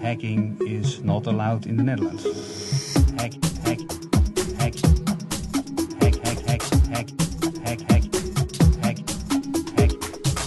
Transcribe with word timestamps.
Hacking 0.00 0.56
is 0.68 1.02
not 1.02 1.26
allowed 1.26 1.66
in 1.66 1.76
the 1.76 1.82
Netherlands. 1.82 2.22
Hack, 3.18 3.32
hack, 3.64 3.80
hack, 4.58 4.74
hack, 6.00 6.14
hack, 6.14 6.14
hack, 6.22 6.34
hack, 6.46 6.62
hack, 7.64 7.80
hack, 7.90 8.04
hack, 8.82 8.98
hack. 9.76 9.90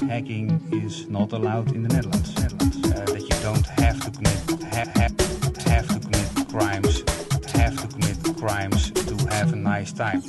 Hacking 0.08 0.62
is 0.72 1.10
not 1.10 1.34
allowed 1.34 1.74
in 1.74 1.84
the 1.84 1.90
Netherlands. 1.90 2.36
Netherlands. 2.40 2.78
Uh, 2.86 3.06
that 3.06 3.22
you 3.22 3.38
don't 3.42 3.66
have 3.66 4.00
to 4.00 4.12
commit 4.12 4.64
ha- 4.74 4.92
ha- 4.96 5.70
have 5.70 5.88
to 5.90 6.00
commit 6.00 6.48
crimes, 6.48 7.04
have 7.52 7.76
to 7.82 7.88
commit 7.88 8.38
crimes 8.38 8.92
to 8.92 9.28
have 9.30 9.52
a 9.52 9.58
nice 9.58 9.92
time. 9.92 10.22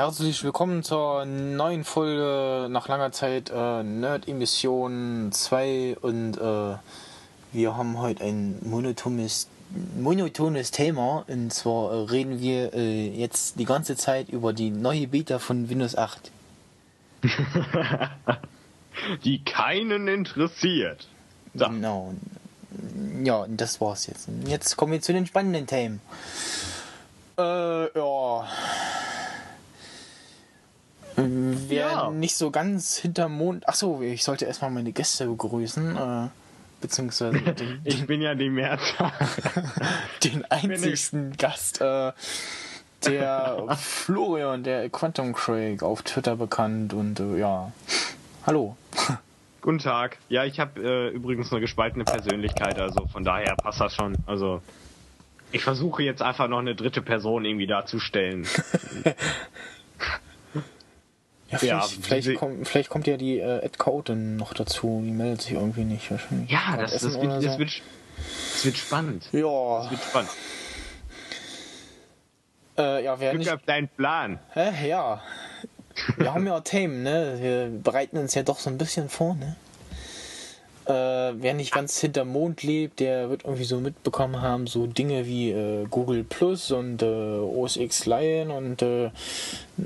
Herzlich 0.00 0.42
willkommen 0.44 0.82
zur 0.82 1.26
neuen 1.26 1.84
Folge 1.84 2.68
nach 2.70 2.88
langer 2.88 3.12
Zeit 3.12 3.50
äh, 3.54 3.82
Nerd 3.82 4.28
Emission 4.28 5.30
2 5.30 5.98
und 6.00 6.38
äh, 6.38 6.76
wir 7.52 7.76
haben 7.76 7.98
heute 7.98 8.24
ein 8.24 8.58
monotones, 8.62 9.46
monotones 10.00 10.70
Thema 10.70 11.26
und 11.28 11.52
zwar 11.52 11.92
äh, 11.92 11.96
reden 12.04 12.40
wir 12.40 12.72
äh, 12.72 13.08
jetzt 13.10 13.58
die 13.58 13.66
ganze 13.66 13.94
Zeit 13.94 14.30
über 14.30 14.54
die 14.54 14.70
neue 14.70 15.06
Beta 15.06 15.38
von 15.38 15.68
Windows 15.68 15.94
8. 15.94 16.30
die 19.24 19.44
keinen 19.44 20.08
interessiert. 20.08 21.08
So. 21.52 21.66
Genau. 21.66 22.14
Ja, 23.22 23.42
und 23.42 23.60
das 23.60 23.82
war's 23.82 24.06
jetzt. 24.06 24.30
Jetzt 24.46 24.78
kommen 24.78 24.92
wir 24.92 25.02
zu 25.02 25.12
den 25.12 25.26
spannenden 25.26 25.66
Themen. 25.66 26.00
Äh, 27.36 27.98
ja. 27.98 28.48
Wer 31.68 31.86
Ja. 31.90 32.10
nicht 32.10 32.36
so 32.36 32.50
ganz 32.50 32.96
hinterm 32.96 33.36
Mond. 33.36 33.68
Achso, 33.68 34.00
ich 34.02 34.24
sollte 34.24 34.44
erstmal 34.46 34.70
meine 34.70 34.92
Gäste 34.92 35.26
begrüßen. 35.26 35.96
Äh, 35.96 36.28
beziehungsweise 36.80 37.38
den, 37.40 37.80
Ich 37.84 38.06
bin 38.06 38.22
ja 38.22 38.34
die 38.34 38.50
Mehrzahl. 38.50 39.12
den 40.24 40.44
einzigsten 40.50 41.36
Gast. 41.36 41.80
Äh, 41.80 42.12
der 43.04 43.66
Florian, 43.78 44.62
der 44.62 44.90
Quantum 44.90 45.32
Craig 45.32 45.82
auf 45.82 46.02
Twitter 46.02 46.36
bekannt 46.36 46.92
und 46.92 47.18
äh, 47.20 47.38
ja. 47.38 47.72
Hallo. 48.46 48.76
Guten 49.62 49.78
Tag. 49.78 50.18
Ja, 50.28 50.44
ich 50.44 50.60
habe 50.60 50.80
äh, 50.82 51.08
übrigens 51.08 51.50
eine 51.50 51.60
gespaltene 51.60 52.04
Persönlichkeit, 52.04 52.78
also 52.78 53.06
von 53.06 53.24
daher 53.24 53.54
passt 53.56 53.80
das 53.80 53.94
schon. 53.94 54.16
Also 54.26 54.60
ich 55.52 55.62
versuche 55.64 56.02
jetzt 56.02 56.22
einfach 56.22 56.48
noch 56.48 56.58
eine 56.60 56.74
dritte 56.74 57.02
Person 57.02 57.44
irgendwie 57.44 57.66
darzustellen. 57.66 58.46
Ja, 61.50 61.58
vielleicht, 61.58 61.92
Ja, 61.96 61.98
vielleicht, 62.02 62.34
kommt, 62.36 62.68
vielleicht 62.68 62.90
kommt 62.90 63.06
ja 63.06 63.16
die 63.16 63.38
äh, 63.40 63.64
Ed 63.64 63.78
Coden 63.78 64.36
noch 64.36 64.54
dazu. 64.54 65.02
Die 65.04 65.10
meldet 65.10 65.42
sich 65.42 65.52
irgendwie 65.52 65.84
nicht 65.84 66.10
wahrscheinlich. 66.10 66.50
Ja, 66.50 66.76
das, 66.76 66.92
das, 66.92 67.02
wird, 67.20 67.24
das, 67.24 67.44
so. 67.54 67.58
wird, 67.58 67.82
das 68.54 68.64
wird 68.64 68.76
spannend. 68.76 69.28
Ja, 69.32 69.78
Das 69.82 69.90
wird 69.90 70.02
spannend. 70.02 70.30
äh, 72.78 73.04
ja, 73.04 73.18
wer 73.20 73.30
Glück 73.30 73.40
nicht. 73.40 73.52
auf 73.52 73.62
deinen 73.62 73.88
Plan. 73.88 74.38
Hä? 74.52 74.88
Ja. 74.88 75.20
Wir 76.16 76.32
haben 76.32 76.46
ja 76.46 76.60
Themen, 76.60 77.02
ne? 77.02 77.36
Wir 77.40 77.66
bereiten 77.82 78.16
uns 78.16 78.34
ja 78.34 78.42
doch 78.42 78.58
so 78.58 78.70
ein 78.70 78.78
bisschen 78.78 79.08
vor, 79.08 79.34
ne? 79.34 79.56
Äh, 80.90 81.40
wer 81.40 81.54
nicht 81.54 81.72
ganz 81.72 82.00
hinterm 82.00 82.30
Mond 82.30 82.64
lebt, 82.64 82.98
der 82.98 83.30
wird 83.30 83.44
irgendwie 83.44 83.64
so 83.64 83.78
mitbekommen 83.78 84.42
haben, 84.42 84.66
so 84.66 84.88
Dinge 84.88 85.24
wie 85.24 85.52
äh, 85.52 85.86
Google 85.88 86.24
Plus 86.24 86.72
und 86.72 87.00
äh, 87.02 87.06
OS 87.06 87.76
X 87.76 88.06
Lion 88.06 88.50
und 88.50 88.82
äh, 88.82 89.10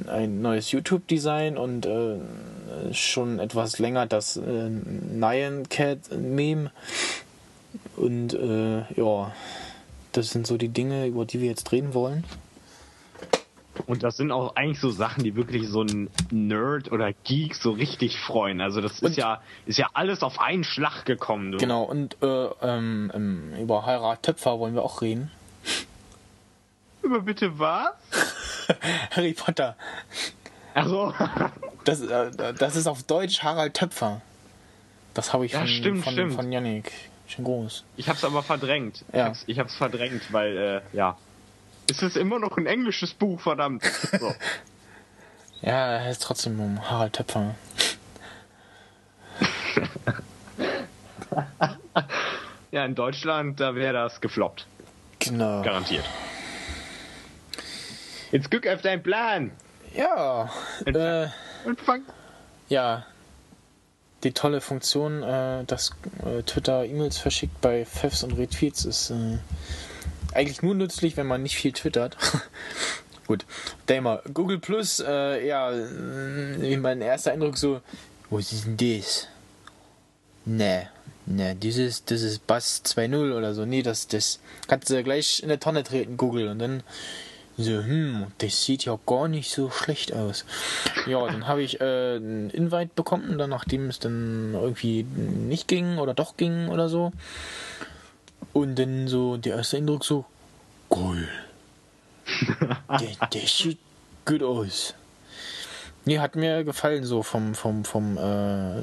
ein 0.06 0.40
neues 0.40 0.72
YouTube-Design 0.72 1.58
und 1.58 1.84
äh, 1.84 2.16
schon 2.92 3.38
etwas 3.38 3.78
länger 3.78 4.06
das 4.06 4.38
äh, 4.38 4.40
Nyan 4.70 5.68
Cat 5.68 5.98
Meme. 6.10 6.70
Und 7.96 8.32
äh, 8.32 8.78
ja, 8.94 9.30
das 10.12 10.30
sind 10.30 10.46
so 10.46 10.56
die 10.56 10.70
Dinge, 10.70 11.06
über 11.06 11.26
die 11.26 11.40
wir 11.40 11.48
jetzt 11.48 11.70
reden 11.72 11.92
wollen. 11.92 12.24
Und 13.86 14.02
das 14.02 14.16
sind 14.16 14.30
auch 14.30 14.56
eigentlich 14.56 14.80
so 14.80 14.90
Sachen, 14.90 15.24
die 15.24 15.34
wirklich 15.36 15.68
so 15.68 15.82
ein 15.82 16.08
Nerd 16.30 16.92
oder 16.92 17.12
Geek 17.12 17.54
so 17.54 17.72
richtig 17.72 18.18
freuen. 18.18 18.60
Also 18.60 18.80
das 18.80 19.00
Und- 19.00 19.10
ist 19.10 19.16
ja 19.16 19.40
ist 19.66 19.78
ja 19.78 19.88
alles 19.94 20.22
auf 20.22 20.40
einen 20.40 20.64
Schlag 20.64 21.04
gekommen. 21.04 21.52
Du. 21.52 21.58
Genau, 21.58 21.82
und 21.82 22.16
äh, 22.22 22.26
ähm, 22.62 23.10
ähm, 23.14 23.52
über 23.60 23.84
Heirat 23.86 24.22
Töpfer 24.22 24.58
wollen 24.58 24.74
wir 24.74 24.82
auch 24.82 25.02
reden. 25.02 25.30
Aber 27.04 27.20
bitte 27.20 27.58
was? 27.58 27.90
Harry 29.10 29.34
Potter. 29.34 29.76
Also 30.72 31.12
Das, 31.84 32.00
äh, 32.00 32.54
das 32.54 32.76
ist 32.76 32.86
auf 32.86 33.02
Deutsch 33.02 33.42
Harald 33.42 33.74
Töpfer. 33.74 34.22
Das 35.12 35.32
habe 35.32 35.46
ich 35.46 35.52
Ja, 35.52 35.60
von, 35.60 35.68
stimmt, 35.68 36.04
von, 36.04 36.12
stimmt. 36.14 36.34
von 36.34 36.50
Yannick. 36.50 36.90
Schon 37.26 37.44
groß. 37.44 37.84
Ich 37.96 38.08
hab's 38.08 38.24
aber 38.24 38.42
verdrängt. 38.42 39.04
Ja. 39.12 39.18
Ich, 39.18 39.24
hab's, 39.26 39.44
ich 39.46 39.58
hab's 39.58 39.74
verdrängt, 39.76 40.32
weil, 40.32 40.56
äh, 40.92 40.96
ja. 40.96 41.16
Es 41.90 42.02
ist 42.02 42.16
immer 42.16 42.38
noch 42.38 42.56
ein 42.56 42.66
englisches 42.66 43.14
Buch, 43.14 43.40
verdammt. 43.40 43.84
So. 44.18 44.34
Ja, 45.62 45.94
er 45.94 46.04
heißt 46.04 46.22
trotzdem 46.22 46.60
um 46.60 46.90
Harald 46.90 47.14
Töpfer. 47.14 47.54
Ja, 52.70 52.84
in 52.84 52.94
Deutschland, 52.96 53.60
da 53.60 53.76
wäre 53.76 53.92
das 53.92 54.20
gefloppt. 54.20 54.66
Genau. 55.20 55.62
Garantiert. 55.62 56.04
Jetzt 58.32 58.50
guck 58.50 58.66
auf 58.66 58.82
deinen 58.82 59.02
Plan. 59.02 59.52
Ja, 59.94 60.50
äh, 60.86 61.28
Und 61.64 61.80
fang. 61.80 62.02
ja. 62.68 63.06
Die 64.24 64.32
tolle 64.32 64.60
Funktion, 64.60 65.22
äh, 65.22 65.64
dass 65.66 65.92
äh, 66.24 66.42
Twitter 66.42 66.84
E-Mails 66.84 67.18
verschickt 67.18 67.60
bei 67.60 67.84
Fefs 67.84 68.24
und 68.24 68.32
Retweets 68.32 68.86
ist 68.86 69.10
äh, 69.10 69.38
eigentlich 70.34 70.62
nur 70.62 70.74
nützlich, 70.74 71.16
wenn 71.16 71.26
man 71.26 71.42
nicht 71.42 71.56
viel 71.56 71.72
twittert. 71.72 72.16
Gut, 73.26 73.46
Damer, 73.86 74.22
Google 74.34 74.58
Plus, 74.58 75.00
äh, 75.00 75.46
ja, 75.46 75.72
äh, 75.72 76.76
mein 76.76 77.00
erster 77.00 77.32
Eindruck 77.32 77.56
so, 77.56 77.80
was 78.28 78.52
ist 78.52 78.66
denn 78.66 78.76
das? 78.76 79.28
Ne, 80.44 80.88
ne, 81.24 81.54
dieses, 81.54 82.04
das 82.04 82.20
ist 82.20 82.46
Bass 82.46 82.82
2.0 82.84 83.34
oder 83.34 83.54
so. 83.54 83.64
Nee, 83.64 83.82
das, 83.82 84.08
das 84.08 84.40
kannst 84.66 84.90
du 84.90 85.02
gleich 85.02 85.42
in 85.42 85.48
der 85.48 85.60
Tonne 85.60 85.84
treten, 85.84 86.18
Google. 86.18 86.48
Und 86.48 86.58
dann 86.58 86.82
so, 87.56 87.82
hm, 87.82 88.26
das 88.38 88.64
sieht 88.64 88.84
ja 88.84 88.98
gar 89.06 89.28
nicht 89.28 89.50
so 89.50 89.70
schlecht 89.70 90.12
aus. 90.12 90.44
Ja, 91.06 91.24
dann 91.26 91.46
habe 91.46 91.62
ich 91.62 91.80
äh, 91.80 92.16
einen 92.16 92.50
Invite 92.50 92.90
bekommen, 92.94 93.38
dann 93.38 93.50
nachdem 93.50 93.88
es 93.88 94.00
dann 94.00 94.52
irgendwie 94.54 95.04
nicht 95.04 95.68
ging 95.68 95.98
oder 95.98 96.14
doch 96.14 96.36
ging 96.36 96.68
oder 96.68 96.88
so. 96.88 97.12
Und 98.54 98.78
dann 98.78 99.08
so 99.08 99.36
der 99.36 99.56
erste 99.56 99.76
Eindruck 99.76 100.04
so, 100.04 100.24
cool. 100.90 101.28
der, 102.88 103.28
der 103.28 103.46
sieht 103.46 103.78
gut 104.24 104.42
aus. 104.42 104.94
Nee, 106.06 106.20
hat 106.20 106.36
mir 106.36 106.64
gefallen 106.64 107.04
so 107.04 107.22
vom, 107.22 107.54
vom, 107.54 107.84
vom, 107.84 108.16
äh, 108.16 108.82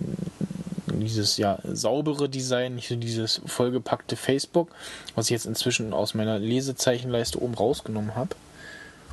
dieses 0.87 1.37
ja 1.37 1.59
saubere 1.63 2.29
Design, 2.29 2.75
nicht 2.75 2.89
so 2.89 2.95
dieses 2.95 3.41
vollgepackte 3.45 4.15
Facebook, 4.15 4.69
was 5.15 5.27
ich 5.27 5.31
jetzt 5.31 5.45
inzwischen 5.45 5.93
aus 5.93 6.13
meiner 6.13 6.37
Lesezeichenleiste 6.37 7.41
oben 7.41 7.53
rausgenommen 7.53 8.15
habe. 8.15 8.35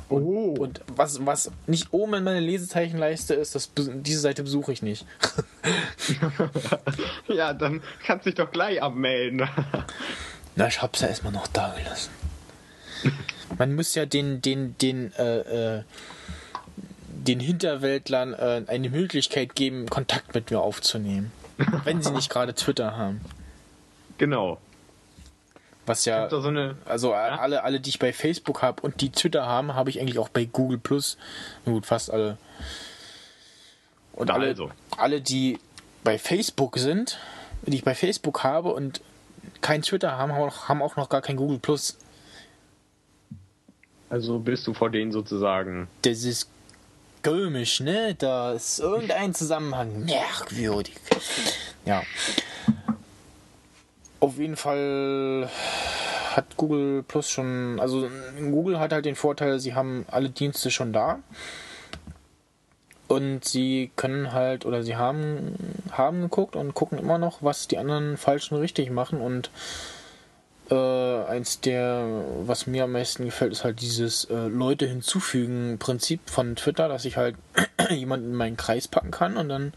Oh. 0.09 0.55
Und 0.59 0.81
was, 0.87 1.23
was 1.25 1.51
nicht 1.67 1.93
oben 1.93 2.15
in 2.15 2.23
meine 2.23 2.39
Lesezeichenleiste 2.39 3.35
ist, 3.35 3.55
das, 3.55 3.71
diese 3.75 4.19
Seite 4.19 4.43
besuche 4.43 4.73
ich 4.73 4.81
nicht. 4.81 5.05
Ja, 7.27 7.53
dann 7.53 7.83
kannst 8.03 8.25
du 8.25 8.31
dich 8.31 8.37
doch 8.37 8.51
gleich 8.51 8.81
abmelden. 8.81 9.47
Na, 10.55 10.67
ich 10.67 10.81
hab's 10.81 11.01
ja 11.01 11.07
erstmal 11.07 11.33
noch 11.33 11.47
da 11.47 11.73
gelassen. 11.77 12.11
Man 13.57 13.75
muss 13.75 13.95
ja 13.95 14.05
den, 14.05 14.41
den, 14.41 14.77
den, 14.77 15.13
äh, 15.13 15.77
äh, 15.77 15.83
den 17.07 17.39
Hinterwäldlern 17.39 18.33
äh, 18.33 18.63
eine 18.67 18.89
Möglichkeit 18.89 19.55
geben, 19.55 19.89
Kontakt 19.89 20.33
mit 20.35 20.51
mir 20.51 20.59
aufzunehmen. 20.59 21.31
Wenn 21.83 22.01
sie 22.01 22.11
nicht 22.11 22.29
gerade 22.29 22.53
Twitter 22.53 22.95
haben. 22.95 23.21
genau. 24.17 24.59
Was 25.85 26.05
ja, 26.05 26.29
so 26.29 26.47
eine. 26.47 26.75
also 26.85 27.13
äh, 27.13 27.15
alle, 27.15 27.63
alle, 27.63 27.79
die 27.79 27.89
ich 27.89 27.97
bei 27.97 28.13
Facebook 28.13 28.61
habe 28.61 28.79
und 28.83 29.01
die 29.01 29.11
Twitter 29.11 29.47
haben, 29.47 29.73
habe 29.73 29.89
ich 29.89 29.99
eigentlich 29.99 30.19
auch 30.19 30.29
bei 30.29 30.45
Google 30.45 30.77
Plus. 30.77 31.17
Gut, 31.65 31.87
fast 31.87 32.11
alle. 32.11 32.37
Und 34.13 34.29
alle, 34.29 34.47
Also. 34.49 34.69
alle, 34.97 35.19
die 35.19 35.57
bei 36.03 36.19
Facebook 36.19 36.77
sind, 36.77 37.17
die 37.63 37.77
ich 37.77 37.83
bei 37.83 37.95
Facebook 37.95 38.43
habe 38.43 38.71
und 38.71 39.01
kein 39.61 39.81
Twitter 39.81 40.17
haben, 40.17 40.31
haben 40.33 40.81
auch, 40.81 40.95
noch 40.95 41.09
gar 41.09 41.21
kein 41.21 41.35
Google 41.35 41.59
Plus. 41.59 41.97
Also 44.09 44.39
bist 44.39 44.65
du 44.65 44.73
vor 44.73 44.89
denen 44.89 45.11
sozusagen. 45.11 45.87
Das 46.01 46.23
ist 46.23 46.49
komisch, 47.23 47.79
ne? 47.79 48.15
Da 48.15 48.53
ist 48.53 48.79
irgendein 48.79 49.35
Zusammenhang 49.35 50.05
merkwürdig. 50.05 50.95
Ja. 51.85 52.03
Auf 54.19 54.37
jeden 54.37 54.55
Fall 54.55 55.49
hat 56.35 56.57
Google 56.57 57.03
Plus 57.03 57.29
schon, 57.29 57.79
also 57.79 58.09
Google 58.37 58.79
hat 58.79 58.93
halt 58.93 59.05
den 59.05 59.15
Vorteil, 59.15 59.59
sie 59.59 59.73
haben 59.73 60.05
alle 60.09 60.29
Dienste 60.29 60.71
schon 60.71 60.93
da. 60.93 61.19
Und 63.09 63.43
sie 63.43 63.89
können 63.95 64.33
halt, 64.33 64.67
oder 64.67 64.83
sie 64.83 64.95
haben, 64.95 65.55
haben 65.91 66.21
geguckt 66.21 66.55
und 66.55 66.75
gucken 66.75 66.99
immer 66.99 67.17
noch, 67.17 67.41
was 67.41 67.67
die 67.67 67.79
anderen 67.79 68.17
falsch 68.17 68.51
und 68.51 68.59
richtig 68.59 68.91
machen. 68.91 69.19
Und 69.19 69.49
äh, 70.69 70.75
eins 70.75 71.59
der, 71.59 72.05
was 72.43 72.67
mir 72.67 72.83
am 72.83 72.91
meisten 72.91 73.25
gefällt, 73.25 73.51
ist 73.51 73.63
halt 73.63 73.81
dieses 73.81 74.25
äh, 74.25 74.47
Leute 74.47 74.85
hinzufügen 74.85 75.77
Prinzip 75.79 76.29
von 76.29 76.55
Twitter, 76.55 76.87
dass 76.87 77.03
ich 77.03 77.17
halt 77.17 77.35
jemanden 77.89 78.27
in 78.27 78.35
meinen 78.35 78.57
Kreis 78.57 78.87
packen 78.87 79.09
kann 79.09 79.37
und 79.37 79.49
dann 79.49 79.73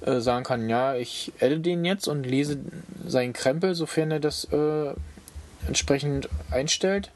äh, 0.00 0.18
sagen 0.18 0.44
kann, 0.44 0.68
ja, 0.68 0.96
ich 0.96 1.32
adde 1.40 1.60
den 1.60 1.84
jetzt 1.84 2.08
und 2.08 2.24
lese 2.24 2.58
seinen 3.06 3.32
Krempel, 3.32 3.76
sofern 3.76 4.10
er 4.10 4.18
das 4.18 4.44
äh, 4.46 4.92
entsprechend 5.68 6.28
einstellt. 6.50 7.12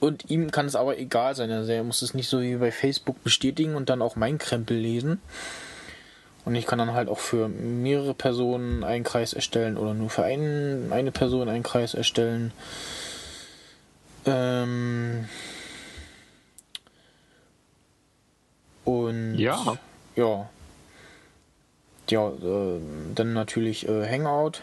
Und 0.00 0.30
ihm 0.30 0.50
kann 0.50 0.66
es 0.66 0.76
aber 0.76 0.98
egal 0.98 1.34
sein. 1.34 1.50
Also 1.50 1.72
er 1.72 1.82
muss 1.82 2.02
es 2.02 2.14
nicht 2.14 2.28
so 2.28 2.40
wie 2.40 2.56
bei 2.56 2.70
Facebook 2.70 3.22
bestätigen 3.24 3.74
und 3.74 3.90
dann 3.90 4.02
auch 4.02 4.16
meinen 4.16 4.38
Krempel 4.38 4.76
lesen. 4.76 5.20
Und 6.44 6.54
ich 6.54 6.66
kann 6.66 6.78
dann 6.78 6.94
halt 6.94 7.08
auch 7.08 7.18
für 7.18 7.48
mehrere 7.48 8.14
Personen 8.14 8.84
einen 8.84 9.04
Kreis 9.04 9.32
erstellen 9.32 9.76
oder 9.76 9.92
nur 9.92 10.08
für 10.08 10.22
einen, 10.22 10.92
eine 10.92 11.10
Person 11.10 11.48
einen 11.48 11.62
Kreis 11.62 11.94
erstellen. 11.94 12.52
Ähm 14.24 15.28
und 18.84 19.34
Ja. 19.38 19.76
ja. 20.16 20.48
Ja, 22.08 22.28
äh, 22.28 22.80
dann 23.14 23.34
natürlich 23.34 23.86
äh, 23.86 24.08
Hangout. 24.08 24.62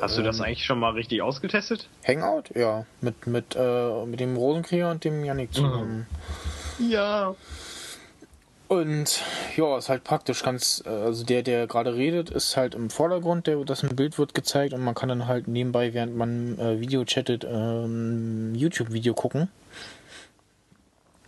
Hast 0.00 0.16
du 0.16 0.20
Ähm. 0.20 0.26
das 0.26 0.40
eigentlich 0.40 0.64
schon 0.64 0.78
mal 0.78 0.92
richtig 0.92 1.22
ausgetestet? 1.22 1.88
Hangout? 2.06 2.44
Ja, 2.54 2.86
mit, 3.00 3.26
mit, 3.26 3.56
äh, 3.56 4.04
mit 4.06 4.20
dem 4.20 4.36
Rosenkrieger 4.36 4.90
und 4.90 5.04
dem 5.04 5.24
Yannick 5.24 5.52
zusammen. 5.52 6.06
Ja. 6.78 7.34
Und 8.68 9.22
ja, 9.56 9.78
ist 9.78 9.88
halt 9.88 10.04
praktisch. 10.04 10.42
Ganz, 10.42 10.82
äh, 10.84 10.90
also 10.90 11.24
der, 11.24 11.42
der 11.42 11.66
gerade 11.66 11.94
redet, 11.94 12.30
ist 12.30 12.56
halt 12.56 12.74
im 12.74 12.90
Vordergrund, 12.90 13.46
der, 13.46 13.56
das 13.64 13.82
ein 13.82 13.96
Bild 13.96 14.18
wird 14.18 14.34
gezeigt 14.34 14.74
und 14.74 14.82
man 14.82 14.94
kann 14.94 15.08
dann 15.08 15.26
halt 15.26 15.48
nebenbei, 15.48 15.94
während 15.94 16.16
man 16.16 16.58
äh, 16.58 16.78
Video 16.78 17.04
chattet, 17.04 17.44
ähm, 17.44 18.54
YouTube-Video 18.54 19.14
gucken. 19.14 19.48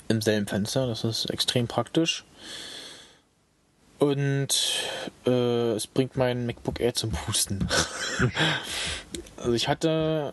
Im 0.08 0.20
selben 0.20 0.46
Fenster, 0.46 0.86
das 0.86 1.04
ist 1.04 1.30
extrem 1.30 1.66
praktisch. 1.66 2.24
Und 4.00 4.48
äh, 5.26 5.72
es 5.72 5.86
bringt 5.86 6.16
mein 6.16 6.46
MacBook 6.46 6.80
Air 6.80 6.94
zum 6.94 7.10
Pusten. 7.10 7.68
also 9.36 9.52
ich 9.52 9.68
hatte, 9.68 10.32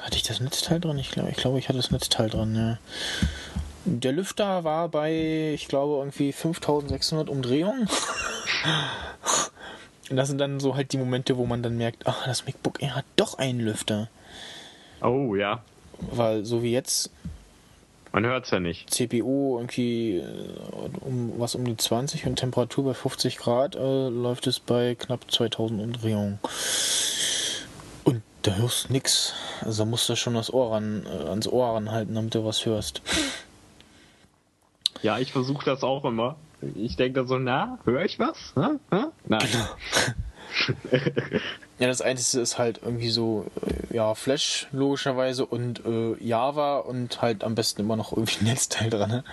hatte 0.00 0.16
ich 0.16 0.22
das 0.22 0.40
Netzteil 0.40 0.78
dran? 0.78 0.98
Ich 0.98 1.10
glaube, 1.10 1.30
ich, 1.30 1.36
glaube, 1.36 1.58
ich 1.58 1.68
hatte 1.68 1.78
das 1.78 1.90
Netzteil 1.90 2.30
dran, 2.30 2.54
ja. 2.54 2.78
Der 3.84 4.12
Lüfter 4.12 4.62
war 4.62 4.88
bei, 4.88 5.52
ich 5.52 5.66
glaube, 5.66 5.96
irgendwie 5.98 6.32
5600 6.32 7.28
Umdrehungen. 7.28 7.88
Und 10.10 10.16
das 10.16 10.28
sind 10.28 10.38
dann 10.38 10.60
so 10.60 10.76
halt 10.76 10.92
die 10.92 10.98
Momente, 10.98 11.36
wo 11.36 11.44
man 11.44 11.62
dann 11.62 11.76
merkt, 11.76 12.06
ach, 12.06 12.24
das 12.24 12.46
MacBook 12.46 12.80
Air 12.80 12.94
hat 12.94 13.04
doch 13.16 13.38
einen 13.38 13.60
Lüfter. 13.60 14.08
Oh 15.02 15.34
ja. 15.34 15.62
Weil 15.98 16.44
so 16.44 16.62
wie 16.62 16.72
jetzt 16.72 17.10
Man 18.12 18.24
hört's 18.24 18.50
ja 18.50 18.60
nicht. 18.60 18.90
CPU 18.90 19.58
irgendwie 19.58 20.16
äh, 20.16 20.24
um 21.00 21.34
was 21.38 21.54
um 21.54 21.64
die 21.64 21.76
20 21.76 22.26
und 22.26 22.36
Temperatur 22.36 22.84
bei 22.84 22.94
50 22.94 23.36
Grad 23.38 23.76
äh, 23.76 24.08
läuft 24.08 24.46
es 24.46 24.60
bei 24.60 24.94
knapp 24.94 25.30
2000 25.30 25.80
Umdrehungen. 25.80 26.38
Und 28.04 28.22
da 28.42 28.54
hörst 28.54 28.90
nix. 28.90 29.34
Also 29.60 29.84
da 29.84 29.90
musst 29.90 30.08
du 30.08 30.16
schon 30.16 30.34
das 30.34 30.52
Ohr 30.52 30.72
ran, 30.72 31.06
äh, 31.06 31.28
ans 31.28 31.46
Ohr 31.46 31.74
ranhalten, 31.74 32.14
damit 32.14 32.34
du 32.34 32.44
was 32.44 32.64
hörst. 32.64 33.02
Ja, 35.02 35.18
ich 35.18 35.32
versuche 35.32 35.64
das 35.64 35.82
auch 35.84 36.04
immer. 36.04 36.36
Ich 36.74 36.96
denke 36.96 37.20
da 37.20 37.26
so, 37.26 37.38
na, 37.38 37.78
höre 37.84 38.04
ich 38.04 38.18
was? 38.18 38.52
Hä? 38.56 38.78
Hä? 38.90 39.04
Nein. 39.26 39.48
Ja, 41.78 41.86
das 41.86 42.02
Einzige 42.02 42.42
ist 42.42 42.58
halt 42.58 42.80
irgendwie 42.82 43.10
so, 43.10 43.46
äh, 43.64 43.94
ja, 43.94 44.16
Flash 44.16 44.66
logischerweise 44.72 45.46
und 45.46 45.86
äh, 45.86 46.16
Java 46.18 46.78
und 46.78 47.22
halt 47.22 47.44
am 47.44 47.54
besten 47.54 47.82
immer 47.82 47.94
noch 47.94 48.10
irgendwie 48.12 48.40
ein 48.40 48.46
Netzteil 48.46 48.90
dran. 48.90 49.08
Ne? 49.08 49.24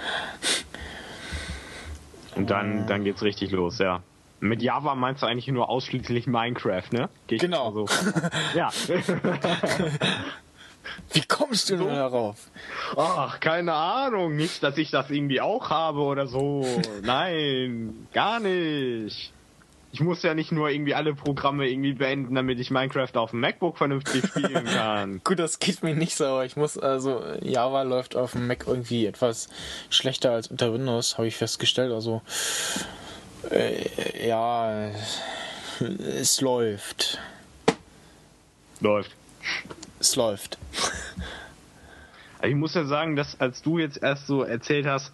Und 2.36 2.52
dann, 2.52 2.86
dann 2.86 3.04
geht's 3.04 3.24
richtig 3.24 3.50
los, 3.50 3.80
ja. 3.80 4.04
Mit 4.42 4.62
Java 4.62 4.94
meinst 4.94 5.24
du 5.24 5.28
eigentlich 5.28 5.48
nur 5.48 5.70
ausschließlich 5.70 6.28
Minecraft, 6.28 6.92
ne? 6.92 7.10
Geh 7.26 7.38
Genau. 7.38 7.72
So. 7.72 7.88
ja. 8.56 8.70
Wie 11.14 11.22
kommst 11.22 11.72
du 11.72 11.78
nur 11.78 11.90
darauf? 11.92 12.38
Ach, 12.96 13.40
keine 13.40 13.74
Ahnung. 13.74 14.36
Nicht, 14.36 14.62
dass 14.62 14.78
ich 14.78 14.92
das 14.92 15.10
irgendwie 15.10 15.42
auch 15.42 15.72
habe 15.72 16.02
oder 16.02 16.28
so. 16.28 16.64
Nein, 17.02 18.08
gar 18.14 18.40
nicht. 18.40 19.32
Ich 19.96 20.02
muss 20.02 20.24
ja 20.24 20.34
nicht 20.34 20.52
nur 20.52 20.70
irgendwie 20.70 20.94
alle 20.94 21.16
Programme 21.16 21.70
irgendwie 21.70 21.94
beenden, 21.94 22.36
damit 22.36 22.60
ich 22.60 22.70
Minecraft 22.70 23.16
auf 23.16 23.32
dem 23.32 23.40
MacBook 23.40 23.78
vernünftig 23.78 24.26
spielen 24.28 24.66
kann. 24.66 25.22
Gut, 25.24 25.40
das 25.40 25.60
geht 25.60 25.84
mir 25.84 25.96
nicht 25.96 26.18
so, 26.18 26.42
ich 26.42 26.58
muss, 26.58 26.78
also 26.78 27.24
Java 27.42 27.84
läuft 27.84 28.18
auf 28.18 28.34
dem 28.34 28.46
Mac 28.46 28.66
irgendwie 28.68 29.06
etwas 29.06 29.48
schlechter 29.90 30.32
als 30.32 30.50
unter 30.50 30.74
Windows, 30.74 31.18
habe 31.18 31.28
ich 31.28 31.38
festgestellt. 31.38 31.94
Also, 31.94 32.22
äh, 33.52 34.28
ja, 34.28 34.92
es 36.20 36.42
läuft. 36.42 37.18
Läuft. 38.82 39.16
Es 40.02 40.18
läuft. 40.18 40.58
Ich 42.44 42.56
muss 42.56 42.74
ja 42.74 42.84
sagen, 42.84 43.16
dass 43.16 43.40
als 43.40 43.62
du 43.62 43.80
jetzt 43.80 44.04
erst 44.04 44.28
so 44.28 44.44
erzählt 44.44 44.88
hast, 44.88 45.14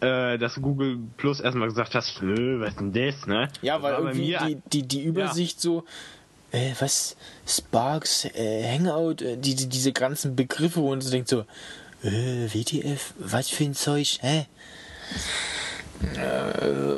äh, 0.00 0.38
dass 0.38 0.54
Google 0.56 0.98
Plus 1.16 1.40
erstmal 1.40 1.68
gesagt 1.68 1.94
hast, 1.94 2.22
"Nö, 2.22 2.60
was 2.60 2.70
ist 2.70 2.80
denn 2.80 2.92
das, 2.92 3.26
ne? 3.26 3.48
Ja, 3.62 3.82
weil 3.82 3.94
irgendwie 3.94 4.36
die, 4.46 4.56
die, 4.72 4.82
die 4.86 5.02
Übersicht 5.02 5.60
so, 5.60 5.84
äh, 6.52 6.72
was, 6.78 7.16
Sparks, 7.46 8.24
äh, 8.26 8.64
Hangout, 8.72 9.22
äh, 9.22 9.36
die, 9.36 9.54
die, 9.54 9.68
diese 9.68 9.92
ganzen 9.92 10.36
Begriffe, 10.36 10.80
wo 10.80 10.90
man 10.90 11.00
so 11.00 11.10
denkt 11.10 11.28
so, 11.28 11.44
äh, 12.02 12.46
WTF, 12.52 13.14
was 13.18 13.48
für 13.48 13.64
ein 13.64 13.74
Zeug, 13.74 14.18
hä? 14.20 14.46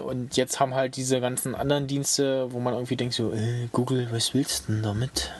Und 0.04 0.36
jetzt 0.36 0.60
haben 0.60 0.74
halt 0.74 0.96
diese 0.96 1.22
ganzen 1.22 1.54
anderen 1.54 1.86
Dienste, 1.86 2.52
wo 2.52 2.60
man 2.60 2.74
irgendwie 2.74 2.96
denkt 2.96 3.14
so, 3.14 3.32
äh, 3.32 3.68
Google, 3.72 4.08
was 4.10 4.34
willst 4.34 4.68
du 4.68 4.72
denn 4.74 4.82
damit? 4.82 5.32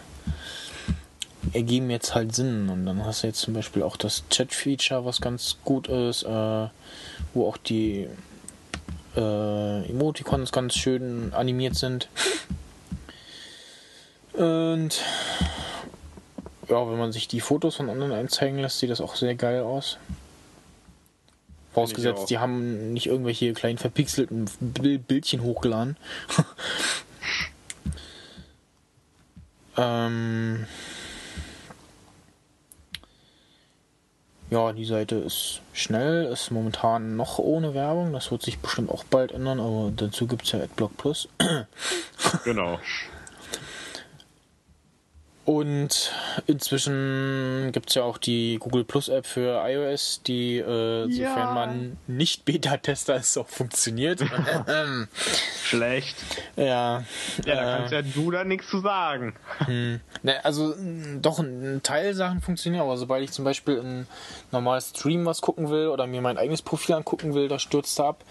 Ergeben 1.52 1.90
jetzt 1.90 2.14
halt 2.14 2.34
Sinn. 2.34 2.68
Und 2.68 2.86
dann 2.86 3.04
hast 3.04 3.22
du 3.22 3.26
jetzt 3.26 3.40
zum 3.40 3.54
Beispiel 3.54 3.82
auch 3.82 3.96
das 3.96 4.24
Chat-Feature, 4.28 5.04
was 5.04 5.20
ganz 5.20 5.56
gut 5.64 5.88
ist, 5.88 6.22
äh, 6.22 6.68
wo 7.34 7.48
auch 7.48 7.56
die 7.56 8.06
äh, 9.16 9.90
Emoticons 9.90 10.52
ganz 10.52 10.74
schön 10.74 11.32
animiert 11.32 11.74
sind. 11.74 12.08
Und 14.32 15.02
ja, 16.68 16.88
wenn 16.88 16.98
man 16.98 17.12
sich 17.12 17.26
die 17.26 17.40
Fotos 17.40 17.76
von 17.76 17.90
anderen 17.90 18.12
einzeigen 18.12 18.60
lässt, 18.60 18.78
sieht 18.78 18.90
das 18.90 19.00
auch 19.00 19.16
sehr 19.16 19.34
geil 19.34 19.62
aus. 19.62 19.98
Vorausgesetzt, 21.72 22.30
die 22.30 22.38
haben 22.38 22.92
nicht 22.92 23.06
irgendwelche 23.06 23.52
kleinen 23.52 23.78
verpixelten 23.78 24.48
Bil- 24.60 24.98
Bildchen 24.98 25.42
hochgeladen. 25.42 25.96
ähm 29.76 30.66
ja, 34.50 34.72
die 34.72 34.84
Seite 34.84 35.16
ist 35.16 35.62
schnell, 35.72 36.24
ist 36.24 36.50
momentan 36.50 37.16
noch 37.16 37.38
ohne 37.38 37.72
Werbung. 37.74 38.12
Das 38.12 38.30
wird 38.30 38.42
sich 38.42 38.58
bestimmt 38.58 38.90
auch 38.90 39.04
bald 39.04 39.32
ändern, 39.32 39.60
aber 39.60 39.92
dazu 39.94 40.26
gibt 40.26 40.44
es 40.44 40.52
ja 40.52 40.60
AdBlock 40.60 40.96
Plus. 40.96 41.28
Genau. 42.44 42.78
Und 45.50 46.12
inzwischen 46.46 47.70
gibt 47.72 47.88
es 47.88 47.96
ja 47.96 48.04
auch 48.04 48.18
die 48.18 48.58
Google 48.60 48.84
Plus 48.84 49.08
App 49.08 49.26
für 49.26 49.60
iOS, 49.68 50.20
die, 50.24 50.58
äh, 50.58 51.06
Ja. 51.08 51.34
sofern 51.34 51.54
man 51.54 51.96
nicht 52.06 52.44
Beta-Tester 52.44 53.16
ist, 53.16 53.36
auch 53.36 53.48
funktioniert. 53.48 54.20
Schlecht. 55.64 56.14
ja, 56.54 57.02
Ja, 57.44 57.54
da 57.56 57.74
äh, 57.74 57.76
kannst 57.78 57.92
ja 57.92 58.02
du 58.02 58.30
da 58.30 58.44
nichts 58.44 58.68
zu 58.68 58.78
sagen. 58.78 59.34
Ne, 60.22 60.44
also 60.44 60.72
doch 61.20 61.40
ein 61.40 61.80
Teil 61.82 62.14
Sachen 62.14 62.40
funktionieren, 62.42 62.82
aber 62.84 62.96
sobald 62.96 63.24
ich 63.24 63.32
zum 63.32 63.44
Beispiel 63.44 63.78
in 63.78 64.06
normal 64.52 64.80
Stream 64.80 65.26
was 65.26 65.40
gucken 65.40 65.68
will 65.68 65.88
oder 65.88 66.06
mir 66.06 66.20
mein 66.20 66.38
eigenes 66.38 66.62
Profil 66.62 66.94
angucken 66.94 67.34
will, 67.34 67.48
da 67.48 67.58
stürzt 67.58 67.98
er 67.98 68.04
ab. 68.06 68.24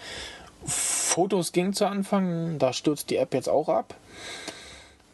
Fotos 0.64 1.52
ging 1.52 1.74
zu 1.74 1.86
Anfang, 1.86 2.58
da 2.58 2.72
stürzt 2.72 3.10
die 3.10 3.16
App 3.18 3.34
jetzt 3.34 3.50
auch 3.50 3.68
ab. 3.68 3.94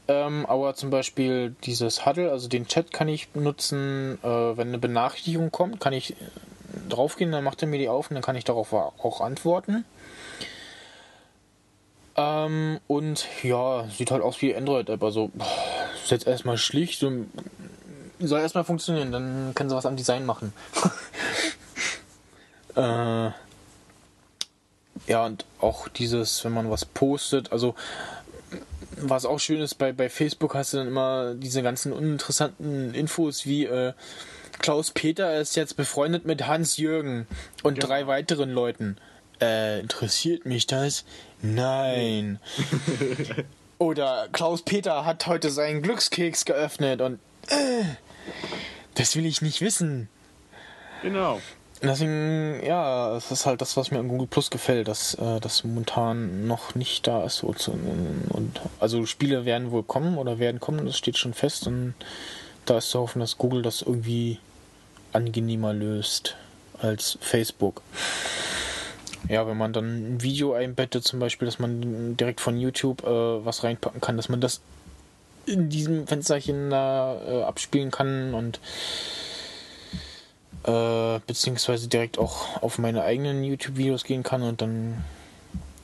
Ähm, 0.08 0.46
aber 0.46 0.74
zum 0.74 0.90
Beispiel 0.90 1.56
dieses 1.64 2.06
Huddle, 2.06 2.30
also 2.30 2.48
den 2.48 2.66
Chat 2.66 2.92
kann 2.92 3.08
ich 3.08 3.28
nutzen, 3.34 4.18
äh, 4.22 4.56
wenn 4.56 4.68
eine 4.68 4.78
Benachrichtigung 4.78 5.50
kommt, 5.50 5.80
kann 5.80 5.92
ich 5.92 6.12
äh, 6.12 6.14
draufgehen, 6.88 7.32
dann 7.32 7.42
macht 7.42 7.62
er 7.62 7.68
mir 7.68 7.78
die 7.78 7.88
auf 7.88 8.10
und 8.10 8.14
dann 8.14 8.22
kann 8.22 8.36
ich 8.36 8.44
darauf 8.44 8.72
auch 8.72 9.20
antworten. 9.20 9.84
Ähm, 12.16 12.80
und 12.86 13.26
ja, 13.42 13.86
sieht 13.88 14.10
halt 14.10 14.22
aus 14.22 14.40
wie 14.42 14.54
Android-App, 14.54 15.02
also 15.02 15.30
ist 16.02 16.10
jetzt 16.10 16.26
erstmal 16.26 16.56
schlicht 16.56 17.02
und 17.02 17.30
soll 18.20 18.40
erstmal 18.40 18.64
funktionieren, 18.64 19.12
dann 19.12 19.52
können 19.54 19.68
sie 19.68 19.76
was 19.76 19.86
am 19.86 19.96
Design 19.96 20.24
machen. 20.24 20.52
äh, 22.76 23.30
ja, 25.06 25.24
und 25.24 25.44
auch 25.60 25.88
dieses, 25.88 26.44
wenn 26.44 26.52
man 26.52 26.70
was 26.70 26.84
postet, 26.84 27.52
also 27.52 27.74
was 28.96 29.24
auch 29.26 29.38
schön 29.38 29.60
ist, 29.60 29.74
bei, 29.76 29.92
bei 29.92 30.08
Facebook 30.08 30.54
hast 30.54 30.72
du 30.72 30.78
dann 30.78 30.88
immer 30.88 31.34
diese 31.34 31.62
ganzen 31.62 31.92
uninteressanten 31.92 32.94
Infos 32.94 33.46
wie 33.46 33.64
äh, 33.64 33.92
Klaus 34.58 34.90
Peter 34.90 35.38
ist 35.38 35.54
jetzt 35.56 35.76
befreundet 35.76 36.24
mit 36.24 36.46
Hans 36.46 36.76
Jürgen 36.78 37.26
und 37.62 37.76
Ja. 37.78 37.86
drei 37.86 38.06
weiteren 38.06 38.50
Leuten. 38.50 38.96
Äh, 39.40 39.80
interessiert 39.80 40.46
mich 40.46 40.66
das? 40.66 41.04
Nein. 41.42 42.40
Oder 43.78 44.28
Klaus 44.32 44.62
Peter 44.62 45.04
hat 45.04 45.26
heute 45.26 45.50
seinen 45.50 45.82
Glückskeks 45.82 46.46
geöffnet 46.46 47.02
und 47.02 47.18
äh, 47.48 47.84
das 48.94 49.14
will 49.14 49.26
ich 49.26 49.42
nicht 49.42 49.60
wissen. 49.60 50.08
Genau. 51.02 51.42
Und 51.82 51.88
Deswegen, 51.88 52.64
ja, 52.64 53.16
es 53.16 53.30
ist 53.30 53.44
halt 53.44 53.60
das, 53.60 53.76
was 53.76 53.90
mir 53.90 53.98
an 53.98 54.08
Google 54.08 54.26
Plus 54.26 54.50
gefällt, 54.50 54.88
dass 54.88 55.14
äh, 55.14 55.40
das 55.40 55.62
momentan 55.62 56.46
noch 56.46 56.74
nicht 56.74 57.06
da 57.06 57.24
ist. 57.24 57.44
Zu, 57.56 57.72
und, 57.72 58.60
also 58.80 59.04
Spiele 59.04 59.44
werden 59.44 59.70
wohl 59.70 59.82
kommen 59.82 60.16
oder 60.16 60.38
werden 60.38 60.58
kommen, 60.58 60.86
das 60.86 60.96
steht 60.96 61.18
schon 61.18 61.34
fest. 61.34 61.66
Und 61.66 61.94
da 62.64 62.78
ist 62.78 62.90
zu 62.90 63.00
hoffen, 63.00 63.20
dass 63.20 63.36
Google 63.36 63.62
das 63.62 63.82
irgendwie 63.82 64.38
angenehmer 65.12 65.74
löst 65.74 66.36
als 66.80 67.18
Facebook. 67.20 67.82
Ja, 69.28 69.46
wenn 69.46 69.56
man 69.56 69.72
dann 69.72 70.14
ein 70.14 70.22
Video 70.22 70.54
einbettet, 70.54 71.04
zum 71.04 71.18
Beispiel, 71.18 71.46
dass 71.46 71.58
man 71.58 72.16
direkt 72.16 72.40
von 72.40 72.56
YouTube 72.56 73.02
äh, 73.04 73.44
was 73.44 73.64
reinpacken 73.64 74.00
kann, 74.00 74.16
dass 74.16 74.28
man 74.28 74.40
das 74.40 74.60
in 75.46 75.68
diesem 75.68 76.06
Fensterchen 76.06 76.70
da 76.70 77.20
äh, 77.26 77.42
abspielen 77.42 77.90
kann 77.90 78.34
und 78.34 78.60
äh, 80.66 81.20
beziehungsweise 81.26 81.88
direkt 81.88 82.18
auch 82.18 82.62
auf 82.62 82.78
meine 82.78 83.02
eigenen 83.02 83.44
YouTube-Videos 83.44 84.04
gehen 84.04 84.22
kann 84.22 84.42
und 84.42 84.60
dann 84.60 85.04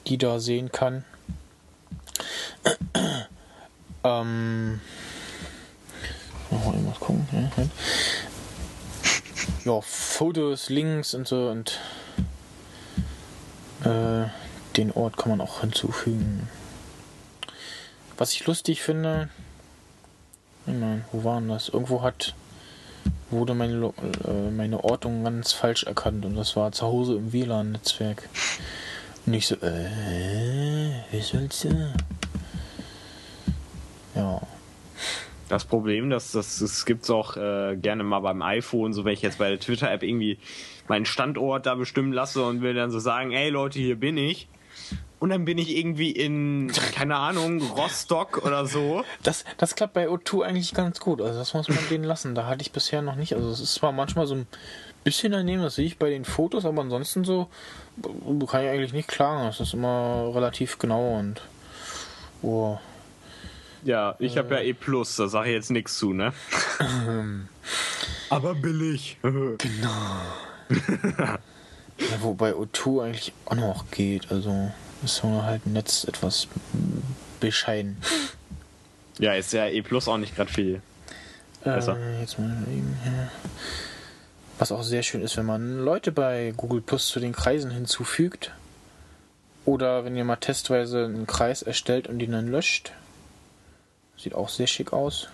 die 0.07 0.19
da 0.19 0.41
sehen 0.41 0.73
kann. 0.73 1.05
ähm, 4.05 4.81
noch 6.51 6.65
mal 6.65 6.75
irgendwas 6.75 7.01
gucken. 7.01 7.27
Ja, 7.33 7.57
halt. 7.57 7.71
ja, 9.65 9.81
Fotos, 9.81 10.69
Links 10.69 11.15
und 11.15 11.29
so 11.29 11.49
und 11.49 11.79
äh, 13.85 14.25
den 14.77 14.91
Ort 14.93 15.17
kann 15.17 15.31
man 15.31 15.41
auch 15.41 15.61
hinzufügen. 15.61 16.49
Was 18.19 18.33
ich 18.33 18.47
lustig 18.47 18.83
finde, 18.83 19.29
warte 20.67 20.81
mal, 20.81 21.05
wo 21.13 21.25
waren 21.25 21.49
das? 21.49 21.69
Irgendwo 21.69 22.03
hat 22.03 22.35
wurde 23.33 23.55
meine, 23.55 23.93
äh, 24.27 24.51
meine 24.51 24.85
Ortung 24.85 25.25
ganz 25.25 25.53
falsch 25.53 25.85
erkannt 25.85 26.25
und 26.25 26.37
das 26.37 26.55
war 26.57 26.73
zu 26.73 26.87
Hause 26.87 27.17
im 27.17 27.33
WLAN-Netzwerk. 27.33 28.29
Und 29.27 29.35
ich 29.35 29.47
so, 29.47 29.57
äh, 29.57 30.91
wie 31.11 31.21
soll's 31.21 31.65
ja? 31.65 31.93
Ja. 34.15 34.41
Das 35.49 35.65
Problem, 35.65 36.09
das, 36.09 36.33
das, 36.33 36.61
das 36.61 36.87
gibt's 36.87 37.11
auch 37.11 37.37
äh, 37.37 37.77
gerne 37.77 38.05
mal 38.05 38.21
beim 38.21 38.41
iPhone, 38.41 38.93
so 38.93 39.05
wenn 39.05 39.13
ich 39.13 39.23
jetzt 39.23 39.39
bei 39.39 39.51
der 39.51 39.61
Twitter-App 39.61 40.03
irgendwie 40.03 40.39
meinen 40.89 41.05
Standort 41.05 41.67
da 41.67 41.75
bestimmen 41.75 42.13
lasse 42.13 42.43
und 42.45 42.63
will 42.63 42.75
dann 42.75 42.91
so 42.91 42.99
sagen, 42.99 43.33
ey 43.33 43.51
Leute, 43.51 43.79
hier 43.79 43.97
bin 43.97 44.17
ich. 44.17 44.49
Und 45.23 45.31
dann 45.31 45.45
bin 45.45 45.57
ich 45.57 45.77
irgendwie 45.77 46.11
in, 46.11 46.73
keine 46.97 47.15
Ahnung, 47.15 47.63
Rostock 47.63 48.45
oder 48.45 48.67
so. 48.67 49.05
Das, 49.23 49.45
das 49.57 49.77
klappt 49.77 49.95
bei 49.95 50.09
O2 50.09 50.43
eigentlich 50.43 50.75
ganz 50.75 50.99
gut. 50.99 51.21
Also 51.21 51.39
das 51.39 51.55
muss 51.55 51.69
man 51.69 51.79
denen 51.89 52.03
lassen. 52.03 52.35
Da 52.35 52.47
hatte 52.47 52.63
ich 52.63 52.73
bisher 52.73 53.03
noch 53.03 53.15
nicht. 53.15 53.33
Also 53.37 53.49
es 53.51 53.61
ist 53.61 53.75
zwar 53.75 53.93
manchmal 53.93 54.27
so 54.27 54.35
ein 54.35 54.49
bisschen 55.05 55.31
daneben, 55.31 55.63
das 55.63 55.77
sehe 55.77 55.87
ich 55.87 55.97
bei 55.97 56.11
den 56.11 56.25
Fotos, 56.25 56.65
aber 56.65 56.83
ansonsten 56.83 57.23
so 57.23 57.49
äh, 58.03 58.47
kann 58.47 58.65
ich 58.65 58.71
eigentlich 58.71 58.93
nicht 58.93 59.07
klagen. 59.07 59.47
Das 59.47 59.61
ist 59.61 59.75
immer 59.75 60.33
relativ 60.35 60.81
genau 60.81 61.17
und 61.17 61.41
oh, 62.43 62.81
Ja, 63.85 64.17
ich 64.19 64.37
habe 64.37 64.57
ja 64.57 64.61
E+, 64.61 64.75
da 64.75 65.29
sage 65.29 65.51
ich 65.51 65.55
jetzt 65.55 65.71
nichts 65.71 65.99
zu, 65.99 66.13
ne? 66.13 66.33
Aber 68.29 68.57
billig. 68.57 69.19
Ja, 71.99 72.23
wobei 72.23 72.55
O2 72.55 73.05
eigentlich 73.05 73.33
auch 73.45 73.55
noch 73.55 73.91
geht. 73.93 74.33
Also 74.33 74.73
ist 75.05 75.23
halt 75.23 75.63
im 75.67 75.73
Netz 75.73 76.05
etwas 76.05 76.49
bescheiden. 77.41 77.97
ja, 79.19 79.35
ist 79.35 79.53
ja 79.53 79.67
E 79.67 79.83
auch 79.83 80.19
nicht 80.19 80.37
gerade 80.37 80.53
viel. 80.53 80.83
Besser. 81.65 81.97
Äh, 81.97 82.21
jetzt 82.21 82.39
mal 82.39 82.51
eben 82.69 82.97
hier. 83.05 83.31
Was 84.59 84.73
auch 84.73 84.83
sehr 84.83 85.03
schön 85.03 85.23
ist, 85.23 85.37
wenn 85.37 85.47
man 85.47 85.79
Leute 85.79 86.13
bei 86.13 86.53
Google 86.57 86.81
Plus 86.81 87.09
zu 87.09 87.21
den 87.21 87.33
Kreisen 87.33 87.71
hinzufügt. 87.71 88.53
Oder 89.65 90.05
wenn 90.05 90.17
ihr 90.17 90.25
mal 90.25 90.37
testweise 90.37 91.05
einen 91.05 91.27
Kreis 91.27 91.63
erstellt 91.63 92.09
und 92.09 92.21
ihn 92.21 92.33
dann 92.33 92.49
löscht. 92.49 92.93
Sieht 94.17 94.35
auch 94.35 94.49
sehr 94.49 94.67
schick 94.67 94.93
aus. 94.93 95.29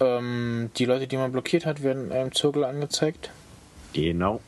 Ähm, 0.00 0.70
die 0.76 0.86
Leute, 0.86 1.06
die 1.06 1.16
man 1.16 1.30
blockiert 1.30 1.66
hat, 1.66 1.82
werden 1.82 2.06
in 2.06 2.12
einem 2.12 2.34
Zirkel 2.34 2.64
angezeigt. 2.64 3.30
Genau. 3.92 4.40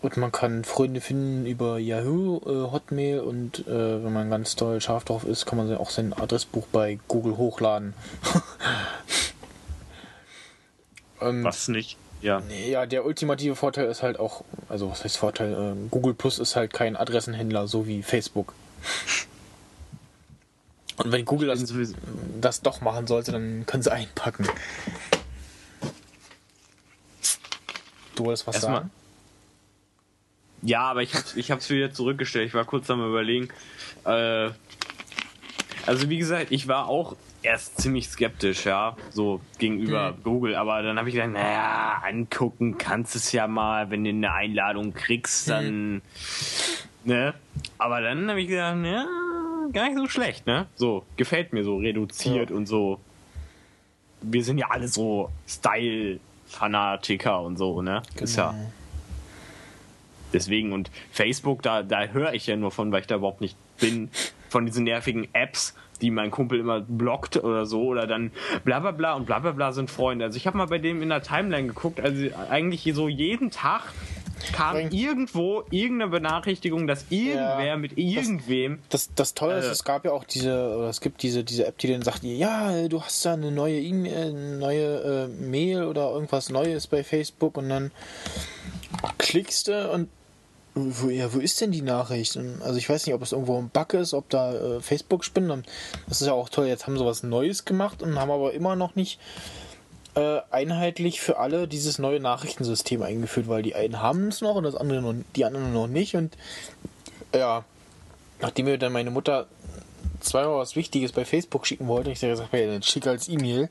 Und 0.00 0.16
man 0.16 0.30
kann 0.30 0.64
Freunde 0.64 1.00
finden 1.00 1.44
über 1.44 1.78
Yahoo, 1.78 2.38
äh, 2.46 2.70
Hotmail 2.70 3.18
und 3.20 3.66
äh, 3.66 4.04
wenn 4.04 4.12
man 4.12 4.30
ganz 4.30 4.54
doll 4.54 4.80
scharf 4.80 5.04
drauf 5.04 5.24
ist, 5.24 5.44
kann 5.44 5.58
man 5.58 5.76
auch 5.76 5.90
sein 5.90 6.12
Adressbuch 6.12 6.66
bei 6.68 7.00
Google 7.08 7.36
hochladen. 7.36 7.94
und, 11.20 11.42
Was 11.42 11.66
nicht? 11.66 11.96
Ja. 12.22 12.42
Ja, 12.68 12.86
der 12.86 13.04
ultimative 13.04 13.56
Vorteil 13.56 13.86
ist 13.86 14.02
halt 14.02 14.20
auch, 14.20 14.44
also 14.68 14.88
was 14.90 15.02
heißt 15.02 15.16
Vorteil? 15.16 15.52
Äh, 15.52 15.88
Google 15.90 16.14
Plus 16.14 16.38
ist 16.38 16.54
halt 16.54 16.72
kein 16.72 16.94
Adressenhändler, 16.96 17.66
so 17.66 17.88
wie 17.88 18.02
Facebook. 18.04 18.54
Und 20.96 21.12
wenn 21.12 21.24
Google 21.24 21.46
das, 21.48 21.64
das 22.40 22.60
doch 22.60 22.80
machen 22.80 23.06
sollte, 23.06 23.30
dann 23.30 23.64
können 23.66 23.84
sie 23.84 23.92
einpacken. 23.92 24.48
Du 28.16 28.24
wolltest 28.24 28.48
was 28.48 28.56
Erstmal- 28.56 28.76
sagen? 28.78 28.90
Ja, 30.62 30.82
aber 30.82 31.02
ich 31.02 31.14
hab's, 31.14 31.36
ich 31.36 31.50
hab's 31.50 31.70
wieder 31.70 31.92
zurückgestellt. 31.92 32.48
Ich 32.48 32.54
war 32.54 32.64
kurz 32.64 32.90
am 32.90 33.04
überlegen. 33.06 33.48
Äh, 34.04 34.50
also 35.86 36.10
wie 36.10 36.18
gesagt, 36.18 36.48
ich 36.50 36.68
war 36.68 36.88
auch 36.88 37.16
erst 37.42 37.80
ziemlich 37.80 38.08
skeptisch, 38.08 38.66
ja, 38.66 38.96
so 39.10 39.40
gegenüber 39.58 40.14
Google. 40.24 40.56
Aber 40.56 40.82
dann 40.82 40.98
habe 40.98 41.08
ich 41.08 41.14
gedacht, 41.14 41.30
naja, 41.30 42.02
angucken 42.04 42.76
kannst 42.78 43.14
es 43.16 43.32
ja 43.32 43.46
mal, 43.46 43.90
wenn 43.90 44.02
du 44.04 44.10
eine 44.10 44.32
Einladung 44.32 44.92
kriegst, 44.92 45.48
dann, 45.48 46.02
ne? 47.04 47.34
Aber 47.78 48.00
dann 48.00 48.28
habe 48.28 48.40
ich 48.40 48.48
gedacht, 48.48 48.76
ja, 48.84 49.06
gar 49.72 49.86
nicht 49.88 49.96
so 49.98 50.08
schlecht, 50.08 50.46
ne? 50.46 50.66
So, 50.74 51.04
gefällt 51.16 51.52
mir 51.52 51.62
so 51.64 51.76
reduziert 51.78 52.50
Ja. 52.50 52.56
und 52.56 52.66
so. 52.66 52.98
Wir 54.20 54.42
sind 54.42 54.58
ja 54.58 54.66
alle 54.70 54.88
so 54.88 55.30
Style-Fanatiker 55.46 57.40
und 57.40 57.56
so, 57.56 57.82
ne? 57.82 58.02
Ist 58.20 58.36
ja. 58.36 58.52
Deswegen 60.32 60.72
und 60.72 60.90
Facebook, 61.10 61.62
da, 61.62 61.82
da 61.82 62.06
höre 62.06 62.32
ich 62.34 62.46
ja 62.46 62.56
nur 62.56 62.70
von, 62.70 62.92
weil 62.92 63.00
ich 63.00 63.06
da 63.06 63.16
überhaupt 63.16 63.40
nicht 63.40 63.56
bin, 63.80 64.10
von 64.48 64.66
diesen 64.66 64.84
nervigen 64.84 65.28
Apps, 65.34 65.74
die 66.00 66.10
mein 66.10 66.30
Kumpel 66.30 66.60
immer 66.60 66.80
blockt 66.80 67.36
oder 67.36 67.66
so 67.66 67.82
oder 67.84 68.06
dann 68.06 68.30
bla 68.64 68.78
bla 68.80 68.92
bla 68.92 69.14
und 69.14 69.26
bla 69.26 69.38
bla 69.40 69.52
bla 69.52 69.72
sind 69.72 69.90
Freunde. 69.90 70.24
Also 70.26 70.36
ich 70.36 70.46
habe 70.46 70.56
mal 70.56 70.66
bei 70.66 70.78
dem 70.78 71.02
in 71.02 71.08
der 71.08 71.22
Timeline 71.22 71.68
geguckt, 71.68 72.00
also 72.00 72.26
eigentlich 72.50 72.88
so 72.94 73.08
jeden 73.08 73.50
Tag 73.50 73.82
kam 74.52 74.76
Bringt- 74.76 74.94
irgendwo 74.94 75.64
irgendeine 75.70 76.12
Benachrichtigung, 76.12 76.86
dass 76.86 77.04
irgendwer 77.10 77.64
Ja, 77.66 77.76
mit 77.76 77.98
irgendwem 77.98 78.78
Das, 78.88 79.12
das 79.14 79.34
Tolle 79.34 79.58
ist, 79.58 79.66
Äh. 79.66 79.70
es 79.72 79.82
gab 79.82 80.04
ja 80.04 80.12
auch 80.12 80.22
diese, 80.22 80.76
oder 80.76 80.88
es 80.88 81.00
gibt 81.00 81.22
diese, 81.24 81.42
diese 81.42 81.66
App, 81.66 81.76
die 81.78 81.88
dann 81.88 82.02
sagt, 82.02 82.22
ja, 82.22 82.86
du 82.86 83.02
hast 83.02 83.26
da 83.26 83.32
eine 83.32 83.50
neue 83.50 83.80
E-Mail, 83.80 84.28
eine 84.36 84.58
neue 84.58 85.26
äh, 85.34 85.42
Mail 85.42 85.82
oder 85.84 86.12
irgendwas 86.12 86.50
Neues 86.50 86.86
bei 86.86 87.02
Facebook 87.02 87.56
und 87.56 87.68
dann 87.68 87.90
klickst 89.18 89.68
du 89.68 89.90
und 89.92 90.08
wo, 90.78 91.08
ja, 91.08 91.32
wo 91.32 91.38
ist 91.38 91.60
denn 91.60 91.72
die 91.72 91.82
Nachricht? 91.82 92.36
Und, 92.36 92.62
also 92.62 92.78
ich 92.78 92.88
weiß 92.88 93.06
nicht, 93.06 93.14
ob 93.14 93.22
es 93.22 93.32
irgendwo 93.32 93.58
ein 93.58 93.70
Bug 93.70 93.94
ist, 93.94 94.14
ob 94.14 94.28
da 94.30 94.54
äh, 94.54 94.80
Facebook 94.80 95.24
spinnt. 95.24 95.50
Und 95.50 95.66
das 96.08 96.20
ist 96.20 96.26
ja 96.26 96.32
auch 96.32 96.48
toll, 96.48 96.66
jetzt 96.66 96.86
haben 96.86 96.98
sie 96.98 97.04
was 97.04 97.22
Neues 97.22 97.64
gemacht 97.64 98.02
und 98.02 98.18
haben 98.18 98.30
aber 98.30 98.52
immer 98.52 98.76
noch 98.76 98.94
nicht 98.94 99.20
äh, 100.14 100.40
einheitlich 100.50 101.20
für 101.20 101.38
alle 101.38 101.68
dieses 101.68 101.98
neue 101.98 102.20
Nachrichtensystem 102.20 103.02
eingeführt, 103.02 103.48
weil 103.48 103.62
die 103.62 103.74
einen 103.74 104.02
haben 104.02 104.28
es 104.28 104.40
noch 104.40 104.56
und 104.56 104.64
das 104.64 104.74
andere 104.74 105.02
noch, 105.02 105.14
die 105.36 105.44
anderen 105.44 105.72
noch 105.72 105.86
nicht. 105.86 106.16
Und 106.16 106.36
ja, 107.34 107.64
nachdem 108.40 108.66
mir 108.66 108.78
dann 108.78 108.92
meine 108.92 109.10
Mutter 109.10 109.46
zweimal 110.20 110.58
was 110.58 110.76
Wichtiges 110.76 111.12
bei 111.12 111.24
Facebook 111.24 111.66
schicken 111.66 111.86
wollte, 111.86 112.10
ich 112.10 112.20
gesagt, 112.20 112.52
ja, 112.52 112.66
dann 112.66 112.82
schick 112.82 113.06
als 113.06 113.28
E-Mail. 113.28 113.68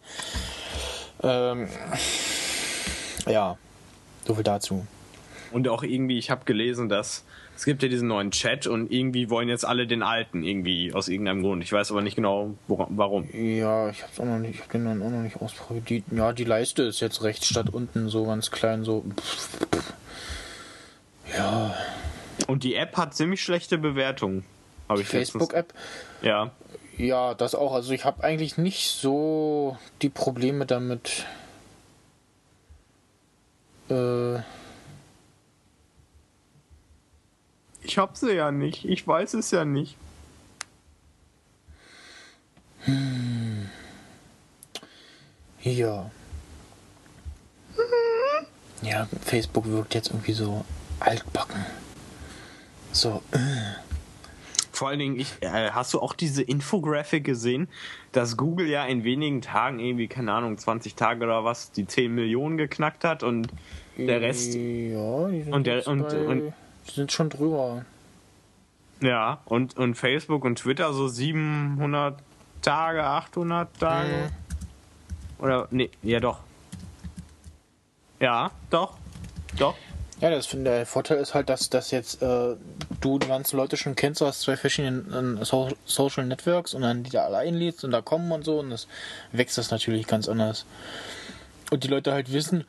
Ähm, 1.23 1.67
ja, 3.27 3.57
so 4.25 4.35
viel 4.35 4.43
dazu. 4.43 4.85
Und 5.51 5.67
auch 5.67 5.83
irgendwie, 5.83 6.17
ich 6.17 6.29
habe 6.31 6.45
gelesen, 6.45 6.89
dass 6.89 7.23
es 7.55 7.65
gibt 7.65 7.81
ja 7.81 7.89
diesen 7.89 8.07
neuen 8.07 8.29
Chat 8.31 8.67
und 8.67 8.91
irgendwie 8.91 9.29
wollen 9.31 9.49
jetzt 9.49 9.65
alle 9.65 9.87
den 9.87 10.03
alten 10.03 10.43
irgendwie 10.43 10.93
aus 10.93 11.07
irgendeinem 11.07 11.41
Grund. 11.41 11.63
Ich 11.63 11.71
weiß 11.73 11.89
aber 11.91 12.01
nicht 12.03 12.15
genau, 12.15 12.55
wora- 12.67 12.87
warum. 12.91 13.27
Ja, 13.33 13.89
ich 13.89 14.03
hab's 14.03 14.19
auch 14.19 14.25
noch 14.25 14.37
nicht, 14.37 14.55
ich 14.55 14.61
hab 14.61 14.71
den 14.71 14.85
dann 14.85 15.01
auch 15.01 15.09
noch 15.09 15.21
nicht 15.21 15.41
ausprobiert. 15.41 15.89
Die, 15.89 16.03
ja, 16.15 16.33
die 16.33 16.43
Leiste 16.43 16.83
ist 16.83 16.99
jetzt 16.99 17.23
rechts 17.23 17.47
statt 17.47 17.69
unten 17.71 18.09
so 18.09 18.25
ganz 18.25 18.51
klein, 18.51 18.83
so. 18.83 19.03
Ja, 21.35 21.75
Und 22.47 22.63
die 22.63 22.75
App 22.75 22.95
hat 22.95 23.15
ziemlich 23.15 23.41
schlechte 23.41 23.77
Bewertungen. 23.77 24.43
Habe 24.87 25.01
ich 25.01 25.07
Facebook-App. 25.07 25.73
Ja. 26.21 26.51
Ja, 26.97 27.33
das 27.33 27.53
auch. 27.55 27.73
Also 27.73 27.91
ich 27.93 28.05
habe 28.05 28.23
eigentlich 28.23 28.57
nicht 28.57 28.87
so 28.89 29.77
die 30.01 30.09
Probleme 30.09 30.65
damit. 30.65 31.25
Äh, 33.89 34.39
Ich 37.87 37.97
hab 37.97 38.17
sie 38.17 38.33
ja 38.33 38.51
nicht. 38.51 38.83
Ich 38.83 39.07
weiß 39.07 39.33
es 39.35 39.49
ja 39.51 39.63
nicht. 39.63 39.95
ja. 45.63 46.11
Ja, 48.81 49.07
Facebook 49.21 49.65
wirkt 49.67 49.95
jetzt 49.95 50.09
irgendwie 50.09 50.33
so 50.33 50.65
altbacken. 50.99 51.65
So, 52.91 53.21
äh. 53.31 53.37
Vor 54.73 54.89
allen 54.89 54.99
Dingen, 54.99 55.19
ich, 55.19 55.33
äh, 55.41 55.71
hast 55.71 55.93
du 55.95 56.01
auch 56.01 56.13
diese 56.13 56.43
Infografik 56.43 57.23
gesehen, 57.23 57.67
dass 58.11 58.37
Google 58.37 58.67
ja 58.67 58.85
in 58.85 59.03
wenigen 59.03 59.41
Tagen 59.41 59.79
irgendwie, 59.79 60.07
keine 60.07 60.33
Ahnung, 60.33 60.57
20 60.57 60.93
Tage 60.93 61.23
oder 61.25 61.43
was, 61.43 61.71
die 61.71 61.87
10 61.87 62.13
Millionen 62.13 62.57
geknackt 62.57 63.03
hat 63.03 63.23
und 63.23 63.47
der 63.97 64.21
Rest, 64.21 64.53
Ja, 64.53 65.27
die 65.29 65.41
sind, 65.43 65.53
Und 65.53 65.65
der- 65.65 65.87
und- 65.87 66.01
und- 66.13 66.39
die 66.41 66.53
sind 66.91 67.11
schon 67.11 67.29
drüber. 67.29 67.85
ja, 69.01 69.39
und, 69.45 69.77
und 69.77 69.95
Facebook 69.95 70.43
und 70.45 70.59
Twitter 70.59 70.93
so 70.93 71.07
700 71.07 72.17
Tage, 72.61 73.03
800 73.03 73.79
Tage. 73.79 74.09
Mhm. 74.09 75.43
Oder, 75.43 75.67
nee, 75.71 75.89
ja 76.01 76.19
doch. 76.19 76.39
Ja, 78.19 78.51
doch, 78.69 78.97
doch. 79.57 79.75
Ja, 80.19 80.31
das 80.31 80.47
finde 80.47 80.71
der 80.71 80.85
Vorteil 80.87 81.19
ist 81.19 81.35
halt, 81.35 81.47
dass, 81.47 81.69
dass 81.69 81.91
jetzt 81.91 82.23
äh, 82.23 82.55
du 83.01 83.19
die 83.19 83.27
ganzen 83.27 83.55
Leute 83.57 83.77
schon 83.77 83.95
kennst 83.95 84.23
aus 84.23 84.39
zwei 84.39 84.57
verschiedenen 84.57 85.37
äh, 85.37 85.45
so 85.45 85.69
Social 85.85 86.25
Networks 86.25 86.73
und 86.73 86.81
dann 86.81 87.03
die 87.03 87.11
da 87.11 87.25
alle 87.25 87.37
einlädst 87.37 87.83
und 87.83 87.91
da 87.91 88.01
kommen 88.01 88.31
und 88.31 88.43
so 88.43 88.59
und 88.59 88.71
das 88.71 88.87
wächst 89.31 89.59
das 89.59 89.69
natürlich 89.69 90.07
ganz 90.07 90.27
anders. 90.27 90.65
Und 91.69 91.83
die 91.83 91.87
Leute 91.87 92.13
halt 92.13 92.33
wissen, 92.33 92.65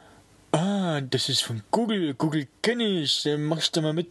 ah, 0.59 1.01
das 1.01 1.29
ist 1.29 1.43
von 1.43 1.63
Google, 1.71 2.15
Google 2.15 2.47
kenne 2.63 2.85
ich, 2.85 3.23
dann 3.23 3.45
mach 3.45 3.59
ich 3.59 3.71
da 3.71 3.81
mal 3.81 3.93
mit. 3.93 4.09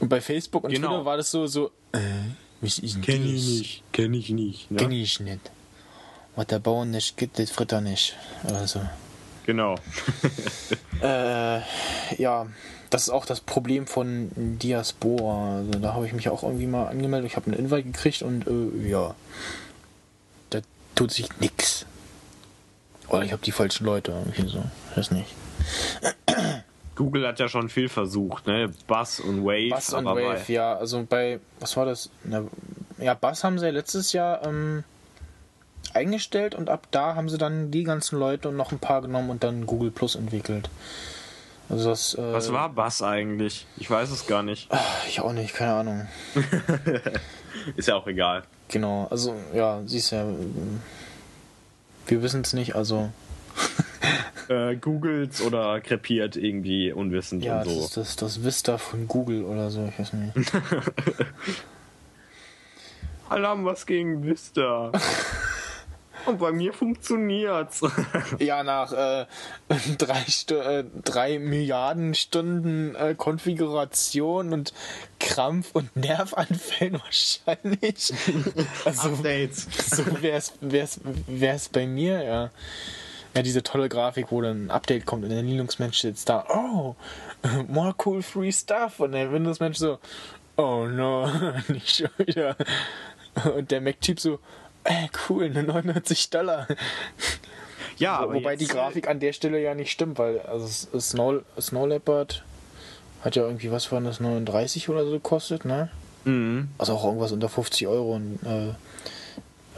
Und 0.00 0.08
bei 0.08 0.20
Facebook 0.20 0.64
und 0.64 0.70
Genau. 0.72 0.88
Twitter 0.88 1.04
war 1.04 1.16
das 1.16 1.30
so, 1.30 1.46
so, 1.46 1.70
äh, 1.92 1.98
was 2.60 2.78
ist 2.78 2.94
denn 2.96 3.02
das? 3.02 3.82
kenn 3.92 4.14
ich 4.14 4.30
nicht. 4.30 4.70
Ne? 4.70 4.78
Kenn 4.78 4.92
ich 4.92 5.20
nicht. 5.20 5.40
Was 6.36 6.46
der 6.48 6.58
Bauer 6.58 6.84
nicht 6.84 7.16
gibt, 7.16 7.38
das 7.38 7.50
fritt 7.50 7.72
er 7.72 7.80
nicht. 7.80 8.16
Also. 8.44 8.80
Genau. 9.46 9.76
Äh, 11.02 11.60
ja, 12.16 12.46
das 12.88 13.02
ist 13.02 13.08
auch 13.10 13.26
das 13.26 13.40
Problem 13.42 13.86
von 13.86 14.30
Diaspora. 14.36 15.56
Also 15.56 15.72
da 15.80 15.92
habe 15.92 16.06
ich 16.06 16.14
mich 16.14 16.30
auch 16.30 16.42
irgendwie 16.42 16.66
mal 16.66 16.86
angemeldet. 16.86 17.30
Ich 17.30 17.36
habe 17.36 17.50
einen 17.50 17.58
Invite 17.58 17.82
gekriegt 17.82 18.22
und 18.22 18.46
äh, 18.46 18.88
ja, 18.88 19.14
da 20.48 20.60
tut 20.94 21.10
sich 21.10 21.28
nix. 21.40 21.84
Oder 23.08 23.22
ich 23.22 23.32
habe 23.32 23.42
die 23.42 23.52
falschen 23.52 23.84
Leute 23.84 24.12
irgendwie 24.12 24.48
so. 24.48 24.62
Ich 24.90 24.96
weiß 24.96 25.10
nicht. 25.12 25.34
Google 26.96 27.26
hat 27.26 27.40
ja 27.40 27.48
schon 27.48 27.68
viel 27.68 27.88
versucht, 27.88 28.46
ne? 28.46 28.70
Buzz 28.86 29.18
und 29.18 29.44
Wave. 29.44 29.70
Bass 29.70 29.92
und 29.92 30.06
aber 30.06 30.22
Wave, 30.22 30.52
ja. 30.52 30.76
Also 30.76 31.04
bei, 31.08 31.40
was 31.60 31.76
war 31.76 31.86
das? 31.86 32.10
Ja, 32.98 33.14
Bass 33.14 33.42
haben 33.42 33.58
sie 33.58 33.66
ja 33.66 33.72
letztes 33.72 34.12
Jahr 34.12 34.46
ähm, 34.46 34.84
eingestellt 35.92 36.54
und 36.54 36.70
ab 36.70 36.86
da 36.90 37.14
haben 37.14 37.28
sie 37.28 37.38
dann 37.38 37.70
die 37.70 37.82
ganzen 37.82 38.18
Leute 38.18 38.48
und 38.48 38.56
noch 38.56 38.72
ein 38.72 38.78
paar 38.78 39.02
genommen 39.02 39.30
und 39.30 39.42
dann 39.42 39.66
Google 39.66 39.90
Plus 39.90 40.14
entwickelt. 40.14 40.70
Also 41.68 41.90
das. 41.90 42.14
Äh, 42.14 42.32
Was 42.32 42.52
war 42.52 42.68
Buzz 42.68 43.02
eigentlich? 43.02 43.66
Ich 43.76 43.90
weiß 43.90 44.10
es 44.10 44.26
gar 44.26 44.42
nicht. 44.42 44.68
Ich 45.08 45.20
auch 45.20 45.32
nicht, 45.32 45.54
keine 45.54 45.74
Ahnung. 45.74 46.06
Ist 47.76 47.88
ja 47.88 47.96
auch 47.96 48.06
egal. 48.06 48.42
Genau, 48.68 49.06
also 49.10 49.34
ja, 49.52 49.80
siehst 49.86 50.12
ja, 50.12 50.22
ähm, 50.22 50.80
wir 52.06 52.22
wissen 52.22 52.42
es 52.42 52.52
nicht, 52.52 52.74
also 52.74 53.10
Äh, 54.48 54.76
Googles 54.76 55.40
oder 55.40 55.80
krepiert 55.80 56.36
irgendwie 56.36 56.92
unwissend 56.92 57.42
ja, 57.44 57.60
und 57.60 57.66
das 57.66 57.74
so. 57.74 57.80
ist 57.84 57.96
das, 57.96 58.16
das 58.16 58.44
Vista 58.44 58.76
von 58.76 59.08
Google 59.08 59.44
oder 59.44 59.70
so, 59.70 59.86
ich 59.86 59.98
weiß 59.98 60.12
nicht. 60.12 60.34
Haben 63.30 63.64
was 63.64 63.86
gegen 63.86 64.24
Vista. 64.24 64.92
und 66.26 66.38
bei 66.38 66.52
mir 66.52 66.72
funktioniert's. 66.72 67.80
ja, 68.38 68.62
nach 68.62 68.92
äh, 68.92 69.26
drei, 69.98 70.24
Stu 70.28 70.54
äh, 70.56 70.84
drei 71.04 71.38
Milliarden 71.38 72.14
Stunden 72.14 72.94
äh, 72.94 73.14
Konfiguration 73.16 74.52
und 74.52 74.72
Krampf- 75.20 75.70
und 75.72 75.94
Nervanfällen 75.96 76.94
wahrscheinlich. 77.04 78.12
also 78.84 79.08
Updates. 79.10 79.66
so 79.90 80.04
wär's, 80.22 80.52
wär's, 80.60 81.00
wär's 81.26 81.68
bei 81.68 81.86
mir, 81.86 82.22
ja. 82.22 82.50
Ja, 83.34 83.42
diese 83.42 83.64
tolle 83.64 83.88
Grafik, 83.88 84.26
wo 84.30 84.40
dann 84.40 84.66
ein 84.66 84.70
Update 84.70 85.06
kommt 85.06 85.24
und 85.24 85.30
der 85.30 85.42
Linux-Mensch 85.42 85.98
sitzt 85.98 86.28
da, 86.28 86.46
oh, 86.48 86.94
more 87.66 87.92
cool 88.04 88.22
free 88.22 88.52
stuff. 88.52 89.00
Und 89.00 89.10
der 89.10 89.32
Windows-Mensch 89.32 89.78
so, 89.78 89.98
oh 90.56 90.86
no, 90.86 91.28
nicht 91.68 91.96
schon 91.96 92.10
wieder. 92.18 92.56
Und 93.56 93.72
der 93.72 93.80
Mac-Typ 93.80 94.20
so, 94.20 94.38
äh, 94.84 95.08
cool, 95.28 95.44
eine 95.44 95.62
99 95.62 96.30
Dollar. 96.30 96.66
Ja, 97.96 98.16
aber 98.16 98.34
Wobei 98.34 98.56
die 98.56 98.66
Grafik 98.66 99.08
an 99.08 99.20
der 99.20 99.32
Stelle 99.32 99.60
ja 99.60 99.74
nicht 99.74 99.90
stimmt, 99.90 100.18
weil 100.18 100.40
also 100.40 100.66
Snow, 100.98 101.42
Snow 101.60 101.86
Leopard 101.86 102.44
hat 103.22 103.36
ja 103.36 103.44
irgendwie, 103.44 103.70
was 103.70 103.90
waren 103.92 104.04
das, 104.04 104.20
39 104.20 104.88
oder 104.88 105.04
so 105.04 105.12
gekostet, 105.12 105.64
ne? 105.64 105.90
Äh, 106.26 106.28
mhm. 106.28 106.68
Also 106.78 106.94
auch 106.94 107.04
irgendwas 107.04 107.32
unter 107.32 107.48
50 107.48 107.86
Euro 107.86 108.16
und 108.16 108.38
äh, 108.44 108.74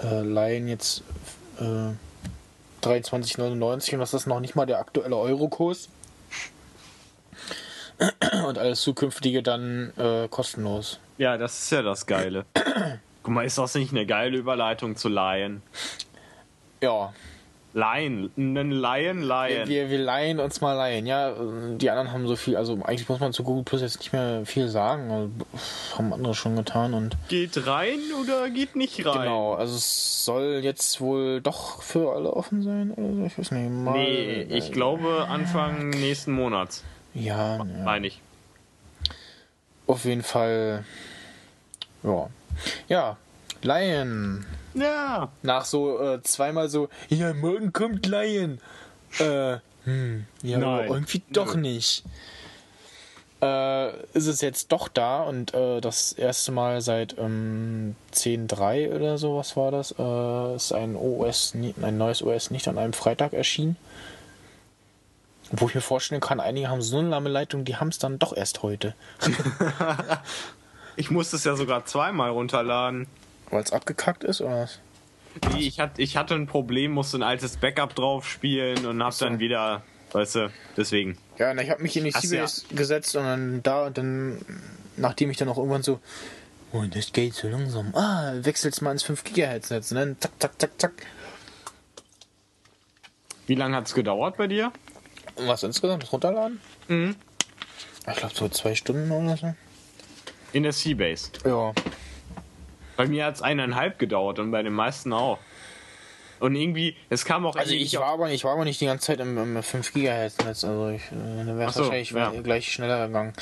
äh, 0.02 0.22
Lion 0.22 0.68
jetzt 0.68 1.02
äh, 1.60 1.92
23,99 2.82 3.94
und 3.94 4.00
das 4.00 4.14
ist 4.14 4.26
noch 4.26 4.40
nicht 4.40 4.56
mal 4.56 4.66
der 4.66 4.78
aktuelle 4.78 5.16
Eurokurs. 5.16 5.88
Und 8.46 8.58
alles 8.58 8.82
zukünftige 8.82 9.42
dann 9.42 9.92
äh, 9.96 10.28
kostenlos. 10.28 11.00
Ja, 11.16 11.38
das 11.38 11.58
ist 11.58 11.70
ja 11.70 11.80
das 11.80 12.04
Geile. 12.06 12.44
Guck 13.26 13.34
mal, 13.34 13.44
ist 13.44 13.58
das 13.58 13.74
nicht 13.74 13.90
eine 13.90 14.06
geile 14.06 14.36
Überleitung 14.38 14.94
zu 14.94 15.08
Lion? 15.08 15.60
Ja, 16.80 17.12
Lion, 17.74 18.30
einen 18.36 18.70
Lion, 18.70 19.20
Lion. 19.20 19.68
wir, 19.68 19.90
wir 19.90 19.98
leihen 19.98 20.38
uns 20.38 20.60
mal 20.60 20.74
leihen. 20.74 21.06
Ja, 21.06 21.30
äh, 21.30 21.76
die 21.76 21.90
anderen 21.90 22.12
haben 22.12 22.28
so 22.28 22.36
viel, 22.36 22.56
also 22.56 22.74
eigentlich 22.84 23.08
muss 23.08 23.18
man 23.18 23.32
zu 23.32 23.42
Google 23.42 23.64
Plus 23.64 23.80
jetzt 23.80 23.98
nicht 23.98 24.12
mehr 24.12 24.46
viel 24.46 24.68
sagen. 24.68 25.10
Also, 25.10 25.30
haben 25.98 26.12
andere 26.12 26.36
schon 26.36 26.54
getan 26.54 26.94
und 26.94 27.16
Geht 27.28 27.66
rein 27.66 27.98
oder 28.22 28.48
geht 28.48 28.76
nicht 28.76 29.04
rein? 29.04 29.22
genau, 29.22 29.54
also 29.54 29.74
es 29.74 30.24
soll 30.24 30.60
jetzt 30.62 31.00
wohl 31.00 31.40
doch 31.40 31.82
für 31.82 32.14
alle 32.14 32.32
offen 32.32 32.62
sein 32.62 32.92
oder 32.92 33.12
so. 33.12 33.24
Ich 33.26 33.36
weiß 33.38 33.50
nicht. 33.50 33.70
Mal, 33.70 33.92
Nee, 33.94 34.42
ich 34.50 34.70
glaube 34.70 35.26
Anfang 35.28 35.90
nächsten 35.90 36.30
Monats, 36.30 36.84
Ja, 37.12 37.56
ja. 37.56 37.64
meine 37.64 38.06
ich. 38.06 38.20
Auf 39.88 40.04
jeden 40.04 40.22
Fall. 40.22 40.84
Ja. 42.04 42.28
Ja. 42.88 43.16
Lion. 43.62 44.44
Ja. 44.74 45.30
Nach 45.42 45.64
so 45.64 46.00
äh, 46.00 46.22
zweimal 46.22 46.68
so, 46.68 46.88
ja, 47.08 47.32
morgen 47.32 47.72
kommt 47.72 48.06
Lion. 48.06 48.60
Äh, 49.18 49.56
hm, 49.84 50.26
ja, 50.42 50.58
Nein. 50.58 50.88
irgendwie 50.88 51.22
doch 51.30 51.54
Nö. 51.54 51.62
nicht. 51.62 52.04
Äh, 53.40 54.02
ist 54.14 54.26
es 54.26 54.40
jetzt 54.40 54.72
doch 54.72 54.88
da 54.88 55.22
und 55.22 55.52
äh, 55.54 55.80
das 55.80 56.12
erste 56.12 56.52
Mal 56.52 56.80
seit 56.80 57.16
ähm, 57.18 57.94
10.3 58.14 58.94
oder 58.94 59.18
so, 59.18 59.36
was 59.36 59.56
war 59.56 59.70
das? 59.70 59.94
Äh, 59.98 60.56
ist 60.56 60.72
ein 60.72 60.96
OS, 60.96 61.54
ein 61.54 61.98
neues 61.98 62.22
OS 62.22 62.50
nicht 62.50 62.66
an 62.66 62.78
einem 62.78 62.94
Freitag 62.94 63.32
erschienen. 63.34 63.76
Wo 65.52 65.68
ich 65.68 65.74
mir 65.76 65.80
vorstellen 65.80 66.20
kann, 66.20 66.40
einige 66.40 66.68
haben 66.68 66.82
so 66.82 66.98
eine 66.98 67.10
lahme 67.10 67.28
Leitung, 67.28 67.64
die 67.64 67.76
haben 67.76 67.88
es 67.88 67.98
dann 67.98 68.18
doch 68.18 68.36
erst 68.36 68.62
heute. 68.62 68.94
Ich 70.96 71.10
musste 71.10 71.36
es 71.36 71.44
ja 71.44 71.56
sogar 71.56 71.84
zweimal 71.84 72.30
runterladen. 72.30 73.06
Weil 73.50 73.62
es 73.62 73.72
abgekackt 73.72 74.24
ist, 74.24 74.40
oder 74.40 74.62
was? 74.62 74.80
Nee, 75.52 75.66
Ich 75.68 75.78
hatte, 75.78 76.00
ich 76.00 76.16
hatte 76.16 76.34
ein 76.34 76.46
Problem, 76.46 76.92
musste 76.92 77.18
ein 77.18 77.22
altes 77.22 77.58
Backup 77.58 77.94
drauf 77.94 78.26
spielen 78.28 78.86
und 78.86 79.02
hab 79.02 79.16
dann 79.18 79.38
wieder, 79.38 79.82
weißt 80.12 80.34
du, 80.36 80.52
deswegen. 80.76 81.18
Ja, 81.38 81.52
na, 81.52 81.62
ich 81.62 81.70
habe 81.70 81.82
mich 81.82 81.96
in 81.96 82.04
die 82.04 82.10
du 82.10 82.18
CBS 82.18 82.64
gesetzt 82.70 83.14
und 83.16 83.24
dann 83.24 83.62
da 83.62 83.86
und 83.86 83.98
dann, 83.98 84.44
nachdem 84.96 85.30
ich 85.30 85.36
dann 85.36 85.48
auch 85.48 85.58
irgendwann 85.58 85.82
so, 85.82 86.00
oh, 86.72 86.82
das 86.90 87.12
geht 87.12 87.34
so 87.34 87.48
langsam. 87.48 87.94
Ah, 87.94 88.32
wechselst 88.40 88.80
mal 88.82 88.92
ins 88.92 89.02
5 89.02 89.24
GHz 89.24 89.70
Netz. 89.70 89.90
Und 89.90 89.98
dann 89.98 90.16
zack, 90.18 90.32
zack, 90.38 90.52
zack, 90.58 90.70
zack. 90.78 90.92
Wie 93.46 93.54
lange 93.54 93.76
hat's 93.76 93.94
gedauert 93.94 94.38
bei 94.38 94.46
dir? 94.46 94.72
Was 95.36 95.62
insgesamt? 95.62 96.02
Das 96.02 96.12
Runterladen? 96.12 96.60
Mhm. 96.88 97.14
Ich 98.08 98.16
glaube 98.16 98.34
so 98.34 98.48
zwei 98.48 98.74
Stunden 98.74 99.10
oder 99.10 99.36
so. 99.36 99.54
In 100.56 100.62
der 100.62 100.72
Seabase. 100.72 101.32
Ja. 101.44 101.74
Bei 102.96 103.06
mir 103.06 103.26
hat 103.26 103.34
es 103.34 103.42
eineinhalb 103.42 103.98
gedauert 103.98 104.38
und 104.38 104.50
bei 104.50 104.62
den 104.62 104.72
meisten 104.72 105.12
auch. 105.12 105.38
Und 106.40 106.56
irgendwie, 106.56 106.96
es 107.10 107.26
kam 107.26 107.44
auch 107.44 107.56
Also 107.56 107.74
ich 107.74 107.94
war 107.98 108.06
aber, 108.06 108.30
ich 108.30 108.42
war 108.42 108.54
aber 108.54 108.64
nicht 108.64 108.80
die 108.80 108.86
ganze 108.86 109.08
Zeit 109.08 109.20
im, 109.20 109.36
im 109.36 109.62
5 109.62 109.92
GHz 109.92 110.38
Netz, 110.46 110.64
also 110.64 110.88
ich, 110.88 111.02
äh, 111.12 111.44
dann 111.44 111.58
wäre 111.58 111.64
Ach 111.64 111.68
es 111.68 111.74
so, 111.74 111.82
wahrscheinlich 111.82 112.10
ja. 112.12 112.30
gleich 112.42 112.72
schneller 112.72 113.06
gegangen. 113.06 113.34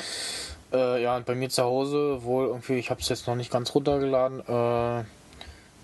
Äh, 0.73 1.03
ja, 1.03 1.15
und 1.15 1.25
bei 1.25 1.35
mir 1.35 1.49
zu 1.49 1.63
Hause 1.63 2.21
wohl 2.23 2.47
irgendwie, 2.47 2.73
ich 2.73 2.89
habe 2.89 2.99
es 2.99 3.07
jetzt 3.07 3.27
noch 3.27 3.35
nicht 3.35 3.49
ganz 3.49 3.73
runtergeladen, 3.73 4.41
äh, 4.41 5.05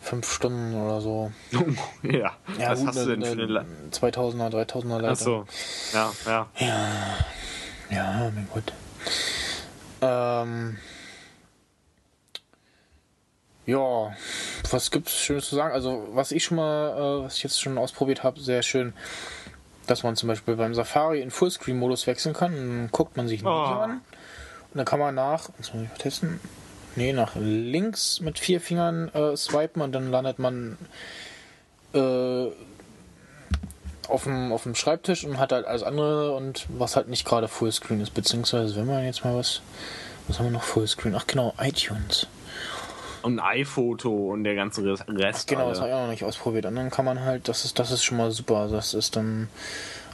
fünf 0.02 0.30
Stunden 0.30 0.76
oder 0.76 1.00
so. 1.00 1.32
ja. 2.04 2.36
Ja, 2.60 2.72
Was 2.72 2.80
gut, 2.80 2.88
hast 2.89 3.06
du 3.06 3.06
denn 3.06 3.24
für 3.24 3.32
eine 3.32 3.46
La 3.46 3.65
2000er, 3.91 4.50
3000er 4.50 5.00
Leitung. 5.00 5.08
Achso. 5.08 5.46
Ja, 5.94 6.12
ja. 6.26 6.48
Ja, 7.89 8.32
mein 8.36 8.50
Gott. 8.54 8.74
Ähm, 10.02 10.78
ja, 13.65 14.15
was 14.69 14.91
gibt's 14.91 15.13
Schönes 15.17 15.47
zu 15.47 15.56
sagen? 15.56 15.74
Also, 15.74 16.08
was 16.13 16.32
ich 16.32 16.43
schon 16.43 16.58
mal, 16.58 16.89
äh, 17.21 17.26
was 17.26 17.38
ich 17.38 17.43
jetzt 17.43 17.62
schon 17.62 17.78
ausprobiert 17.78 18.24
habe, 18.24 18.39
sehr 18.39 18.63
schön, 18.63 18.93
dass 19.88 20.04
man 20.04 20.15
zum 20.15 20.28
Beispiel 20.28 20.56
beim 20.56 20.74
Safari 20.74 21.21
in 21.21 21.32
Fullscreen-Modus 21.32 22.08
wechseln 22.08 22.34
kann. 22.34 22.54
Dann 22.54 22.89
guckt 22.91 23.17
man 23.17 23.28
sich 23.28 23.41
ein 23.41 23.47
Oh. 23.47 23.63
Video 23.63 23.80
an 23.80 23.91
und 23.91 24.78
dann 24.78 24.86
kann 24.86 25.00
man 25.00 25.15
nach, 25.15 25.50
muss 25.58 25.74
man 25.74 25.84
mal 25.84 25.91
testen, 25.97 26.39
nee, 26.95 27.13
nach 27.13 27.36
links 27.36 28.19
mit 28.21 28.39
vier 28.39 28.62
Fingern 28.62 29.10
äh, 29.13 29.36
swipen 29.36 29.82
und 29.82 29.91
dann 29.91 30.12
landet 30.12 30.39
man 30.39 30.78
äh, 31.93 32.47
auf 34.08 34.24
dem, 34.24 34.52
auf 34.52 34.63
dem 34.63 34.76
Schreibtisch 34.76 35.24
und 35.24 35.39
hat 35.39 35.52
halt 35.52 35.65
alles 35.65 35.84
andere 35.84 36.36
und 36.36 36.65
was 36.69 36.95
halt 36.95 37.08
nicht 37.10 37.26
gerade 37.26 37.47
Fullscreen 37.47 38.02
ist, 38.02 38.13
beziehungsweise 38.13 38.76
wenn 38.76 38.88
man 38.88 39.04
jetzt 39.06 39.24
mal 39.24 39.36
was, 39.36 39.62
was 40.28 40.39
haben 40.39 40.47
wir 40.47 40.52
noch 40.52 40.63
Fullscreen? 40.63 41.15
Ach 41.15 41.28
genau, 41.28 41.54
iTunes. 41.60 42.28
Und 43.23 43.39
ein 43.39 43.60
iPhoto 43.62 44.31
und 44.31 44.43
der 44.43 44.55
ganze 44.55 44.84
Rest. 45.07 45.47
Genau, 45.47 45.69
das 45.69 45.79
habe 45.79 45.86
alle. 45.86 45.89
ich 45.89 45.95
auch 45.95 46.01
noch 46.03 46.10
nicht 46.12 46.23
ausprobiert. 46.23 46.65
Und 46.65 46.75
dann 46.75 46.89
kann 46.89 47.05
man 47.05 47.21
halt, 47.21 47.47
das 47.47 47.65
ist, 47.65 47.77
das 47.79 47.91
ist 47.91 48.03
schon 48.03 48.17
mal 48.17 48.31
super. 48.31 48.67
Das 48.69 48.93
ist 48.93 49.15
dann, 49.15 49.47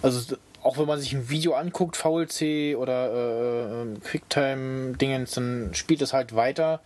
also 0.02 0.36
auch 0.64 0.78
wenn 0.78 0.88
man 0.88 1.00
sich 1.00 1.14
ein 1.14 1.30
Video 1.30 1.54
anguckt, 1.54 1.96
VLC 1.96 2.76
oder 2.78 3.12
äh, 3.12 3.82
äh, 3.84 4.00
Quicktime-Dingens, 4.04 5.32
dann 5.32 5.70
spielt 5.74 6.02
es 6.02 6.12
halt 6.12 6.36
weiter 6.36 6.82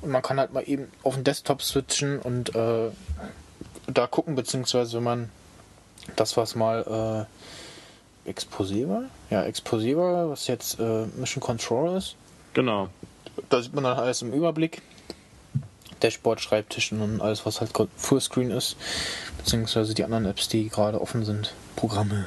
und 0.00 0.10
man 0.10 0.22
kann 0.22 0.40
halt 0.40 0.52
mal 0.54 0.62
eben 0.66 0.90
auf 1.02 1.14
den 1.14 1.24
Desktop 1.24 1.60
switchen 1.62 2.18
und 2.18 2.54
äh, 2.54 2.88
da 3.86 4.06
gucken, 4.06 4.36
beziehungsweise 4.36 4.96
wenn 4.96 5.04
man 5.04 5.30
das, 6.16 6.36
was 6.38 6.54
mal 6.54 7.26
äh, 8.26 8.30
Exposé 8.30 8.88
war, 8.88 9.02
ja, 9.28 9.42
Exposé 9.42 9.96
war, 9.96 10.30
was 10.30 10.46
jetzt 10.46 10.80
äh, 10.80 11.04
Mission 11.16 11.42
Control 11.42 11.96
ist, 11.98 12.16
Genau. 12.54 12.88
da 13.50 13.60
sieht 13.60 13.74
man 13.74 13.84
dann 13.84 13.98
alles 13.98 14.22
im 14.22 14.32
Überblick. 14.32 14.80
Dashboard, 16.00 16.40
Schreibtisch 16.40 16.92
und 16.92 17.20
alles, 17.20 17.46
was 17.46 17.60
halt 17.60 17.72
Fullscreen 17.96 18.50
ist. 18.50 18.76
Beziehungsweise 19.38 19.94
die 19.94 20.04
anderen 20.04 20.26
Apps, 20.26 20.48
die 20.48 20.68
gerade 20.68 21.00
offen 21.00 21.24
sind. 21.24 21.54
Programme. 21.76 22.26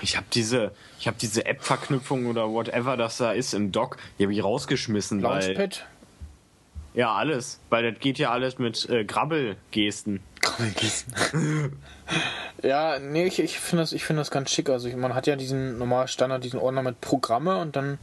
Ich 0.00 0.16
habe 0.16 0.26
diese, 0.32 0.72
ich 0.98 1.06
habe 1.06 1.16
diese 1.20 1.46
App-Verknüpfung 1.46 2.26
oder 2.26 2.50
whatever 2.50 2.96
das 2.96 3.16
da 3.16 3.32
ist 3.32 3.54
im 3.54 3.72
Dock, 3.72 3.96
die 4.18 4.24
habe 4.24 4.32
ich 4.32 4.42
rausgeschmissen, 4.42 5.22
weil 5.22 5.42
Launchpad. 5.42 5.86
ja 6.92 7.14
alles, 7.14 7.60
weil 7.70 7.90
das 7.90 8.00
geht 8.00 8.18
ja 8.18 8.30
alles 8.30 8.58
mit 8.58 8.88
äh, 8.90 9.04
Grabbelgesten. 9.04 10.20
ja, 12.62 12.98
nee, 12.98 13.26
ich, 13.26 13.38
ich 13.38 13.58
finde 13.58 13.82
das, 13.82 13.92
ich 13.92 14.04
finde 14.04 14.20
das 14.20 14.30
ganz 14.30 14.50
schick. 14.50 14.68
Also 14.68 14.88
ich, 14.88 14.96
man 14.96 15.14
hat 15.14 15.26
ja 15.26 15.36
diesen 15.36 15.78
normal 15.78 16.08
Standard, 16.08 16.44
diesen 16.44 16.60
Ordner 16.60 16.82
mit 16.82 17.00
Programme 17.00 17.58
und 17.58 17.76
dann. 17.76 17.98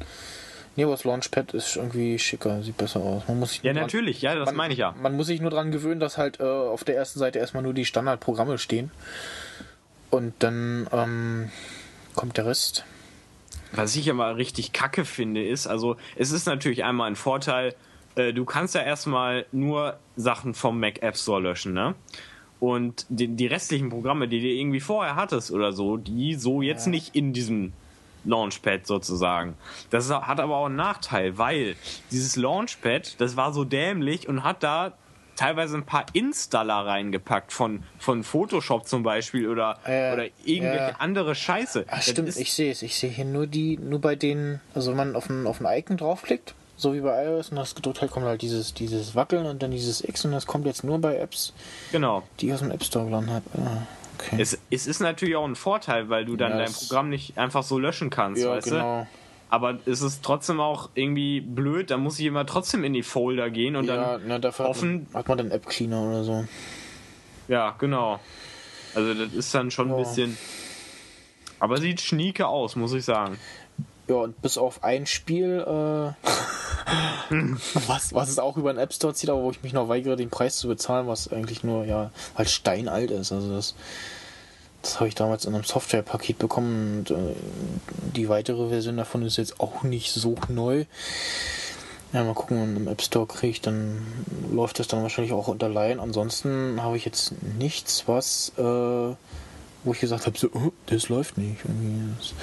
Nee, 0.75 0.83
aber 0.83 0.93
das 0.93 1.03
Launchpad 1.03 1.53
ist 1.53 1.75
irgendwie 1.75 2.17
schicker, 2.17 2.61
sieht 2.63 2.77
besser 2.77 3.01
aus. 3.01 3.23
Man 3.27 3.39
muss 3.39 3.51
sich 3.51 3.63
Ja, 3.63 3.71
nur 3.73 3.81
dran- 3.81 3.87
natürlich, 3.87 4.21
ja, 4.21 4.35
das 4.35 4.45
man, 4.47 4.55
meine 4.55 4.73
ich 4.73 4.79
ja. 4.79 4.95
Man 5.01 5.15
muss 5.17 5.27
sich 5.27 5.41
nur 5.41 5.49
dran 5.51 5.71
gewöhnen, 5.71 5.99
dass 5.99 6.17
halt 6.17 6.39
äh, 6.39 6.43
auf 6.43 6.83
der 6.85 6.95
ersten 6.95 7.19
Seite 7.19 7.39
erstmal 7.39 7.61
nur 7.63 7.73
die 7.73 7.85
Standardprogramme 7.85 8.57
stehen. 8.57 8.89
Und 10.09 10.33
dann 10.39 10.87
ähm, 10.91 11.51
kommt 12.15 12.37
der 12.37 12.45
Rest. 12.45 12.85
Was 13.73 13.95
ich 13.95 14.09
aber 14.09 14.35
richtig 14.37 14.73
kacke 14.73 15.05
finde, 15.05 15.45
ist, 15.45 15.67
also 15.67 15.95
es 16.17 16.31
ist 16.31 16.45
natürlich 16.45 16.83
einmal 16.83 17.07
ein 17.09 17.15
Vorteil, 17.15 17.73
äh, 18.15 18.33
du 18.33 18.43
kannst 18.45 18.75
ja 18.75 18.81
erstmal 18.81 19.45
nur 19.53 19.97
Sachen 20.17 20.53
vom 20.53 20.79
Mac 20.79 21.01
App 21.01 21.15
Store 21.17 21.41
löschen, 21.41 21.73
ne? 21.73 21.95
Und 22.59 23.05
die, 23.09 23.27
die 23.29 23.47
restlichen 23.47 23.89
Programme, 23.89 24.27
die 24.27 24.39
du 24.41 24.47
irgendwie 24.47 24.81
vorher 24.81 25.15
hattest 25.15 25.51
oder 25.51 25.71
so, 25.73 25.97
die 25.97 26.35
so 26.35 26.61
jetzt 26.61 26.85
nicht 26.87 27.15
in 27.15 27.33
diesem 27.33 27.73
Launchpad 28.23 28.85
sozusagen. 28.87 29.55
Das 29.89 30.09
hat 30.11 30.39
aber 30.39 30.57
auch 30.57 30.65
einen 30.67 30.75
Nachteil, 30.75 31.37
weil 31.37 31.75
dieses 32.11 32.35
Launchpad, 32.35 33.19
das 33.19 33.35
war 33.35 33.53
so 33.53 33.63
dämlich 33.63 34.27
und 34.27 34.43
hat 34.43 34.63
da 34.63 34.93
teilweise 35.35 35.75
ein 35.77 35.85
paar 35.85 36.05
Installer 36.13 36.85
reingepackt 36.85 37.51
von, 37.51 37.83
von 37.97 38.23
Photoshop 38.23 38.87
zum 38.87 39.01
Beispiel 39.01 39.47
oder, 39.49 39.79
Äh, 39.85 40.13
oder 40.13 40.25
irgendwelche 40.43 40.89
ja. 40.89 40.95
andere 40.99 41.33
Scheiße. 41.33 41.85
Ach 41.89 42.01
stimmt, 42.01 42.35
ich 42.37 42.53
sehe 42.53 42.71
es. 42.71 42.81
Ich 42.83 42.95
sehe 42.97 43.09
hier 43.09 43.25
nur 43.25 43.47
die, 43.47 43.77
nur 43.77 43.99
bei 43.99 44.15
den, 44.15 44.59
also 44.75 44.91
wenn 44.91 44.97
man 44.97 45.15
auf 45.15 45.29
ein, 45.29 45.47
auf 45.47 45.59
ein 45.61 45.79
Icon 45.79 45.97
draufklickt, 45.97 46.53
so 46.75 46.93
wie 46.93 46.99
bei 46.99 47.25
iOS 47.25 47.49
und 47.49 47.55
das 47.55 47.73
gedrückt 47.73 48.01
hat, 48.01 48.11
kommt 48.11 48.25
halt 48.25 48.41
dieses, 48.41 48.73
dieses 48.73 49.15
Wackeln 49.15 49.45
und 49.47 49.63
dann 49.63 49.71
dieses 49.71 50.03
X 50.03 50.25
und 50.25 50.31
das 50.31 50.45
kommt 50.45 50.65
jetzt 50.67 50.83
nur 50.83 50.99
bei 50.99 51.15
Apps, 51.17 51.53
Genau. 51.91 52.23
die 52.39 52.47
ich 52.47 52.53
aus 52.53 52.59
dem 52.59 52.69
App 52.71 52.83
Store 52.83 53.05
geladen 53.05 53.29
habe. 53.31 53.45
Ah, 53.57 53.87
okay. 54.27 54.41
Es, 54.41 54.57
es 54.69 54.87
ist 54.87 54.99
natürlich 54.99 55.35
auch 55.35 55.45
ein 55.45 55.55
Vorteil, 55.55 56.09
weil 56.09 56.25
du 56.25 56.35
dann 56.35 56.51
Ja, 56.53 56.57
dein 56.59 56.73
Programm 56.73 57.09
nicht 57.09 57.37
einfach 57.37 57.63
so 57.63 57.77
löschen 57.79 58.09
kannst, 58.09 58.43
ja, 58.43 58.51
weißt 58.51 58.67
du? 58.67 58.71
genau. 58.71 59.07
Aber 59.49 59.79
es 59.85 60.01
ist 60.01 60.23
trotzdem 60.23 60.61
auch 60.61 60.89
irgendwie 60.93 61.41
blöd, 61.41 61.91
da 61.91 61.97
muss 61.97 62.17
ich 62.19 62.25
immer 62.25 62.45
trotzdem 62.45 62.83
in 62.85 62.93
die 62.93 63.03
Folder 63.03 63.49
gehen 63.49 63.75
und 63.75 63.85
Ja, 63.85 64.17
dann. 64.17 64.27
na, 64.27 64.39
dafür 64.39 64.69
offen- 64.69 65.07
hat, 65.09 65.19
hat 65.19 65.27
man 65.27 65.37
dann 65.39 65.51
App 65.51 65.65
Cleaner 65.67 66.01
oder 66.03 66.23
so. 66.23 66.45
Ja, 67.49 67.75
genau. 67.77 68.19
Also 68.95 69.13
das 69.13 69.33
ist 69.33 69.53
dann 69.53 69.69
schon 69.71 69.91
ein 69.91 69.97
bisschen. 69.97 70.37
Aber 71.59 71.77
sieht 71.77 72.01
schnieke 72.01 72.47
aus, 72.47 72.75
muss 72.75 72.93
ich 72.93 73.03
sagen. 73.05 73.37
Ja, 74.11 74.17
und 74.17 74.41
bis 74.41 74.57
auf 74.57 74.83
ein 74.83 75.05
Spiel, 75.05 75.61
äh, 75.65 76.11
was, 77.87 78.13
was 78.13 78.29
es 78.29 78.39
auch 78.39 78.57
über 78.57 78.73
den 78.73 78.77
App 78.77 78.91
Store 78.91 79.13
zieht, 79.13 79.29
aber 79.29 79.41
wo 79.41 79.51
ich 79.51 79.63
mich 79.63 79.71
noch 79.71 79.87
weigere, 79.87 80.17
den 80.17 80.29
Preis 80.29 80.57
zu 80.57 80.67
bezahlen, 80.67 81.07
was 81.07 81.31
eigentlich 81.31 81.63
nur, 81.63 81.85
ja, 81.85 82.11
halt 82.35 82.49
steinalt 82.49 83.09
ist. 83.09 83.31
Also 83.31 83.55
das, 83.55 83.73
das 84.81 84.99
habe 84.99 85.07
ich 85.07 85.15
damals 85.15 85.45
in 85.45 85.55
einem 85.55 85.63
Softwarepaket 85.63 86.39
bekommen 86.39 87.05
und 87.07 87.11
äh, 87.11 87.35
die 88.13 88.27
weitere 88.27 88.67
Version 88.67 88.97
davon 88.97 89.25
ist 89.25 89.37
jetzt 89.37 89.61
auch 89.61 89.83
nicht 89.83 90.11
so 90.11 90.35
neu. 90.49 90.83
Ja, 92.11 92.25
mal 92.25 92.33
gucken, 92.33 92.61
wenn 92.61 92.73
ich 92.73 92.81
im 92.81 92.87
App 92.89 93.01
Store 93.01 93.27
kriege 93.27 93.51
ich, 93.51 93.61
dann 93.61 94.05
läuft 94.51 94.79
das 94.79 94.89
dann 94.89 95.03
wahrscheinlich 95.03 95.31
auch 95.31 95.47
unter 95.47 95.69
Laien. 95.69 96.01
Ansonsten 96.01 96.83
habe 96.83 96.97
ich 96.97 97.05
jetzt 97.05 97.31
nichts, 97.57 98.09
was, 98.09 98.51
äh, 98.57 98.61
wo 98.61 99.93
ich 99.93 100.01
gesagt 100.01 100.25
habe, 100.25 100.37
so, 100.37 100.49
oh, 100.53 100.73
das 100.87 101.07
läuft 101.07 101.37
nicht. 101.37 101.63
Irgendwie 101.63 102.13
das, 102.19 102.33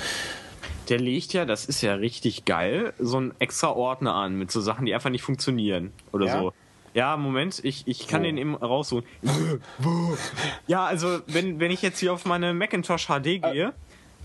Der 0.89 0.99
legt 0.99 1.33
ja, 1.33 1.45
das 1.45 1.67
ist 1.67 1.83
ja 1.83 1.95
richtig 1.95 2.45
geil, 2.45 2.93
so 2.99 3.19
einen 3.19 3.35
extra 3.39 3.71
Ordner 3.71 4.15
an 4.15 4.37
mit 4.37 4.51
so 4.51 4.61
Sachen, 4.61 4.87
die 4.87 4.95
einfach 4.95 5.11
nicht 5.11 5.23
funktionieren 5.23 5.93
oder 6.13 6.27
Ja? 6.27 6.41
so. 6.41 6.53
Ja, 6.95 7.17
Moment, 7.17 7.61
ich, 7.63 7.87
ich 7.87 8.09
kann 8.09 8.23
Wo? 8.23 8.25
den 8.25 8.39
eben 8.39 8.55
raussuchen. 8.57 9.05
Wo? 9.79 10.17
Ja, 10.67 10.87
also 10.87 11.21
wenn, 11.27 11.61
wenn 11.61 11.71
ich 11.71 11.83
jetzt 11.83 11.99
hier 12.01 12.13
auf 12.13 12.25
meine 12.25 12.55
Macintosh 12.55 13.07
HD 13.07 13.43
gehe, 13.43 13.73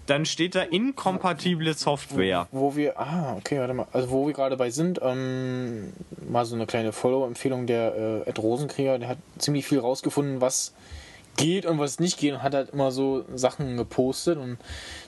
dann 0.06 0.26
steht 0.26 0.56
da 0.56 0.62
inkompatible 0.62 1.74
Software. 1.74 2.48
Wo 2.52 2.76
wir, 2.76 3.00
ah, 3.00 3.36
okay, 3.38 3.60
warte 3.60 3.74
mal, 3.74 3.88
also 3.94 4.10
wo 4.10 4.26
wir 4.28 4.34
gerade 4.34 4.58
bei 4.58 4.70
sind, 4.70 5.00
ähm, 5.02 5.94
mal 6.28 6.46
so 6.46 6.56
eine 6.56 6.66
kleine 6.66 6.92
Follow-Empfehlung 6.92 7.68
der 7.68 8.24
äh, 8.26 8.30
Ed 8.30 8.40
Rosenkrieger, 8.40 8.98
der 9.00 9.10
hat 9.10 9.18
ziemlich 9.38 9.66
viel 9.66 9.80
rausgefunden, 9.80 10.42
was 10.42 10.74
geht 11.38 11.66
und 11.66 11.80
was 11.80 12.00
nicht 12.00 12.20
geht 12.20 12.34
und 12.34 12.44
hat 12.44 12.54
halt 12.54 12.72
immer 12.72 12.92
so 12.92 13.26
Sachen 13.34 13.78
gepostet 13.78 14.38
und 14.38 14.58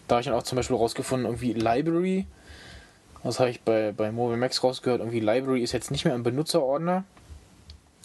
da 0.08 0.16
habe 0.16 0.22
ich 0.22 0.28
dann 0.28 0.36
auch 0.36 0.44
zum 0.44 0.56
Beispiel 0.56 0.76
rausgefunden, 0.76 1.26
irgendwie 1.26 1.54
Library, 1.54 2.28
das 3.24 3.40
habe 3.40 3.50
ich 3.50 3.62
bei, 3.62 3.92
bei 3.92 4.12
Mobile 4.12 4.38
Max 4.38 4.64
rausgehört, 4.64 5.00
irgendwie 5.00 5.20
Library 5.20 5.64
ist 5.64 5.72
jetzt 5.72 5.92
nicht 5.92 6.06
mehr 6.06 6.14
im 6.14 6.24
Benutzerordner, 6.24 7.04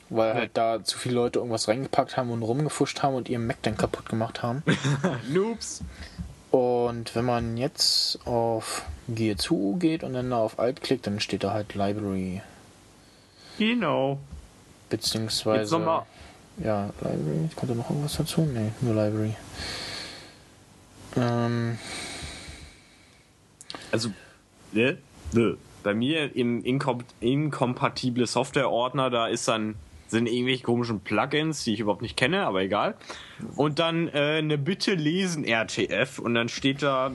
weil 0.08 0.34
halt 0.34 0.50
da 0.54 0.82
zu 0.82 0.98
viele 0.98 1.14
Leute 1.16 1.38
irgendwas 1.38 1.68
reingepackt 1.68 2.16
haben 2.16 2.30
und 2.30 2.42
rumgefuscht 2.42 3.02
haben 3.02 3.14
und 3.14 3.28
ihren 3.28 3.46
Mac 3.46 3.58
dann 3.62 3.76
kaputt 3.76 4.08
gemacht 4.08 4.42
haben. 4.42 4.62
Noobs. 5.32 5.82
Und 6.50 7.14
wenn 7.14 7.24
man 7.24 7.56
jetzt 7.56 8.18
auf 8.26 8.82
Gear 9.08 9.36
zu 9.36 9.76
geht 9.78 10.02
und 10.02 10.14
dann 10.14 10.32
auf 10.32 10.58
Alt 10.58 10.80
klickt, 10.82 11.06
dann 11.06 11.20
steht 11.20 11.44
da 11.44 11.52
halt 11.52 11.74
Library. 11.74 12.42
Genau. 13.58 14.18
Beziehungsweise. 14.88 15.60
Jetzt 15.60 15.70
nochmal. 15.70 16.02
Ja, 16.64 16.90
Library. 17.00 17.50
Kommt 17.54 17.70
da 17.70 17.74
noch 17.74 17.90
irgendwas 17.90 18.16
dazu? 18.16 18.40
Nee, 18.40 18.72
nur 18.80 18.94
Library. 18.94 19.36
Ähm, 21.16 21.78
Also, 23.90 24.10
ne? 24.72 24.98
Ne. 25.32 25.56
Bei 25.82 25.94
mir 25.94 26.34
im 26.36 26.62
inkom 26.62 27.02
inkompatible 27.20 28.26
Software-Ordner, 28.26 29.10
da 29.10 29.26
ist 29.28 29.48
dann 29.48 29.76
sind 30.08 30.26
irgendwelche 30.26 30.64
komischen 30.64 31.00
Plugins, 31.00 31.64
die 31.64 31.74
ich 31.74 31.80
überhaupt 31.80 32.02
nicht 32.02 32.16
kenne, 32.16 32.44
aber 32.44 32.62
egal. 32.62 32.96
Und 33.56 33.78
dann 33.78 34.08
äh, 34.08 34.38
eine 34.38 34.58
Bitte 34.58 34.94
lesen 34.94 35.44
RTF 35.44 36.18
und 36.18 36.34
dann 36.34 36.48
steht 36.48 36.82
da 36.82 37.12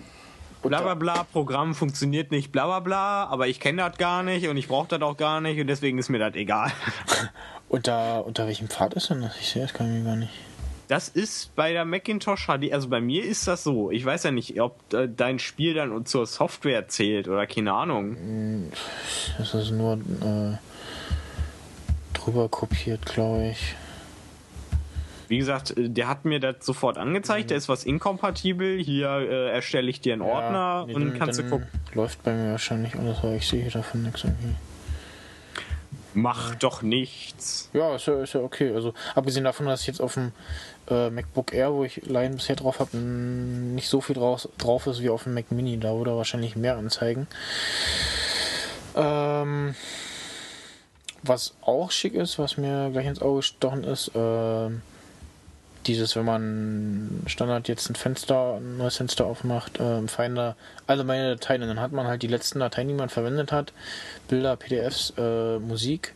bla 0.63 0.81
bla 0.81 0.95
bla, 0.95 1.23
Programm 1.25 1.75
funktioniert 1.75 2.31
nicht, 2.31 2.51
bla 2.51 2.65
bla 2.65 2.79
bla, 2.79 3.25
aber 3.25 3.47
ich 3.47 3.59
kenne 3.59 3.83
das 3.87 3.97
gar 3.97 4.23
nicht 4.23 4.47
und 4.47 4.57
ich 4.57 4.67
brauche 4.67 4.87
das 4.87 5.01
auch 5.01 5.17
gar 5.17 5.41
nicht 5.41 5.59
und 5.59 5.67
deswegen 5.67 5.97
ist 5.97 6.09
mir 6.09 6.19
das 6.19 6.35
egal. 6.35 6.71
Unter, 7.69 8.25
unter 8.25 8.45
welchem 8.45 8.69
Pfad 8.69 8.93
ist 8.93 9.09
denn 9.09 9.21
das? 9.21 9.37
Ich 9.39 9.49
sehe 9.49 9.63
das. 9.63 9.73
Gar 9.73 9.85
nicht. 9.87 10.31
Das 10.87 11.09
ist 11.09 11.55
bei 11.55 11.73
der 11.73 11.83
Macintosh 11.83 12.45
HD, 12.47 12.71
also 12.71 12.89
bei 12.89 13.01
mir 13.01 13.23
ist 13.23 13.47
das 13.47 13.63
so. 13.63 13.89
Ich 13.89 14.05
weiß 14.05 14.23
ja 14.23 14.31
nicht, 14.31 14.59
ob 14.61 14.93
äh, 14.93 15.07
dein 15.07 15.39
Spiel 15.39 15.73
dann 15.73 16.05
zur 16.05 16.27
Software 16.27 16.87
zählt 16.87 17.27
oder 17.27 17.47
keine 17.47 17.73
Ahnung. 17.73 18.69
Das 19.37 19.53
ist 19.55 19.71
nur 19.71 19.93
äh, 19.93 20.57
drüber 22.13 22.49
kopiert, 22.49 23.05
glaube 23.05 23.47
ich. 23.49 23.75
Wie 25.27 25.39
gesagt, 25.39 25.75
äh, 25.75 25.89
der 25.89 26.07
hat 26.07 26.25
mir 26.25 26.39
das 26.39 26.57
sofort 26.61 26.99
angezeigt, 26.99 27.49
da 27.49 27.55
ist 27.55 27.67
was 27.67 27.83
inkompatibel. 27.83 28.77
Hier 28.77 29.09
äh, 29.09 29.49
erstelle 29.51 29.89
ich 29.89 30.01
dir 30.01 30.13
einen 30.13 30.21
Ordner 30.21 30.85
nee, 30.87 30.93
und 30.93 31.09
dann- 31.09 31.17
kannst 31.17 31.39
du 31.39 31.43
dann 31.43 31.51
gucken. 31.51 31.67
Läuft 31.93 32.21
bei 32.23 32.33
mir 32.33 32.51
wahrscheinlich 32.51 32.95
alles, 32.95 33.19
aber 33.19 33.33
ich 33.33 33.47
sehe 33.47 33.61
hier 33.63 33.71
davon 33.71 34.03
nichts 34.03 34.23
irgendwie. 34.23 34.55
Mach 36.13 36.55
doch 36.55 36.81
nichts. 36.81 37.69
Ja, 37.73 37.95
ist 37.95 38.05
ja, 38.05 38.21
ist 38.23 38.33
ja 38.33 38.39
okay. 38.39 38.73
Also 38.73 38.93
abgesehen 39.15 39.43
davon, 39.43 39.65
dass 39.65 39.81
ich 39.81 39.87
jetzt 39.87 39.99
auf 40.01 40.13
dem 40.13 40.31
äh, 40.89 41.09
MacBook 41.09 41.53
Air, 41.53 41.73
wo 41.73 41.83
ich 41.83 42.05
Line 42.05 42.35
bisher 42.35 42.55
drauf 42.55 42.79
habe, 42.79 42.97
nicht 42.97 43.89
so 43.89 44.01
viel 44.01 44.15
draus, 44.15 44.49
drauf 44.57 44.87
ist 44.87 45.01
wie 45.01 45.09
auf 45.09 45.23
dem 45.23 45.33
Mac 45.33 45.51
Mini. 45.51 45.79
Da 45.79 45.95
würde 45.95 46.11
er 46.11 46.17
wahrscheinlich 46.17 46.55
mehr 46.55 46.77
anzeigen. 46.77 47.27
Ähm, 48.95 49.75
was 51.23 51.55
auch 51.61 51.91
schick 51.91 52.13
ist, 52.13 52.39
was 52.39 52.57
mir 52.57 52.89
gleich 52.91 53.07
ins 53.07 53.21
Auge 53.21 53.37
gestochen 53.37 53.83
ist, 53.83 54.11
ähm, 54.15 54.81
dieses, 55.87 56.15
wenn 56.15 56.25
man 56.25 57.21
Standard 57.27 57.67
jetzt 57.67 57.89
ein 57.89 57.95
Fenster, 57.95 58.55
ein 58.55 58.77
neues 58.77 58.97
Fenster 58.97 59.25
aufmacht, 59.25 59.79
äh, 59.79 60.07
Finder 60.07 60.55
alle 60.87 61.03
meine 61.03 61.35
Dateien, 61.35 61.61
dann 61.61 61.79
hat 61.79 61.91
man 61.91 62.07
halt 62.07 62.23
die 62.23 62.27
letzten 62.27 62.59
Dateien, 62.59 62.87
die 62.87 62.93
man 62.93 63.09
verwendet 63.09 63.51
hat, 63.51 63.71
Bilder, 64.27 64.55
PDFs, 64.55 65.13
äh, 65.17 65.59
Musik, 65.59 66.14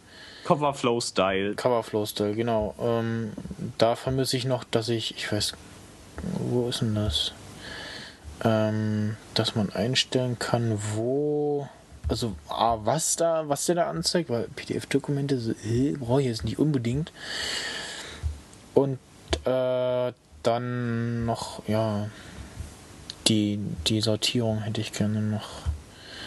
Coverflow 0.49 0.99
Style. 0.99 1.53
Coverflow 1.53 2.07
Style, 2.07 2.33
genau. 2.33 2.73
Ähm, 2.81 3.33
da 3.77 3.95
vermisse 3.95 4.35
ich 4.35 4.45
noch, 4.45 4.63
dass 4.63 4.89
ich, 4.89 5.15
ich 5.15 5.31
weiß, 5.31 5.53
wo 6.39 6.67
ist 6.67 6.81
denn 6.81 6.95
das? 6.95 7.33
Ähm, 8.43 9.15
dass 9.35 9.53
man 9.53 9.69
einstellen 9.69 10.39
kann, 10.39 10.79
wo, 10.95 11.69
also 12.07 12.35
A, 12.47 12.79
was 12.81 13.15
da, 13.15 13.47
was 13.47 13.67
der 13.67 13.75
da 13.75 13.89
anzeigt, 13.91 14.31
weil 14.31 14.47
PDF-Dokumente 14.55 15.37
so, 15.37 15.51
äh, 15.51 15.91
brauche 15.91 16.21
ich 16.21 16.27
jetzt 16.27 16.45
nicht 16.45 16.57
unbedingt. 16.57 17.11
Und 18.73 18.97
äh, 19.45 20.13
dann 20.41 21.25
noch, 21.27 21.61
ja, 21.67 22.09
die, 23.27 23.59
die 23.85 24.01
Sortierung 24.01 24.61
hätte 24.61 24.81
ich 24.81 24.93
gerne 24.93 25.21
noch. 25.21 25.47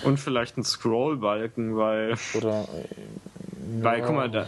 Und 0.05 0.21
vielleicht 0.21 0.57
ein 0.59 0.65
Scrollbalken, 0.65 1.77
weil, 1.77 2.15
Oder, 2.35 2.63
äh, 2.63 2.85
weil 3.81 4.01
ja. 4.01 4.07
guck 4.07 4.15
mal, 4.17 4.31
da, 4.31 4.47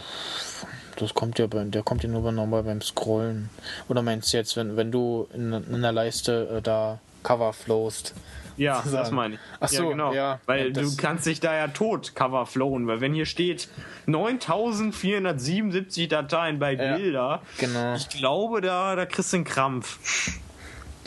Das 0.97 1.13
kommt 1.13 1.39
ja 1.39 1.47
bei, 1.47 1.63
der 1.63 1.83
kommt 1.83 2.03
ja 2.03 2.09
nur 2.09 2.31
normal 2.31 2.63
beim 2.63 2.81
Scrollen. 2.81 3.49
Oder 3.89 4.01
meinst 4.01 4.33
du 4.33 4.37
jetzt, 4.37 4.55
wenn, 4.57 4.77
wenn 4.77 4.91
du 4.91 5.27
in, 5.33 5.51
in 5.53 5.81
der 5.81 5.91
Leiste 5.91 6.57
äh, 6.57 6.61
da 6.61 6.99
Cover 7.23 7.53
flowst? 7.53 8.13
ja, 8.57 8.75
sozusagen. 8.77 9.03
das 9.03 9.11
meine 9.11 9.33
ich. 9.35 9.39
Ach 9.59 9.67
so, 9.67 9.83
ja, 9.83 9.89
genau. 9.89 10.13
ja. 10.13 10.39
weil 10.45 10.71
du 10.71 10.95
kannst 10.95 11.25
dich 11.25 11.39
da 11.41 11.53
ja 11.55 11.67
tot 11.67 12.15
Coverflowen, 12.15 12.87
weil 12.87 13.01
wenn 13.01 13.13
hier 13.13 13.25
steht 13.25 13.67
9477 14.05 16.07
Dateien 16.07 16.59
bei 16.59 16.73
Ja, 16.73 16.95
Bilder, 16.95 17.41
Genau. 17.57 17.95
ich 17.95 18.09
glaube, 18.09 18.61
da, 18.61 18.95
da 18.95 19.05
kriegst 19.05 19.33
du 19.33 19.37
einen 19.37 19.45
Krampf. 19.45 20.39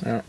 Ja. 0.05 0.23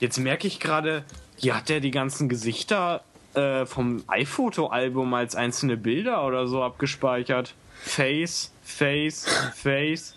Jetzt 0.00 0.18
merke 0.18 0.46
ich 0.46 0.60
gerade, 0.60 1.04
hier 1.36 1.56
hat 1.56 1.68
der 1.68 1.80
die 1.80 1.90
ganzen 1.90 2.28
Gesichter 2.28 3.02
äh, 3.38 3.66
vom 3.66 4.02
iPhoto-Album 4.08 5.14
als 5.14 5.36
einzelne 5.36 5.76
Bilder 5.76 6.26
oder 6.26 6.48
so 6.48 6.62
abgespeichert. 6.62 7.54
Face, 7.80 8.52
Face, 8.62 9.26
Face. 9.54 10.14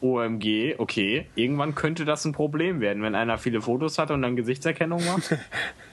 OMG, 0.00 0.74
okay. 0.78 1.26
Irgendwann 1.34 1.74
könnte 1.74 2.04
das 2.04 2.24
ein 2.24 2.32
Problem 2.32 2.80
werden, 2.80 3.02
wenn 3.02 3.14
einer 3.14 3.38
viele 3.38 3.62
Fotos 3.62 3.98
hat 3.98 4.10
und 4.10 4.22
dann 4.22 4.36
Gesichtserkennung 4.36 5.04
macht. 5.04 5.36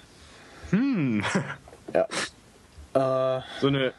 hm. 0.71 1.23
Äh, 1.93 2.03
So 3.61 3.67
eine. 3.67 3.93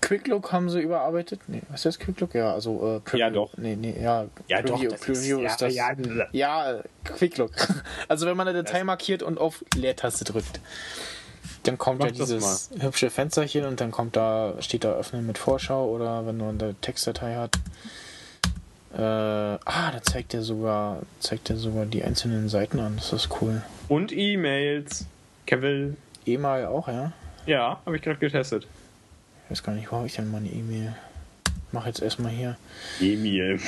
Quicklook 0.00 0.52
haben 0.52 0.68
sie 0.68 0.80
überarbeitet? 0.80 1.40
Nee, 1.46 1.62
was 1.68 1.80
ist 1.80 1.84
das 1.86 1.98
Quicklook? 1.98 2.34
Ja, 2.34 2.52
also 2.52 2.96
äh, 2.96 3.00
Preview. 3.00 3.18
Ja, 3.18 3.30
doch. 3.30 3.56
Nee, 3.56 3.76
nee, 3.76 3.96
ja. 4.00 4.26
Preview, 4.48 4.90
das 4.90 5.00
Preview 5.00 5.40
ist, 5.40 5.62
das. 5.62 5.74
Ja, 5.74 5.94
Ja, 6.32 6.72
äh, 6.72 6.82
Quicklook. 7.04 7.52
Also 8.08 8.26
wenn 8.26 8.36
man 8.36 8.46
eine 8.48 8.62
Datei 8.62 8.84
markiert 8.84 9.22
und 9.22 9.38
auf 9.38 9.64
Leertaste 9.74 10.24
drückt, 10.24 10.60
dann 11.62 11.78
kommt 11.78 12.00
Mach 12.00 12.06
ja 12.06 12.12
dieses 12.12 12.70
hübsche 12.78 13.10
Fensterchen 13.10 13.64
und 13.64 13.80
dann 13.80 13.90
kommt 13.90 14.16
da, 14.16 14.54
steht 14.60 14.84
da 14.84 14.92
öffnen 14.92 15.26
mit 15.26 15.38
Vorschau 15.38 15.88
oder 15.88 16.26
wenn 16.26 16.36
man 16.36 16.60
eine 16.60 16.74
Textdatei 16.80 17.36
hat. 17.36 17.56
Äh, 18.94 19.00
ah, 19.00 19.90
da 19.90 20.02
zeigt 20.02 20.34
er 20.34 20.42
sogar, 20.42 21.02
zeigt 21.20 21.48
er 21.50 21.56
sogar 21.56 21.86
die 21.86 22.04
einzelnen 22.04 22.48
Seiten 22.48 22.78
an. 22.78 22.96
Das 22.96 23.12
ist 23.12 23.28
cool. 23.40 23.62
Und 23.88 24.12
E-Mails. 24.12 25.06
Kevin. 25.46 25.96
E-Mail 26.26 26.66
auch, 26.66 26.88
ja? 26.88 27.12
Ja, 27.46 27.80
habe 27.86 27.96
ich 27.96 28.02
gerade 28.02 28.18
getestet. 28.18 28.66
Ich 29.44 29.50
weiß 29.50 29.62
gar 29.62 29.72
nicht, 29.72 29.90
wo 29.90 29.96
habe 29.96 30.06
ich 30.06 30.14
denn 30.14 30.30
meine 30.30 30.48
E-Mail? 30.48 30.94
Mach 31.72 31.86
jetzt 31.86 32.02
erstmal 32.02 32.32
hier. 32.32 32.56
Emil. 33.00 33.58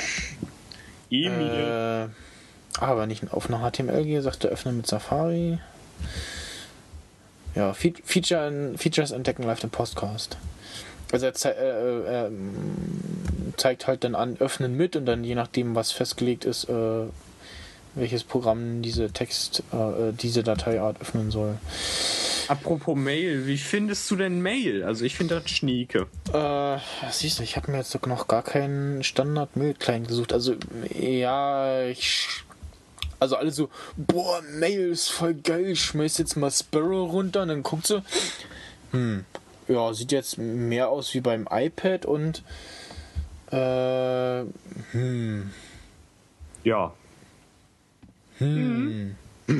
Emil. 1.09 2.09
Äh, 2.09 2.79
ah, 2.79 2.97
wenn 2.97 3.09
ich 3.09 3.31
auf 3.31 3.51
eine 3.51 3.59
HTML 3.59 4.03
gehe, 4.03 4.21
sagt 4.21 4.43
er 4.43 4.51
öffnen 4.51 4.77
mit 4.77 4.87
Safari. 4.87 5.57
Ja, 7.55 7.73
Fe 7.73 7.93
Feature, 8.03 8.73
Features 8.77 9.11
entdecken 9.11 9.43
live 9.43 9.63
im 9.63 9.69
Podcast. 9.69 10.37
Also 11.11 11.27
er 11.27 11.33
zei 11.33 11.51
äh, 11.51 11.63
äh, 11.63 12.25
ähm, 12.27 13.53
zeigt 13.57 13.87
halt 13.87 14.03
dann 14.03 14.15
an, 14.15 14.37
öffnen 14.39 14.75
mit 14.75 14.95
und 14.95 15.05
dann 15.05 15.23
je 15.23 15.35
nachdem, 15.35 15.75
was 15.75 15.91
festgelegt 15.91 16.45
ist, 16.45 16.65
äh, 16.65 17.05
welches 17.95 18.23
Programm 18.23 18.81
diese 18.81 19.11
Text, 19.11 19.63
äh, 19.71 19.77
äh, 20.09 20.13
diese 20.13 20.43
Dateiart 20.43 21.01
öffnen 21.01 21.31
soll. 21.31 21.57
Apropos 22.47 22.95
Mail, 22.95 23.47
wie 23.47 23.57
findest 23.57 24.11
du 24.11 24.17
denn 24.17 24.41
Mail? 24.41 24.83
Also 24.83 25.05
ich 25.05 25.15
finde 25.15 25.39
das 25.39 25.49
schnieke. 25.49 26.07
Äh, 26.33 26.77
siehst 27.09 27.39
du, 27.39 27.43
ich 27.43 27.55
habe 27.55 27.71
mir 27.71 27.77
jetzt 27.77 28.05
noch 28.05 28.27
gar 28.27 28.43
keinen 28.43 29.03
Standard-Mail-Client 29.03 30.07
gesucht. 30.07 30.33
Also, 30.33 30.55
ja, 30.93 31.83
ich. 31.83 32.27
Also 33.19 33.35
alle 33.37 33.51
so, 33.51 33.69
boah, 33.97 34.41
Mail 34.41 34.89
ist 34.89 35.09
voll 35.09 35.33
geil, 35.33 35.69
ich 35.69 35.81
schmeiß 35.81 36.17
jetzt 36.17 36.35
mal 36.35 36.51
Sparrow 36.51 37.11
runter 37.11 37.43
und 37.43 37.47
dann 37.49 37.63
guckt 37.63 37.87
sie. 37.87 38.03
Hm. 38.91 39.25
Ja, 39.67 39.93
sieht 39.93 40.11
jetzt 40.11 40.37
mehr 40.37 40.89
aus 40.89 41.13
wie 41.13 41.21
beim 41.21 41.47
iPad 41.49 42.05
und. 42.05 42.43
Äh. 43.51 44.43
Hm. 44.91 45.51
Ja. 46.63 46.93
Hm. 48.37 49.15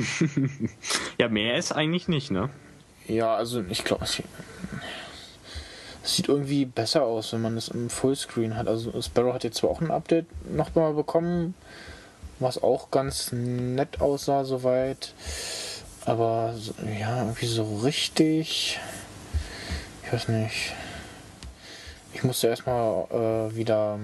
Ja, 1.18 1.28
mehr 1.28 1.56
ist 1.56 1.72
eigentlich 1.72 2.08
nicht, 2.08 2.30
ne? 2.30 2.50
Ja, 3.06 3.36
also 3.36 3.62
ich 3.68 3.84
glaube, 3.84 4.04
es 4.04 4.20
es 6.02 6.14
sieht 6.14 6.28
irgendwie 6.28 6.66
besser 6.66 7.02
aus, 7.02 7.32
wenn 7.32 7.42
man 7.42 7.56
es 7.56 7.68
im 7.68 7.90
Fullscreen 7.90 8.56
hat. 8.56 8.68
Also 8.68 8.92
Sparrow 9.02 9.34
hat 9.34 9.42
jetzt 9.42 9.56
zwar 9.58 9.70
auch 9.70 9.80
ein 9.80 9.90
Update 9.90 10.26
nochmal 10.48 10.94
bekommen, 10.94 11.54
was 12.38 12.62
auch 12.62 12.90
ganz 12.90 13.32
nett 13.32 14.00
aussah 14.00 14.44
soweit. 14.44 15.12
Aber 16.04 16.54
ja, 16.98 17.22
irgendwie 17.22 17.46
so 17.46 17.80
richtig. 17.82 18.78
Ich 20.04 20.12
weiß 20.12 20.28
nicht. 20.28 20.74
Ich 22.12 22.22
musste 22.22 22.48
erstmal 22.48 23.06
äh, 23.10 23.56
wieder 23.56 23.98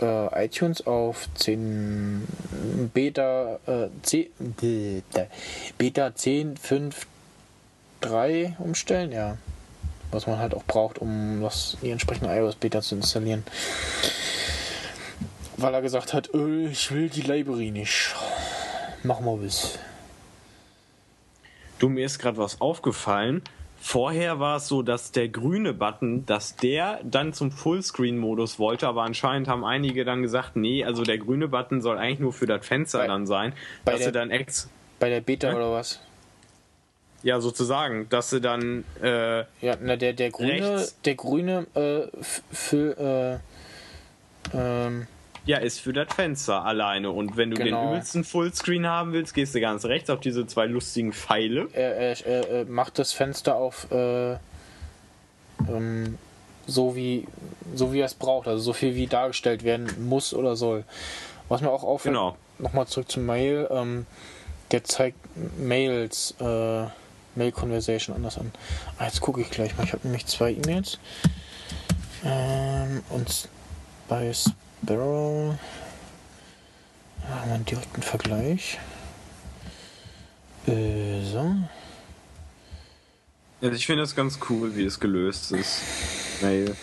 äh, 0.00 0.44
iTunes 0.44 0.86
auf 0.86 1.28
10 1.34 2.26
Beta 2.92 3.58
äh, 3.66 3.88
10, 4.02 4.26
Beta, 4.38 5.26
Beta 5.78 6.08
10.5.3 6.08 8.58
umstellen, 8.58 9.12
ja. 9.12 9.38
Was 10.10 10.26
man 10.26 10.38
halt 10.38 10.54
auch 10.54 10.64
braucht, 10.64 10.98
um 10.98 11.40
das 11.40 11.78
die 11.82 11.90
entsprechende 11.90 12.36
iOS 12.36 12.56
Beta 12.56 12.82
zu 12.82 12.96
installieren. 12.96 13.44
Weil 15.56 15.74
er 15.74 15.82
gesagt 15.82 16.12
hat, 16.12 16.30
äh, 16.34 16.66
ich 16.66 16.90
will 16.92 17.08
die 17.08 17.22
Library 17.22 17.70
nicht. 17.70 18.14
Mach 19.02 19.20
mal 19.20 19.38
was. 19.42 19.78
Du, 21.78 21.88
mir 21.88 22.06
ist 22.06 22.18
gerade 22.18 22.36
was 22.38 22.60
aufgefallen. 22.60 23.42
Vorher 23.80 24.40
war 24.40 24.56
es 24.56 24.68
so, 24.68 24.82
dass 24.82 25.12
der 25.12 25.28
grüne 25.28 25.74
Button, 25.74 26.24
dass 26.24 26.56
der 26.56 27.00
dann 27.04 27.34
zum 27.34 27.52
Fullscreen-Modus 27.52 28.58
wollte, 28.58 28.88
aber 28.88 29.02
anscheinend 29.02 29.46
haben 29.46 29.62
einige 29.64 30.06
dann 30.06 30.22
gesagt, 30.22 30.56
nee, 30.56 30.82
also 30.84 31.02
der 31.02 31.18
grüne 31.18 31.48
Button 31.48 31.82
soll 31.82 31.98
eigentlich 31.98 32.20
nur 32.20 32.32
für 32.32 32.46
das 32.46 32.66
Fenster 32.66 33.00
Bei- 33.00 33.06
dann 33.08 33.26
sein, 33.26 33.52
bei 33.84 33.92
dass 33.92 34.00
der- 34.00 34.08
sie 34.08 34.12
dann 34.12 34.30
ex, 34.30 34.68
Bei 34.98 35.10
der 35.10 35.20
Beta 35.20 35.50
Hä? 35.50 35.54
oder 35.56 35.72
was? 35.72 36.00
ja 37.22 37.40
sozusagen, 37.40 38.08
dass 38.08 38.30
sie 38.30 38.40
dann 38.40 38.84
äh, 39.02 39.40
Ja, 39.60 39.76
na, 39.80 39.96
der, 39.96 40.14
der 40.14 40.30
grüne, 40.30 40.76
Rechts. 40.76 40.98
der 41.04 41.14
grüne, 41.16 41.66
äh, 41.74 42.22
für, 42.50 43.40
äh, 44.54 44.56
ähm, 44.56 45.06
Ja, 45.46 45.58
ist 45.58 45.80
für 45.80 45.92
das 45.92 46.12
Fenster 46.14 46.64
alleine. 46.64 47.10
Und 47.10 47.36
wenn 47.36 47.50
du 47.50 47.56
Genau. 47.56 47.82
den 47.82 47.88
übelsten 47.90 48.24
Fullscreen 48.24 48.86
haben 48.86 49.12
willst, 49.12 49.34
gehst 49.34 49.54
du 49.54 49.60
ganz 49.60 49.84
rechts 49.84 50.08
auf 50.08 50.20
diese 50.20 50.46
zwei 50.46 50.66
lustigen 50.66 51.12
Pfeile. 51.12 51.68
Er, 51.74 51.96
er, 51.96 52.26
er, 52.26 52.48
er 52.50 52.64
macht 52.64 52.98
das 52.98 53.12
Fenster 53.12 53.54
auf 53.56 53.90
äh, 53.92 54.32
ähm, 55.68 56.18
so 56.66 56.96
wie 56.96 57.26
so 57.74 57.92
wie 57.92 58.00
er 58.00 58.06
es 58.06 58.14
braucht, 58.14 58.48
also 58.48 58.62
so 58.62 58.72
viel 58.72 58.94
wie 58.94 59.06
dargestellt 59.06 59.64
werden 59.64 60.08
muss 60.08 60.32
oder 60.32 60.56
soll. 60.56 60.84
Was 61.50 61.60
mir 61.60 61.70
auch 61.70 61.84
auffällt, 61.84 62.14
Genau. 62.14 62.36
nochmal 62.58 62.86
zurück 62.86 63.10
zum 63.10 63.26
Mail, 63.26 63.68
ähm, 63.70 64.06
der 64.70 64.82
zeigt 64.84 65.18
Mails, 65.58 66.34
äh, 66.40 66.84
Mail 67.34 67.52
Conversation 67.52 68.16
anders 68.16 68.38
an. 68.38 68.50
Ah, 68.98 69.04
jetzt 69.04 69.20
gucke 69.20 69.42
ich 69.42 69.50
gleich 69.50 69.76
mal. 69.76 69.84
Ich 69.84 69.92
habe 69.92 70.04
nämlich 70.06 70.24
zwei 70.26 70.52
E-Mails. 70.52 70.98
Ähm, 72.24 73.02
und 73.10 73.48
bei 74.08 74.32
Sparrow 74.84 75.54
ah, 77.22 77.40
haben 77.40 77.48
wir 77.48 77.54
einen 77.54 77.64
direkten 77.64 78.02
Vergleich. 78.02 78.78
Äh, 80.66 81.22
so. 81.22 81.54
Also 83.62 83.76
ich 83.76 83.86
finde 83.86 84.02
das 84.02 84.14
ganz 84.14 84.38
cool, 84.50 84.76
wie 84.76 84.84
es 84.84 85.00
gelöst 85.00 85.52
ist. 85.52 85.82
Mail. 86.42 86.76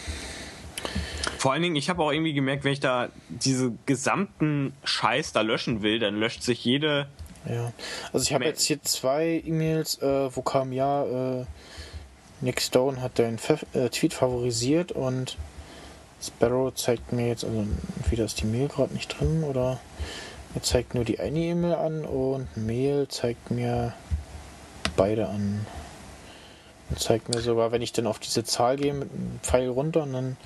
Vor 1.38 1.54
allen 1.54 1.62
Dingen, 1.62 1.76
ich 1.76 1.90
habe 1.90 2.02
auch 2.02 2.12
irgendwie 2.12 2.34
gemerkt, 2.34 2.64
wenn 2.64 2.74
ich 2.74 2.80
da 2.80 3.10
diese 3.30 3.72
gesamten 3.86 4.74
Scheiß 4.84 5.32
da 5.34 5.42
löschen 5.42 5.84
will, 5.84 6.00
dann 6.00 6.16
löscht 6.16 6.42
sich 6.42 6.66
jede. 6.66 7.08
Ja, 7.48 7.72
also 8.14 8.24
ich 8.24 8.34
habe 8.34 8.46
jetzt 8.46 8.64
hier 8.64 8.82
zwei 8.82 9.44
E-Mails, 9.46 10.02
äh, 10.02 10.36
wo 10.36 10.42
kam 10.42 10.72
ja, 10.72 11.42
äh, 11.42 11.46
Nick 12.40 12.62
Stone 12.62 13.02
hat 13.02 13.20
deinen 13.20 13.38
Fe 13.38 13.60
äh, 13.74 13.90
Tweet 13.90 14.14
favorisiert 14.14 14.92
und 14.92 15.38
Sparrow 16.22 16.74
zeigt 16.74 17.14
mir 17.14 17.28
jetzt, 17.28 17.44
also 17.44 17.66
entweder 17.98 18.26
ist 18.26 18.42
die 18.42 18.46
Mail 18.46 18.68
gerade 18.68 18.94
nicht 18.94 19.20
drin 19.20 19.44
oder 19.44 19.80
er 20.54 20.62
zeigt 20.62 20.94
nur 20.94 21.04
die 21.04 21.20
eine 21.20 21.40
E-Mail 21.40 21.76
an 21.76 22.06
und 22.06 22.56
Mail 22.56 23.08
zeigt 23.08 23.52
mir 23.52 23.94
beide 24.96 25.30
an. 25.30 25.66
Und 26.90 27.00
zeigt 27.00 27.30
mir 27.30 27.40
sogar, 27.40 27.72
wenn 27.72 27.82
ich 27.82 27.94
dann 27.94 28.06
auf 28.06 28.20
diese 28.20 28.44
Zahl 28.44 28.76
gehe 28.76 28.94
mit 28.94 29.10
einem 29.12 29.40
Pfeil 29.42 29.70
runter 29.70 30.04
und 30.04 30.14
dann 30.14 30.38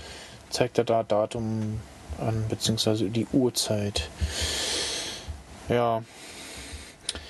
zeigt 0.50 0.78
er 0.78 0.84
da 0.84 1.04
Datum 1.04 1.82
an, 2.20 2.46
beziehungsweise 2.50 3.10
die 3.10 3.28
Uhrzeit. 3.34 4.10
Ja, 5.68 6.04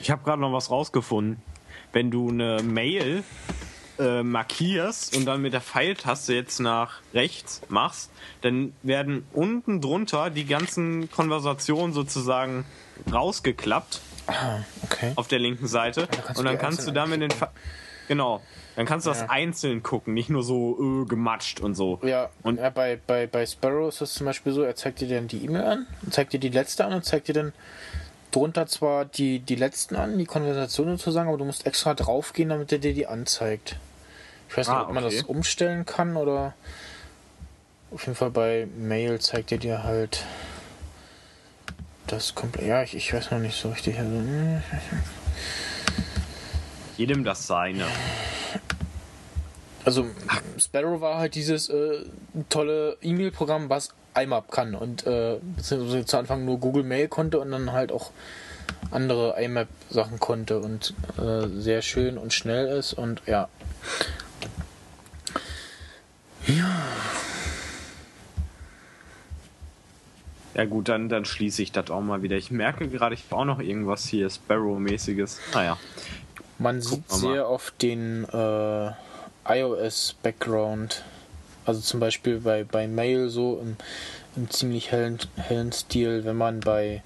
Ich 0.02 0.12
habe 0.12 0.24
gerade 0.24 0.42
noch 0.42 0.54
was 0.54 0.70
rausgefunden. 0.70 1.42
Wenn 1.92 2.12
du 2.12 2.30
eine 2.30 2.62
Mail 2.62 3.24
äh, 4.00 4.24
markierst 4.24 5.16
und 5.16 5.26
dann 5.26 5.42
mit 5.42 5.54
der 5.54 5.62
Pfeiltaste 5.62 6.34
jetzt 6.34 6.60
nach 6.60 7.00
rechts 7.14 7.62
machst, 7.70 8.12
dann 8.42 8.74
werden 8.84 9.26
unten 9.34 9.82
drunter 9.82 10.30
die 10.30 10.46
ganzen 10.46 11.10
Konversationen 11.12 11.94
sozusagen 11.94 12.66
rausgeklappt 13.12 14.02
ah, 14.28 14.60
okay. 14.84 15.12
auf 15.16 15.28
der 15.28 15.40
linken 15.40 15.68
Seite 15.68 16.08
du 16.34 16.40
und 16.40 16.46
dann 16.46 16.58
kannst 16.58 16.88
du 16.88 16.92
damit 16.92 17.22
den 17.22 17.32
Fa 17.32 17.52
genau 18.08 18.42
dann 18.76 18.86
kannst 18.86 19.06
du 19.06 19.10
das 19.12 19.22
Ja. 19.22 19.30
einzeln 19.30 19.84
gucken 19.84 20.14
nicht 20.14 20.30
nur 20.30 20.44
so 20.44 21.04
äh, 21.04 21.06
gematscht 21.06 21.60
und 21.62 21.76
so 21.76 22.00
Ja, 22.04 22.30
Und- 22.44 22.60
ja, 22.60 22.70
bei, 22.70 23.00
bei, 23.08 23.28
bei 23.28 23.46
Sparrow 23.46 23.88
ist 23.90 24.02
es 24.02 24.14
zum 24.14 24.26
Beispiel 24.26 24.52
so, 24.54 24.64
er 24.64 24.76
zeigt 24.76 25.00
dir 25.02 25.08
dann 25.08 25.28
die 25.28 25.44
E-Mail 25.46 25.64
an, 25.64 25.88
zeigt 26.10 26.34
dir 26.34 26.40
die 26.40 26.50
letzte 26.50 26.86
an 26.86 26.94
und 26.94 27.06
zeigt 27.06 27.28
dir 27.30 27.34
dann 27.34 27.54
drunter 28.32 28.68
zwar 28.68 29.06
die, 29.06 29.40
die 29.40 29.56
letzten 29.56 29.96
an, 29.96 30.18
die 30.18 30.26
Konversation 30.26 30.88
sozusagen, 30.98 31.30
aber 31.30 31.38
du 31.38 31.46
musst 31.46 31.66
extra 31.66 31.94
draufgehen, 31.94 32.50
damit 32.50 32.72
er 32.74 32.80
dir 32.80 32.94
die 32.94 33.08
anzeigt. 33.08 33.78
Ich 34.50 34.58
weiß 34.58 34.68
nicht, 34.68 34.78
Ah, 34.78 34.84
ob 34.84 34.94
man 34.94 35.04
okay. 35.04 35.16
das 35.18 35.26
umstellen 35.26 35.86
kann 35.86 36.16
oder 36.18 36.54
auf 37.92 38.06
jeden 38.06 38.16
Fall 38.16 38.32
bei 38.32 38.68
Mail 38.78 39.20
zeigt 39.20 39.52
er 39.52 39.58
dir 39.58 39.84
halt 39.84 40.26
das 42.08 42.36
komplett. 42.36 42.68
Ja, 42.68 42.84
ich, 42.84 42.96
ich 42.96 43.14
weiß 43.14 43.32
noch 43.32 43.40
nicht 43.40 43.60
so 43.60 43.70
richtig. 43.70 43.98
Also, 43.98 44.12
hm, 44.12 44.62
jedem 46.98 47.24
das 47.24 47.48
seine 47.48 47.86
Also 49.84 50.06
Sparrow 50.58 51.02
war 51.02 51.18
halt 51.20 51.36
dieses 51.36 51.70
äh, 51.70 52.06
tolle 52.50 52.98
E-Mail-Programm, 53.02 53.70
was 53.70 53.90
IMAP 54.20 54.50
kann 54.52 54.76
und 54.76 55.06
äh, 55.06 55.38
beziehungsweise 55.58 56.06
zu 56.06 56.18
Anfang 56.18 56.46
nur 56.46 56.60
Google 56.60 56.84
Mail 56.84 57.08
konnte 57.10 57.40
und 57.40 57.52
dann 57.52 57.72
halt 57.74 57.92
auch 57.92 58.12
andere 58.92 59.36
IMAP-Sachen 59.42 60.20
konnte 60.20 60.60
und 60.60 60.94
äh, 61.18 61.48
sehr 61.60 61.82
schön 61.82 62.18
und 62.18 62.34
schnell 62.34 62.68
ist 62.68 62.94
und 62.94 63.22
ja. 63.26 63.50
Ja 70.54 70.66
gut 70.66 70.90
dann 70.90 71.10
dann 71.10 71.26
schließe 71.26 71.62
ich 71.62 71.72
das 71.72 71.90
auch 71.92 72.02
mal 72.02 72.22
wieder 72.22 72.38
ich 72.38 72.52
merke 72.52 72.88
gerade 72.88 73.16
ich 73.16 73.24
habe 73.30 73.42
auch 73.42 73.46
noch 73.46 73.60
irgendwas 73.60 74.06
hier 74.06 74.30
Sparrow-mäßiges 74.30 75.40
naja 75.54 75.78
Man 76.58 76.82
sieht 76.82 77.04
wir 77.10 77.18
mal. 77.18 77.34
sehr 77.34 77.50
oft 77.50 77.82
den 77.82 78.26
äh, 78.32 78.92
iOS-Background. 79.48 81.04
Also 81.66 81.82
zum 81.82 82.00
Beispiel 82.00 82.40
bei, 82.40 82.64
bei 82.64 82.88
Mail 82.88 83.30
so 83.30 83.60
im, 83.62 83.76
im 84.36 84.50
ziemlich 84.50 84.92
hellen, 84.92 85.20
hellen 85.36 85.72
Stil, 85.72 86.26
wenn 86.26 86.36
man 86.36 86.60
bei 86.60 87.04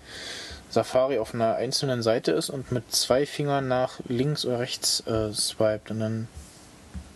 Safari 0.69 1.17
auf 1.17 1.33
einer 1.33 1.55
einzelnen 1.55 2.03
Seite 2.03 2.31
ist 2.31 2.49
und 2.49 2.71
mit 2.71 2.91
zwei 2.91 3.25
Fingern 3.25 3.67
nach 3.67 3.99
links 4.07 4.45
oder 4.45 4.59
rechts 4.59 5.01
äh, 5.07 5.33
swiped 5.33 5.91
und 5.91 5.99
dann 5.99 6.27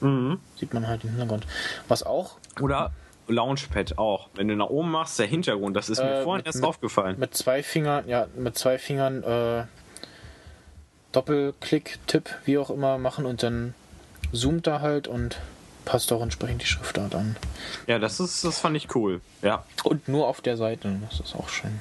mhm. 0.03 0.39
sieht 0.59 0.73
man 0.73 0.87
halt 0.87 1.03
den 1.03 1.09
Hintergrund. 1.11 1.45
Was 1.87 2.03
auch 2.03 2.37
oder 2.61 2.91
Launchpad 3.27 3.97
auch 3.97 4.27
wenn 4.35 4.47
du 4.49 4.55
nach 4.55 4.67
oben 4.69 4.91
machst 4.91 5.17
der 5.17 5.27
Hintergrund 5.27 5.75
das 5.77 5.89
ist 5.89 5.99
mir 5.99 6.19
Äh, 6.19 6.23
vorhin 6.23 6.39
mit- 6.39 6.47
erst 6.47 6.57
mit- 6.59 6.65
aufgefallen 6.65 7.17
mit 7.19 7.33
zwei 7.35 7.63
Fingern, 7.63 8.07
ja, 8.07 8.27
mit 8.35 8.57
zwei 8.57 8.77
Fingern 8.77 9.23
äh, 9.23 9.63
Doppelklick, 11.11 11.99
Tipp, 12.07 12.29
wie 12.45 12.57
auch 12.57 12.69
immer 12.69 12.97
machen 12.97 13.25
und 13.25 13.43
dann 13.43 13.73
zoomt 14.31 14.65
er 14.67 14.81
halt 14.81 15.07
und 15.07 15.39
passt 15.85 16.11
auch 16.11 16.21
entsprechend 16.21 16.61
die 16.61 16.65
Schriftart 16.65 17.13
an. 17.15 17.35
ja 17.87 17.99
das 17.99 18.19
ist 18.19 18.43
das 18.43 18.59
fand 18.59 18.75
ich 18.77 18.93
cool 18.95 19.21
ja 19.41 19.63
Und 19.83 20.07
nur 20.07 20.27
auf 20.27 20.41
der 20.41 20.57
Seite, 20.57 20.97
das 21.09 21.19
ist 21.19 21.35
auch 21.35 21.49
schön. 21.49 21.79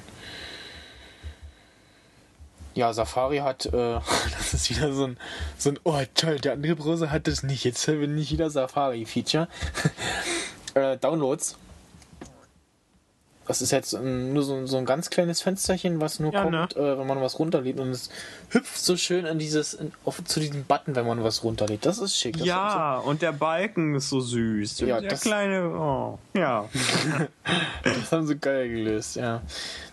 Ja, 2.75 2.91
Safari 2.91 3.37
hat, 3.37 3.67
äh, 3.67 3.71
das 4.37 4.53
ist 4.53 4.69
wieder 4.69 4.93
so 4.93 5.05
ein, 5.05 5.17
so 5.57 5.69
ein, 5.69 5.79
oh 5.83 6.01
toll, 6.15 6.39
der 6.39 6.53
andere 6.53 6.75
Browser 6.75 7.11
hat 7.11 7.27
das 7.27 7.43
nicht, 7.43 7.63
jetzt 7.63 7.87
haben 7.87 8.01
wir 8.01 8.07
nicht 8.07 8.31
wieder 8.31 8.49
Safari-Feature. 8.49 9.47
äh, 10.73 10.97
Downloads. 10.97 11.57
Das 13.45 13.61
ist 13.61 13.71
jetzt 13.71 13.93
ähm, 13.93 14.33
nur 14.33 14.43
so, 14.43 14.65
so 14.67 14.77
ein 14.77 14.85
ganz 14.85 15.09
kleines 15.09 15.41
Fensterchen, 15.41 15.99
was 15.99 16.19
nur 16.19 16.31
Ja, 16.31 16.43
kommt, 16.43 16.77
äh, 16.77 16.97
wenn 16.97 17.05
man 17.07 17.19
was 17.21 17.39
runterlädt 17.39 17.77
und 17.79 17.89
es 17.89 18.09
hüpft 18.49 18.77
so 18.77 18.95
schön 18.95 19.25
in 19.25 19.37
dieses, 19.37 19.73
in, 19.73 19.91
auf, 20.05 20.23
zu 20.23 20.39
diesem 20.39 20.63
Button, 20.63 20.95
wenn 20.95 21.05
man 21.05 21.23
was 21.23 21.43
runterlädt. 21.43 21.85
Das 21.85 21.97
ist 21.97 22.15
schick. 22.17 22.37
Das 22.37 22.47
ja 22.47 22.97
und 22.99 23.21
der 23.21 23.33
Balken 23.33 23.95
ist 23.95 24.09
so 24.09 24.21
süß 24.21 24.79
Ja, 24.81 25.01
der 25.01 25.09
das- 25.11 25.21
kleine 25.21 25.69
oh 25.69 26.19
ja 26.33 26.69
Das 27.83 28.11
haben 28.11 28.25
sie 28.27 28.37
geil 28.37 28.69
gelöst, 28.69 29.17
ja. 29.17 29.41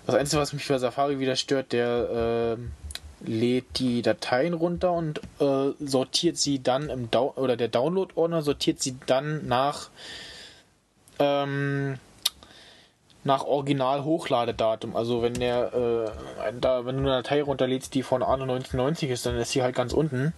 Das 0.06 0.14
Einzige, 0.14 0.40
was 0.40 0.52
mich 0.52 0.66
bei 0.68 0.78
Safari 0.78 1.18
wieder 1.18 1.34
stört, 1.36 1.72
der 1.72 2.56
ähm, 2.58 2.70
lädt 3.24 3.78
die 3.78 4.02
Dateien 4.02 4.54
runter 4.54 4.92
und 4.92 5.20
äh, 5.40 5.72
sortiert 5.80 6.36
sie 6.38 6.62
dann 6.62 6.88
im 6.88 7.10
Down 7.10 7.30
oder 7.34 7.56
der 7.56 7.68
Download-Ordner 7.68 8.42
sortiert 8.42 8.80
sie 8.80 8.96
dann 9.06 9.46
nach 9.48 9.90
ähm, 11.18 11.98
nach 13.24 13.44
Original-Hochladedatum. 13.44 14.96
Also 14.96 15.22
wenn 15.22 15.34
der 15.34 15.74
äh, 15.74 16.52
da, 16.60 16.86
wenn 16.86 16.96
du 16.96 17.02
eine 17.02 17.22
Datei 17.22 17.42
runterlädst, 17.42 17.94
die 17.94 18.02
von 18.02 18.22
Anno 18.22 18.44
1990 18.44 19.10
ist, 19.10 19.26
dann 19.26 19.36
ist 19.36 19.50
sie 19.50 19.62
halt 19.62 19.74
ganz 19.74 19.92
unten. 19.92 20.32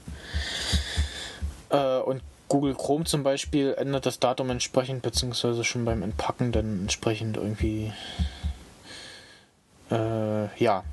Äh, 1.70 1.98
und 1.98 2.22
Google 2.48 2.74
Chrome 2.74 3.04
zum 3.04 3.22
Beispiel 3.22 3.74
ändert 3.78 4.04
das 4.04 4.18
Datum 4.18 4.50
entsprechend, 4.50 5.02
beziehungsweise 5.02 5.64
schon 5.64 5.84
beim 5.84 6.02
Entpacken 6.02 6.52
dann 6.52 6.80
entsprechend 6.82 7.36
irgendwie. 7.36 7.92
Äh, 9.90 10.54
ja. 10.62 10.84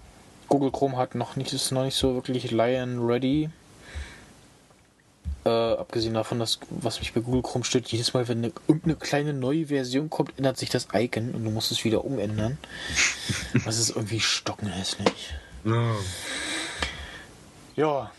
Google 0.48 0.72
Chrome 0.72 0.98
hat 0.98 1.16
noch 1.16 1.36
nicht, 1.36 1.54
ist 1.54 1.72
noch 1.72 1.84
nicht 1.84 1.96
so 1.96 2.16
wirklich 2.16 2.50
Lion 2.52 3.06
ready. 3.06 3.50
Äh, 5.46 5.50
abgesehen 5.50 6.14
davon, 6.16 6.38
dass, 6.40 6.60
was 6.70 7.00
mich 7.00 7.14
bei 7.14 7.22
Google 7.22 7.42
Chrome 7.42 7.64
stört, 7.64 7.88
jedes 7.88 8.14
Mal, 8.14 8.28
wenn 8.28 8.40
eine, 8.40 8.52
irgendeine 8.68 8.96
kleine 8.96 9.34
neue 9.34 9.68
Version 9.68 10.10
kommt, 10.10 10.38
ändert 10.38 10.58
sich 10.58 10.70
das 10.70 10.88
Icon 10.94 11.32
und 11.34 11.44
du 11.46 11.50
musst 11.52 11.72
es 11.72 11.84
wieder 11.86 12.04
umändern. 12.06 12.58
Das 13.66 13.80
ist 13.80 13.92
irgendwie 13.92 14.20
stockenhässlich. 14.20 15.34
Ja. 17.76 18.12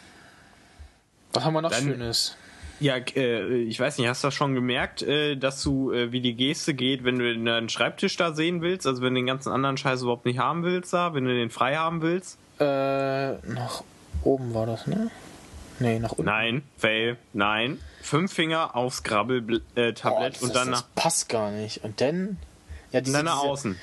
Was 1.32 1.44
haben 1.44 1.52
wir 1.54 1.62
noch 1.62 1.70
Dann- 1.70 1.84
Schönes? 1.84 2.36
Ja, 2.80 2.96
äh, 2.96 3.56
ich 3.64 3.78
weiß 3.78 3.98
nicht, 3.98 4.08
hast 4.08 4.24
du 4.24 4.28
das 4.28 4.34
schon 4.34 4.54
gemerkt, 4.54 5.02
äh, 5.02 5.36
dass 5.36 5.62
du, 5.62 5.92
äh, 5.92 6.12
wie 6.12 6.22
die 6.22 6.34
Geste 6.34 6.72
geht, 6.72 7.04
wenn 7.04 7.18
du 7.18 7.28
einen 7.28 7.68
Schreibtisch 7.68 8.16
da 8.16 8.32
sehen 8.32 8.62
willst, 8.62 8.86
also 8.86 9.02
wenn 9.02 9.12
du 9.14 9.20
den 9.20 9.26
ganzen 9.26 9.52
anderen 9.52 9.76
Scheiß 9.76 10.00
überhaupt 10.00 10.24
nicht 10.24 10.38
haben 10.38 10.62
willst 10.62 10.94
da, 10.94 11.12
wenn 11.12 11.24
du 11.26 11.34
den 11.34 11.50
frei 11.50 11.76
haben 11.76 12.00
willst? 12.00 12.38
Äh, 12.58 13.32
nach 13.52 13.84
oben 14.24 14.54
war 14.54 14.64
das, 14.64 14.86
ne? 14.86 15.10
Nee, 15.80 15.98
nach 15.98 16.12
unten. 16.12 16.24
Nein, 16.24 16.62
fail, 16.76 17.16
nein. 17.32 17.80
Fünf 18.02 18.32
Finger 18.32 18.76
aufs 18.76 19.02
Grabbel-Tablett 19.02 20.36
das, 20.36 20.42
und 20.42 20.54
dann 20.54 20.70
das 20.70 20.80
nach, 20.82 20.86
passt 20.94 21.28
gar 21.28 21.50
nicht. 21.50 21.82
Und 21.84 22.00
dann. 22.00 22.38
Ja, 22.92 23.00
diese, 23.00 23.16
dann 23.16 23.24
nach 23.24 23.40
diese, 23.40 23.50
außen. 23.50 23.76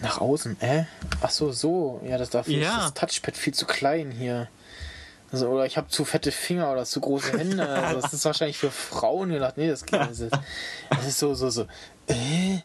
Nach 0.00 0.18
außen, 0.20 0.60
äh? 0.60 0.84
Ach 1.20 1.30
so, 1.30 1.52
so. 1.52 2.00
Ja, 2.06 2.16
das 2.16 2.30
dafür 2.30 2.54
Ja. 2.54 2.76
ist 2.76 2.84
das 2.84 2.94
Touchpad 2.94 3.36
viel 3.36 3.52
zu 3.52 3.66
klein 3.66 4.10
hier. 4.10 4.48
Also, 5.32 5.48
oder 5.48 5.66
ich 5.66 5.76
habe 5.76 5.88
zu 5.88 6.04
fette 6.04 6.32
Finger 6.32 6.72
oder 6.72 6.84
zu 6.84 7.00
große 7.00 7.38
Hände. 7.38 7.68
Also, 7.68 8.00
das 8.00 8.12
ist 8.12 8.24
wahrscheinlich 8.24 8.58
für 8.58 8.70
Frauen 8.70 9.30
gedacht. 9.30 9.56
Nee, 9.56 9.68
das 9.68 9.84
geht 9.84 10.00
nicht. 10.08 10.32
Das 10.90 11.06
ist 11.06 11.18
so, 11.18 11.34
so, 11.34 11.50
so. 11.50 11.66
Äh? 12.08 12.60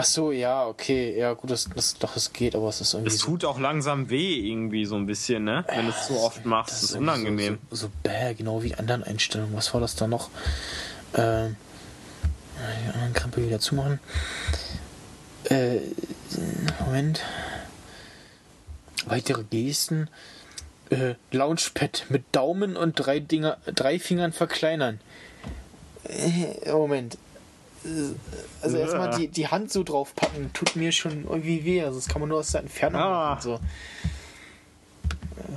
Ach 0.00 0.04
so, 0.04 0.30
ja, 0.30 0.64
okay. 0.64 1.18
Ja, 1.18 1.32
gut, 1.34 1.50
das, 1.50 1.68
das, 1.74 1.94
doch, 1.98 2.14
es 2.14 2.32
geht, 2.32 2.54
aber 2.54 2.68
es 2.68 2.80
ist 2.80 2.94
irgendwie. 2.94 3.12
Es 3.12 3.18
so- 3.18 3.26
tut 3.26 3.44
auch 3.44 3.58
langsam 3.58 4.08
weh 4.10 4.34
irgendwie 4.48 4.86
so 4.86 4.94
ein 4.94 5.06
bisschen, 5.06 5.42
ne? 5.42 5.64
Wenn 5.68 5.86
du 5.86 5.90
es 5.90 6.06
so 6.06 6.14
oft 6.20 6.46
machst, 6.46 6.72
das 6.74 6.82
ist 6.84 6.96
unangenehm. 6.96 7.58
So, 7.70 7.76
so, 7.76 7.86
so 7.88 7.92
bäh, 8.04 8.34
genau 8.34 8.62
wie 8.62 8.68
die 8.68 8.76
anderen 8.76 9.02
Einstellungen. 9.02 9.56
Was 9.56 9.74
war 9.74 9.80
das 9.80 9.96
da 9.96 10.06
noch? 10.06 10.30
Ähm, 11.14 11.56
die 12.86 12.92
anderen 12.94 13.12
Krempel 13.12 13.44
wieder 13.46 13.58
zumachen. 13.58 13.98
Äh, 15.50 15.78
Moment. 16.86 17.20
Weitere 19.06 19.42
Gesten. 19.42 20.08
Äh, 20.90 21.14
Launchpad 21.32 22.06
mit 22.08 22.24
Daumen 22.32 22.76
und 22.76 22.94
drei 22.94 23.18
Dinger, 23.20 23.58
drei 23.66 23.98
Fingern 23.98 24.32
verkleinern. 24.32 25.00
Äh, 26.04 26.70
Moment. 26.72 27.18
Äh, 27.84 28.14
Also 28.62 28.76
Ja. 28.76 28.82
erstmal 28.84 29.16
die, 29.18 29.28
die 29.28 29.48
Hand 29.48 29.72
so 29.72 29.82
draufpacken, 29.84 30.52
tut 30.52 30.76
mir 30.76 30.92
schon 30.92 31.24
irgendwie 31.24 31.64
weh. 31.64 31.82
Also 31.82 31.98
das 31.98 32.08
kann 32.08 32.20
man 32.20 32.28
nur 32.28 32.38
aus 32.40 32.50
der 32.52 32.62
Entfernung 32.62 33.00
Ah. 33.00 33.30
machen. 33.34 33.42
So. 33.42 33.54
Äh, 33.54 33.58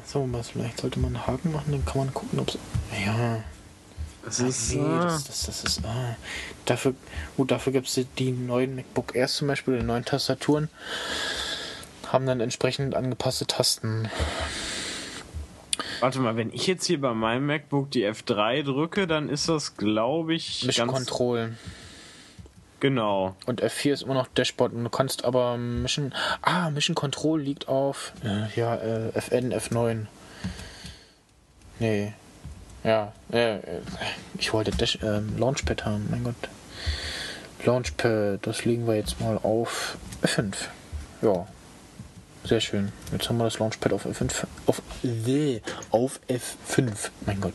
So, 0.06 0.28
was 0.32 0.50
vielleicht 0.50 0.80
sollte 0.80 1.00
man 1.00 1.16
einen 1.16 1.28
Haken 1.28 1.52
machen, 1.52 1.72
dann 1.72 1.86
kann 1.86 1.98
man 1.98 2.14
gucken, 2.14 2.40
ob 2.40 2.50
es. 2.50 2.58
Ja. 3.06 3.44
Das 4.24 4.40
Ah, 4.40 4.48
ist, 4.48 4.74
nee, 4.76 4.80
äh, 4.98 5.00
das, 5.00 5.24
das, 5.26 5.46
das 5.48 5.64
ist. 5.64 5.82
Ah. 5.86 6.16
Dafür, 6.66 6.94
gut, 7.38 7.50
dafür 7.50 7.74
gibt 7.74 7.88
es 7.88 7.96
die, 7.96 8.04
die 8.06 8.32
neuen 8.32 8.76
MacBook 8.76 9.16
Airs 9.16 9.34
zum 9.36 9.48
Beispiel, 9.48 9.80
die 9.80 9.84
neuen 9.86 10.06
Tastaturen, 10.06 10.70
haben 12.12 12.28
dann 12.28 12.40
entsprechend 12.40 12.94
angepasste 12.94 13.48
Tasten. 13.48 14.10
Warte 16.02 16.20
mal, 16.20 16.36
wenn 16.36 16.54
ich 16.54 16.68
jetzt 16.68 16.86
hier 16.86 17.02
bei 17.02 17.14
meinem 17.14 17.48
MacBook 17.48 17.90
die 17.92 18.06
F3 18.08 18.64
drücke, 18.64 19.08
dann 19.08 19.28
ist 19.30 19.50
das, 19.50 19.76
glaube 19.78 20.34
ich, 20.36 20.64
Mission 20.66 20.88
ganz 20.88 20.98
Control. 21.08 21.58
Genau. 22.82 23.36
Und 23.46 23.64
F4 23.64 23.94
ist 23.94 24.02
immer 24.04 24.16
noch 24.16 24.28
Dashboard. 24.28 24.74
Und 24.74 24.84
du 24.84 24.90
kannst 24.90 25.24
aber 25.24 25.56
Mission. 25.58 26.14
Ah, 26.42 26.70
Mission 26.70 26.96
Control 26.96 27.42
liegt 27.42 27.70
auf. 27.70 28.12
Äh, 28.24 28.60
ja, 28.60 28.76
äh, 28.76 29.10
FN, 29.14 29.54
F9. 29.54 30.08
Nee. 31.80 32.14
Ja, 32.84 33.14
äh, 33.32 33.58
äh, 33.58 33.62
ich 34.38 34.52
wollte 34.54 34.72
Dash, 34.72 35.00
ähm, 35.02 35.38
Launchpad 35.38 35.86
haben, 35.86 36.08
mein 36.10 36.24
Gott. 36.24 36.36
Launchpad, 37.64 38.40
das 38.42 38.66
legen 38.66 38.88
wir 38.88 38.96
jetzt 38.96 39.22
mal 39.22 39.38
auf 39.38 39.98
F5. 40.24 40.56
Ja. 41.22 41.48
Sehr 42.44 42.60
schön. 42.60 42.92
Jetzt 43.12 43.30
haben 43.30 43.38
wir 43.38 43.44
das 43.44 43.60
Launchpad 43.60 43.94
auf 43.94 44.06
F5. 44.08 44.46
Auf, 44.66 44.82
auf 45.92 46.20
F5. 46.28 47.10
Mein 47.28 47.40
Gott. 47.40 47.54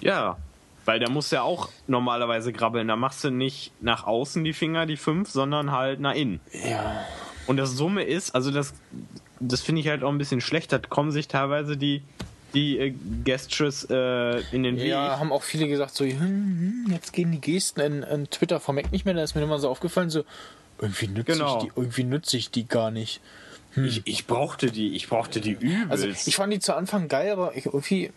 Ja, 0.00 0.36
weil 0.84 0.98
der 0.98 1.10
muss 1.10 1.30
ja 1.30 1.42
auch 1.42 1.68
normalerweise 1.86 2.52
grabbeln. 2.52 2.88
Da 2.88 2.96
machst 2.96 3.24
du 3.24 3.30
nicht 3.30 3.72
nach 3.80 4.04
außen 4.04 4.42
die 4.44 4.52
Finger, 4.52 4.86
die 4.86 4.96
fünf, 4.96 5.30
sondern 5.30 5.72
halt 5.72 6.00
nach 6.00 6.14
innen. 6.14 6.40
Ja. 6.52 7.04
Und 7.46 7.56
das 7.56 7.72
Summe 7.72 8.04
ist, 8.04 8.34
also 8.34 8.50
das, 8.50 8.74
das 9.40 9.60
finde 9.60 9.80
ich 9.80 9.88
halt 9.88 10.02
auch 10.02 10.10
ein 10.10 10.18
bisschen 10.18 10.40
schlecht. 10.40 10.72
Da 10.72 10.78
kommen 10.78 11.10
sich 11.10 11.28
teilweise 11.28 11.76
die, 11.76 12.02
die 12.54 12.78
äh, 12.78 12.94
Gestures 13.24 13.86
äh, 13.90 14.40
in 14.52 14.62
den 14.62 14.76
Weg. 14.76 14.88
Ja, 14.88 15.18
haben 15.18 15.32
auch 15.32 15.42
viele 15.42 15.68
gesagt, 15.68 15.94
so, 15.94 16.04
hm, 16.04 16.18
hm, 16.18 16.86
jetzt 16.90 17.12
gehen 17.12 17.32
die 17.32 17.40
Gesten 17.40 17.80
in, 17.80 18.02
in 18.02 18.30
Twitter 18.30 18.60
vom 18.60 18.76
Mac 18.76 18.92
nicht 18.92 19.04
mehr. 19.04 19.14
Da 19.14 19.22
ist 19.22 19.34
mir 19.34 19.42
immer 19.42 19.58
so 19.58 19.68
aufgefallen, 19.68 20.10
so, 20.10 20.24
irgendwie 20.80 21.08
nütze 21.08 21.32
Genau. 21.32 21.58
ich, 21.58 21.64
die, 21.64 21.72
irgendwie 21.76 22.04
nütze 22.04 22.36
ich 22.36 22.50
die 22.50 22.66
gar 22.66 22.90
nicht. 22.90 23.20
Ich, 23.74 24.02
ich 24.04 24.26
brauchte 24.26 24.70
die, 24.70 24.94
ich 24.94 25.08
brauchte 25.08 25.40
die 25.40 25.52
übelst. 25.52 25.90
Also, 25.90 26.06
ich 26.08 26.36
fand 26.36 26.52
die 26.52 26.58
zu 26.58 26.76
Anfang 26.76 27.08
geil, 27.08 27.32
aber 27.32 27.56
ich, 27.56 27.66
irgendwie, 27.66 28.10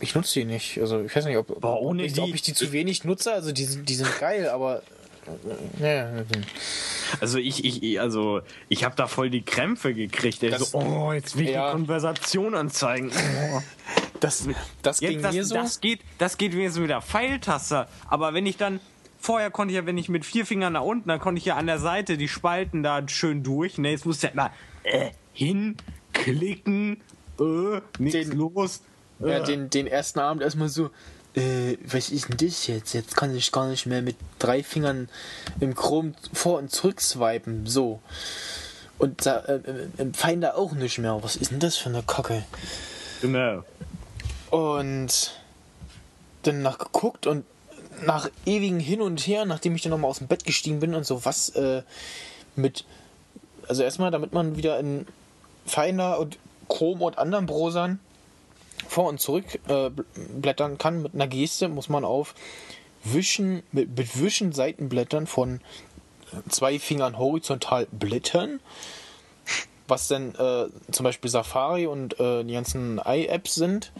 ich 0.00 0.14
nutze 0.14 0.40
die 0.40 0.44
nicht. 0.44 0.78
Also, 0.78 1.00
ich 1.02 1.14
weiß 1.14 1.24
nicht, 1.26 1.36
ob, 1.36 1.60
Boah, 1.60 1.80
ohne 1.80 2.02
ob, 2.02 2.06
ich, 2.06 2.12
die- 2.14 2.20
ob 2.20 2.34
ich 2.34 2.42
die 2.42 2.54
zu 2.54 2.72
wenig 2.72 3.04
nutze. 3.04 3.32
Also, 3.32 3.52
die 3.52 3.64
sind, 3.64 3.88
die 3.88 3.94
sind 3.94 4.08
geil, 4.18 4.48
aber. 4.48 4.82
äh, 5.80 5.96
Ja, 5.96 6.10
Also 7.20 7.38
ich, 7.38 7.64
ich, 7.64 8.00
also 8.00 8.40
ich 8.68 8.84
habe 8.84 8.94
da 8.96 9.06
voll 9.06 9.30
die 9.30 9.42
Krämpfe 9.42 9.94
gekriegt. 9.94 10.42
ey. 10.42 10.50
Das- 10.50 10.70
so, 10.70 10.78
oh, 10.78 11.12
jetzt 11.12 11.36
will 11.36 11.44
ich 11.46 11.52
Ja. 11.52 11.68
die 11.68 11.72
Konversation 11.76 12.54
anzeigen. 12.54 13.10
Oh. 13.52 13.60
das, 14.20 14.46
das 14.82 15.00
ging 15.00 15.12
Jetzt, 15.12 15.24
das, 15.24 15.34
mir 15.34 15.44
so. 15.44 15.54
das 15.54 15.80
geht, 15.80 16.00
das 16.18 16.36
geht 16.38 16.52
wenigstens 16.52 16.80
mit 16.80 16.90
der 16.90 17.00
Pfeiltaste. 17.02 17.86
Aber 18.08 18.34
wenn 18.34 18.46
ich 18.46 18.56
dann 18.56 18.80
vorher 19.18 19.50
konnte 19.50 19.72
ich 19.72 19.76
ja, 19.76 19.86
wenn 19.86 19.96
ich 19.96 20.08
mit 20.10 20.24
vier 20.26 20.44
Fingern 20.44 20.74
nach 20.74 20.82
unten, 20.82 21.08
dann 21.08 21.18
konnte 21.20 21.38
ich 21.38 21.46
ja 21.46 21.56
an 21.56 21.66
der 21.66 21.78
Seite 21.78 22.18
die 22.18 22.28
Spalten 22.28 22.82
da 22.82 23.06
schön 23.08 23.42
durch. 23.42 23.78
Ne, 23.78 23.90
jetzt 23.92 24.04
muss 24.04 24.16
ich 24.18 24.22
ja 24.24 24.28
immer 24.30 24.50
äh, 24.82 25.10
hinklicken, 25.32 27.00
äh, 27.40 27.80
nichts 27.98 28.28
Den- 28.28 28.36
los. 28.38 28.82
Ja, 29.20 29.40
den, 29.40 29.70
den 29.70 29.86
ersten 29.86 30.18
Abend 30.18 30.42
erstmal 30.42 30.68
so, 30.68 30.90
äh, 31.34 31.76
was 31.84 32.10
ist 32.10 32.28
denn 32.28 32.36
das 32.36 32.66
jetzt? 32.66 32.92
Jetzt 32.94 33.16
kann 33.16 33.34
ich 33.34 33.50
gar 33.52 33.68
nicht 33.68 33.86
mehr 33.86 34.02
mit 34.02 34.16
drei 34.38 34.62
Fingern 34.62 35.08
im 35.60 35.74
Chrome 35.74 36.14
vor- 36.32 36.58
und 36.58 36.70
zurück 36.70 37.00
swipen, 37.00 37.66
so. 37.66 38.00
Und 38.98 39.26
da, 39.26 39.40
äh, 39.40 39.54
äh, 39.54 39.88
im 39.98 40.14
Finder 40.14 40.56
auch 40.56 40.72
nicht 40.72 40.98
mehr. 40.98 41.18
Was 41.22 41.36
ist 41.36 41.50
denn 41.50 41.58
das 41.58 41.76
für 41.76 41.88
eine 41.88 42.02
Kacke? 42.02 42.44
Genau. 43.20 43.64
Und 44.50 45.32
dann 46.42 46.62
nachgeguckt 46.62 47.26
und 47.26 47.44
nach 48.04 48.28
ewigen 48.46 48.80
Hin 48.80 49.00
und 49.00 49.20
Her, 49.26 49.44
nachdem 49.44 49.74
ich 49.74 49.82
dann 49.82 49.90
nochmal 49.90 50.10
aus 50.10 50.18
dem 50.18 50.28
Bett 50.28 50.44
gestiegen 50.44 50.80
bin 50.80 50.94
und 50.94 51.04
so, 51.04 51.24
was 51.24 51.50
äh, 51.50 51.82
mit. 52.54 52.84
Also 53.66 53.82
erstmal, 53.82 54.10
damit 54.10 54.32
man 54.32 54.56
wieder 54.56 54.78
in 54.78 55.06
Finder 55.66 56.18
und 56.20 56.38
Chrome 56.68 57.04
und 57.04 57.18
anderen 57.18 57.46
Browsern 57.46 57.98
vor 58.88 59.08
und 59.08 59.20
zurück 59.20 59.44
äh, 59.68 59.88
bl- 59.88 60.04
blättern 60.36 60.78
kann 60.78 61.02
mit 61.02 61.14
einer 61.14 61.26
Geste, 61.26 61.68
muss 61.68 61.88
man 61.88 62.04
auf 62.04 62.34
Wischen, 63.04 63.62
mit, 63.72 63.96
mit 63.96 64.20
Wischen 64.20 64.52
Seitenblättern 64.52 65.26
von 65.26 65.60
zwei 66.48 66.78
Fingern 66.78 67.18
horizontal 67.18 67.86
blättern. 67.92 68.60
Was 69.86 70.08
dann 70.08 70.34
äh, 70.36 70.66
zum 70.90 71.04
Beispiel 71.04 71.30
Safari 71.30 71.86
und 71.86 72.18
äh, 72.18 72.42
die 72.42 72.54
ganzen 72.54 72.98
i-Apps 73.06 73.54
sind. 73.54 73.92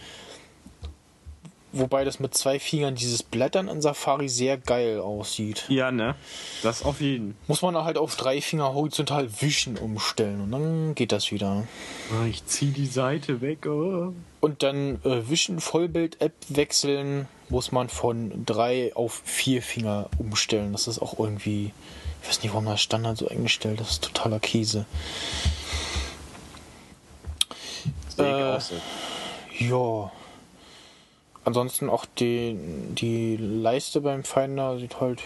Wobei 1.72 2.04
das 2.04 2.20
mit 2.20 2.34
zwei 2.34 2.58
Fingern 2.58 2.94
dieses 2.94 3.22
Blättern 3.22 3.68
in 3.68 3.82
Safari 3.82 4.28
sehr 4.28 4.56
geil 4.56 5.00
aussieht. 5.00 5.66
Ja, 5.68 5.90
ne? 5.90 6.14
Das 6.62 6.84
auf 6.84 7.00
jeden. 7.00 7.36
Muss 7.48 7.60
man 7.60 7.76
halt 7.76 7.98
auf 7.98 8.16
drei 8.16 8.40
Finger 8.40 8.72
horizontal 8.72 9.28
wischen 9.42 9.76
umstellen 9.76 10.40
und 10.40 10.52
dann 10.52 10.94
geht 10.94 11.12
das 11.12 11.32
wieder. 11.32 11.64
Oh, 12.12 12.24
ich 12.26 12.46
zieh 12.46 12.70
die 12.70 12.86
Seite 12.86 13.40
weg. 13.40 13.66
Oh. 13.66 14.14
Und 14.44 14.62
dann 14.62 15.02
äh, 15.06 15.30
Wischen 15.30 15.58
Vollbild-App 15.58 16.34
wechseln 16.50 17.28
muss 17.48 17.72
man 17.72 17.88
von 17.88 18.44
drei 18.44 18.94
auf 18.94 19.22
vier 19.24 19.62
Finger 19.62 20.10
umstellen. 20.18 20.72
Das 20.72 20.86
ist 20.86 21.00
auch 21.00 21.18
irgendwie, 21.18 21.72
ich 22.20 22.28
weiß 22.28 22.42
nicht, 22.42 22.52
warum 22.52 22.66
das 22.66 22.82
Standard 22.82 23.16
so 23.16 23.26
eingestellt 23.26 23.80
ist. 23.80 23.86
Das 23.86 23.92
ist 23.92 24.04
totaler 24.04 24.40
Käse. 24.40 24.84
Äh. 28.18 28.58
Ja. 29.60 30.12
Ansonsten 31.46 31.88
auch 31.88 32.04
die, 32.04 32.54
die 32.90 33.38
Leiste 33.38 34.02
beim 34.02 34.24
Finder 34.24 34.78
sieht 34.78 35.00
halt 35.00 35.22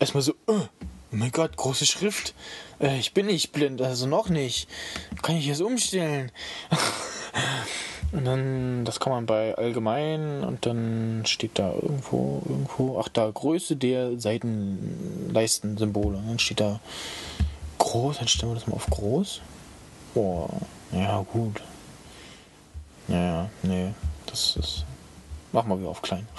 erstmal 0.00 0.24
so, 0.24 0.32
äh, 0.48 0.54
oh 0.54 0.66
mein 1.12 1.30
Gott, 1.30 1.56
große 1.56 1.86
Schrift. 1.86 2.34
Äh, 2.80 2.98
ich 2.98 3.14
bin 3.14 3.26
nicht 3.26 3.52
blind, 3.52 3.80
also 3.80 4.08
noch 4.08 4.28
nicht. 4.28 4.68
Kann 5.22 5.36
ich 5.36 5.46
es 5.46 5.60
umstellen? 5.60 6.32
und 8.12 8.24
dann, 8.24 8.84
das 8.84 8.98
kann 8.98 9.12
man 9.12 9.26
bei 9.26 9.56
allgemein 9.56 10.42
und 10.42 10.66
dann 10.66 11.22
steht 11.26 11.60
da 11.60 11.72
irgendwo, 11.72 12.42
irgendwo, 12.48 13.00
ach 13.00 13.08
da, 13.08 13.30
Größe 13.30 13.76
der 13.76 14.18
Seitenleistensymbole. 14.18 16.18
Und 16.18 16.28
dann 16.28 16.38
steht 16.40 16.60
da 16.60 16.80
groß, 17.78 18.18
dann 18.18 18.28
stellen 18.28 18.52
wir 18.52 18.56
das 18.56 18.66
mal 18.66 18.74
auf 18.74 18.86
groß. 18.86 19.40
Boah, 20.14 20.48
ja 20.92 21.24
gut. 21.32 21.62
Ja, 23.06 23.48
nee, 23.62 23.92
das 24.26 24.56
ist. 24.56 24.84
Machen 25.52 25.68
wir 25.68 25.78
wieder 25.78 25.90
auf 25.90 26.02
klein. 26.02 26.26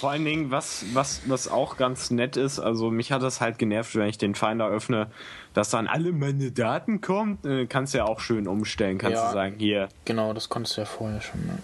Vor 0.00 0.10
allen 0.10 0.24
Dingen, 0.24 0.50
was, 0.50 0.84
was, 0.94 1.20
was 1.26 1.48
auch 1.48 1.76
ganz 1.76 2.10
nett 2.10 2.36
ist, 2.36 2.58
also 2.58 2.90
mich 2.90 3.12
hat 3.12 3.22
das 3.22 3.40
halt 3.40 3.58
genervt, 3.58 3.94
wenn 3.94 4.08
ich 4.08 4.18
den 4.18 4.34
Finder 4.34 4.66
öffne, 4.66 5.06
dass 5.54 5.70
dann 5.70 5.86
alle 5.86 6.12
meine 6.12 6.50
Daten 6.50 7.00
kommt. 7.00 7.44
Äh, 7.46 7.66
kannst 7.66 7.94
du 7.94 7.98
ja 7.98 8.04
auch 8.04 8.20
schön 8.20 8.46
umstellen, 8.48 8.98
kannst 8.98 9.16
Ja. 9.18 9.28
du 9.28 9.32
sagen, 9.32 9.54
hier. 9.58 9.88
genau, 10.04 10.32
das 10.32 10.48
konntest 10.48 10.76
du 10.76 10.82
ja 10.82 10.86
vorher 10.86 11.20
schon. 11.20 11.40
Ne? 11.46 11.58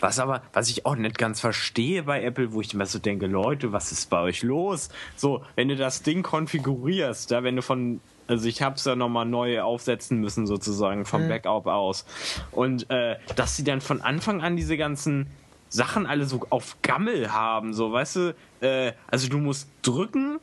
Was 0.00 0.18
aber, 0.18 0.42
was 0.52 0.70
ich 0.70 0.86
auch 0.86 0.96
nicht 0.96 1.18
ganz 1.18 1.40
verstehe 1.40 2.04
bei 2.04 2.22
Apple, 2.22 2.52
wo 2.52 2.60
ich 2.62 2.72
immer 2.72 2.86
so 2.86 2.98
denke, 2.98 3.26
Leute, 3.26 3.72
was 3.72 3.92
ist 3.92 4.08
bei 4.08 4.20
euch 4.20 4.42
los? 4.42 4.88
So, 5.16 5.42
wenn 5.54 5.68
du 5.68 5.76
das 5.76 6.02
Ding 6.02 6.22
konfigurierst, 6.22 7.30
da 7.30 7.42
wenn 7.42 7.56
du 7.56 7.62
von, 7.62 8.00
also 8.26 8.48
ich 8.48 8.62
hab's 8.62 8.86
ja 8.86 8.96
nochmal 8.96 9.26
neu 9.26 9.60
aufsetzen 9.60 10.18
müssen 10.20 10.46
sozusagen 10.46 11.04
vom 11.04 11.28
Backup 11.28 11.66
aus. 11.66 12.06
Und 12.52 12.88
äh, 12.90 13.16
dass 13.36 13.56
sie 13.56 13.64
dann 13.64 13.80
von 13.82 14.00
Anfang 14.00 14.40
an 14.40 14.56
diese 14.56 14.76
ganzen 14.78 15.26
Sachen 15.68 16.06
alle 16.06 16.24
so 16.24 16.40
auf 16.48 16.76
Gammel 16.82 17.32
haben, 17.32 17.74
so, 17.74 17.92
weißt 17.92 18.16
du, 18.16 18.34
äh, 18.60 18.92
also 19.08 19.28
du 19.28 19.36
musst 19.38 19.68
drücken 19.82 20.38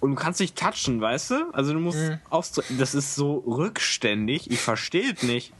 und 0.00 0.10
du 0.10 0.16
kannst 0.16 0.40
nicht 0.40 0.56
touchen, 0.58 1.00
weißt 1.00 1.30
du? 1.30 1.50
Also 1.52 1.72
du 1.72 1.78
musst 1.80 1.98
Mhm. 1.98 2.18
aus 2.30 2.52
das 2.78 2.94
ist 2.94 3.14
so 3.14 3.38
rückständig, 3.46 4.50
ich 4.50 4.60
verstehe 4.60 5.12
es 5.14 5.22
nicht. 5.22 5.52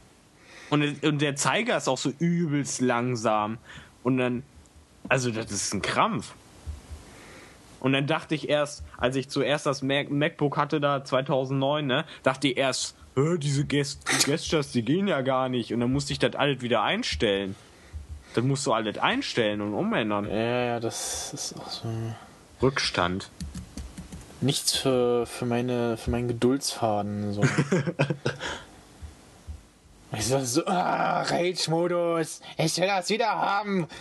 Und, 0.69 1.03
und 1.03 1.19
der 1.21 1.35
Zeiger 1.35 1.75
ist 1.77 1.87
auch 1.87 1.97
so 1.97 2.11
übelst 2.19 2.81
langsam 2.81 3.57
und 4.03 4.17
dann 4.17 4.43
also 5.09 5.31
das 5.31 5.51
ist 5.51 5.73
ein 5.73 5.81
Krampf. 5.81 6.33
Und 7.79 7.93
dann 7.93 8.05
dachte 8.05 8.35
ich 8.35 8.47
erst, 8.47 8.83
als 8.97 9.15
ich 9.15 9.27
zuerst 9.29 9.65
das 9.65 9.81
Mac 9.81 10.11
MacBook 10.11 10.55
hatte 10.57 10.79
da 10.79 11.03
2009, 11.03 11.87
ne, 11.87 12.05
dachte 12.23 12.47
ich 12.49 12.57
erst, 12.57 12.95
"Hä, 13.15 13.37
diese 13.39 13.65
Gest 13.65 14.05
Gestures, 14.25 14.71
die 14.71 14.83
gehen 14.83 15.07
ja 15.07 15.21
gar 15.21 15.49
nicht 15.49 15.73
und 15.73 15.79
dann 15.79 15.91
musste 15.91 16.13
ich 16.13 16.19
das 16.19 16.35
alles 16.35 16.61
wieder 16.61 16.83
einstellen. 16.83 17.55
Dann 18.35 18.47
musst 18.47 18.65
du 18.67 18.71
alles 18.73 18.97
einstellen 18.99 19.59
und 19.61 19.73
umändern. 19.73 20.25
Ja, 20.29 20.63
ja, 20.65 20.79
das 20.79 21.33
ist 21.33 21.55
auch 21.57 21.69
so. 21.69 21.87
Rückstand. 22.61 23.29
Nichts 24.41 24.75
für, 24.75 25.25
für, 25.25 25.45
meine, 25.45 25.95
für 25.97 26.11
meinen 26.11 26.27
Geduldsfaden. 26.27 27.33
So. 27.33 27.43
ich 30.17 30.25
so, 30.25 30.39
so 30.39 30.65
ah, 30.65 31.21
Rage-Modus, 31.21 32.41
ich 32.57 32.77
will 32.77 32.87
das 32.87 33.09
wieder 33.09 33.29
haben. 33.29 33.87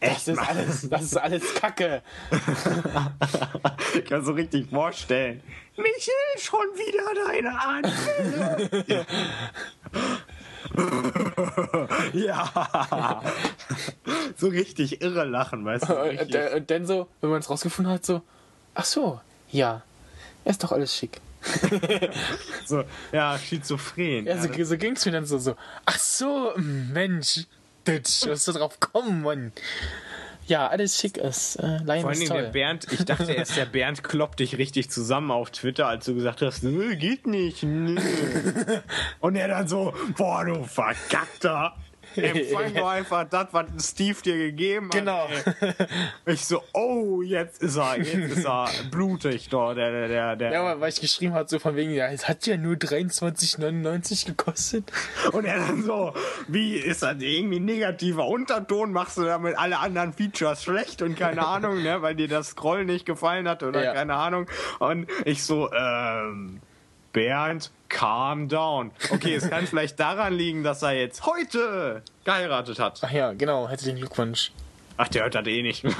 Das 0.00 0.26
ist 0.26 0.38
alles, 0.38 0.88
das 0.88 1.02
ist 1.02 1.16
alles 1.16 1.54
Kacke. 1.54 2.02
Ich 3.94 4.04
kann 4.06 4.24
so 4.24 4.32
richtig 4.32 4.68
vorstellen. 4.70 5.42
Michel, 5.76 6.14
schon 6.38 6.66
wieder 6.74 7.14
deine 7.26 7.60
Anfälle. 7.60 9.06
ja. 12.12 13.22
So 14.36 14.48
richtig 14.48 15.02
irre 15.02 15.24
lachen, 15.24 15.64
weißt 15.64 15.88
du? 15.88 15.94
Und, 15.94 16.34
und 16.54 16.70
dann 16.70 16.86
so, 16.86 17.08
wenn 17.20 17.30
man 17.30 17.40
es 17.40 17.50
rausgefunden 17.50 17.92
hat, 17.92 18.04
so, 18.04 18.22
ach 18.74 18.84
so, 18.84 19.20
ja, 19.50 19.82
ist 20.44 20.62
doch 20.62 20.72
alles 20.72 20.94
schick. 20.94 21.20
So, 22.66 22.84
ja, 23.10 23.36
schizophren. 23.36 24.26
Ja, 24.26 24.40
so, 24.40 24.48
so 24.64 24.76
ging 24.76 24.92
es 24.92 25.04
mir 25.04 25.12
dann 25.12 25.26
so, 25.26 25.38
so, 25.38 25.56
ach 25.86 25.98
so, 25.98 26.52
Mensch, 26.56 27.46
Ditch, 27.84 28.26
was 28.26 28.44
du 28.44 28.52
drauf 28.52 28.78
kommen, 28.78 29.22
Mann. 29.22 29.52
Ja, 30.50 30.66
alles 30.66 30.98
schick 30.98 31.16
ist. 31.16 31.56
Äh, 31.56 31.78
Lion 31.84 32.00
Vor 32.00 32.10
Dingen 32.10 32.28
der. 32.28 32.42
Bernd, 32.50 32.88
ich 32.90 33.04
dachte 33.04 33.30
erst, 33.32 33.56
der 33.56 33.66
Bernd 33.66 34.02
kloppt 34.02 34.40
dich 34.40 34.58
richtig 34.58 34.90
zusammen 34.90 35.30
auf 35.30 35.52
Twitter, 35.52 35.86
als 35.86 36.06
du 36.06 36.14
gesagt 36.16 36.42
hast, 36.42 36.64
nö, 36.64 36.96
geht 36.96 37.28
nicht, 37.28 37.62
nö. 37.62 37.96
Und 39.20 39.36
er 39.36 39.46
dann 39.46 39.68
so, 39.68 39.94
boah, 40.16 40.44
du 40.44 40.64
Verkackter. 40.64 41.76
Empfang 42.16 42.74
doch 42.74 42.88
einfach 42.88 43.24
das, 43.28 43.46
was 43.52 43.66
Steve 43.90 44.16
dir 44.22 44.36
gegeben 44.36 44.86
hat. 44.86 44.92
Genau. 44.92 45.28
Ich 46.26 46.44
so, 46.44 46.62
oh, 46.72 47.22
jetzt 47.22 47.62
ist 47.62 47.76
er, 47.76 47.96
jetzt 47.98 48.36
ist 48.36 48.44
er 48.44 48.68
blutig 48.90 49.48
dort, 49.48 49.76
der, 49.78 49.90
der, 49.90 50.08
der, 50.08 50.36
der. 50.36 50.52
Ja, 50.52 50.80
weil 50.80 50.88
ich 50.90 51.00
geschrieben 51.00 51.34
hat, 51.34 51.48
so 51.48 51.58
von 51.58 51.74
wegen, 51.76 51.92
ja, 51.92 52.06
es 52.08 52.28
hat 52.28 52.46
ja 52.46 52.56
nur 52.56 52.74
23,99 52.74 54.26
gekostet. 54.26 54.90
Und 55.32 55.44
er 55.44 55.58
dann 55.58 55.82
so, 55.82 56.14
wie 56.48 56.74
ist 56.76 57.02
das 57.02 57.16
irgendwie 57.20 57.58
ein 57.58 57.64
negativer 57.64 58.26
Unterton? 58.26 58.92
Machst 58.92 59.16
du 59.18 59.24
damit 59.24 59.58
alle 59.58 59.78
anderen 59.78 60.12
Features 60.12 60.62
schlecht 60.62 61.02
und 61.02 61.16
keine 61.16 61.46
Ahnung, 61.46 61.82
ne, 61.82 62.02
weil 62.02 62.14
dir 62.14 62.28
das 62.28 62.48
Scrollen 62.50 62.86
nicht 62.86 63.06
gefallen 63.06 63.48
hat 63.48 63.62
oder 63.62 63.82
Ja. 63.84 63.92
keine 63.94 64.14
Ahnung. 64.14 64.46
Und 64.78 65.08
ich 65.24 65.42
so, 65.42 65.70
ähm, 65.72 66.60
Bernd, 67.12 67.70
calm 67.90 68.48
down. 68.48 68.90
Okay, 69.10 69.34
es 69.34 69.50
kann 69.50 69.66
vielleicht 69.66 70.00
daran 70.00 70.32
liegen, 70.32 70.62
dass 70.64 70.80
er 70.82 70.92
jetzt 70.92 71.26
heute 71.26 72.02
geheiratet 72.24 72.78
hat. 72.78 73.00
Ach 73.02 73.10
ja, 73.10 73.32
genau, 73.34 73.68
herzlichen 73.68 73.98
Glückwunsch. 73.98 74.52
Ach, 74.96 75.08
der 75.08 75.22
hört 75.24 75.34
das 75.34 75.46
eh 75.46 75.62
nicht. 75.62 75.84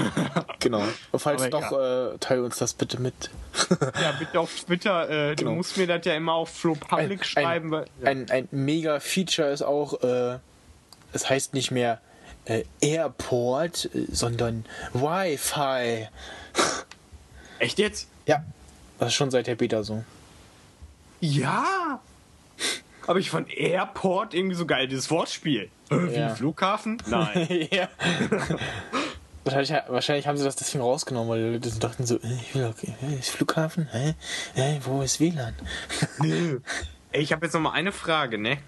Genau. 0.62 0.82
Und 1.10 1.18
falls 1.20 1.40
Aber 1.40 1.48
doch, 1.48 2.12
äh, 2.14 2.18
teil 2.18 2.40
uns 2.40 2.58
das 2.58 2.74
bitte 2.74 3.00
mit. 3.00 3.30
ja, 3.98 4.12
bitte 4.18 4.38
auf 4.38 4.54
Twitter. 4.64 5.08
Äh, 5.30 5.34
Genau. 5.34 5.52
Du 5.52 5.56
musst 5.56 5.78
mir 5.78 5.86
das 5.86 6.04
ja 6.04 6.14
immer 6.14 6.34
auf 6.34 6.50
Flo 6.50 6.74
Public 6.74 7.24
schreiben. 7.24 7.70
weil- 7.70 7.86
ein, 8.04 8.30
ein 8.30 8.46
mega 8.50 9.00
Feature 9.00 9.48
ist 9.48 9.62
auch, 9.62 10.02
äh, 10.02 10.36
es 11.14 11.30
heißt 11.30 11.54
nicht 11.54 11.70
mehr 11.70 11.98
äh, 12.44 12.64
Airport, 12.82 13.88
sondern 14.12 14.66
Wi-Fi. 14.92 16.08
Echt 17.58 17.78
jetzt? 17.78 18.06
Ja, 18.26 18.44
das 18.98 19.08
ist 19.08 19.14
schon 19.14 19.30
seit 19.30 19.46
der 19.46 19.54
Beta 19.54 19.82
so. 19.82 20.04
Ja. 21.20 22.00
Habe 23.06 23.20
ich 23.20 23.30
von 23.30 23.46
Airport 23.48 24.34
irgendwie 24.34 24.56
so 24.56 24.66
geil, 24.66 24.88
dieses 24.88 25.10
Wortspiel. 25.10 25.70
Äh, 25.90 25.96
Wie 25.96 26.14
Ja. 26.14 26.34
Flughafen? 26.34 27.02
Nein. 27.06 27.68
ja. 27.70 27.88
wahrscheinlich, 29.44 29.72
wahrscheinlich 29.88 30.26
haben 30.26 30.36
sie 30.36 30.44
das 30.44 30.56
deswegen 30.56 30.82
rausgenommen, 30.82 31.28
weil 31.28 31.58
die 31.58 31.68
Leute 31.68 31.78
dachten 31.78 32.06
so, 32.06 32.16
äh, 32.16 32.34
ich 32.40 32.54
will 32.54 32.66
okay, 32.66 32.94
äh, 33.02 33.18
ist 33.18 33.30
Flughafen? 33.30 33.88
Hä? 33.90 34.14
Hä? 34.54 34.80
Wo 34.84 35.02
ist 35.02 35.20
WLAN? 35.20 35.54
Ich 37.12 37.32
habe 37.32 37.44
jetzt 37.44 37.54
noch 37.54 37.60
mal 37.60 37.72
eine 37.72 37.90
Frage, 37.90 38.38
ne? 38.38 38.58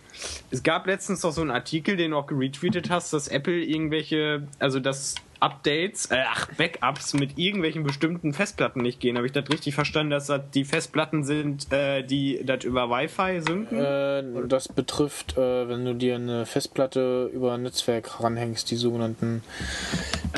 Es 0.51 0.65
gab 0.65 0.89
letztens 0.89 1.21
doch 1.21 1.31
so 1.31 1.43
einen 1.43 1.53
Artikel, 1.53 1.97
den 1.97 2.11
du 2.11 2.17
auch 2.17 2.27
geretweetet 2.27 2.91
hast, 2.91 3.13
dass 3.13 3.29
Apple 3.29 3.63
irgendwelche, 3.63 4.49
also 4.59 4.81
dass 4.81 5.15
Updates, 5.43 6.07
äh, 6.07 6.23
ach, 6.29 6.49
Backups 6.57 7.15
mit 7.15 7.37
irgendwelchen 7.37 7.83
bestimmten 7.83 8.33
Festplatten 8.33 8.81
nicht 8.81 9.01
gehen. 9.01 9.17
Habe 9.17 9.27
ich 9.27 9.33
das 9.33 9.49
richtig 9.51 9.75
verstanden, 9.75 10.11
dass 10.11 10.27
das 10.27 10.43
die 10.55 10.65
Festplatten 10.65 11.25
sind, 11.25 11.73
äh, 11.73 12.05
die 12.05 12.41
das 12.45 12.63
über 12.63 12.89
Wi-Fi 12.89 13.41
synken? 13.41 13.79
Äh, 13.79 14.47
das 14.47 14.69
betrifft, 14.69 15.37
äh, 15.37 15.69
wenn 15.69 15.85
du 15.85 15.95
dir 15.95 16.15
eine 16.15 16.47
Festplatte 16.47 17.29
über 17.35 17.55
ein 17.55 17.65
Netzwerk 17.65 18.21
ranhängst, 18.23 18.71
die 18.71 18.77
sogenannten 18.77 19.43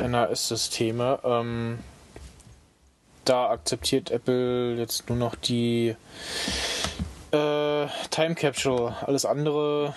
NAS-Systeme. 0.00 1.18
Ähm, 1.22 1.78
da 3.26 3.50
akzeptiert 3.50 4.10
Apple 4.10 4.76
jetzt 4.76 5.08
nur 5.10 5.18
noch 5.18 5.34
die 5.34 5.96
äh, 7.30 7.86
Time 8.10 8.34
Capsule. 8.34 8.94
Alles 9.02 9.26
andere 9.26 9.94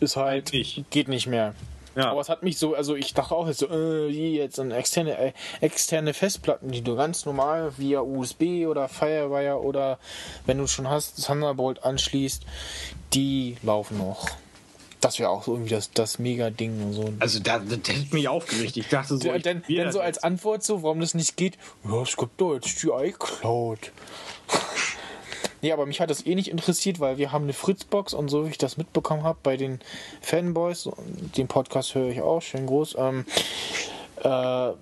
ist 0.00 0.16
halt 0.16 0.52
Nicht. 0.52 0.84
geht 0.90 1.08
nicht 1.08 1.26
mehr. 1.26 1.54
Ja. 1.94 2.10
Aber 2.10 2.20
es 2.20 2.28
hat 2.28 2.42
mich 2.42 2.58
so, 2.58 2.74
also 2.74 2.94
ich 2.96 3.14
dachte 3.14 3.34
auch 3.34 3.46
jetzt 3.46 3.58
so, 3.60 3.68
äh, 3.68 4.08
wie 4.08 4.36
jetzt 4.36 4.58
eine 4.58 4.76
externe, 4.76 5.18
äh, 5.18 5.32
externe 5.60 6.14
Festplatten, 6.14 6.70
die 6.70 6.82
du 6.82 6.96
ganz 6.96 7.26
normal 7.26 7.72
via 7.76 8.00
USB 8.00 8.66
oder 8.66 8.88
Firewire 8.88 9.60
oder 9.60 9.98
wenn 10.46 10.58
du 10.58 10.66
schon 10.66 10.88
hast, 10.88 11.24
Thunderbolt 11.26 11.84
anschließt, 11.84 12.44
die 13.12 13.56
laufen 13.62 13.98
noch. 13.98 14.28
Das 15.02 15.18
wäre 15.18 15.30
auch 15.30 15.42
so 15.42 15.54
irgendwie 15.54 15.74
das, 15.74 15.90
das 15.90 16.20
Mega-Ding 16.20 16.80
und 16.80 16.92
so. 16.92 17.12
Also 17.18 17.40
da, 17.40 17.58
das 17.58 17.72
hätte 17.72 18.14
mich 18.14 18.28
aufgeregt. 18.28 18.76
Ich 18.76 18.88
dachte 18.88 19.16
so, 19.16 19.26
Ja, 19.26 19.34
ich 19.34 19.42
dann, 19.42 19.64
dann 19.68 19.90
so 19.90 20.00
als. 20.00 20.22
Antwort 20.22 20.62
so, 20.62 20.84
warum 20.84 21.00
das 21.00 21.14
nicht 21.14 21.36
geht, 21.36 21.58
ja, 21.84 22.02
es 22.02 22.16
gibt 22.16 22.40
doch 22.40 22.54
jetzt 22.54 22.80
die 22.80 22.88
iCloud. 22.88 23.90
Nee, 25.62 25.72
aber 25.72 25.86
mich 25.86 26.00
hat 26.00 26.10
das 26.10 26.26
eh 26.26 26.34
nicht 26.34 26.48
interessiert, 26.48 27.00
weil 27.00 27.16
wir 27.18 27.32
haben 27.32 27.44
eine 27.44 27.52
Fritzbox 27.52 28.14
und 28.14 28.28
so 28.28 28.44
wie 28.44 28.50
ich 28.50 28.58
das 28.58 28.76
mitbekommen 28.76 29.22
habe 29.22 29.38
bei 29.42 29.56
den 29.56 29.80
Fanboys, 30.20 30.88
den 31.36 31.48
Podcast 31.48 31.94
höre 31.94 32.10
ich 32.10 32.20
auch, 32.20 32.42
schön 32.42 32.66
groß, 32.66 32.96
ähm, 32.98 33.24
äh, 34.22 34.72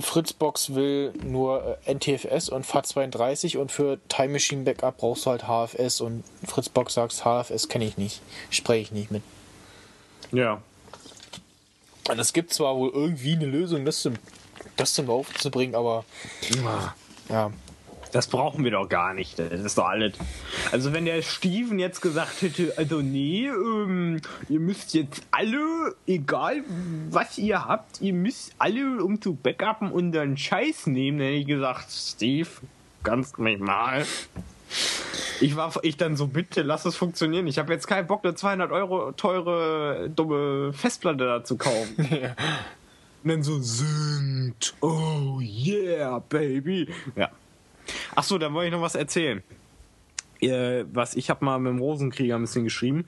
Fritzbox 0.00 0.74
will 0.74 1.12
nur 1.22 1.78
äh, 1.84 1.94
NTFS 1.94 2.48
und 2.48 2.64
FAT32 2.64 3.58
und 3.58 3.70
für 3.70 3.98
Time 4.08 4.30
Machine 4.30 4.64
Backup 4.64 4.98
brauchst 4.98 5.26
du 5.26 5.30
halt 5.30 5.44
HFS 5.44 6.00
und 6.00 6.24
Fritzbox 6.46 6.94
sagst, 6.94 7.24
HFS 7.24 7.68
kenne 7.68 7.84
ich 7.84 7.96
nicht, 7.96 8.20
spreche 8.50 8.82
ich 8.82 8.92
nicht 8.92 9.10
mit. 9.10 9.22
Ja. 10.32 10.62
Und 12.08 12.18
es 12.18 12.32
gibt 12.32 12.52
zwar 12.52 12.76
wohl 12.76 12.90
irgendwie 12.90 13.34
eine 13.34 13.46
Lösung, 13.46 13.84
das 13.84 14.00
zum, 14.00 14.14
das 14.76 14.94
zum 14.94 15.06
Laufen 15.06 15.36
zu 15.36 15.50
bringen, 15.50 15.74
aber 15.74 16.04
ja, 17.28 17.52
Das 18.12 18.26
brauchen 18.26 18.64
wir 18.64 18.72
doch 18.72 18.88
gar 18.88 19.14
nicht. 19.14 19.38
Das 19.38 19.60
ist 19.60 19.78
doch 19.78 19.86
alles. 19.86 20.14
Also 20.72 20.92
wenn 20.92 21.04
der 21.04 21.22
Steven 21.22 21.78
jetzt 21.78 22.00
gesagt 22.00 22.42
hätte, 22.42 22.72
also 22.76 23.00
nee, 23.00 23.46
ähm, 23.46 24.20
ihr 24.48 24.60
müsst 24.60 24.94
jetzt 24.94 25.22
alle, 25.30 25.94
egal 26.06 26.64
was 27.10 27.38
ihr 27.38 27.66
habt, 27.66 28.00
ihr 28.00 28.12
müsst 28.12 28.54
alle, 28.58 29.02
um 29.02 29.20
zu 29.20 29.34
backuppen, 29.34 29.92
unseren 29.92 30.36
Scheiß 30.36 30.86
nehmen, 30.88 31.18
dann 31.18 31.26
hätte 31.28 31.38
ich 31.38 31.46
gesagt, 31.46 31.90
Steve, 31.90 32.48
kannst 33.02 33.38
mich 33.38 33.58
mal. 33.58 34.04
Ich 35.40 35.56
war, 35.56 35.72
ich 35.82 35.96
dann 35.96 36.16
so, 36.16 36.26
bitte, 36.26 36.62
lass 36.62 36.84
es 36.84 36.96
funktionieren. 36.96 37.46
Ich 37.46 37.58
habe 37.58 37.72
jetzt 37.72 37.86
keinen 37.86 38.06
Bock, 38.06 38.24
eine 38.24 38.34
200 38.34 38.70
Euro 38.72 39.12
teure, 39.12 40.10
dumme 40.14 40.72
Festplatte 40.72 41.24
da 41.24 41.44
zu 41.44 41.56
kaufen. 41.56 41.96
Und 43.22 43.28
dann 43.28 43.42
so, 43.42 43.58
sind, 43.60 44.74
oh 44.80 45.40
yeah, 45.40 46.20
baby. 46.20 46.88
Ja. 47.16 47.30
Ach 48.14 48.22
so, 48.22 48.38
dann 48.38 48.54
wollte 48.54 48.68
ich 48.68 48.72
noch 48.72 48.82
was 48.82 48.94
erzählen. 48.94 49.42
Äh, 50.40 50.84
was 50.92 51.16
ich 51.16 51.28
habe 51.28 51.44
mal 51.44 51.58
mit 51.58 51.70
dem 51.70 51.80
Rosenkrieger 51.80 52.34
ein 52.34 52.42
bisschen 52.42 52.64
geschrieben. 52.64 53.04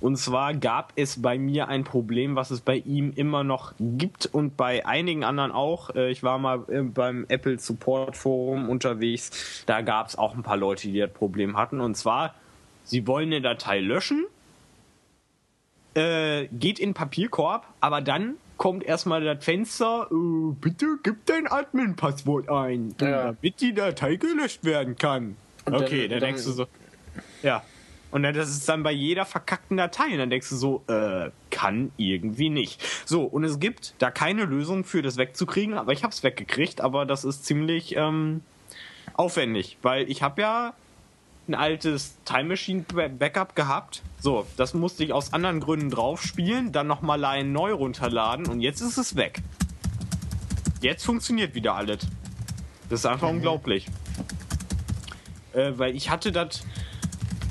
Und 0.00 0.16
zwar 0.16 0.54
gab 0.54 0.92
es 0.96 1.20
bei 1.22 1.38
mir 1.38 1.68
ein 1.68 1.84
Problem, 1.84 2.36
was 2.36 2.50
es 2.50 2.60
bei 2.60 2.76
ihm 2.76 3.12
immer 3.16 3.42
noch 3.42 3.72
gibt 3.78 4.26
und 4.26 4.56
bei 4.56 4.84
einigen 4.84 5.24
anderen 5.24 5.50
auch. 5.52 5.94
Äh, 5.94 6.10
ich 6.10 6.22
war 6.22 6.38
mal 6.38 6.64
äh, 6.68 6.82
beim 6.82 7.24
Apple 7.28 7.58
Support 7.58 8.16
Forum 8.16 8.68
unterwegs. 8.68 9.64
Da 9.66 9.80
gab 9.80 10.08
es 10.08 10.16
auch 10.16 10.34
ein 10.34 10.42
paar 10.42 10.58
Leute, 10.58 10.88
die 10.88 10.98
das 10.98 11.10
Problem 11.10 11.56
hatten. 11.56 11.80
Und 11.80 11.96
zwar, 11.96 12.34
sie 12.84 13.06
wollen 13.06 13.28
eine 13.28 13.40
Datei 13.40 13.80
löschen, 13.80 14.26
äh, 15.94 16.48
geht 16.48 16.78
in 16.78 16.92
Papierkorb, 16.92 17.66
aber 17.80 18.02
dann 18.02 18.34
kommt 18.56 18.84
erstmal 18.84 19.22
das 19.24 19.44
Fenster, 19.44 20.08
äh, 20.10 20.52
bitte 20.60 20.98
gib 21.02 21.26
dein 21.26 21.46
Admin-Passwort 21.46 22.48
ein, 22.48 22.94
Ja. 23.00 23.32
damit 23.32 23.60
die 23.60 23.74
Datei 23.74 24.16
gelöscht 24.16 24.64
werden 24.64 24.96
kann. 24.96 25.36
Und 25.64 25.74
okay, 25.74 26.02
dann- 26.02 26.10
dann, 26.10 26.10
dann- 26.10 26.20
denkst 26.30 26.44
du 26.44 26.52
so, 26.52 26.66
ja. 27.42 27.62
Und 28.10 28.22
dann, 28.22 28.32
das 28.34 28.48
ist 28.48 28.68
dann 28.68 28.84
bei 28.84 28.92
jeder 28.92 29.24
verkackten 29.24 29.76
Datei. 29.76 30.12
Und 30.12 30.18
dann 30.18 30.30
denkst 30.30 30.48
du 30.50 30.54
so, 30.56 30.84
äh, 30.86 31.30
kann 31.50 31.90
irgendwie 31.96 32.48
nicht. 32.48 32.80
So, 33.06 33.24
und 33.24 33.42
es 33.42 33.58
gibt 33.58 33.94
da 33.98 34.12
keine 34.12 34.44
Lösung 34.44 34.84
für 34.84 35.02
das 35.02 35.16
wegzukriegen, 35.16 35.74
aber 35.74 35.92
ich 35.92 36.04
hab's 36.04 36.22
weggekriegt, 36.22 36.80
aber 36.80 37.06
das 37.06 37.24
ist 37.24 37.44
ziemlich 37.44 37.96
ähm, 37.96 38.42
aufwendig, 39.14 39.78
weil 39.82 40.08
ich 40.08 40.22
habe 40.22 40.42
ja 40.42 40.74
ein 41.48 41.54
altes 41.54 42.16
Time 42.24 42.44
Machine 42.44 42.84
Ba- 42.92 43.08
Backup 43.08 43.54
gehabt. 43.54 44.02
So, 44.20 44.46
das 44.56 44.74
musste 44.74 45.04
ich 45.04 45.12
aus 45.12 45.32
anderen 45.32 45.60
Gründen 45.60 45.90
drauf 45.90 46.22
spielen, 46.22 46.72
dann 46.72 46.86
nochmal 46.86 47.24
ein 47.24 47.52
neu 47.52 47.72
runterladen 47.72 48.46
und 48.46 48.60
jetzt 48.60 48.80
ist 48.80 48.96
es 48.96 49.16
weg. 49.16 49.42
Jetzt 50.80 51.04
funktioniert 51.04 51.54
wieder 51.54 51.74
alles. 51.74 52.06
Das 52.88 53.00
ist 53.00 53.06
einfach 53.06 53.28
unglaublich. 53.28 53.86
Äh, 55.52 55.72
weil 55.76 55.94
ich 55.94 56.10
hatte 56.10 56.32
das. 56.32 56.64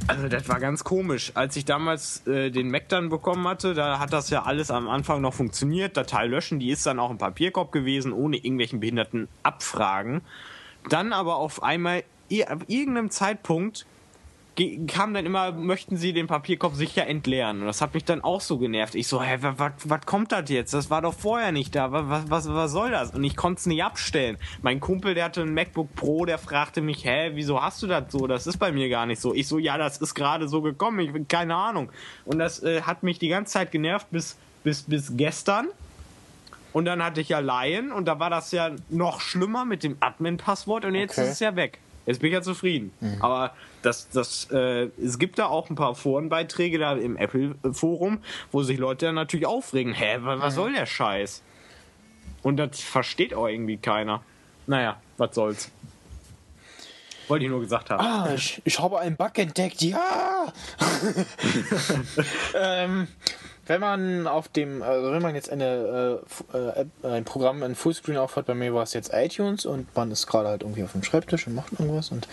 Also, 0.08 0.28
das 0.28 0.50
war 0.50 0.60
ganz 0.60 0.84
komisch. 0.84 1.32
Als 1.34 1.56
ich 1.56 1.64
damals 1.64 2.28
äh, 2.28 2.52
den 2.52 2.70
Mac 2.70 2.90
dann 2.90 3.08
bekommen 3.10 3.48
hatte, 3.48 3.74
da 3.74 4.00
hat 4.00 4.12
das 4.12 4.30
ja 4.30 4.44
alles 4.44 4.70
am 4.70 4.90
Anfang 4.90 5.22
noch 5.22 5.34
funktioniert. 5.34 5.96
Datei 5.96 6.28
löschen, 6.28 6.60
die 6.60 6.70
ist 6.70 6.86
dann 6.86 7.00
auch 7.00 7.10
im 7.10 7.18
Papierkorb 7.18 7.72
gewesen, 7.72 8.12
ohne 8.12 8.38
irgendwelchen 8.38 8.82
behinderten 8.82 9.30
Abfragen. 9.44 10.22
Dann 10.90 11.14
aber 11.14 11.38
auf 11.38 11.64
einmal, 11.64 12.04
ab 12.42 12.64
irgendeinem 12.68 13.10
Zeitpunkt, 13.10 13.86
kam 14.88 15.16
dann 15.16 15.26
immer, 15.26 15.52
möchten 15.52 15.98
Sie 15.98 16.14
den 16.14 16.28
Papierkorb 16.28 16.76
sicher 16.76 17.08
entleeren. 17.08 17.62
Und 17.62 17.66
das 17.66 17.82
hat 17.82 17.96
mich 17.96 18.06
dann 18.06 18.22
auch 18.22 18.40
so 18.40 18.60
genervt. 18.60 18.94
Ich 18.94 19.08
so, 19.08 19.20
hä, 19.22 19.40
was 19.42 20.06
kommt 20.06 20.32
das 20.32 20.48
jetzt? 20.50 20.76
Das 20.76 20.92
war 20.92 21.02
doch 21.02 21.16
vorher 21.16 21.52
nicht 21.52 21.74
da. 21.74 21.92
Was, 21.92 22.30
was, 22.30 22.48
was 22.48 22.72
soll 22.72 22.92
das? 22.92 23.12
Und 23.16 23.24
ich 23.24 23.36
konnte 23.36 23.60
es 23.60 23.66
nicht 23.66 23.84
abstellen. 23.84 24.38
Mein 24.62 24.80
Kumpel, 24.80 25.16
der 25.16 25.26
hatte 25.26 25.42
ein 25.42 25.56
MacBook 25.56 25.96
Pro, 25.96 26.26
der 26.26 26.38
fragte 26.38 26.82
mich, 26.82 27.04
hä, 27.04 27.32
wieso 27.34 27.64
hast 27.64 27.82
du 27.82 27.88
das 27.88 28.12
so? 28.12 28.28
Das 28.28 28.46
ist 28.46 28.58
bei 28.58 28.72
mir 28.72 28.90
gar 28.90 29.08
nicht 29.08 29.20
so. 29.20 29.34
Ich 29.34 29.48
so, 29.48 29.58
ja, 29.58 29.80
das 29.80 29.98
ist 29.98 30.14
gerade 30.14 30.48
so 30.48 30.62
gekommen. 30.62 31.00
Ich 31.00 31.12
bin 31.12 31.28
keine 31.28 31.56
Ahnung. 31.56 31.90
Und 32.26 32.38
das 32.38 32.62
äh, 32.62 32.84
hat 32.84 33.02
mich 33.02 33.18
die 33.18 33.30
ganze 33.30 33.54
Zeit 33.54 33.72
genervt 33.72 34.08
bis, 34.12 34.38
bis, 34.64 34.84
bis 34.84 35.18
gestern. 35.18 35.68
Und 36.74 36.86
dann 36.86 37.04
hatte 37.04 37.22
ich 37.22 37.30
ja 37.30 37.40
Lion 37.40 37.92
und 37.92 38.06
da 38.06 38.20
war 38.20 38.30
das 38.30 38.52
ja 38.52 38.72
noch 38.90 39.20
schlimmer 39.20 39.66
mit 39.66 39.84
dem 39.84 39.98
Admin-Passwort 40.00 40.86
und 40.86 40.94
jetzt 40.96 41.18
Okay. 41.18 41.28
ist 41.28 41.34
es 41.34 41.40
ja 41.40 41.56
weg. 41.56 41.80
Jetzt 42.06 42.20
bin 42.20 42.28
ich 42.30 42.34
ja 42.34 42.42
zufrieden. 42.42 42.92
Aber 43.22 43.54
das, 43.82 44.10
das, 44.10 44.50
äh, 44.52 44.90
es 45.02 45.20
gibt 45.20 45.40
da 45.40 45.46
auch 45.48 45.70
ein 45.70 45.76
paar 45.76 45.96
Forenbeiträge 45.96 46.78
da 46.78 46.94
im 46.94 47.16
Apple-Forum, 47.18 48.20
wo 48.52 48.62
sich 48.64 48.78
Leute 48.78 49.06
dann 49.08 49.16
natürlich 49.16 49.46
aufregen. 49.46 49.94
Hä, 49.94 50.18
wa- 50.22 50.40
was 50.40 50.56
soll 50.56 50.74
der 50.74 50.86
Scheiß? 50.86 51.42
Und 52.42 52.58
das 52.58 52.82
versteht 52.82 53.34
auch 53.34 53.48
irgendwie 53.48 53.78
keiner. 53.78 54.22
Naja, 54.68 54.98
was 55.18 55.34
soll's. 55.36 55.72
Wollte 57.30 57.46
ich 57.46 57.52
nur 57.52 57.62
gesagt 57.62 57.90
haben. 57.90 58.02
Ah, 58.06 58.34
ich, 58.36 58.62
ich 58.66 58.80
habe 58.80 59.00
einen 59.00 59.16
Bug 59.16 59.38
entdeckt, 59.38 59.82
ja! 59.82 60.52
ähm, 62.56 63.08
wenn 63.66 63.82
man 63.82 64.28
auf 64.28 64.48
dem, 64.50 64.82
also 64.82 65.12
wenn 65.12 65.22
man 65.22 65.36
jetzt 65.36 65.50
eine, 65.50 66.22
äh, 66.54 66.58
äh, 66.58 66.86
äh, 67.04 67.08
ein 67.08 67.24
Programm 67.24 67.64
in 67.64 67.76
Fullscreen 67.76 68.18
aufhat, 68.18 68.46
bei 68.46 68.54
mir 68.56 68.74
war 68.74 68.84
es 68.84 68.94
jetzt 68.94 69.12
iTunes 69.14 69.66
und 69.66 69.96
man 69.96 70.12
ist 70.12 70.28
gerade 70.28 70.50
halt 70.50 70.64
irgendwie 70.64 70.84
auf 70.84 70.92
dem 70.92 71.04
Schreibtisch 71.04 71.48
und 71.48 71.56
macht 71.56 71.72
irgendwas 71.74 72.12
und 72.12 72.28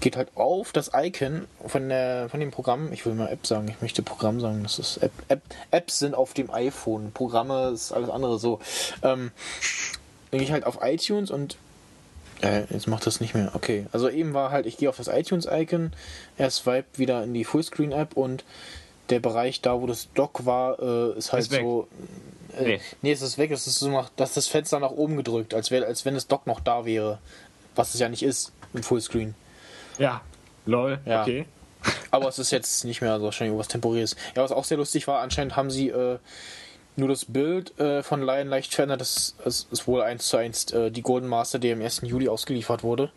geht 0.00 0.16
halt 0.16 0.28
auf 0.36 0.72
das 0.72 0.90
Icon 0.94 1.46
von, 1.66 1.88
der, 1.88 2.28
von 2.28 2.38
dem 2.38 2.50
Programm, 2.50 2.92
ich 2.92 3.06
will 3.06 3.14
mal 3.14 3.28
App 3.28 3.46
sagen, 3.46 3.68
ich 3.68 3.80
möchte 3.80 4.02
Programm 4.02 4.40
sagen, 4.40 4.62
das 4.62 4.78
ist 4.78 4.98
App, 4.98 5.12
App, 5.28 5.40
Apps 5.70 5.98
sind 5.98 6.14
auf 6.14 6.34
dem 6.34 6.50
iPhone, 6.50 7.10
Programme 7.12 7.70
ist 7.70 7.92
alles 7.92 8.10
andere 8.10 8.38
so. 8.38 8.60
Ähm, 9.02 9.30
dann 10.30 10.38
gehe 10.38 10.42
ich 10.42 10.52
halt 10.52 10.66
auf 10.66 10.80
iTunes 10.82 11.30
und 11.30 11.56
äh, 12.42 12.64
jetzt 12.70 12.86
macht 12.86 13.06
das 13.06 13.20
nicht 13.20 13.34
mehr. 13.34 13.52
Okay. 13.54 13.86
Also 13.92 14.10
eben 14.10 14.34
war 14.34 14.50
halt, 14.50 14.66
ich 14.66 14.76
gehe 14.76 14.88
auf 14.88 14.96
das 14.96 15.08
iTunes-Icon, 15.08 15.92
er 16.36 16.50
swiped 16.50 16.98
wieder 16.98 17.24
in 17.24 17.32
die 17.32 17.44
Fullscreen-App 17.44 18.16
und 18.16 18.44
der 19.10 19.20
Bereich 19.20 19.60
da, 19.60 19.80
wo 19.80 19.86
das 19.86 20.08
Dock 20.14 20.46
war, 20.46 20.78
äh, 20.80 21.18
ist 21.18 21.32
halt 21.32 21.42
Ist 21.42 21.52
so. 21.52 21.88
Äh, 22.56 22.62
Nee. 22.64 22.80
nee. 23.02 23.10
es 23.12 23.20
ist 23.20 23.36
weg. 23.36 23.50
Es 23.50 23.66
ist 23.66 23.80
so 23.80 23.90
nach, 23.90 24.10
dass 24.16 24.34
das 24.34 24.46
Fenster 24.46 24.78
nach 24.78 24.92
oben 24.92 25.16
gedrückt, 25.16 25.54
als, 25.54 25.70
wär, 25.72 25.84
als 25.86 26.04
wenn 26.04 26.14
das 26.14 26.28
Dock 26.28 26.46
noch 26.46 26.60
da 26.60 26.84
wäre. 26.84 27.18
Was 27.74 27.94
es 27.94 28.00
ja 28.00 28.08
nicht 28.08 28.22
ist 28.22 28.52
im 28.72 28.82
Fullscreen. 28.84 29.34
Ja. 29.98 30.20
Lol, 30.66 31.00
Ja. 31.04 31.22
okay. 31.22 31.46
Aber 32.10 32.28
es 32.28 32.38
ist 32.38 32.50
jetzt 32.52 32.84
nicht 32.84 33.02
mehr 33.02 33.18
so 33.18 33.24
wahrscheinlich 33.24 33.50
irgendwas 33.50 33.68
Temporäres. 33.68 34.16
Ja, 34.36 34.42
was 34.42 34.52
auch 34.52 34.64
sehr 34.64 34.78
lustig 34.78 35.06
war, 35.08 35.20
anscheinend 35.20 35.56
haben 35.56 35.70
sie 35.70 35.88
äh, 35.90 36.18
nur 36.96 37.08
das 37.08 37.24
Bild 37.26 37.78
äh, 37.80 38.02
von 38.04 38.22
Lion 38.22 38.46
leicht 38.48 38.72
verändert. 38.72 39.00
Das 39.00 39.34
ist, 39.44 39.70
ist 39.72 39.86
wohl 39.88 40.00
eins 40.00 40.28
zu 40.28 40.36
eins 40.36 40.72
äh, 40.72 40.90
die 40.92 41.02
Golden 41.02 41.26
Master, 41.28 41.58
die 41.58 41.72
am 41.72 41.82
1. 41.82 42.02
Juli 42.04 42.28
ausgeliefert 42.28 42.82
wurde. 42.84 43.10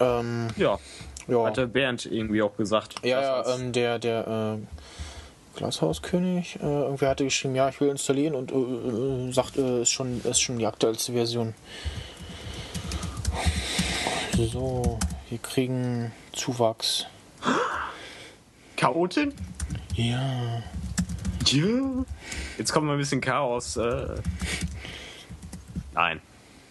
Ähm, 0.00 0.48
Ja. 0.56 0.78
Ja. 1.30 1.44
Hatte 1.44 1.66
Bernd 1.66 2.06
irgendwie 2.06 2.42
auch 2.42 2.56
gesagt. 2.56 3.04
Ja, 3.04 3.20
ja, 3.20 3.54
ähm, 3.54 3.72
der, 3.72 3.98
der 3.98 4.58
äh, 4.58 5.58
Glashauskönig, 5.58 6.58
äh, 6.62 6.66
irgendwer 6.66 7.10
hatte 7.10 7.24
geschrieben, 7.24 7.54
ja, 7.54 7.68
ich 7.68 7.80
will 7.80 7.88
installieren 7.88 8.34
und 8.34 8.52
äh, 8.52 9.28
äh, 9.28 9.32
sagt, 9.32 9.56
äh, 9.56 9.82
ist 9.82 9.90
schon, 9.90 10.20
ist 10.24 10.40
schon 10.40 10.58
die 10.58 10.66
aktuellste 10.66 11.12
Version. 11.12 11.54
So, 14.36 14.98
wir 15.28 15.38
kriegen 15.38 16.12
Zuwachs. 16.32 17.06
Chaotin? 18.76 19.34
Ja. 19.94 20.62
Ja. 21.46 22.04
Jetzt 22.56 22.72
kommt 22.72 22.86
mal 22.86 22.92
ein 22.92 22.98
bisschen 22.98 23.20
Chaos. 23.20 23.76
Äh. 23.76 24.06
Nein, 25.92 26.20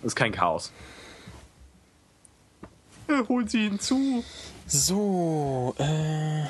das 0.02 0.14
ist 0.14 0.16
kein 0.16 0.32
Chaos. 0.32 0.72
Holt 3.30 3.50
sie 3.52 3.64
hinzu. 3.64 4.24
So, 4.68 5.76
äh, 5.80 6.44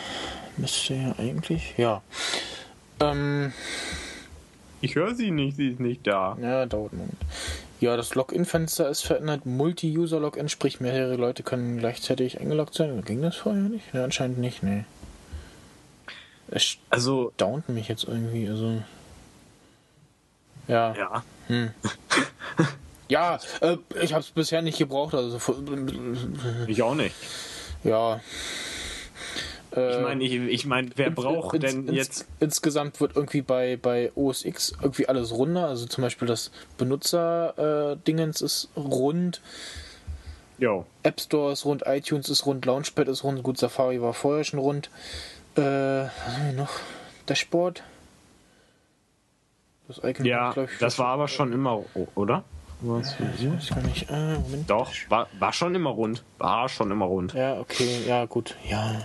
müsste 0.57 0.93
ja 0.95 1.15
eigentlich, 1.17 1.73
ja. 1.77 2.01
Ähm, 2.99 3.53
Ich 4.81 4.95
höre 4.95 5.15
sie 5.15 5.31
nicht, 5.31 5.57
sie 5.57 5.69
ist 5.69 5.79
nicht 5.79 6.05
da. 6.05 6.37
ja, 6.41 6.65
dauert 6.65 6.91
einen 6.91 7.01
Moment. 7.01 7.17
Ja, 7.79 7.95
das 7.95 8.13
Login-Fenster 8.13 8.89
ist 8.89 9.03
verändert. 9.03 9.45
Multi-User-Login, 9.45 10.49
sprich 10.49 10.81
mehrere 10.81 11.15
Leute 11.15 11.43
können 11.43 11.77
gleichzeitig 11.77 12.39
eingeloggt 12.41 12.73
sein. 12.73 13.01
Ging 13.05 13.21
das 13.21 13.37
vorher 13.37 13.61
nicht? 13.63 13.85
Ja, 13.93 14.03
anscheinend 14.03 14.37
nicht, 14.39 14.63
nee. 14.63 14.83
Es 16.51 16.75
Also, 16.89 17.31
staunt 17.35 17.69
mich 17.69 17.87
jetzt 17.87 18.03
irgendwie, 18.03 18.49
also. 18.49 18.81
Ja. 20.67 20.93
ja. 20.95 21.23
Ja, 23.09 23.39
äh, 23.61 23.77
ich 24.01 24.13
habe 24.13 24.21
es 24.21 24.29
bisher 24.31 24.61
nicht 24.61 24.77
gebraucht, 24.77 25.13
also. 25.15 25.39
Ich 26.67 26.81
auch 26.83 26.95
nicht. 26.95 27.15
Ja. 27.83 28.21
Äh, 29.75 29.95
Ich 29.97 30.01
meine, 30.01 30.23
ich, 30.23 30.33
ich 30.33 30.65
mein, 30.65 30.91
wer 30.95 31.09
braucht 31.11 31.55
ins- 31.55 31.65
denn 31.65 31.87
ins- 31.87 31.95
jetzt. 31.97 32.25
Insgesamt 32.39 32.99
wird 33.01 33.15
irgendwie 33.15 33.41
bei, 33.41 33.77
bei 33.77 34.11
OS 34.15 34.45
X 34.45 34.73
irgendwie 34.81 35.07
alles 35.09 35.31
runder. 35.31 35.67
Also 35.67 35.85
zum 35.87 36.03
Beispiel 36.03 36.27
das 36.27 36.51
Benutzer-Dingens 36.77 38.41
ist 38.41 38.69
rund, 38.75 39.41
Jo. 40.57 40.85
App 41.03 41.21
Store 41.21 41.53
ist 41.53 41.63
rund, 41.65 41.83
iTunes 41.85 42.27
ist 42.29 42.45
rund, 42.45 42.65
Launchpad 42.65 43.07
ist 43.07 43.23
rund. 43.23 43.41
Gut, 43.43 43.57
Safari 43.57 44.01
war 44.01 44.13
vorher 44.13 44.43
schon 44.43 44.59
rund. 44.59 44.89
Äh, 45.55 45.61
was 45.61 46.11
haben 46.37 46.45
wir 46.47 46.53
noch? 46.53 46.71
Dashboard. 47.27 47.81
Das 49.87 49.99
Icon 50.03 50.25
Ja, 50.25 50.53
das 50.79 50.99
war 50.99 51.07
aber 51.07 51.27
schon 51.27 51.53
immer, 51.53 51.83
oder? 52.15 52.43
Was? 52.81 53.15
Ich 53.37 53.51
weiß 53.51 53.69
gar 53.69 53.81
nicht. 53.81 54.09
Äh, 54.09 54.37
Moment. 54.39 54.69
Doch, 54.69 54.91
war, 55.09 55.27
war 55.37 55.51
schon 55.51 55.75
immer 55.75 55.89
rund. 55.89 56.23
War 56.37 56.69
schon 56.69 56.91
immer 56.91 57.05
rund. 57.05 57.33
Ja, 57.33 57.59
okay, 57.59 58.03
ja, 58.07 58.25
gut. 58.25 58.55
Ja. 58.69 59.01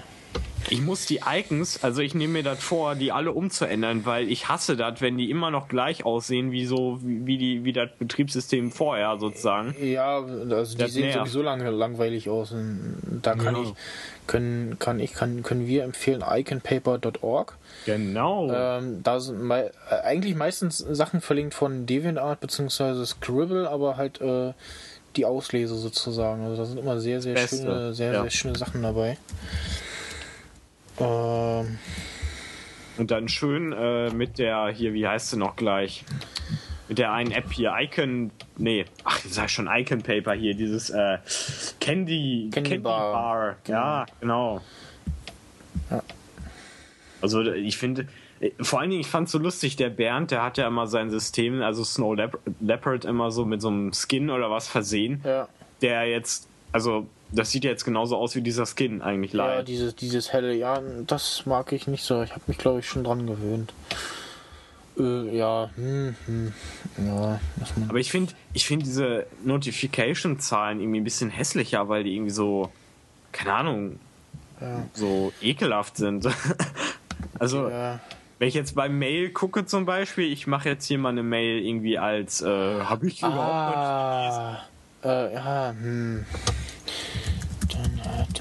Ich 0.71 0.81
muss 0.81 1.05
die 1.07 1.21
Icons, 1.27 1.85
also 1.85 2.01
ich 2.01 2.15
nehme 2.15 2.35
mir 2.35 2.43
das 2.43 2.59
vor, 2.63 2.95
die 2.95 3.13
alle 3.13 3.33
umzuändern, 3.33 4.07
weil 4.07 4.31
ich 4.31 4.49
hasse 4.49 4.77
das, 4.77 5.01
wenn 5.01 5.19
die 5.19 5.31
immer 5.31 5.51
noch 5.51 5.69
gleich 5.69 6.05
aussehen 6.07 6.53
wie 6.53 6.65
so, 6.67 6.99
wie, 7.03 7.27
wie 7.27 7.39
die, 7.39 7.65
wie 7.65 7.73
das 7.73 7.91
Betriebssystem 7.99 8.73
vorher 8.73 9.19
sozusagen. 9.19 9.75
Ja, 9.81 10.17
also 10.19 10.45
die 10.75 10.79
Das 10.79 10.93
sehen 10.93 11.03
nervt. 11.05 11.19
sowieso 11.19 11.43
lang, 11.43 11.61
langweilig 11.61 12.29
aus. 12.31 12.53
Und 12.53 13.21
da 13.23 13.35
kann 13.35 13.55
Ja. 13.57 13.63
ich, 13.63 13.75
können, 14.27 14.79
kann 14.79 15.01
ich, 15.01 15.13
kann, 15.13 15.43
können 15.43 15.67
wir 15.67 15.85
empfehlen 15.85 16.25
iconpaper.org. 16.27 17.57
Genau. 17.85 18.51
Ähm, 18.53 19.03
da 19.03 19.21
sind 19.21 19.43
mei 19.43 19.71
äh, 19.91 19.95
eigentlich 20.05 20.35
meistens 20.35 20.79
Sachen 20.79 21.21
verlinkt 21.21 21.53
von 21.55 21.85
DeviantArt 21.87 22.41
bzw. 22.41 23.05
Scribble, 23.05 23.69
aber 23.69 23.97
halt 23.99 24.21
äh, 24.23 24.55
die 25.17 25.27
Auslese 25.27 25.75
sozusagen. 25.77 26.43
Also 26.45 26.57
da 26.57 26.65
sind 26.65 26.79
immer 26.79 26.99
sehr, 27.01 27.21
sehr 27.21 27.35
Beste, 27.35 27.59
schöne, 27.59 27.93
sehr, 27.95 28.13
ja. 28.15 28.23
sehr 28.23 28.31
schöne 28.31 28.57
Sachen 28.59 28.83
dabei. 28.83 29.19
Ähm, 30.99 31.79
Und 32.99 33.11
dann 33.11 33.29
schön 33.29 33.73
äh, 33.73 34.11
mit 34.11 34.39
der, 34.39 34.69
hier, 34.69 34.93
wie 34.95 35.07
heißt 35.07 35.31
sie 35.31 35.37
noch 35.37 35.57
gleich? 35.57 36.05
Mit 36.89 36.99
der 36.99 37.13
einen 37.13 37.33
App 37.33 37.51
hier, 37.53 37.73
Icon, 37.79 38.31
nee, 38.59 38.85
ach, 39.05 39.25
ich 39.25 39.33
sag 39.33 39.49
schon 39.51 39.69
Icon 39.73 40.03
Paper 40.03 40.35
hier, 40.35 40.55
dieses 40.55 40.91
äh, 40.91 41.19
Candy, 41.81 42.51
Candy 42.53 42.79
Bar. 42.79 43.57
Ja, 43.67 44.05
genau. 44.21 44.61
Ja. 45.91 46.03
Also 47.23 47.43
ich 47.43 47.79
finde, 47.79 48.07
Vor 48.61 48.81
allen 48.81 48.91
Dingen, 48.91 49.01
ich 49.01 49.07
fand's 49.09 49.33
so 49.33 49.39
lustig, 49.39 49.77
der 49.77 49.89
Bernd, 49.89 50.31
der 50.31 50.43
hat 50.43 50.59
ja 50.59 50.69
immer 50.69 50.87
sein 50.87 51.09
System, 51.11 51.63
also 51.63 51.83
Snow 51.85 52.15
Leopard 52.61 53.07
immer 53.07 53.31
so 53.31 53.47
mit 53.47 53.63
so 53.63 53.69
einem 53.69 53.93
Skin 53.95 54.29
oder 54.29 54.51
was 54.51 54.69
versehen, 54.69 55.23
Ja. 55.25 55.49
der 55.81 56.05
jetzt, 56.07 56.47
also 56.71 57.07
das 57.35 57.51
sieht 57.51 57.65
ja 57.65 57.71
jetzt 57.71 57.85
genauso 57.85 58.17
aus 58.17 58.35
wie 58.35 58.41
dieser 58.41 58.67
Skin 58.67 59.03
eigentlich 59.03 59.33
Ja, 59.33 59.47
leider. 59.47 59.63
dieses, 59.63 59.95
dieses 59.95 60.33
helle, 60.33 60.55
ja, 60.55 60.81
das 61.07 61.47
mag 61.47 61.73
ich 61.73 61.87
nicht 61.87 62.05
so. 62.05 62.23
Ich 62.23 62.31
habe 62.31 62.43
mich, 62.47 62.59
glaube 62.59 62.81
ich, 62.81 62.89
schon 62.89 63.05
dran 63.05 63.27
gewöhnt. 63.27 63.73
Äh, 64.99 65.37
ja, 65.37 65.71
hm, 65.75 66.15
hm, 66.27 66.53
ja. 66.99 67.41
Aber 67.89 67.99
ich 67.99 68.11
finde, 68.11 68.33
ich 68.53 68.65
finde 68.67 68.85
diese 68.85 69.27
Notification-Zahlen 69.45 70.81
irgendwie 70.81 71.01
ein 71.01 71.05
bisschen 71.05 71.31
hässlicher, 71.31 71.89
weil 71.89 72.05
die 72.05 72.15
irgendwie 72.15 72.31
so, 72.31 72.71
keine 73.33 73.55
Ahnung, 73.55 73.99
Ja, 74.61 74.87
so 74.93 75.33
ekelhaft 75.43 75.97
sind. 75.97 76.29
also, 77.41 77.69
ja, 77.69 77.99
wenn 78.39 78.49
ich 78.49 78.55
jetzt 78.55 78.75
beim 78.75 78.99
Mail 78.99 79.31
gucke 79.31 79.67
zum 79.67 79.85
Beispiel, 79.85 80.31
ich 80.33 80.47
mache 80.47 80.69
jetzt 80.69 80.87
hier 80.87 80.99
mal 80.99 81.09
eine 81.09 81.23
Mail 81.23 81.65
irgendwie 81.65 81.99
als, 81.99 82.43
äh, 82.43 82.47
habe 82.83 83.07
ich 83.09 83.21
überhaupt 83.21 83.77
ah, 83.77 84.61
äh, 85.03 85.35
ja, 85.35 85.71
hm. 85.71 86.25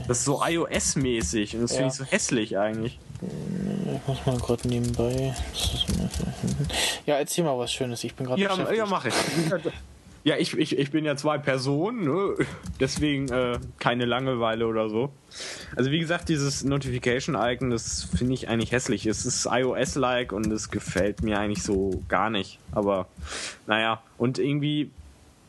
Das 0.08 0.20
ist 0.20 0.26
so 0.26 0.42
iOS-mäßig 0.44 1.56
und 1.56 1.62
das 1.64 1.72
Ja. 1.72 1.78
finde 1.78 1.90
ich 1.92 1.98
so 1.98 2.04
hässlich 2.06 2.58
eigentlich. 2.58 3.00
ich 3.22 4.08
muss 4.08 4.26
mal 4.26 4.38
gerade 4.38 4.68
nebenbei. 4.68 5.34
Ja, 7.06 7.16
erzähl 7.16 7.44
mal 7.44 7.58
was 7.58 7.72
Schönes. 7.72 8.04
Ich 8.04 8.16
bin 8.16 8.26
gerade 8.26 8.42
Ja, 8.42 8.72
ja 8.74 8.86
mache 8.86 9.10
ich. 9.10 9.16
Ja, 10.26 10.38
ich, 10.38 10.58
ich, 10.58 10.78
ich 10.78 10.90
bin 10.90 11.04
ja 11.04 11.18
zwei 11.18 11.38
Personen, 11.38 12.06
ne? 12.06 12.36
deswegen 12.80 13.28
äh, 13.28 13.60
keine 13.78 14.06
Langeweile 14.06 14.68
oder 14.68 14.88
so. 14.90 15.10
Also 15.76 15.92
wie 15.92 16.00
gesagt, 16.00 16.30
dieses 16.30 16.64
Notification-Icon, 16.64 17.70
das 17.72 18.06
finde 18.16 18.34
ich 18.34 18.48
eigentlich 18.48 18.72
hässlich. 18.72 19.06
Es 19.06 19.26
ist 19.26 19.50
iOS-like 19.52 20.32
und 20.32 20.50
es 20.50 20.72
gefällt 20.72 21.24
mir 21.24 21.40
eigentlich 21.40 21.62
so 21.64 22.02
gar 22.08 22.30
nicht. 22.30 22.58
Aber 22.72 23.08
naja, 23.68 24.02
und 24.18 24.40
irgendwie, 24.40 24.92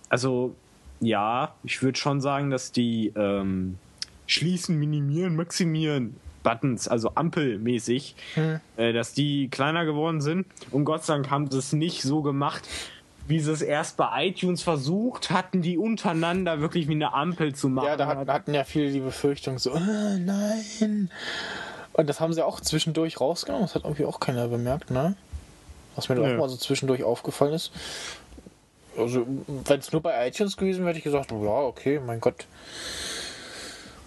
also 0.09 0.57
ja, 0.99 1.55
ich 1.63 1.81
würde 1.85 1.97
schon 1.97 2.21
sagen, 2.21 2.51
dass 2.51 2.73
die 2.73 3.13
ähm, 3.15 3.79
schließen, 4.27 4.79
minimieren, 4.79 5.37
maximieren 5.37 6.17
Buttons, 6.43 6.87
also 6.87 7.13
ampelmäßig, 7.15 8.15
äh, 8.77 8.93
dass 8.93 9.15
die 9.15 9.49
kleiner 9.49 9.85
geworden 9.85 10.21
sind. 10.21 10.47
Und 10.71 10.85
Gott 10.85 11.05
sei 11.05 11.15
Dank 11.15 11.31
haben 11.31 11.51
sie 11.51 11.59
es 11.59 11.73
nicht 11.73 12.03
so 12.03 12.23
gemacht, 12.23 12.69
wie 13.27 13.41
sie 13.41 13.51
es 13.51 13.63
erst 13.63 13.97
bei 13.97 14.27
iTunes 14.27 14.63
versucht 14.63 15.31
hatten, 15.31 15.63
die 15.63 15.79
untereinander 15.79 16.61
wirklich 16.61 16.89
wie 16.89 16.93
eine 16.93 17.15
Ampel 17.15 17.55
zu 17.55 17.69
machen. 17.69 17.87
Ja, 17.87 17.97
da 17.97 18.07
hatten, 18.07 18.31
hatten 18.31 18.55
ja 18.55 18.65
viele 18.65 18.93
die 18.93 19.01
Befürchtung 19.01 19.59
so, 19.59 19.73
äh, 19.73 20.19
nein. 20.19 21.11
Und 21.95 22.09
das 22.09 22.21
haben 22.21 22.33
sie 22.33 22.45
auch 22.45 22.61
zwischendurch 22.61 23.21
rausgenommen. 23.21 23.67
Das 23.67 23.75
hat 23.75 23.85
irgendwie 23.85 24.05
auch 24.05 24.21
keiner 24.21 24.49
bemerkt, 24.49 24.91
ne? 24.91 25.17
Was 25.97 26.09
mir 26.09 26.17
Nö. 26.17 26.35
auch 26.35 26.39
mal 26.39 26.49
so 26.49 26.57
zwischendurch 26.57 27.05
aufgefallen 27.05 27.55
ist. 27.55 27.71
Also, 28.99 29.27
wenn 29.47 29.79
es 29.79 29.93
nur 29.93 30.03
bei 30.03 30.29
iTunes 30.29 30.57
gewesen 30.57 30.81
wäre, 30.81 30.91
hätte 30.91 30.99
ich 30.99 31.05
gesagt, 31.05 31.31
ja, 31.31 31.37
okay, 31.37 32.01
mein 32.05 32.21
Gott. 32.21 32.47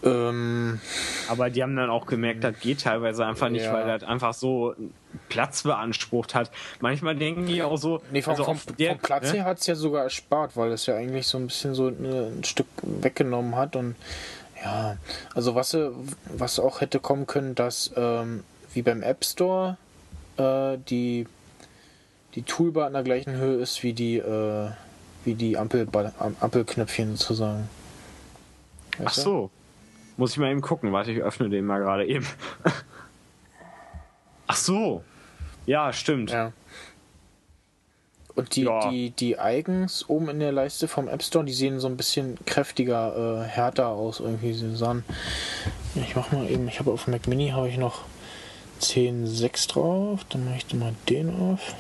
Ähm, 0.04 0.80
Aber 1.28 1.50
die 1.50 1.64
haben 1.64 1.76
dann 1.76 1.90
auch 1.90 2.06
gemerkt, 2.06 2.44
das 2.44 2.60
geht 2.60 2.82
teilweise 2.84 3.26
einfach 3.26 3.50
nicht, 3.50 3.66
Ja. 3.66 3.74
weil 3.74 3.86
das 3.88 4.04
einfach 4.08 4.34
so 4.34 4.76
Platz 5.28 5.64
beansprucht 5.64 6.36
hat. 6.36 6.52
Manchmal 6.82 7.16
denken 7.16 7.48
die 7.48 7.64
auch 7.64 7.78
so, 7.78 8.02
nee, 8.12 8.22
vom, 8.22 8.32
also 8.32 8.44
vom, 8.44 8.60
der- 8.78 8.92
vom 8.94 9.00
Platz 9.00 9.32
ne? 9.32 9.40
her 9.40 9.46
hat 9.46 9.60
es 9.60 9.66
ja 9.68 9.76
sogar 9.76 10.04
erspart, 10.04 10.56
weil 10.56 10.72
es 10.72 10.86
ja 10.86 10.96
eigentlich 10.96 11.26
so 11.28 11.38
ein 11.40 11.48
bisschen 11.48 11.74
so 11.74 11.88
ein 11.88 12.44
Stück 12.44 12.68
weggenommen 12.84 13.56
hat. 13.56 13.76
Und 13.76 13.96
ja, 14.64 14.98
also 15.34 15.56
was, 15.56 15.76
was 16.26 16.60
auch 16.60 16.82
hätte 16.82 17.00
kommen 17.00 17.26
können, 17.26 17.56
dass 17.56 17.92
ähm, 17.96 18.44
wie 18.74 18.84
beim 18.84 19.02
App 19.02 19.26
Store 19.26 19.78
äh, 20.38 20.78
die, 20.90 21.26
die 22.36 22.44
Toolbar 22.44 22.86
an 22.86 22.94
der 22.94 23.04
gleichen 23.04 23.34
Höhe 23.36 23.56
ist 23.58 23.82
wie 23.82 23.94
die, 23.94 24.18
äh, 24.18 24.70
wie 25.26 25.34
die 25.34 25.58
Ampel, 25.58 25.88
Am- 26.20 26.36
Ampelknöpfchen 26.40 27.16
sozusagen. 27.18 27.68
Ach 29.00 29.06
Weißt 29.08 29.18
du? 29.18 29.22
so. 29.22 29.50
Muss 30.18 30.32
ich 30.32 30.38
mal 30.38 30.52
eben 30.52 30.62
gucken. 30.62 30.92
Warte, 30.92 31.12
ich 31.12 31.20
öffne 31.20 31.50
den 31.50 31.66
mal 31.66 31.80
gerade 31.80 32.06
eben. 32.08 32.26
Ach 34.48 34.56
so. 34.56 35.04
Ja, 35.66 35.92
stimmt. 35.94 36.32
Ja. 36.32 36.52
Und 38.36 38.56
die, 38.56 38.64
Ja. 38.64 38.90
die, 38.90 39.10
die 39.12 39.36
Icons 39.40 40.06
oben 40.10 40.30
in 40.30 40.40
der 40.40 40.52
Leiste 40.52 40.88
vom 40.88 41.08
App 41.08 41.24
Store, 41.24 41.44
die 41.44 41.54
sehen 41.54 41.80
so 41.80 41.88
ein 41.88 41.98
bisschen 41.98 42.38
kräftiger, 42.46 43.44
äh, 43.44 43.48
härter 43.48 43.88
aus 43.88 44.20
irgendwie. 44.20 44.54
Sie 44.54 44.76
sahen. 44.76 45.04
Ich 45.96 46.16
mach 46.16 46.32
mal 46.32 46.50
eben, 46.50 46.68
ich 46.68 46.80
habe 46.80 46.92
auf 46.92 47.06
dem 47.06 47.12
Mac 47.14 47.28
Mini 47.28 47.50
habe 47.50 47.68
ich 47.70 47.78
noch 47.78 48.04
10.6 48.82 49.70
drauf, 49.74 50.24
dann 50.30 50.46
mache 50.46 50.58
ich 50.58 50.74
mal 50.76 50.94
den 51.10 51.36
auf. 51.40 51.74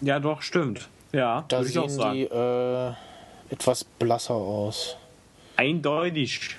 Ja, 0.00 0.18
doch, 0.20 0.40
stimmt. 0.42 0.88
Ja, 1.12 1.44
Da 1.48 1.62
sehen 1.62 1.98
die 2.12 2.24
äh, 2.24 2.92
etwas 3.50 3.84
blasser 3.84 4.34
aus. 4.34 4.96
Eindeutig. 5.56 6.56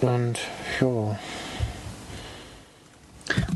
Und 0.00 0.38
ja. 0.80 1.18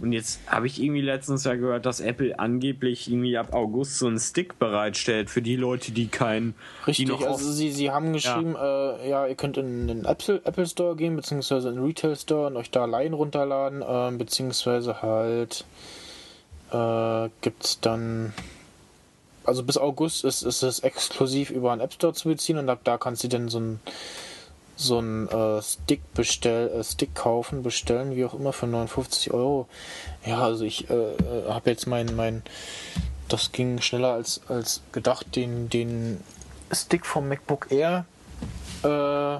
Und 0.00 0.12
jetzt 0.12 0.40
habe 0.46 0.66
ich 0.66 0.80
irgendwie 0.80 1.00
letztens 1.00 1.44
ja 1.44 1.54
gehört, 1.54 1.86
dass 1.86 2.00
Apple 2.00 2.38
angeblich 2.38 3.10
irgendwie 3.10 3.36
ab 3.36 3.52
August 3.52 3.98
so 3.98 4.06
einen 4.06 4.18
Stick 4.18 4.58
bereitstellt 4.58 5.30
für 5.30 5.42
die 5.42 5.56
Leute, 5.56 5.92
die 5.92 6.08
keinen. 6.08 6.54
Richtig, 6.86 7.06
die 7.06 7.12
noch 7.12 7.22
also 7.22 7.50
sie, 7.50 7.72
sie 7.72 7.90
haben 7.90 8.12
geschrieben, 8.12 8.54
äh, 8.54 9.08
ja, 9.08 9.26
ihr 9.26 9.34
könnt 9.34 9.56
in 9.56 9.88
den 9.88 10.04
Apple, 10.04 10.40
Apple 10.44 10.66
Store 10.66 10.94
gehen, 10.94 11.16
beziehungsweise 11.16 11.68
in 11.70 11.76
den 11.76 11.84
Retail 11.84 12.16
Store 12.16 12.46
und 12.48 12.56
euch 12.56 12.70
da 12.70 12.84
Line 12.84 13.16
runterladen, 13.16 13.82
ähm, 13.86 14.18
beziehungsweise 14.18 15.02
halt 15.02 15.64
äh, 16.70 17.28
gibt's 17.40 17.80
dann, 17.80 18.32
also 19.44 19.62
bis 19.62 19.78
August 19.78 20.24
ist, 20.24 20.42
ist 20.42 20.62
es 20.62 20.80
exklusiv 20.80 21.50
über 21.50 21.72
einen 21.72 21.80
App 21.80 21.94
Store 21.94 22.12
zu 22.12 22.28
beziehen 22.28 22.58
und 22.58 22.68
ab 22.68 22.80
da 22.84 22.98
kannst 22.98 23.24
du 23.24 23.28
dann 23.28 23.48
so 23.48 23.58
ein 23.58 23.80
so 24.76 24.98
ein 24.98 25.28
äh, 25.28 25.62
Stick 25.62 26.00
bestell, 26.14 26.68
äh, 26.68 26.84
Stick 26.84 27.14
kaufen, 27.14 27.62
bestellen, 27.62 28.16
wie 28.16 28.24
auch 28.24 28.34
immer, 28.34 28.52
für 28.52 28.66
59 28.66 29.32
Euro. 29.32 29.68
Ja, 30.24 30.40
also 30.40 30.64
ich 30.64 30.90
äh, 30.90 30.94
äh, 30.94 31.48
habe 31.48 31.70
jetzt 31.70 31.86
mein, 31.86 32.14
mein, 32.16 32.42
das 33.28 33.52
ging 33.52 33.80
schneller 33.80 34.12
als, 34.12 34.40
als 34.48 34.82
gedacht, 34.92 35.36
den, 35.36 35.68
den 35.68 36.20
Stick 36.72 37.06
vom 37.06 37.28
MacBook 37.28 37.70
Air 37.70 38.04
äh, 38.82 39.38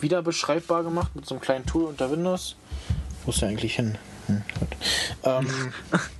wieder 0.00 0.22
beschreibbar 0.22 0.82
gemacht 0.82 1.14
mit 1.16 1.26
so 1.26 1.34
einem 1.34 1.42
kleinen 1.42 1.66
Tool 1.66 1.84
unter 1.84 2.10
Windows. 2.10 2.56
Wo 3.24 3.30
ist 3.30 3.42
der 3.42 3.48
eigentlich 3.48 3.76
hin? 3.76 3.98
Hm, 4.26 4.42
ähm, 5.24 5.72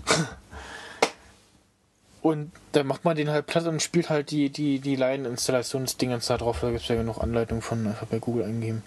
und 2.26 2.50
dann 2.72 2.88
macht 2.88 3.04
man 3.04 3.16
den 3.16 3.30
halt 3.30 3.46
platt 3.46 3.66
und 3.66 3.80
spielt 3.80 4.10
halt 4.10 4.32
die, 4.32 4.50
die, 4.50 4.80
die 4.80 4.96
Line-Installationsdingens 4.96 6.26
da 6.26 6.36
drauf. 6.36 6.58
Da 6.60 6.70
gibt 6.70 6.82
es 6.82 6.88
ja 6.88 6.96
genug 6.96 7.22
Anleitungen 7.22 7.62
von, 7.62 7.86
einfach 7.86 8.08
bei 8.08 8.18
Google 8.18 8.44
eingeben. 8.44 8.82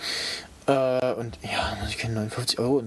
Äh, 0.67 1.13
und 1.13 1.37
ja, 1.41 1.77
muss 1.79 1.89
ich 1.89 1.97
keine 1.97 2.15
59 2.15 2.59
Euro 2.59 2.83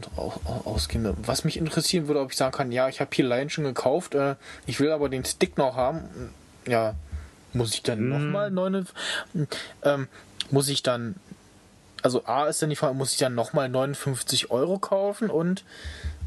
ausgeben. 0.66 1.16
Was 1.24 1.44
mich 1.44 1.56
interessieren 1.56 2.06
würde, 2.06 2.20
ob 2.20 2.32
ich 2.32 2.36
sagen 2.36 2.52
kann, 2.52 2.70
ja, 2.70 2.90
ich 2.90 3.00
habe 3.00 3.10
hier 3.14 3.24
Line 3.24 3.48
schon 3.48 3.64
gekauft, 3.64 4.14
äh, 4.14 4.34
ich 4.66 4.78
will 4.78 4.92
aber 4.92 5.08
den 5.08 5.24
Stick 5.24 5.56
noch 5.56 5.74
haben. 5.74 6.02
Ja, 6.66 6.96
muss 7.54 7.72
ich 7.72 7.82
dann 7.82 8.10
nochmal 8.10 8.50
9, 8.50 8.86
ähm, 9.84 10.08
muss 10.50 10.68
ich 10.68 10.82
dann, 10.82 11.14
also 12.02 12.26
A 12.26 12.46
ist 12.46 12.60
dann 12.60 12.68
die 12.68 12.76
Frage, 12.76 12.94
muss 12.94 13.12
ich 13.12 13.18
dann 13.18 13.34
nochmal 13.34 13.70
59 13.70 14.50
Euro 14.50 14.78
kaufen 14.78 15.30
und 15.30 15.64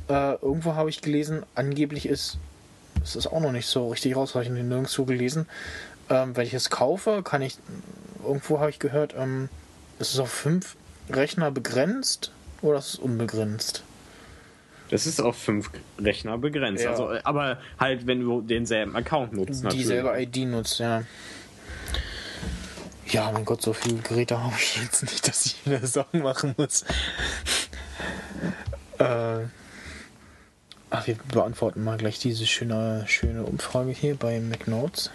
äh, 0.10 0.34
irgendwo 0.34 0.74
habe 0.74 0.90
ich 0.90 1.02
gelesen, 1.02 1.44
angeblich 1.54 2.08
ist, 2.08 2.40
es 3.06 3.16
ist 3.16 3.28
auch 3.28 3.40
noch 3.40 3.52
nicht 3.52 3.68
so 3.68 3.90
richtig 3.90 4.16
raus, 4.16 4.34
habe 4.36 4.44
ich 4.44 4.50
nirgendwo 4.50 5.06
gelesen, 5.06 5.48
ähm, 6.10 6.36
wenn 6.36 6.46
ich 6.46 6.54
es 6.54 6.70
kaufe, 6.70 7.22
kann 7.24 7.42
ich, 7.42 7.58
irgendwo 8.24 8.60
habe 8.60 8.70
ich 8.72 8.80
gehört, 8.80 9.14
ähm, 9.18 9.50
ist 10.00 10.14
es 10.14 10.20
auf 10.20 10.32
fünf 10.32 10.76
Rechner 11.10 11.52
begrenzt 11.52 12.32
oder 12.62 12.80
ist 12.80 12.96
es 12.96 12.96
unbegrenzt? 12.96 13.84
Das 14.90 15.06
ist 15.06 15.22
auf 15.22 15.38
fünf 15.38 15.70
Rechner 16.00 16.38
begrenzt. 16.38 16.84
Ja. 16.84 16.92
Also, 16.92 17.12
äh, 17.12 17.22
aber 17.24 17.60
halt, 17.80 18.08
wenn 18.08 18.22
du 18.22 18.42
denselben 18.42 18.96
Account 18.96 19.34
nutzt. 19.34 19.64
natürlich. 19.64 19.86
Dieselbe 19.86 20.22
ID 20.22 20.48
nutzt, 20.48 20.80
ja. 20.80 21.04
Ja, 23.08 23.32
mein 23.32 23.46
Gott, 23.46 23.62
so 23.62 23.74
viele 23.74 23.98
Geräte 23.98 24.42
habe 24.42 24.56
ich 24.60 24.82
jetzt 24.82 25.04
nicht, 25.04 25.28
dass 25.28 25.46
ich 25.46 25.66
wieder 25.66 25.86
Sorgen 25.86 26.24
machen 26.24 26.56
muss. 26.58 26.84
äh, 28.98 29.46
ach, 30.90 31.08
wir 31.08 31.16
beantworten 31.32 31.84
mal 31.84 31.98
gleich 31.98 32.20
diese 32.20 32.46
schöne, 32.46 33.04
schöne 33.08 33.44
Umfrage 33.44 33.92
hier 33.92 34.16
bei 34.16 34.40
McNotes. 34.40 35.10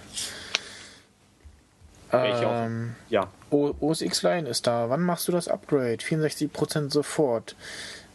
Ähm, 2.13 2.97
Ja. 3.09 3.29
O- 3.51 3.75
OS 3.81 4.01
X 4.01 4.23
Line 4.23 4.49
ist 4.49 4.67
da. 4.67 4.91
Wann 4.91 5.03
machst 5.03 5.29
du 5.29 5.33
das 5.33 5.49
Upgrade? 5.49 5.99
64% 5.99 6.91
sofort. 6.91 7.55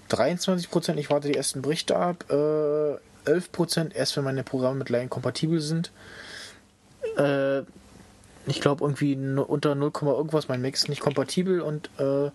23% 0.09 0.95
ich 0.97 1.09
warte 1.09 1.29
die 1.29 1.35
ersten 1.37 1.61
Berichte 1.61 1.95
ab. 1.95 2.25
Äh, 2.29 2.97
11% 3.29 3.93
erst 3.95 4.15
wenn 4.17 4.23
meine 4.23 4.43
Programme 4.43 4.79
mit 4.79 4.89
Line 4.89 5.07
kompatibel 5.07 5.59
sind. 5.61 5.91
Äh, 7.17 7.61
ich 8.47 8.61
glaube 8.61 8.83
irgendwie 8.83 9.15
unter 9.15 9.73
0, 9.75 9.91
irgendwas 10.01 10.47
mein 10.47 10.61
Mac 10.61 10.73
ist 10.75 10.89
nicht 10.89 11.01
kompatibel 11.01 11.61
und 11.61 11.89
äh, 11.97 12.29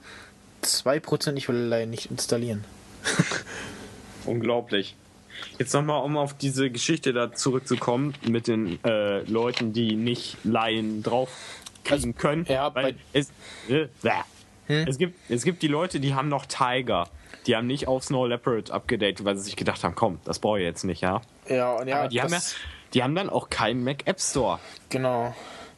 2% 0.65 1.37
ich 1.37 1.49
will 1.49 1.69
Line 1.69 1.87
nicht 1.87 2.11
installieren. 2.11 2.65
unglaublich. 4.27 4.97
Jetzt 5.59 5.73
nochmal, 5.75 6.03
um 6.03 6.17
auf 6.17 6.35
diese 6.35 6.71
Geschichte 6.71 7.13
da 7.13 7.33
zurückzukommen, 7.33 8.15
mit 8.27 8.47
den 8.47 8.83
äh, 8.85 9.21
Leuten, 9.23 9.73
die 9.73 9.97
nicht 9.97 10.37
Laien 10.45 11.03
draufkriegen 11.03 12.17
können. 12.17 12.47
ja, 12.49 12.75
weil 12.75 12.97
es, 13.13 13.31
äh, 13.69 13.89
bäh. 14.03 14.85
es, 14.87 14.99
gibt, 14.99 15.19
es 15.29 15.45
gibt 15.45 15.63
die 15.63 15.69
Leute, 15.69 16.01
die 16.01 16.15
haben 16.15 16.29
noch 16.29 16.47
Tiger. 16.47 17.09
Die 17.47 17.57
haben 17.57 17.67
nicht 17.67 17.89
auf 17.89 18.05
Snow 18.05 18.29
Leopard 18.29 18.71
abgedatet, 18.71 19.25
weil 19.25 19.37
sie 19.37 19.45
sich 19.45 19.57
gedacht 19.57 19.83
haben, 19.83 19.95
komm, 19.95 20.21
das 20.25 20.39
brauche 20.39 20.59
ich 20.59 20.65
jetzt 20.65 20.85
nicht, 20.85 21.01
ja. 21.01 21.23
Ja, 21.49 21.73
und 21.73 21.89
ja, 21.89 22.01
Aber 22.01 22.09
die 22.09 22.21
haben 22.21 22.33
ja, 22.33 22.41
die 22.95 23.03
haben 23.03 23.15
dann 23.15 23.31
auch 23.31 23.51
keinen 23.51 23.85
Mac 23.85 24.07
App 24.07 24.21
Store. 24.21 24.59
genau. 24.89 25.35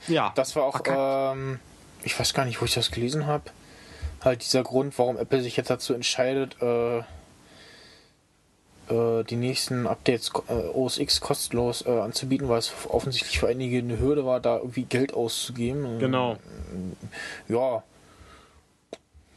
Ja. 0.08 0.32
Das 0.34 0.56
war 0.56 0.64
auch, 0.64 0.80
ähm, 0.86 1.60
ich 2.02 2.18
weiß 2.18 2.34
gar 2.34 2.44
nicht, 2.44 2.60
wo 2.60 2.64
ich 2.64 2.74
das 2.74 2.90
gelesen 2.90 3.26
habe. 3.26 3.44
Halt 4.24 4.42
dieser 4.42 4.62
Grund, 4.62 4.98
warum 4.98 5.16
Apple 5.16 5.40
sich 5.42 5.56
jetzt 5.56 5.70
dazu 5.70 5.94
entscheidet, 5.94 6.56
äh, 6.60 7.02
äh, 8.88 9.24
die 9.24 9.36
nächsten 9.36 9.86
Updates 9.86 10.32
äh, 10.48 10.52
OS 10.52 10.98
X 10.98 11.20
kostenlos 11.20 11.84
äh, 11.86 11.90
anzubieten, 11.90 12.48
weil 12.48 12.58
es 12.58 12.72
offensichtlich 12.88 13.38
für 13.38 13.48
einige 13.48 13.78
eine 13.78 13.98
Hürde 13.98 14.24
war, 14.24 14.40
da 14.40 14.58
irgendwie 14.58 14.84
Geld 14.84 15.14
auszugeben. 15.14 15.98
Genau. 15.98 16.36
Ja, 17.48 17.82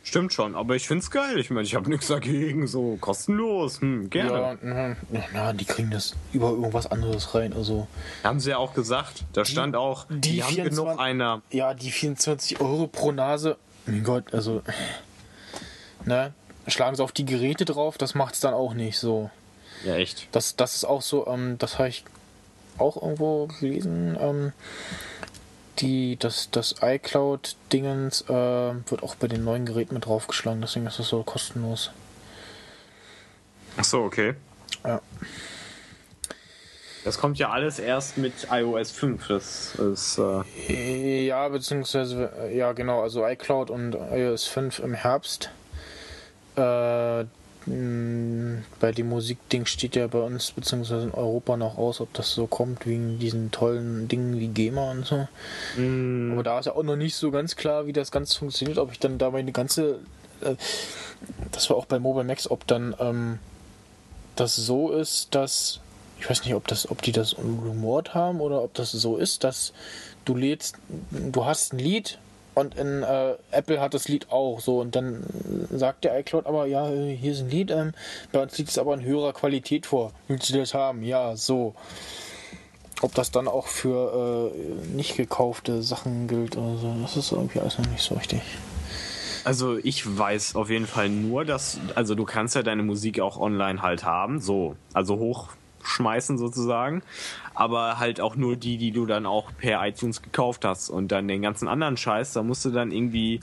Stimmt 0.05 0.33
schon, 0.33 0.55
aber 0.55 0.75
ich 0.75 0.87
find's 0.87 1.09
geil. 1.09 1.39
Ich 1.39 1.49
meine, 1.49 1.65
ich 1.65 1.73
habe 1.73 1.89
nichts 1.89 2.07
dagegen. 2.07 2.67
So 2.67 2.95
kostenlos. 3.01 3.81
Hm, 3.81 4.11
gerne. 4.11 4.31
ja, 4.31 4.57
na, 4.61 4.95
na, 5.33 5.51
die 5.53 5.65
kriegen 5.65 5.89
das 5.89 6.15
über 6.31 6.51
irgendwas 6.51 6.85
anderes 6.85 7.33
rein. 7.33 7.53
Also, 7.53 7.87
Haben 8.23 8.39
sie 8.39 8.51
ja 8.51 8.57
auch 8.57 8.75
gesagt. 8.75 9.25
Da 9.33 9.45
stand 9.45 9.75
auch, 9.75 10.05
die, 10.09 10.19
die 10.19 10.43
haben 10.43 10.53
24 10.53 10.83
genug 10.85 10.99
einer. 10.99 11.41
ja, 11.49 11.73
die 11.73 11.89
24 11.89 12.61
Euro 12.61 12.85
pro 12.85 13.13
Nase, 13.13 13.57
mein 13.87 14.03
Gott, 14.03 14.31
also, 14.31 14.61
ne, 16.05 16.35
schlagen 16.67 16.95
sie 16.95 17.03
auf 17.03 17.11
die 17.11 17.25
Geräte 17.25 17.65
drauf, 17.65 17.97
das 17.97 18.15
macht's 18.15 18.39
dann 18.39 18.53
auch 18.53 18.73
nicht 18.73 18.97
so. 18.99 19.29
Ja, 19.83 19.95
echt. 19.95 20.27
Das, 20.31 20.55
das 20.55 20.75
ist 20.75 20.85
auch 20.85 21.01
so, 21.01 21.27
ähm, 21.27 21.57
das 21.57 21.77
habe 21.77 21.89
ich 21.89 22.03
auch 22.77 23.01
irgendwo 23.01 23.47
gelesen. 23.47 24.17
Ähm, 24.19 24.53
die, 25.79 26.17
das, 26.17 26.49
das 26.51 26.75
iCloud-Dingens 26.81 28.21
äh, 28.29 28.29
wird 28.29 29.03
auch 29.03 29.15
bei 29.15 29.27
den 29.27 29.43
neuen 29.43 29.65
Geräten 29.65 29.93
mit 29.93 30.05
draufgeschlagen, 30.05 30.61
deswegen 30.61 30.87
ist 30.87 30.99
das 30.99 31.09
so 31.09 31.21
kostenlos. 31.23 31.91
Ach 33.77 33.83
so, 33.83 34.03
okay. 34.03 34.35
Ja. 34.85 35.01
Das 37.03 37.19
kommt 37.19 37.37
ja 37.37 37.51
alles 37.51 37.77
erst 37.77 38.17
mit 38.17 38.33
iOS 38.49 38.91
5. 38.91 39.27
Das 39.27 39.75
ist. 39.75 40.17
Äh, 40.17 41.25
Ja, 41.27 41.47
beziehungsweise, 41.49 42.31
ja, 42.51 42.71
genau, 42.73 43.01
also 43.01 43.25
iCloud 43.27 43.69
und 43.69 43.93
iOS 43.93 44.45
5 44.47 44.79
im 44.79 44.93
Herbst. 44.93 45.51
Äh, 46.55 47.25
bei 48.79 48.91
dem 48.91 49.09
Musikding 49.09 49.65
steht 49.65 49.95
ja 49.95 50.05
bei 50.05 50.19
uns, 50.19 50.51
beziehungsweise 50.51 51.05
in 51.05 51.11
Europa 51.11 51.57
noch 51.57 51.79
aus, 51.79 51.99
ob 51.99 52.13
das 52.13 52.31
so 52.31 52.45
kommt, 52.45 52.85
wegen 52.85 53.17
diesen 53.17 53.49
tollen 53.49 54.07
Dingen 54.07 54.39
wie 54.39 54.49
GEMA 54.49 54.91
und 54.91 55.05
so. 55.05 55.27
Aber 56.33 56.43
da 56.43 56.59
ist 56.59 56.67
ja 56.67 56.75
auch 56.75 56.83
noch 56.83 56.95
nicht 56.95 57.15
so 57.15 57.31
ganz 57.31 57.55
klar, 57.55 57.87
wie 57.87 57.93
das 57.93 58.11
Ganze 58.11 58.37
funktioniert, 58.37 58.77
ob 58.77 58.91
ich 58.91 58.99
dann 58.99 59.17
da 59.17 59.31
meine 59.31 59.51
ganze. 59.51 59.99
Äh, 60.41 60.55
das 61.51 61.69
war 61.69 61.77
auch 61.77 61.85
bei 61.85 61.97
Mobile 61.97 62.25
Max, 62.25 62.49
ob 62.49 62.67
dann 62.67 62.95
ähm, 62.99 63.39
das 64.35 64.55
so 64.55 64.91
ist, 64.91 65.33
dass. 65.33 65.79
Ich 66.19 66.29
weiß 66.29 66.45
nicht, 66.45 66.53
ob 66.53 66.67
das, 66.67 66.89
ob 66.89 67.01
die 67.01 67.11
das 67.11 67.35
rumort 67.37 68.13
haben 68.13 68.39
oder 68.39 68.61
ob 68.61 68.73
das 68.73 68.91
so 68.91 69.17
ist, 69.17 69.43
dass 69.43 69.73
du 70.23 70.35
lädst, 70.35 70.77
du 71.11 71.45
hast 71.45 71.73
ein 71.73 71.79
Lied 71.79 72.19
und 72.55 72.75
in 72.75 73.03
äh, 73.03 73.35
Apple 73.51 73.79
hat 73.79 73.93
das 73.93 74.07
Lied 74.07 74.31
auch 74.31 74.59
so 74.61 74.79
und 74.79 74.95
dann 74.95 75.23
sagt 75.71 76.05
der 76.05 76.17
iCloud 76.19 76.45
aber, 76.45 76.65
ja, 76.65 76.87
hier 76.87 77.33
ist 77.33 77.41
ein 77.41 77.49
Lied, 77.49 77.69
ähm, 77.69 77.93
bei 78.31 78.41
uns 78.41 78.57
liegt 78.57 78.69
es 78.69 78.77
aber 78.77 78.93
in 78.93 79.03
höherer 79.03 79.33
Qualität 79.33 79.85
vor. 79.85 80.13
Willst 80.27 80.49
du 80.49 80.57
das 80.57 80.73
haben? 80.73 81.03
Ja, 81.03 81.35
so. 81.35 81.75
Ob 83.01 83.13
das 83.13 83.29
dann 83.29 83.49
auch 83.49 83.67
für 83.67 84.51
äh, 84.55 84.95
nicht 84.95 85.17
gekaufte 85.17 85.83
Sachen 85.83 86.29
gilt 86.29 86.55
oder 86.55 86.77
so, 86.77 86.95
das 87.01 87.17
ist 87.17 87.33
irgendwie 87.33 87.59
alles 87.59 87.77
noch 87.77 87.87
nicht 87.87 88.01
so 88.01 88.15
richtig. 88.15 88.41
also 89.43 89.77
ich 89.77 90.17
weiß 90.17 90.55
auf 90.55 90.69
jeden 90.69 90.87
Fall 90.87 91.09
nur, 91.09 91.43
dass. 91.43 91.77
Also 91.93 92.15
du 92.15 92.23
kannst 92.23 92.55
ja 92.55 92.63
deine 92.63 92.83
Musik 92.83 93.19
auch 93.19 93.37
online 93.37 93.81
halt 93.81 94.05
haben. 94.05 94.39
So. 94.39 94.77
Also 94.93 95.17
hochschmeißen 95.17 96.37
sozusagen. 96.37 97.03
Aber 97.55 97.99
halt 97.99 98.21
auch 98.21 98.35
nur 98.35 98.55
die, 98.57 98.77
die 98.77 98.91
du 98.91 99.05
dann 99.05 99.25
auch 99.25 99.51
per 99.57 99.85
iTunes 99.87 100.21
gekauft 100.21 100.65
hast. 100.65 100.89
Und 100.89 101.11
dann 101.11 101.27
den 101.27 101.41
ganzen 101.41 101.67
anderen 101.67 101.97
Scheiß, 101.97 102.33
da 102.33 102.43
musst 102.43 102.65
du 102.65 102.69
dann 102.69 102.91
irgendwie 102.91 103.39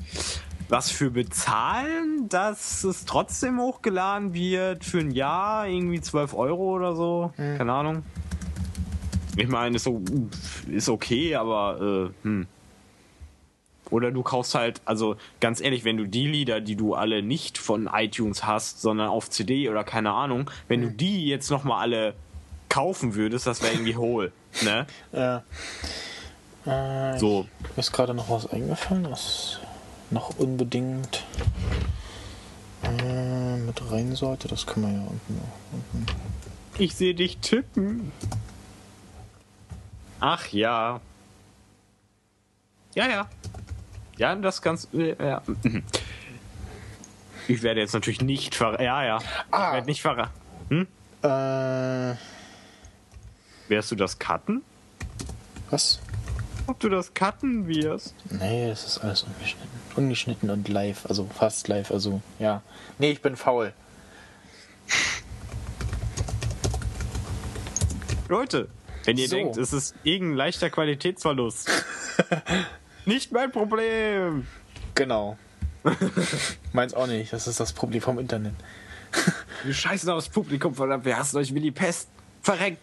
was 0.68 0.90
für 0.90 1.10
bezahlen, 1.10 2.28
dass 2.28 2.84
es 2.84 3.04
trotzdem 3.04 3.60
hochgeladen 3.60 4.32
wird 4.32 4.84
für 4.84 5.00
ein 5.00 5.10
Jahr, 5.10 5.66
irgendwie 5.66 6.00
12 6.00 6.34
Euro 6.34 6.74
oder 6.74 6.96
so. 6.96 7.32
Keine 7.36 7.72
Ahnung. 7.72 8.02
Ich 9.36 9.48
meine, 9.48 9.76
ist, 9.76 9.84
so, 9.84 10.02
ist 10.70 10.88
okay, 10.88 11.34
aber 11.34 12.10
äh, 12.22 12.26
hm. 12.26 12.46
Oder 13.90 14.10
du 14.10 14.22
kaufst 14.22 14.54
halt, 14.54 14.80
also 14.86 15.16
ganz 15.40 15.60
ehrlich, 15.60 15.84
wenn 15.84 15.98
du 15.98 16.08
die 16.08 16.26
Lieder, 16.26 16.62
die 16.62 16.76
du 16.76 16.94
alle 16.94 17.22
nicht 17.22 17.58
von 17.58 17.90
iTunes 17.92 18.46
hast, 18.46 18.80
sondern 18.80 19.08
auf 19.08 19.28
CD 19.28 19.68
oder 19.68 19.84
keine 19.84 20.12
Ahnung, 20.12 20.50
wenn 20.66 20.80
du 20.80 20.90
die 20.90 21.26
jetzt 21.26 21.50
nochmal 21.50 21.82
alle 21.82 22.14
kaufen 22.72 23.14
würdest, 23.14 23.46
das 23.46 23.60
wäre 23.62 23.72
irgendwie 23.74 23.96
hohl. 23.96 24.32
Ne? 24.62 24.86
Ja. 25.12 25.42
Äh, 27.14 27.18
So. 27.18 27.46
Mir 27.76 27.78
ist 27.80 27.92
gerade 27.92 28.14
noch 28.14 28.30
was 28.30 28.46
eingefallen, 28.50 29.10
was 29.10 29.58
noch 30.10 30.38
unbedingt 30.38 31.22
äh, 32.82 33.56
mit 33.58 33.90
rein 33.90 34.14
sollte. 34.14 34.48
Das 34.48 34.66
können 34.66 34.86
wir 34.86 34.92
ja 34.94 35.00
unten 35.06 35.34
noch. 35.36 35.52
Unten. 35.72 36.06
Ich 36.78 36.94
sehe 36.94 37.14
dich 37.14 37.38
tippen. 37.38 38.10
Ach 40.20 40.46
ja. 40.48 41.00
Ja, 42.94 43.06
ja. 43.08 43.28
Ja, 44.16 44.34
das 44.36 44.62
ganz. 44.62 44.88
äh, 44.94 45.14
Ja. 45.22 45.42
Ich 47.48 47.62
werde 47.62 47.80
jetzt 47.80 47.92
natürlich 47.92 48.20
nicht 48.22 48.54
verraten. 48.54 48.82
Ja, 48.84 49.04
ja. 49.04 49.18
Ich 49.18 49.24
Ah. 49.50 49.72
werde 49.74 49.86
nicht 49.86 50.00
verraten. 50.02 50.86
Äh, 51.22 52.14
Wirst 53.72 53.90
du 53.90 53.96
das 53.96 54.18
cutten? 54.18 54.62
was? 55.70 55.98
Ob 56.66 56.78
du 56.78 56.90
das 56.90 57.14
cutten 57.14 57.66
wirst? 57.66 58.14
Nee, 58.28 58.68
das 58.68 58.84
ist 58.84 58.98
alles 58.98 59.22
ungeschnitten. 59.22 59.70
Ungeschnitten 59.96 60.50
und 60.50 60.68
live, 60.68 61.06
also 61.06 61.26
fast 61.34 61.68
live, 61.68 61.90
also 61.90 62.20
ja. 62.38 62.60
Nee, 62.98 63.12
ich 63.12 63.22
bin 63.22 63.34
faul. 63.34 63.72
Leute, 68.28 68.68
wenn 69.06 69.16
ihr 69.16 69.26
So. 69.26 69.36
denkt, 69.36 69.56
es 69.56 69.72
ist 69.72 69.94
irgendein 70.02 70.36
leichter 70.36 70.68
Qualitätsverlust, 70.68 71.70
nicht 73.06 73.32
mein 73.32 73.50
Problem. 73.52 74.46
Genau. 74.94 75.38
Meins 76.74 76.92
auch 76.92 77.06
nicht, 77.06 77.32
das 77.32 77.46
ist 77.46 77.58
das 77.58 77.72
Problem 77.72 78.02
vom 78.02 78.18
Internet. 78.18 78.52
Wir 79.64 79.72
scheißen 79.72 80.10
aufs 80.10 80.28
Publikum, 80.28 80.74
verdammt, 80.74 81.06
wir 81.06 81.16
hassen 81.16 81.38
euch 81.38 81.54
wie 81.54 81.60
die 81.60 81.70
Pest. 81.70 82.10
Verreckt, 82.42 82.76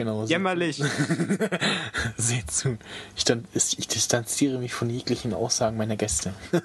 Genau. 0.00 0.24
jämmerlich. 0.24 0.76
Seht 2.16 2.50
zu. 2.50 2.78
Ich, 3.16 3.24
dann, 3.24 3.44
ich 3.54 3.88
distanziere 3.88 4.58
mich 4.58 4.72
von 4.72 4.90
jeglichen 4.90 5.34
Aussagen 5.34 5.76
meiner 5.76 5.96
Gäste. 5.96 6.32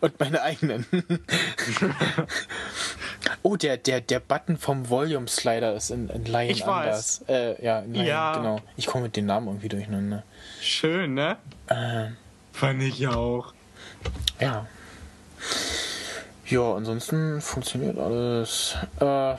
Und 0.00 0.18
meine 0.20 0.42
eigenen. 0.42 0.86
oh, 3.42 3.56
der, 3.56 3.76
der, 3.76 4.00
der 4.00 4.20
Button 4.20 4.56
vom 4.56 4.88
Volume 4.88 5.28
Slider 5.28 5.74
ist 5.74 5.90
in, 5.90 6.08
in 6.08 6.24
Lion 6.24 6.50
Ich 6.50 6.66
weiß. 6.66 7.22
anders. 7.22 7.24
Äh, 7.28 7.64
ja, 7.64 7.80
in 7.80 7.94
Lion, 7.94 8.06
Ja. 8.06 8.36
genau. 8.36 8.60
Ich 8.76 8.86
komme 8.86 9.04
mit 9.04 9.16
den 9.16 9.26
Namen 9.26 9.48
irgendwie 9.48 9.68
durcheinander. 9.68 10.24
Schön, 10.60 11.14
ne? 11.14 11.36
Äh, 11.66 12.08
Fand 12.52 12.82
ich 12.82 13.06
auch. 13.06 13.52
ja. 14.40 14.66
Ja, 16.50 16.74
ansonsten 16.74 17.42
funktioniert 17.42 17.98
alles. 17.98 18.74
Äh, 19.00 19.34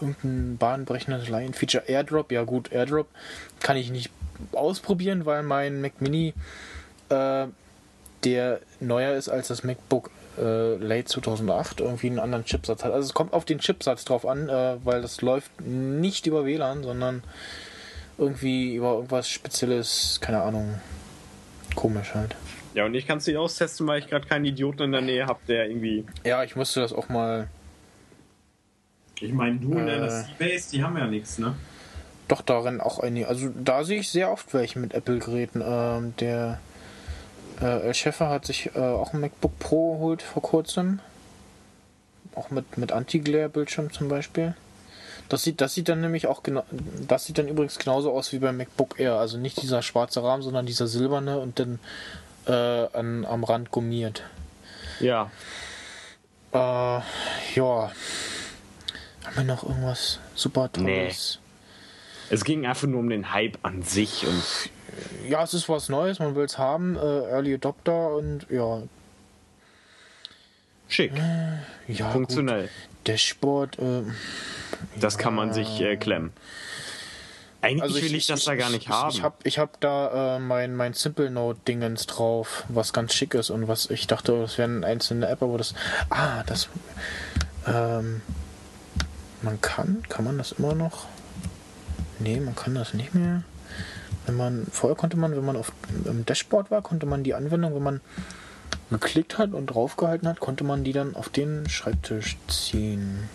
irgendein 0.00 0.56
bahnbrechendes 0.56 1.28
Lion-Feature. 1.28 1.84
Airdrop, 1.86 2.32
ja 2.32 2.44
gut, 2.44 2.72
Airdrop 2.72 3.08
kann 3.60 3.76
ich 3.76 3.90
nicht 3.90 4.10
ausprobieren, 4.52 5.26
weil 5.26 5.42
mein 5.42 5.82
Mac 5.82 6.00
Mini 6.00 6.32
äh, 7.10 7.46
der 8.24 8.60
neuer 8.80 9.14
ist 9.14 9.28
als 9.28 9.48
das 9.48 9.64
MacBook 9.64 10.10
äh, 10.38 10.76
Late 10.76 11.04
2008 11.04 11.80
irgendwie 11.80 12.06
einen 12.06 12.18
anderen 12.18 12.46
Chipsatz 12.46 12.84
hat. 12.84 12.92
Also 12.92 13.06
es 13.06 13.12
kommt 13.14 13.34
auf 13.34 13.44
den 13.44 13.58
Chipsatz 13.58 14.06
drauf 14.06 14.26
an, 14.26 14.48
äh, 14.48 14.76
weil 14.82 15.02
das 15.02 15.20
läuft 15.20 15.60
nicht 15.60 16.26
über 16.26 16.46
WLAN, 16.46 16.84
sondern 16.84 17.22
irgendwie 18.16 18.74
über 18.76 18.94
irgendwas 18.94 19.28
Spezielles, 19.28 20.18
keine 20.22 20.42
Ahnung. 20.42 20.80
Komisch 21.74 22.14
halt. 22.14 22.34
Ja, 22.74 22.84
und 22.84 22.94
ich 22.94 23.06
kann 23.06 23.18
es 23.18 23.26
nicht 23.26 23.36
austesten, 23.36 23.86
weil 23.86 24.00
ich 24.00 24.08
gerade 24.08 24.26
keinen 24.26 24.44
Idioten 24.44 24.82
in 24.82 24.92
der 24.92 25.00
Nähe 25.00 25.26
habe, 25.26 25.38
der 25.48 25.68
irgendwie. 25.68 26.04
Ja, 26.24 26.42
ich 26.44 26.56
musste 26.56 26.80
das 26.80 26.92
auch 26.92 27.08
mal 27.08 27.48
Ich 29.20 29.32
meine, 29.32 29.58
du 29.58 29.72
und 29.72 29.86
deine 29.86 30.10
Seabase, 30.10 30.70
die 30.72 30.82
haben 30.82 30.96
ja 30.98 31.06
nichts, 31.06 31.38
ne? 31.38 31.54
doch 32.28 32.42
darin 32.42 32.80
auch 32.80 32.98
einige. 32.98 33.28
Also 33.28 33.50
da 33.54 33.84
sehe 33.84 34.00
ich 34.00 34.10
sehr 34.10 34.30
oft 34.30 34.54
welche 34.54 34.78
mit 34.78 34.94
Apple-Geräten. 34.94 35.62
Ähm, 35.64 36.14
der 36.18 36.58
äh, 37.60 37.86
El 37.86 37.94
Schäfer 37.94 38.28
hat 38.28 38.46
sich 38.46 38.74
äh, 38.74 38.78
auch 38.78 39.12
ein 39.12 39.20
MacBook 39.20 39.58
Pro 39.58 39.94
geholt 39.94 40.22
vor 40.22 40.42
kurzem. 40.42 41.00
Auch 42.34 42.50
mit, 42.50 42.78
mit 42.78 42.92
Anti-Glare-Bildschirm 42.92 43.92
zum 43.92 44.08
Beispiel. 44.08 44.54
Das 45.28 45.42
sieht, 45.42 45.60
das 45.60 45.74
sieht 45.74 45.88
dann 45.88 46.00
nämlich 46.00 46.26
auch 46.26 46.42
genau, 46.42 46.64
das 47.08 47.24
sieht 47.24 47.38
dann 47.38 47.48
übrigens 47.48 47.78
genauso 47.78 48.12
aus 48.12 48.32
wie 48.32 48.38
beim 48.38 48.56
MacBook 48.56 48.98
Air. 48.98 49.14
Also 49.14 49.38
nicht 49.38 49.60
dieser 49.62 49.82
schwarze 49.82 50.22
Rahmen, 50.22 50.42
sondern 50.42 50.66
dieser 50.66 50.86
silberne 50.86 51.38
und 51.38 51.58
dann 51.58 51.78
äh, 52.46 52.52
an, 52.52 53.24
am 53.24 53.44
Rand 53.44 53.70
gummiert. 53.70 54.22
Ja. 55.00 55.30
Äh, 56.52 56.56
ja. 56.56 57.02
Haben 59.24 59.36
wir 59.36 59.44
noch 59.44 59.62
irgendwas 59.64 60.20
super 60.34 60.70
Tolles? 60.70 61.38
Es 62.30 62.44
ging 62.44 62.66
einfach 62.66 62.86
nur 62.88 63.00
um 63.00 63.08
den 63.08 63.32
Hype 63.32 63.58
an 63.62 63.82
sich 63.82 64.26
und 64.26 64.42
Ja, 65.28 65.42
es 65.42 65.54
ist 65.54 65.68
was 65.68 65.88
Neues, 65.88 66.18
man 66.18 66.34
will 66.34 66.44
es 66.44 66.58
haben. 66.58 66.96
Äh, 66.96 67.00
Early 67.00 67.54
Adopter 67.54 68.14
und 68.14 68.46
ja. 68.50 68.82
schick. 70.88 71.12
ja 71.88 72.10
Funktionell. 72.10 72.62
Gut. 72.62 72.70
Dashboard, 73.08 73.78
äh, 73.78 74.02
Das 74.98 75.18
kann 75.18 75.34
man 75.34 75.52
sich 75.52 75.80
äh, 75.80 75.96
klemmen. 75.96 76.32
Eigentlich 77.64 77.82
Also 77.82 77.94
will 78.02 78.14
ich, 78.14 78.26
das 78.26 78.44
da 78.44 78.54
gar 78.56 78.68
nicht 78.68 78.82
ich, 78.82 78.88
haben. 78.90 79.10
Ich 79.10 79.22
habe 79.22 79.36
ich 79.44 79.58
hab 79.58 79.80
da 79.80 80.36
äh, 80.36 80.38
mein, 80.38 80.76
mein 80.76 80.92
Simple 80.92 81.30
Note 81.30 81.58
Dingens 81.66 82.06
drauf, 82.06 82.64
was 82.68 82.92
ganz 82.92 83.14
schick 83.14 83.32
ist 83.32 83.48
und 83.48 83.68
was 83.68 83.88
ich 83.88 84.06
dachte, 84.06 84.38
das 84.38 84.58
wäre 84.58 84.68
eine 84.68 84.86
einzelne 84.86 85.28
App, 85.28 85.42
aber 85.42 85.56
das. 85.56 85.74
Ah, 86.10 86.42
das. 86.42 86.68
Ähm, 87.66 88.20
man 89.40 89.60
kann, 89.62 90.02
kann 90.10 90.26
man 90.26 90.36
das 90.36 90.52
immer 90.52 90.74
noch? 90.74 91.06
Nee, 92.18 92.38
man 92.38 92.54
kann 92.54 92.74
das 92.74 92.92
nicht 92.92 93.14
mehr. 93.14 93.42
Wenn 94.26 94.36
man, 94.36 94.66
vorher 94.70 94.96
konnte 94.96 95.16
man, 95.16 95.34
wenn 95.34 95.44
man 95.44 95.56
auf 95.56 95.72
im 96.04 96.26
Dashboard 96.26 96.70
war, 96.70 96.82
konnte 96.82 97.06
man 97.06 97.24
die 97.24 97.34
Anwendung, 97.34 97.74
wenn 97.74 97.82
man 97.82 98.00
geklickt 98.90 99.38
hat 99.38 99.52
und 99.54 99.66
draufgehalten 99.66 100.28
hat, 100.28 100.38
konnte 100.38 100.64
man 100.64 100.84
die 100.84 100.92
dann 100.92 101.16
auf 101.16 101.30
den 101.30 101.68
Schreibtisch 101.68 102.36
ziehen. 102.46 103.28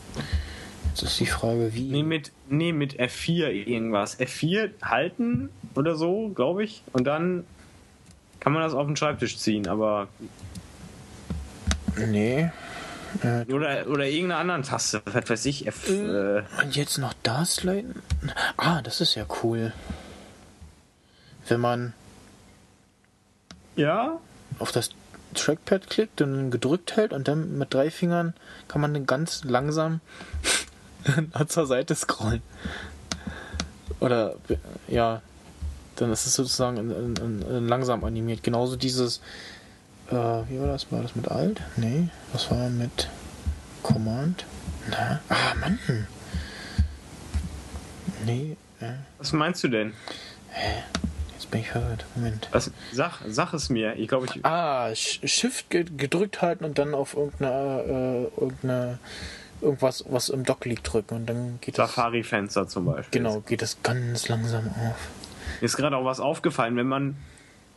Jetzt 1.01 1.11
ist 1.11 1.19
die 1.21 1.27
Frage, 1.27 1.73
wie. 1.73 1.83
Nee, 1.83 2.03
mit, 2.03 2.33
nee, 2.49 2.73
mit 2.73 2.99
F4 2.99 3.47
irgendwas. 3.51 4.19
F4 4.19 4.71
halten 4.81 5.49
oder 5.75 5.95
so, 5.95 6.27
glaube 6.35 6.65
ich. 6.65 6.83
Und 6.91 7.05
dann 7.05 7.45
kann 8.41 8.51
man 8.51 8.63
das 8.63 8.73
auf 8.73 8.85
den 8.85 8.97
Schreibtisch 8.97 9.37
ziehen, 9.37 9.67
aber. 9.67 10.09
Nee. 11.95 12.51
Äh, 13.23 13.51
Oder, 13.51 13.87
oder 13.87 14.05
irgendeine 14.05 14.35
andere 14.35 14.61
Taste. 14.61 15.01
Was 15.05 15.29
weiß 15.29 15.45
ich. 15.45 15.65
F, 15.67 15.89
äh, 15.89 16.43
Und 16.61 16.75
jetzt 16.75 16.97
noch 16.97 17.13
das 17.23 17.63
leiten? 17.63 18.03
Ah, 18.57 18.81
das 18.81 19.01
ist 19.01 19.15
ja 19.15 19.25
cool. 19.41 19.73
Wenn 21.47 21.61
man 21.61 21.93
ja? 23.75 24.19
auf 24.59 24.71
das 24.71 24.91
Trackpad 25.33 25.89
klickt 25.89 26.21
und 26.21 26.51
gedrückt 26.51 26.97
hält 26.97 27.13
und 27.13 27.27
dann 27.27 27.57
mit 27.57 27.73
drei 27.73 27.89
Fingern 27.89 28.35
kann 28.67 28.81
man 28.81 28.93
dann 28.93 29.07
ganz 29.07 29.43
langsam 29.43 30.01
zur 31.47 31.65
Seite 31.67 31.95
scrollen. 31.95 32.41
Oder 33.99 34.35
ja, 34.87 35.21
dann 35.97 36.11
ist 36.11 36.25
es 36.25 36.35
sozusagen 36.35 36.77
in, 36.77 37.15
in, 37.15 37.41
in, 37.41 37.67
langsam 37.67 38.03
animiert. 38.03 38.43
Genauso 38.43 38.75
dieses, 38.75 39.17
äh, 40.09 40.13
wie 40.15 40.59
war 40.59 40.67
das? 40.67 40.91
War 40.91 41.01
das 41.01 41.15
mit 41.15 41.27
Alt? 41.29 41.61
Nee, 41.75 42.07
was 42.31 42.49
war 42.51 42.69
mit 42.69 43.09
Command? 43.83 44.45
Na? 44.89 45.19
Ah, 45.29 45.53
Mann. 45.59 45.79
Nee, 48.25 48.55
äh, 48.79 48.93
Was 49.17 49.33
meinst 49.33 49.63
du 49.63 49.67
denn? 49.67 49.93
jetzt 51.33 51.51
bin 51.51 51.61
ich 51.61 51.69
verwirrt. 51.69 52.05
Moment. 52.15 52.47
Was, 52.51 52.71
sag, 52.93 53.19
sag 53.27 53.53
es 53.53 53.69
mir. 53.69 53.95
Ich 53.95 54.07
glaube, 54.07 54.25
ich. 54.25 54.45
Ah, 54.45 54.87
Sh- 54.87 55.25
Shift 55.27 55.69
ge- 55.69 55.85
gedrückt 55.95 56.41
halten 56.41 56.63
und 56.65 56.77
dann 56.79 56.93
auf 56.93 57.13
irgendeine, 57.15 57.81
äh, 58.37 58.41
irgendeine 58.41 58.99
irgendwas, 59.61 60.03
was 60.09 60.29
im 60.29 60.43
Dock 60.43 60.65
liegt, 60.65 60.91
drücken 60.91 61.15
und 61.15 61.25
dann 61.27 61.59
geht 61.61 61.77
das. 61.77 61.89
Safari-Fenster 61.95 62.67
zum 62.67 62.85
Beispiel. 62.85 63.19
Genau, 63.21 63.41
geht 63.41 63.61
das 63.61 63.77
ganz 63.83 64.27
langsam 64.29 64.67
auf. 64.67 64.95
Mir 65.61 65.65
ist 65.65 65.75
gerade 65.77 65.95
auch 65.97 66.05
was 66.05 66.19
aufgefallen, 66.19 66.75
wenn 66.77 66.87
man 66.87 67.15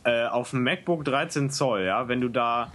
äh, 0.05 0.25
auf 0.25 0.51
dem 0.51 0.63
MacBook 0.63 1.05
13 1.05 1.49
Zoll, 1.49 1.83
ja, 1.85 2.07
wenn 2.07 2.21
du 2.21 2.29
da 2.29 2.71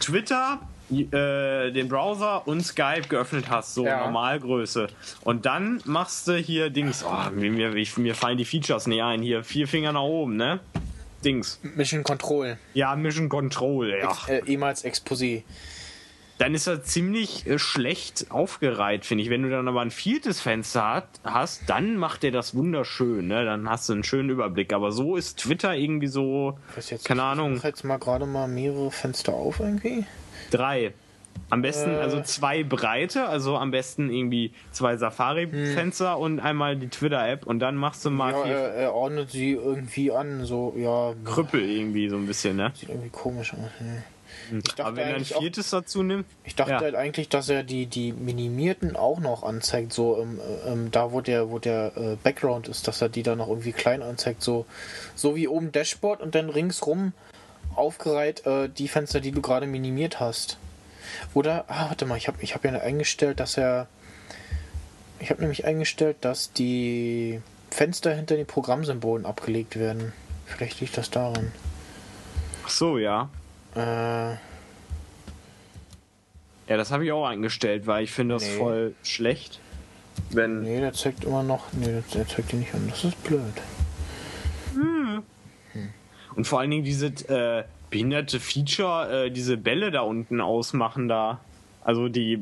Twitter, 0.00 0.60
äh, 0.90 1.70
den 1.70 1.88
Browser 1.88 2.46
und 2.48 2.62
Skype 2.62 3.02
geöffnet 3.08 3.46
hast, 3.48 3.74
so 3.74 3.84
Ja. 3.86 4.00
Normalgröße, 4.04 4.88
und 5.22 5.46
dann 5.46 5.80
machst 5.84 6.26
du 6.28 6.34
hier 6.36 6.70
Dings, 6.70 7.04
oh, 7.04 7.30
mir, 7.30 7.74
ich- 7.74 7.96
mir 7.96 8.14
fallen 8.14 8.38
die 8.38 8.44
Features 8.44 8.86
nicht 8.86 9.02
ein, 9.02 9.22
hier 9.22 9.44
vier 9.44 9.68
Finger 9.68 9.92
nach 9.92 10.02
oben, 10.02 10.36
ne? 10.36 10.60
Dings. 11.24 11.60
Mission 11.62 12.02
Control, 12.02 12.56
Ja, 12.72 12.96
Mission 12.96 13.28
Control, 13.28 13.90
ja. 14.00 14.16
äh, 14.26 14.42
ehemals 14.46 14.84
Exposé. 14.84 15.42
Dann 16.40 16.54
ist 16.54 16.66
er 16.66 16.82
ziemlich 16.82 17.46
äh, 17.46 17.58
schlecht 17.58 18.30
aufgereiht, 18.30 19.04
finde 19.04 19.22
ich. 19.24 19.28
Wenn 19.28 19.42
du 19.42 19.50
dann 19.50 19.68
aber 19.68 19.82
ein 19.82 19.90
viertes 19.90 20.40
Fenster 20.40 20.88
hat, 20.94 21.08
hast, 21.22 21.68
dann 21.68 21.96
macht 21.98 22.24
er 22.24 22.30
das 22.30 22.54
wunderschön, 22.54 23.28
ne? 23.28 23.44
Dann 23.44 23.68
hast 23.68 23.90
du 23.90 23.92
einen 23.92 24.04
schönen 24.04 24.30
Überblick. 24.30 24.72
Aber 24.72 24.90
so 24.90 25.16
ist 25.16 25.38
Twitter 25.38 25.76
irgendwie 25.76 26.06
so, 26.06 26.58
jetzt 26.76 27.04
keine 27.04 27.24
Ahnung. 27.24 27.56
Ich 27.56 27.62
jetzt 27.62 27.84
mal 27.84 27.98
gerade 27.98 28.24
mal 28.24 28.48
mehrere 28.48 28.90
Fenster 28.90 29.34
auf 29.34 29.60
irgendwie. 29.60 30.06
Drei. 30.50 30.94
Am 31.50 31.60
besten, 31.60 31.90
Äh. 31.90 31.98
also 31.98 32.22
zwei 32.22 32.62
breite, 32.64 33.26
also 33.26 33.56
am 33.58 33.70
besten 33.70 34.10
irgendwie 34.10 34.52
zwei 34.72 34.96
Safari-Fenster 34.96 36.18
und 36.18 36.40
einmal 36.40 36.76
die 36.76 36.88
Twitter-App 36.88 37.46
und 37.46 37.58
dann 37.60 37.76
machst 37.76 38.04
du 38.04 38.10
mal 38.10 38.32
Ja, 38.32 38.44
er, 38.46 38.74
er 38.74 38.94
ordnet 38.94 39.30
sie 39.30 39.52
irgendwie 39.52 40.10
an, 40.10 40.44
so, 40.46 40.74
ja, 40.76 41.12
Krüppel 41.24 41.60
irgendwie 41.68 42.08
so 42.08 42.16
ein 42.16 42.26
bisschen, 42.26 42.56
ne? 42.56 42.72
sieht 42.74 42.88
irgendwie 42.88 43.10
komisch 43.10 43.52
aus. 43.52 43.58
ne. 43.80 44.02
Ich 44.52 44.62
dachte, 44.74 44.84
Aber 44.84 44.96
wenn 44.96 45.02
er 45.02 45.08
ein 45.08 45.14
eigentlich 45.16 45.34
auch, 45.36 45.40
viertes 45.40 45.70
dazu 45.70 46.02
nimmt, 46.02 46.26
ich 46.44 46.54
dachte 46.54 46.72
ja. 46.72 46.80
halt 46.80 46.94
eigentlich, 46.94 47.28
dass 47.28 47.48
er 47.48 47.62
die, 47.62 47.86
die 47.86 48.12
minimierten 48.12 48.96
auch 48.96 49.20
noch 49.20 49.42
anzeigt, 49.42 49.92
so 49.92 50.16
im, 50.16 50.40
ähm, 50.66 50.90
da 50.90 51.12
wo 51.12 51.20
der, 51.20 51.50
wo 51.50 51.58
der 51.58 51.92
äh, 51.96 52.16
Background 52.22 52.68
ist, 52.68 52.88
dass 52.88 53.00
er 53.02 53.08
die 53.08 53.22
dann 53.22 53.38
noch 53.38 53.48
irgendwie 53.48 53.72
klein 53.72 54.02
anzeigt, 54.02 54.42
so, 54.42 54.66
so 55.14 55.36
wie 55.36 55.48
oben 55.48 55.72
Dashboard 55.72 56.20
und 56.20 56.34
dann 56.34 56.50
ringsrum 56.50 57.12
aufgereiht 57.74 58.46
äh, 58.46 58.68
die 58.68 58.88
Fenster, 58.88 59.20
die 59.20 59.32
du 59.32 59.40
gerade 59.40 59.66
minimiert 59.66 60.20
hast. 60.20 60.58
Oder, 61.34 61.64
ah, 61.68 61.88
warte 61.88 62.06
mal, 62.06 62.16
ich 62.16 62.28
habe 62.28 62.38
ich 62.40 62.54
hab 62.54 62.64
ja 62.64 62.72
eingestellt, 62.72 63.40
dass 63.40 63.56
er, 63.56 63.86
ich 65.18 65.30
habe 65.30 65.40
nämlich 65.40 65.64
eingestellt, 65.64 66.18
dass 66.20 66.52
die 66.52 67.40
Fenster 67.70 68.14
hinter 68.14 68.36
den 68.36 68.46
Programmsymbolen 68.46 69.26
abgelegt 69.26 69.78
werden. 69.78 70.12
Vielleicht 70.46 70.80
liegt 70.80 70.96
das 70.96 71.10
daran. 71.10 71.52
ach 72.64 72.70
so, 72.70 72.98
ja. 72.98 73.28
Äh, 73.76 74.34
Ja, 76.68 76.76
das 76.76 76.92
habe 76.92 77.04
ich 77.04 77.10
auch 77.10 77.26
eingestellt, 77.26 77.86
weil 77.88 78.04
ich 78.04 78.12
finde 78.12 78.34
das 78.36 78.44
Nee. 78.44 78.56
voll 78.56 78.94
schlecht. 79.02 79.58
Wenn. 80.30 80.62
nee, 80.62 80.78
der 80.80 80.92
zeigt 80.92 81.24
immer 81.24 81.42
noch, 81.42 81.72
nee, 81.72 81.86
der- 81.86 82.02
der 82.14 82.28
zeigt 82.28 82.52
die 82.52 82.56
nicht 82.56 82.72
an. 82.74 82.86
Das 82.88 83.02
ist 83.04 83.22
blöd. 83.24 83.40
Und 86.36 86.46
vor 86.46 86.60
allen 86.60 86.70
Dingen 86.70 86.84
diese 86.84 87.06
äh, 87.06 87.64
behinderte 87.90 88.38
Feature, 88.38 89.26
äh, 89.26 89.30
diese 89.30 89.56
Bälle 89.56 89.90
da 89.90 90.02
unten 90.02 90.40
ausmachen 90.40 91.08
da. 91.08 91.40
Also 91.82 92.08
die. 92.08 92.38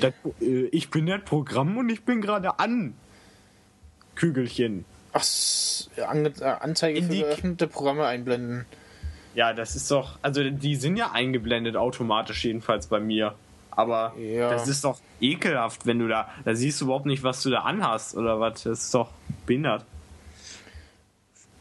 Das, 0.00 0.12
äh, 0.40 0.64
ich 0.72 0.90
bin 0.90 1.06
das 1.06 1.22
Programm 1.22 1.76
und 1.76 1.88
ich 1.90 2.02
bin 2.04 2.20
gerade 2.20 2.58
an. 2.58 2.94
Kügelchen. 4.16 4.84
Ach, 5.12 5.24
Ange 6.08 6.32
äh, 6.40 6.44
Anzeige 6.44 6.98
In 6.98 7.04
für 7.06 7.12
die- 7.12 7.20
geöffnete 7.20 7.68
Programme 7.68 8.04
einblenden. 8.06 8.66
Ja, 9.38 9.52
das 9.52 9.76
ist 9.76 9.88
doch. 9.92 10.18
Also 10.20 10.50
die 10.50 10.74
sind 10.74 10.96
ja 10.96 11.12
eingeblendet 11.12 11.76
automatisch, 11.76 12.44
jedenfalls 12.44 12.88
bei 12.88 12.98
mir. 12.98 13.36
Aber 13.70 14.12
Ja. 14.18 14.50
das 14.50 14.66
ist 14.66 14.82
doch 14.82 14.98
ekelhaft, 15.20 15.86
wenn 15.86 16.00
du 16.00 16.08
da. 16.08 16.28
Da 16.44 16.56
siehst 16.56 16.80
du 16.80 16.86
überhaupt 16.86 17.06
nicht, 17.06 17.22
was 17.22 17.40
du 17.44 17.50
da 17.50 17.60
anhast 17.60 18.16
oder 18.16 18.40
was. 18.40 18.64
Das 18.64 18.82
ist 18.86 18.94
doch 18.94 19.10
behindert. 19.46 19.84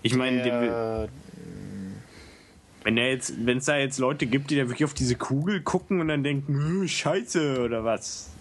Ich 0.01 0.15
meine, 0.15 0.41
Der, 0.41 1.07
wenn 2.83 2.97
er 2.97 3.11
jetzt, 3.11 3.33
wenn 3.45 3.59
es 3.59 3.65
da 3.65 3.77
jetzt 3.77 3.99
Leute 3.99 4.25
gibt, 4.25 4.49
die 4.49 4.55
da 4.55 4.63
wirklich 4.67 4.85
auf 4.85 4.95
diese 4.95 5.15
Kugel 5.15 5.61
gucken 5.61 5.99
und 6.01 6.07
dann 6.07 6.23
denken, 6.23 6.83
"Äh, 6.83 6.87
Scheiße 6.87 7.61
oder 7.63 7.83
was. 7.83 8.31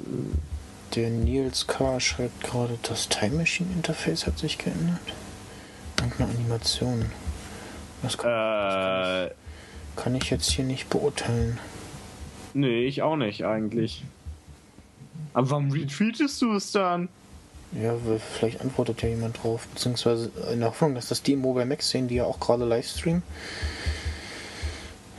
der 0.94 1.10
Nils 1.10 1.66
K. 1.66 2.00
schreibt 2.00 2.42
gerade, 2.42 2.78
das 2.84 3.10
Time 3.10 3.36
Machine 3.36 3.68
Interface 3.74 4.26
hat 4.26 4.38
sich 4.38 4.56
geändert. 4.56 5.00
Irgendeine 5.98 6.30
Animation. 6.30 7.04
Das 8.02 8.18
kann, 8.18 8.30
Äh, 8.30 9.30
kann 9.96 10.14
ich 10.14 10.30
jetzt 10.30 10.50
hier 10.50 10.64
nicht 10.64 10.88
beurteilen. 10.90 11.58
nee, 12.54 12.84
ich 12.86 13.02
auch 13.02 13.16
nicht 13.16 13.44
eigentlich. 13.44 14.04
Aber 15.34 15.50
warum 15.50 15.70
retweetest 15.70 16.40
du 16.42 16.54
es 16.54 16.72
dann? 16.72 17.08
Ja, 17.72 17.94
vielleicht 18.34 18.60
antwortet 18.60 19.02
ja 19.02 19.08
jemand 19.08 19.42
drauf. 19.42 19.66
Beziehungsweise 19.68 20.30
in 20.52 20.60
der 20.60 20.68
Hoffnung, 20.70 20.94
dass 20.94 21.08
das 21.08 21.22
die 21.22 21.32
im 21.32 21.40
Mobile 21.40 21.66
Max 21.66 21.90
sehen, 21.90 22.08
die 22.08 22.14
ja 22.16 22.24
auch 22.24 22.38
gerade 22.40 22.64
Livestream. 22.64 23.22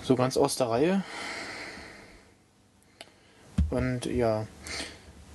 So 0.04 0.16
ganz 0.16 0.38
aus 0.38 0.56
der 0.56 0.70
Reihe. 0.70 1.04
Und 3.70 4.06
ja. 4.06 4.48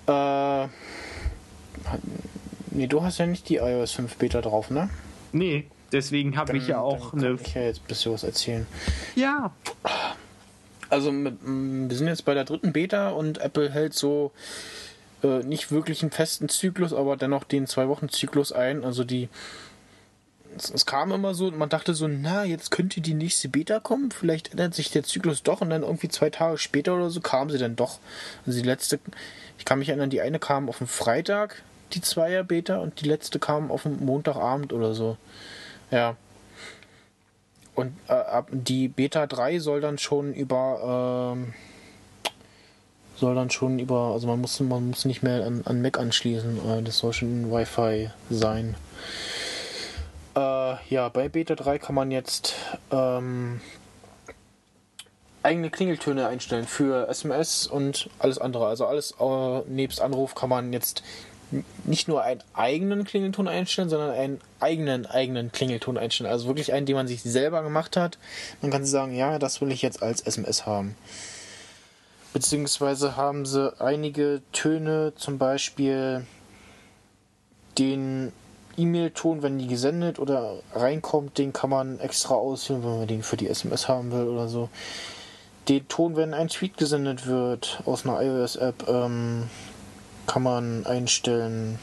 Äh. 0.07 0.69
Nee, 2.71 2.87
du 2.87 3.03
hast 3.03 3.19
ja 3.19 3.27
nicht 3.27 3.49
die 3.51 3.57
iOS 3.57 3.93
5 3.93 4.17
Beta 4.17 4.41
drauf, 4.41 4.71
ne? 4.71 4.89
Nee, 5.33 5.67
deswegen 5.93 6.37
habe 6.37 6.57
ich 6.57 6.69
ja 6.69 6.81
auch 6.81 7.13
eine. 7.13 7.37
Kann 7.37 7.39
ich 7.45 7.55
ja 7.55 7.63
jetzt 7.63 7.81
ein 7.81 7.87
bisschen 7.89 8.13
was 8.13 8.25
erzählen. 8.25 8.67
Ja. 9.15 9.53
Also 10.89 11.13
mit, 11.13 11.43
m, 11.43 11.89
wir 11.89 11.97
sind 11.97 12.07
jetzt 12.09 12.25
bei 12.25 12.35
der 12.35 12.45
dritten 12.45 12.73
Beta 12.73 13.11
und 13.11 13.39
Apple 13.39 13.71
hält 13.71 13.95
so 13.95 14.33
äh, 15.23 15.43
nicht 15.45 15.71
wirklich 15.71 16.03
einen 16.03 16.11
festen 16.11 16.49
Zyklus, 16.49 16.93
aber 16.93 17.17
dennoch 17.17 17.45
den 17.45 17.67
Zwei-Wochen-Zyklus 17.67 18.53
ein. 18.53 18.85
Also 18.85 19.05
die 19.05 19.29
es, 20.57 20.71
es, 20.71 20.87
kam 20.87 21.13
immer 21.13 21.35
so, 21.35 21.51
man 21.51 21.69
dachte 21.69 21.95
so, 21.95 22.09
na, 22.09 22.45
jetzt 22.45 22.71
könnte 22.71 23.01
die 23.01 23.15
nächste 23.15 23.49
Beta 23.49 23.81
kommen, 23.81 24.11
vielleicht 24.11 24.51
ändert 24.51 24.75
sich 24.75 24.91
der 24.91 25.03
Zyklus 25.03 25.43
doch 25.43 25.61
und 25.61 25.71
dann 25.71 25.83
irgendwie 25.83 26.09
zwei 26.09 26.31
Tage 26.31 26.59
später 26.59 26.95
oder 26.95 27.11
so 27.11 27.21
kam 27.21 27.51
sie 27.51 27.59
dann 27.59 27.77
doch. 27.77 27.99
Also 28.47 28.61
die 28.61 28.67
letzte, 28.67 28.99
ich 29.59 29.65
kann 29.65 29.79
mich 29.79 29.89
erinnern, 29.89 30.11
die 30.11 30.21
eine 30.21 30.39
kam 30.39 30.69
auf 30.69 30.79
dem 30.79 30.87
Freitag, 30.87 31.63
die 31.93 32.01
Zweier 32.01 32.45
Beta, 32.45 32.79
und 32.79 33.01
die 33.01 33.09
letzte 33.09 33.39
kam 33.39 33.71
auf 33.71 33.83
dem 33.85 34.05
Montagabend 34.05 34.73
oder 34.73 34.95
so. 34.95 35.17
Ja. 35.93 36.17
Und 37.75 37.93
äh, 38.09 38.43
die 38.51 38.89
Beta 38.89 39.27
3 39.27 39.61
soll 39.61 39.81
dann 39.81 39.99
schon 39.99 40.35
über 40.35 41.35
ähm, 41.37 41.55
soll 43.17 43.35
dann 43.37 43.51
schon 43.51 43.79
über, 43.79 44.11
also 44.13 44.27
man 44.27 44.41
muss 44.41 44.59
man 44.59 44.89
muss 44.89 45.05
nicht 45.05 45.23
mehr 45.23 45.47
an, 45.47 45.63
an 45.65 45.81
Mac 45.81 45.99
anschließen, 45.99 46.59
äh, 46.69 46.83
das 46.83 46.99
soll 46.99 47.13
schon 47.13 47.53
Wi-Fi 47.53 48.11
sein. 48.31 48.75
Äh, 50.35 50.75
ja, 50.89 51.09
bei 51.09 51.29
Beta 51.29 51.55
3 51.55 51.79
kann 51.79 51.95
man 51.95 52.11
jetzt 52.11 52.55
ähm, 52.91 53.61
eigene 55.43 55.71
Klingeltöne 55.71 56.27
einstellen 56.27 56.67
für 56.67 57.09
SMS 57.09 57.67
und 57.67 58.11
alles 58.19 58.39
andere. 58.39 58.67
Also 58.67 58.87
alles 58.87 59.15
äh, 59.21 59.61
nebst 59.69 60.01
Anruf 60.01 60.35
kann 60.35 60.49
man 60.49 60.73
jetzt 60.73 61.03
nicht 61.85 62.09
nur 62.09 62.23
einen 62.23 62.43
eigenen 62.55 63.05
Klingelton 63.05 63.49
einstellen, 63.49 63.89
sondern 63.89 64.11
einen 64.11 64.41
eigenen 64.61 65.07
eigenen 65.07 65.53
Klingelton 65.53 65.99
einstellen. 65.99 66.31
Also 66.31 66.47
wirklich 66.47 66.73
einen, 66.73 66.87
den 66.87 66.97
man 66.97 67.09
sich 67.09 67.23
selber 67.23 67.63
gemacht 67.63 67.97
hat. 67.97 68.19
Man 68.61 68.71
kann 68.71 68.85
sagen, 68.85 69.15
ja, 69.15 69.39
das 69.39 69.61
will 69.61 69.73
ich 69.73 69.83
jetzt 69.83 70.03
als 70.03 70.21
SMS 70.21 70.67
haben. 70.67 70.97
Beziehungsweise 72.33 73.17
haben 73.17 73.45
sie 73.45 73.79
einige 73.81 74.41
Töne, 74.53 75.13
zum 75.17 75.39
Beispiel 75.39 76.25
den 77.79 78.33
E-Mail-Ton, 78.77 79.43
wenn 79.43 79.59
die 79.59 79.67
gesendet 79.67 80.19
oder 80.19 80.55
reinkommt, 80.75 81.37
den 81.37 81.53
kann 81.53 81.71
man 81.71 82.01
extra 82.01 82.35
ausführen, 82.35 82.83
wenn 82.83 82.99
man 82.99 83.07
den 83.07 83.23
für 83.23 83.37
die 83.37 83.49
SMS 83.49 83.89
haben 83.89 84.13
will 84.13 84.25
oder 84.29 84.49
so. 84.49 84.71
Den 85.69 85.87
Ton, 85.89 86.17
wenn 86.17 86.35
ein 86.35 86.49
Tweet 86.49 86.77
gesendet 86.77 87.27
wird 87.27 87.83
aus 87.85 88.05
einer 88.05 88.21
iOS-App, 88.21 88.89
ähm, 88.89 89.45
kann 90.27 90.43
man 90.43 90.87
einstellen. 90.87 91.79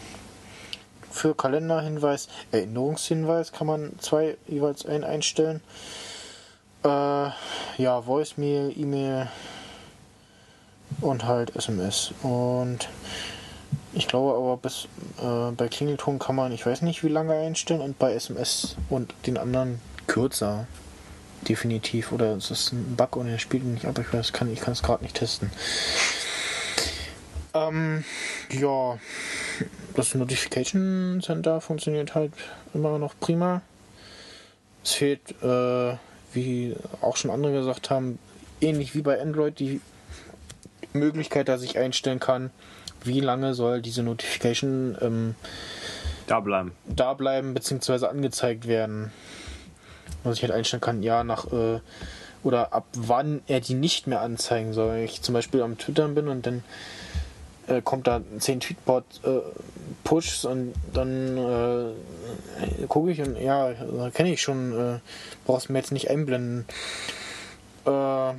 Für 1.11 1.35
Kalenderhinweis, 1.35 2.29
Erinnerungshinweis 2.51 3.51
kann 3.51 3.67
man 3.67 3.91
zwei 3.99 4.37
jeweils 4.47 4.85
ein 4.85 5.03
einstellen. 5.03 5.61
Äh, 6.83 6.87
ja, 7.77 8.05
Voicemail, 8.05 8.73
E-Mail 8.77 9.27
und 11.01 11.25
halt 11.25 11.55
SMS. 11.55 12.13
Und 12.21 12.89
ich 13.93 14.07
glaube 14.07 14.37
aber 14.37 14.57
bis 14.57 14.87
äh, 15.21 15.51
bei 15.51 15.67
Klingelton 15.67 16.19
kann 16.19 16.35
man, 16.35 16.51
ich 16.51 16.65
weiß 16.65 16.83
nicht 16.83 17.03
wie 17.03 17.09
lange 17.09 17.33
einstellen 17.33 17.81
und 17.81 17.97
bei 17.97 18.13
SMS 18.13 18.75
und 18.89 19.13
den 19.25 19.37
anderen 19.37 19.81
kürzer. 20.07 20.67
Definitiv. 21.47 22.11
Oder 22.11 22.35
es 22.35 22.51
ist 22.51 22.73
ein 22.73 22.95
Bug 22.95 23.15
und 23.15 23.27
er 23.27 23.39
spielt 23.39 23.63
nicht 23.63 23.85
ab. 23.85 23.97
Ich 23.97 24.13
weiß, 24.13 24.33
kann, 24.33 24.51
ich 24.51 24.59
kann 24.59 24.73
es 24.73 24.83
gerade 24.83 25.03
nicht 25.03 25.15
testen. 25.15 25.51
Ähm, 27.53 28.03
ja, 28.51 28.99
das 29.95 30.13
Notification 30.15 31.19
Center 31.23 31.61
funktioniert 31.61 32.15
halt 32.15 32.33
immer 32.73 32.99
noch 32.99 33.15
prima. 33.19 33.61
Es 34.83 34.93
fehlt, 34.93 35.21
äh, 35.41 35.95
wie 36.33 36.75
auch 37.01 37.17
schon 37.17 37.31
andere 37.31 37.53
gesagt 37.53 37.89
haben, 37.89 38.19
ähnlich 38.61 38.95
wie 38.95 39.01
bei 39.01 39.19
Android 39.21 39.59
die 39.59 39.81
Möglichkeit, 40.93 41.47
dass 41.47 41.63
ich 41.63 41.77
einstellen 41.77 42.19
kann, 42.19 42.51
wie 43.03 43.19
lange 43.19 43.53
soll 43.53 43.81
diese 43.81 44.03
Notification 44.03 44.97
ähm, 45.01 45.35
da 46.27 46.39
bleiben. 46.39 46.73
Da 46.85 47.13
bleiben 47.13 47.53
bzw. 47.53 48.05
angezeigt 48.05 48.67
werden. 48.67 49.11
Was 50.23 50.37
ich 50.37 50.43
halt 50.43 50.51
einstellen 50.51 50.81
kann, 50.81 51.01
ja, 51.01 51.23
nach 51.23 51.51
äh, 51.51 51.79
oder 52.43 52.73
ab 52.73 52.85
wann 52.93 53.41
er 53.47 53.59
die 53.59 53.73
nicht 53.73 54.07
mehr 54.07 54.21
anzeigen 54.21 54.73
soll. 54.73 54.95
Wenn 54.95 55.03
ich 55.03 55.21
zum 55.21 55.33
Beispiel 55.33 55.61
am 55.61 55.77
Twittern 55.77 56.15
bin 56.15 56.27
und 56.27 56.45
dann 56.45 56.63
äh, 57.69 57.81
kommt 57.81 58.07
da 58.07 58.21
10 58.37 58.59
Tweetbot 58.59 59.03
äh, 59.23 59.39
und 60.47 60.73
dann 60.91 61.37
äh, 61.37 62.85
gucke 62.87 63.11
ich 63.11 63.21
und 63.21 63.39
ja, 63.39 63.71
kenne 64.11 64.33
ich 64.33 64.41
schon, 64.41 64.73
äh, 64.73 64.99
brauchst 65.45 65.69
mir 65.69 65.77
jetzt 65.77 65.91
nicht 65.91 66.09
einblenden. 66.09 66.65
Äh, 67.85 68.33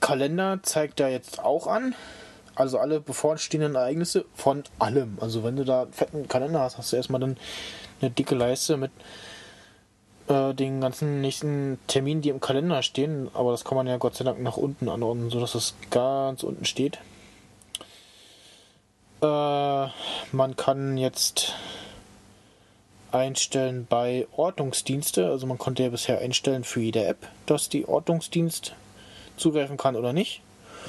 Kalender 0.00 0.60
zeigt 0.62 1.00
er 1.00 1.08
jetzt 1.08 1.38
auch 1.38 1.66
an. 1.66 1.94
Also 2.54 2.78
alle 2.78 3.00
bevorstehenden 3.00 3.74
Ereignisse 3.74 4.24
von 4.34 4.64
allem. 4.78 5.18
Also 5.20 5.44
wenn 5.44 5.56
du 5.56 5.64
da 5.64 5.82
einen 5.82 5.92
fetten 5.92 6.26
Kalender 6.26 6.60
hast, 6.60 6.78
hast 6.78 6.92
du 6.92 6.96
erstmal 6.96 7.20
dann 7.20 7.36
eine 8.00 8.10
dicke 8.10 8.34
Leiste 8.34 8.76
mit 8.76 8.90
äh, 10.28 10.54
den 10.54 10.80
ganzen 10.80 11.20
nächsten 11.20 11.78
Terminen, 11.86 12.22
die 12.22 12.30
im 12.30 12.40
Kalender 12.40 12.82
stehen. 12.82 13.28
Aber 13.34 13.50
das 13.52 13.64
kann 13.64 13.76
man 13.76 13.86
ja 13.86 13.98
Gott 13.98 14.16
sei 14.16 14.24
Dank 14.24 14.40
nach 14.40 14.56
unten 14.56 14.88
anordnen, 14.88 15.30
sodass 15.30 15.54
es 15.54 15.74
ganz 15.90 16.42
unten 16.42 16.64
steht. 16.64 16.98
Äh, 19.22 19.86
man 20.32 20.56
kann 20.56 20.96
jetzt 20.98 21.54
einstellen 23.12 23.86
bei 23.88 24.26
Ortungsdienste. 24.36 25.28
Also 25.30 25.46
man 25.46 25.58
konnte 25.58 25.82
ja 25.82 25.88
bisher 25.88 26.18
einstellen 26.18 26.64
für 26.64 26.80
jede 26.80 27.04
App, 27.04 27.28
dass 27.46 27.68
die 27.68 27.86
Ortungsdienst 27.86 28.74
zugreifen 29.36 29.76
kann 29.76 29.96
oder 29.96 30.12
nicht. 30.12 30.42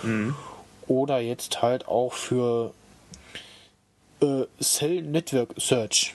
Mhm. 0.03 0.35
Oder 0.87 1.19
jetzt 1.19 1.61
halt 1.61 1.87
auch 1.87 2.13
für 2.13 2.73
äh, 4.21 4.43
Cell 4.61 5.01
Network 5.01 5.53
Search. 5.57 6.13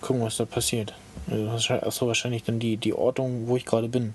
Gucken, 0.00 0.22
was 0.22 0.36
da 0.36 0.44
passiert. 0.44 0.94
Also, 1.30 1.74
achso, 1.74 2.06
wahrscheinlich 2.06 2.44
dann 2.44 2.58
die, 2.58 2.76
die 2.76 2.92
Ortung, 2.92 3.48
wo 3.48 3.56
ich 3.56 3.64
gerade 3.64 3.88
bin. 3.88 4.14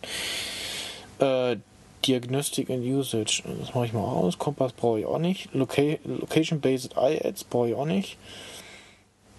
Äh, 1.20 1.58
Diagnostic 2.06 2.70
and 2.70 2.84
Usage. 2.84 3.44
Das 3.60 3.74
mache 3.74 3.86
ich 3.86 3.94
mal 3.94 4.02
aus. 4.02 4.38
Kompass 4.38 4.74
brauche 4.74 5.00
ich 5.00 5.06
auch 5.06 5.20
nicht. 5.20 5.54
Loca 5.54 5.82
Location-Based 6.04 6.96
I-Ads 6.98 7.44
brauche 7.46 7.70
ich 7.70 7.76
auch 7.76 7.86
nicht. 7.86 8.18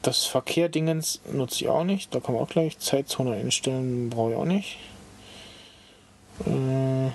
Das 0.02 0.24
Verkehr-Dingens 0.24 1.20
nutze 1.30 1.64
ich 1.64 1.68
auch 1.68 1.84
nicht. 1.84 2.14
Da 2.14 2.20
kann 2.20 2.34
man 2.34 2.44
auch 2.44 2.48
gleich 2.48 2.78
Zeitzone 2.78 3.34
einstellen. 3.34 4.10
Brauche 4.10 4.32
ich 4.32 4.36
auch 4.36 4.44
nicht. 4.44 4.78
Äh, 6.46 7.10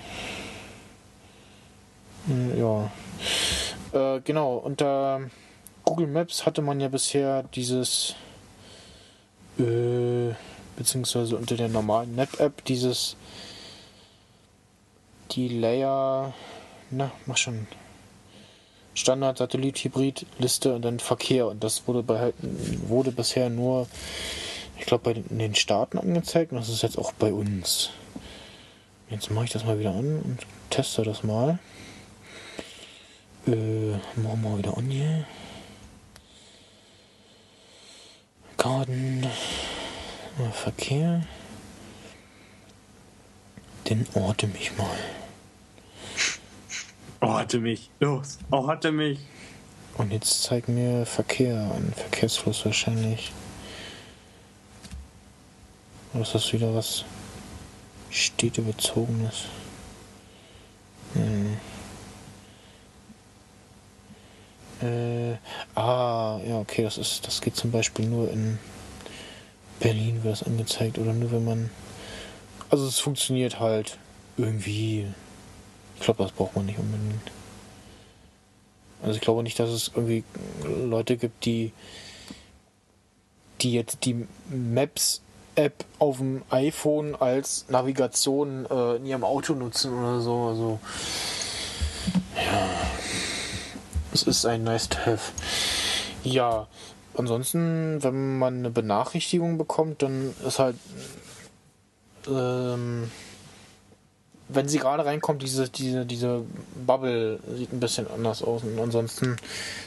ja. 2.58 2.90
Äh, 3.92 4.20
genau, 4.20 4.56
unter 4.56 5.20
Google 5.84 6.06
Maps 6.06 6.46
hatte 6.46 6.62
man 6.62 6.80
ja 6.80 6.88
bisher 6.88 7.44
dieses, 7.54 8.14
äh, 9.58 10.34
beziehungsweise 10.76 11.36
unter 11.36 11.56
der 11.56 11.68
normalen 11.68 12.14
Map-App 12.14 12.64
dieses, 12.64 13.16
die 15.32 15.48
Layer, 15.48 16.32
na, 16.90 17.10
mach 17.26 17.36
schon, 17.36 17.66
Standard 18.94 19.38
Satellit 19.38 19.78
Hybrid 19.78 20.26
Liste 20.38 20.74
und 20.74 20.82
dann 20.82 20.98
Verkehr 21.00 21.46
und 21.48 21.62
das 21.62 21.86
wurde 21.86 22.02
bei 22.02 22.32
wurde 22.86 23.12
bisher 23.12 23.50
nur 23.50 23.86
ich 24.78 24.86
glaube 24.86 25.12
bei 25.12 25.20
den 25.20 25.54
Staaten 25.54 25.98
angezeigt 25.98 26.52
und 26.52 26.58
das 26.58 26.68
ist 26.68 26.82
jetzt 26.82 26.98
auch 26.98 27.12
bei 27.12 27.32
uns. 27.32 27.90
Jetzt 29.08 29.30
mache 29.30 29.44
ich 29.44 29.50
das 29.52 29.64
mal 29.64 29.78
wieder 29.78 29.90
an 29.90 30.20
und 30.20 30.38
teste 30.70 31.02
das 31.02 31.22
mal. 31.22 31.58
Äh, 33.46 33.92
machen 34.16 34.42
wir 34.42 34.58
wieder 34.58 34.76
an 34.76 34.90
hier. 34.90 35.24
Garten. 38.56 39.26
Verkehr. 40.52 41.22
Den 43.88 44.06
orte 44.14 44.48
mich 44.48 44.76
mal. 44.76 45.15
Orte 47.20 47.58
mich. 47.58 47.90
Los, 48.00 48.38
orte 48.50 48.92
mich. 48.92 49.18
Und 49.96 50.12
jetzt 50.12 50.42
zeig 50.42 50.68
mir 50.68 51.06
Verkehr 51.06 51.58
an. 51.58 51.92
Verkehrsfluss 51.96 52.64
wahrscheinlich. 52.64 53.32
Oder 56.12 56.22
ist 56.22 56.34
das 56.34 56.52
wieder 56.52 56.74
was 56.74 57.04
städtebezogenes? 58.10 59.44
Hm. 61.14 61.56
Äh, 64.82 65.36
ah, 65.74 66.38
ja, 66.46 66.58
okay, 66.58 66.82
das 66.82 66.98
ist, 66.98 67.26
das 67.26 67.40
geht 67.40 67.56
zum 67.56 67.70
Beispiel 67.70 68.06
nur 68.06 68.30
in 68.30 68.58
Berlin 69.80 70.22
wird 70.22 70.32
das 70.32 70.42
angezeigt 70.42 70.98
oder 70.98 71.12
nur 71.12 71.32
wenn 71.32 71.44
man. 71.44 71.70
Also 72.70 72.86
es 72.86 72.98
funktioniert 72.98 73.60
halt 73.60 73.98
irgendwie. 74.36 75.06
Ich 75.98 76.04
glaube, 76.04 76.22
das 76.22 76.32
braucht 76.32 76.54
man 76.56 76.66
nicht 76.66 76.78
unbedingt. 76.78 77.30
Also 79.02 79.16
ich 79.16 79.20
glaube 79.20 79.42
nicht, 79.42 79.58
dass 79.58 79.70
es 79.70 79.90
irgendwie 79.94 80.24
Leute 80.64 81.16
gibt, 81.16 81.44
die 81.44 81.72
die 83.62 83.72
jetzt 83.72 84.04
die 84.04 84.26
Maps 84.50 85.22
App 85.54 85.84
auf 85.98 86.18
dem 86.18 86.42
iPhone 86.50 87.14
als 87.14 87.64
Navigation 87.70 88.66
äh, 88.66 88.96
in 88.96 89.06
ihrem 89.06 89.24
Auto 89.24 89.54
nutzen 89.54 89.94
oder 89.98 90.20
so. 90.20 90.44
Also 90.48 90.78
ja. 92.36 92.68
Es 94.12 94.22
ist 94.22 94.46
ein 94.46 94.64
nice 94.64 94.88
to 94.88 94.98
have. 95.04 95.32
Ja, 96.22 96.66
ansonsten, 97.16 98.02
wenn 98.02 98.38
man 98.38 98.58
eine 98.58 98.70
Benachrichtigung 98.70 99.58
bekommt, 99.58 100.02
dann 100.02 100.34
ist 100.46 100.58
halt, 100.58 100.76
ähm, 102.26 103.10
wenn 104.48 104.68
sie 104.68 104.78
gerade 104.78 105.04
reinkommt, 105.04 105.42
diese, 105.42 105.68
diese, 105.68 106.06
diese 106.06 106.44
Bubble 106.86 107.40
sieht 107.56 107.72
ein 107.72 107.80
bisschen 107.80 108.08
anders 108.10 108.42
aus. 108.42 108.62
Und 108.62 108.78
ansonsten 108.78 109.36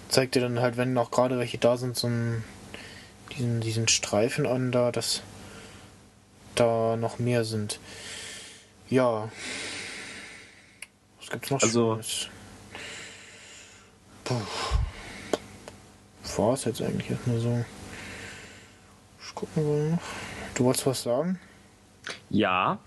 zeigt 0.10 0.36
ihr 0.36 0.41
dann 0.41 0.60
halt, 0.60 0.77
wenn 0.77 0.94
noch 0.94 1.11
gerade 1.11 1.38
welche 1.40 1.57
da 1.57 1.77
sind, 1.77 1.95
so 1.95 2.07
einen, 2.07 2.44
diesen, 3.38 3.61
diesen 3.61 3.88
Streifen 3.88 4.45
an 4.45 4.72
da, 4.72 4.91
dass 4.91 5.22
da 6.56 6.98
noch 6.98 7.19
mehr 7.19 7.45
sind. 7.45 7.80
Ja. 8.90 9.30
Was 11.19 11.30
gibt's 11.30 11.52
noch 11.52 11.61
Also- 11.61 11.94
Schönes? 11.95 12.27
Puh. 14.26 14.36
War 16.38 16.53
es 16.53 16.65
jetzt 16.65 16.81
eigentlich 16.81 17.10
erstmal 17.10 17.40
so. 17.40 17.65
Ich 19.22 19.36
wir 19.56 19.91
noch. 19.91 19.99
Du 20.56 20.65
wolltest 20.65 20.86
was 20.86 21.03
sagen? 21.03 21.40
Ja, 22.30 22.77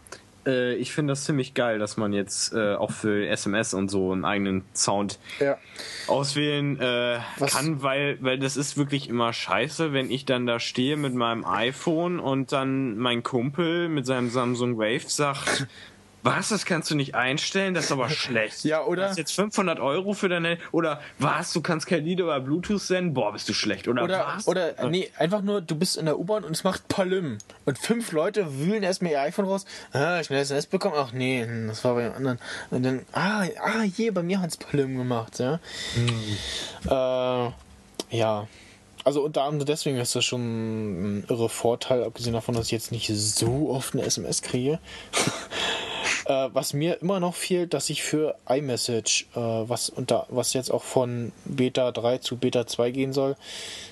äh, 0.46 0.74
ich 0.74 0.92
finde 0.92 1.12
das 1.12 1.24
ziemlich 1.24 1.54
geil, 1.54 1.78
dass 1.78 1.96
man 1.96 2.12
jetzt 2.12 2.52
äh, 2.52 2.74
auch 2.74 2.90
für 2.90 3.26
SMS 3.28 3.74
und 3.74 3.88
so 3.90 4.12
einen 4.12 4.24
eigenen 4.24 4.64
Sound 4.74 5.18
Ja. 5.40 5.58
auswählen 6.06 6.78
äh, 6.80 7.18
kann, 7.46 7.82
weil, 7.82 8.18
weil 8.20 8.38
das 8.38 8.56
ist 8.56 8.76
wirklich 8.76 9.08
immer 9.08 9.32
scheiße, 9.32 9.92
wenn 9.92 10.10
ich 10.10 10.24
dann 10.24 10.46
da 10.46 10.58
stehe 10.60 10.96
mit 10.96 11.14
meinem 11.14 11.44
iPhone 11.44 12.18
und 12.20 12.52
dann 12.52 12.96
mein 12.98 13.22
Kumpel 13.22 13.88
mit 13.88 14.06
seinem 14.06 14.30
Samsung 14.30 14.78
Wave 14.78 15.08
sagt, 15.08 15.66
was, 16.22 16.50
das 16.50 16.64
kannst 16.66 16.90
du 16.90 16.94
nicht 16.94 17.14
einstellen, 17.14 17.74
das 17.74 17.86
ist 17.86 17.92
aber 17.92 18.08
schlecht. 18.08 18.64
Ja, 18.64 18.84
oder- 18.84 19.02
Du 19.02 19.08
hast 19.10 19.18
jetzt 19.18 19.32
500 19.34 19.80
Euro 19.80 20.12
für 20.12 20.28
deine, 20.28 20.58
oder 20.70 21.00
was, 21.18 21.52
du 21.52 21.60
kannst 21.60 21.86
kein 21.86 22.04
Lied 22.04 22.20
über 22.20 22.38
Bluetooth 22.40 22.80
senden, 22.80 23.12
boah, 23.14 23.32
bist 23.32 23.48
du 23.48 23.52
schlecht, 23.54 23.88
oder, 23.88 24.04
Oder, 24.04 24.26
was? 24.36 24.46
oder 24.46 24.78
äh, 24.78 24.88
nee, 24.88 25.10
einfach 25.18 25.42
nur, 25.42 25.60
du 25.60 25.74
bist 25.74 25.96
in 25.96 26.06
der 26.06 26.18
U-Bahn 26.18 26.44
und 26.44 26.52
es 26.52 26.62
macht 26.64 26.86
Palüm. 26.88 27.38
Und 27.64 27.78
fünf 27.78 28.12
Leute 28.12 28.58
wühlen 28.58 28.82
erstmal 28.82 29.12
ihr 29.12 29.20
iPhone 29.20 29.46
raus. 29.46 29.64
Ah, 29.92 30.22
schnell 30.22 30.40
SMS 30.42 30.66
bekommen. 30.66 30.94
Ach 30.96 31.12
nee, 31.12 31.44
hm, 31.44 31.68
das 31.68 31.84
war 31.84 31.94
bei 31.94 32.04
dem 32.04 32.12
anderen. 32.14 32.38
Und 32.70 32.82
dann, 32.84 33.00
ah, 33.12 33.44
ah, 33.62 33.80
hier, 33.82 34.14
bei 34.14 34.22
mir 34.22 34.40
hat's 34.40 34.56
Palüm 34.56 34.96
gemacht, 34.96 35.38
ja. 35.40 35.58
Äh, 36.86 37.52
ja. 38.16 38.46
Also 39.04 39.24
unter 39.24 39.42
anderem 39.42 39.66
deswegen 39.66 39.96
ist 39.98 40.14
das 40.14 40.24
schon 40.24 41.18
ein 41.18 41.24
irre 41.28 41.48
Vorteil, 41.48 42.04
abgesehen 42.04 42.34
davon, 42.34 42.54
dass 42.54 42.66
ich 42.66 42.70
jetzt 42.72 42.92
nicht 42.92 43.08
so 43.08 43.68
oft 43.70 43.94
eine 43.94 44.04
SMS 44.04 44.42
kriege. 44.42 44.78
Äh, 46.26 46.48
was 46.52 46.72
mir 46.72 47.00
immer 47.02 47.20
noch 47.20 47.34
fehlt, 47.34 47.74
dass 47.74 47.90
ich 47.90 48.02
für 48.02 48.34
iMessage, 48.48 49.26
äh, 49.34 49.38
was 49.40 49.88
unter 49.90 50.26
was 50.30 50.52
jetzt 50.52 50.70
auch 50.70 50.82
von 50.84 51.32
Beta 51.44 51.90
3 51.92 52.18
zu 52.18 52.36
Beta 52.36 52.66
2 52.66 52.90
gehen 52.90 53.12
soll, 53.12 53.36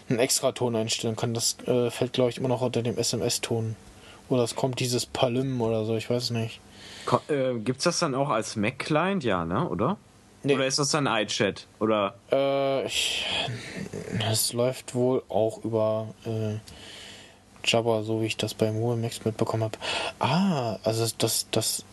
einen 0.09 0.19
extra 0.19 0.53
Ton 0.53 0.77
einstellen 0.77 1.17
kann. 1.17 1.35
Das 1.35 1.57
äh, 1.67 1.91
fällt, 1.91 2.13
glaube 2.13 2.31
ich, 2.31 2.39
immer 2.39 2.49
noch 2.49 2.61
unter 2.63 2.83
dem 2.83 2.97
SMS-Ton. 2.99 3.77
Oder 4.29 4.45
es 4.45 4.55
kommt 4.55 4.79
dieses 4.81 5.07
Palym 5.07 5.61
oder 5.61 5.85
so, 5.85 5.97
ich 5.97 6.09
weiß 6.09 6.31
nicht. 6.31 6.61
Ko- 7.07 7.21
äh, 7.29 7.59
gibt's 7.59 7.85
das 7.85 7.99
dann 7.99 8.15
auch 8.15 8.29
als 8.29 8.55
Mac-Client? 8.57 9.25
Ja, 9.25 9.45
ne, 9.45 9.69
oder? 9.69 9.97
Nee. 10.43 10.55
Oder 10.55 10.67
ist 10.67 10.79
das 10.79 10.91
dann 10.91 11.07
iChat? 11.07 11.67
Oder 11.81 12.15
Äh, 12.31 12.87
ich, 12.87 13.27
es 14.31 14.53
läuft 14.53 14.95
wohl 14.95 15.23
auch 15.29 15.63
über 15.65 16.09
äh, 16.25 16.55
Jabba, 17.65 18.03
so 18.05 18.23
wie 18.23 18.27
ich 18.27 18.37
das 18.39 18.57
Google 18.57 18.97
Max 18.97 19.23
mitbekommen 19.25 19.65
habe. 19.65 19.77
Ah, 20.19 20.79
also 20.85 21.07
das, 21.19 21.47
das. 21.51 21.85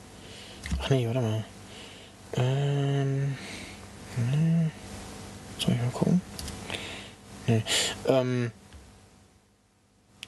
Ach 0.80 0.90
nee, 0.90 1.06
warte 1.06 1.22
mal. 1.22 1.44
Ähm. 2.34 3.38
hm, 4.16 4.72
Soll 5.60 5.74
ich 5.74 5.82
mal 5.82 5.92
gucken? 5.92 6.22
Nee. 7.48 7.64
Ähm. 8.08 8.52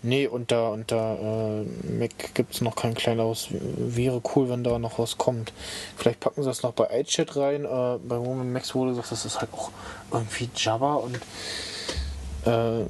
Nee, 0.02 0.28
unter, 0.28 0.72
unter 0.72 1.18
äh, 1.20 1.92
Mac 1.92 2.34
gibt 2.34 2.56
es 2.56 2.62
noch 2.62 2.78
kein 2.78 2.94
kleineres. 2.94 3.50
Wäre 3.52 4.22
cool, 4.34 4.50
wenn 4.50 4.64
da 4.64 4.80
noch 4.80 4.98
was 4.98 5.18
kommt. 5.18 5.52
Vielleicht 5.98 6.22
packen 6.22 6.42
sie 6.42 6.48
das 6.48 6.64
noch 6.64 6.72
bei 6.72 7.02
iChat 7.02 7.36
rein. 7.36 7.66
Äh, 7.66 7.98
bei 8.08 8.16
Roman 8.16 8.54
Max 8.54 8.74
wurde 8.76 8.92
gesagt, 8.92 9.12
das 9.12 9.26
ist 9.26 9.42
halt 9.42 9.54
auch 9.54 9.72
irgendwie 10.12 10.50
Java 10.56 10.96
und 10.96 11.18
äh, 12.46 12.86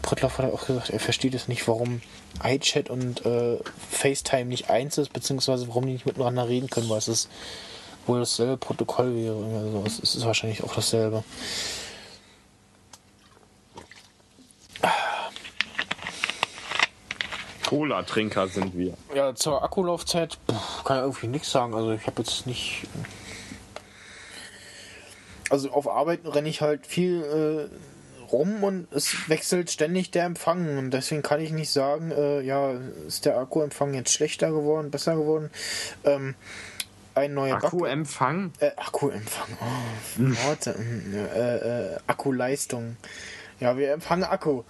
Prittloff 0.00 0.38
hat 0.38 0.50
auch 0.50 0.66
gesagt, 0.66 0.88
er 0.90 1.00
versteht 1.00 1.34
es 1.34 1.46
nicht, 1.46 1.68
warum 1.68 2.00
iChat 2.42 2.90
und 2.90 3.24
äh, 3.26 3.58
FaceTime 3.90 4.46
nicht 4.46 4.70
eins 4.70 4.98
ist, 4.98 5.12
beziehungsweise 5.12 5.68
warum 5.68 5.86
die 5.86 5.92
nicht 5.92 6.06
miteinander 6.06 6.48
reden 6.48 6.70
können, 6.70 6.88
weil 6.88 6.98
es 6.98 7.08
ist 7.08 7.28
wohl 8.06 8.20
dasselbe 8.20 8.56
Protokoll 8.56 9.14
wäre. 9.14 9.82
Also 9.84 9.84
es 9.86 10.14
ist 10.14 10.24
wahrscheinlich 10.24 10.62
auch 10.62 10.74
dasselbe. 10.74 11.24
Cola-Trinker 17.68 18.48
sind 18.48 18.78
wir. 18.78 18.94
Ja, 19.14 19.34
zur 19.34 19.62
Akkulaufzeit 19.62 20.38
pff, 20.50 20.84
kann 20.84 20.96
ich 20.96 21.02
irgendwie 21.02 21.26
nichts 21.26 21.50
sagen. 21.50 21.74
Also 21.74 21.92
ich 21.92 22.06
habe 22.06 22.22
jetzt 22.22 22.46
nicht. 22.46 22.86
Also 25.50 25.70
auf 25.70 25.86
Arbeit 25.86 26.20
renne 26.24 26.48
ich 26.48 26.62
halt 26.62 26.86
viel 26.86 27.68
äh, 27.70 27.97
rum 28.32 28.62
und 28.64 28.88
es 28.92 29.28
wechselt 29.28 29.70
ständig 29.70 30.10
der 30.10 30.24
Empfang 30.24 30.78
und 30.78 30.90
deswegen 30.90 31.22
kann 31.22 31.40
ich 31.40 31.50
nicht 31.50 31.70
sagen, 31.70 32.10
äh, 32.10 32.40
ja, 32.40 32.72
ist 33.06 33.24
der 33.24 33.38
Akkuempfang 33.38 33.94
jetzt 33.94 34.12
schlechter 34.12 34.50
geworden, 34.50 34.90
besser 34.90 35.16
geworden. 35.16 35.50
Ähm, 36.04 36.34
ein 37.14 37.34
neuer 37.34 37.56
Akkuempfang? 37.56 38.52
äh, 38.60 38.70
Akkuempfang. 38.76 39.48
Oh, 39.60 40.46
Worte. 40.46 40.76
äh, 41.34 41.56
äh, 41.94 41.96
Akkuleistung. 42.06 42.96
Ja, 43.60 43.76
wir 43.76 43.92
empfangen 43.92 44.24
Akku. 44.24 44.62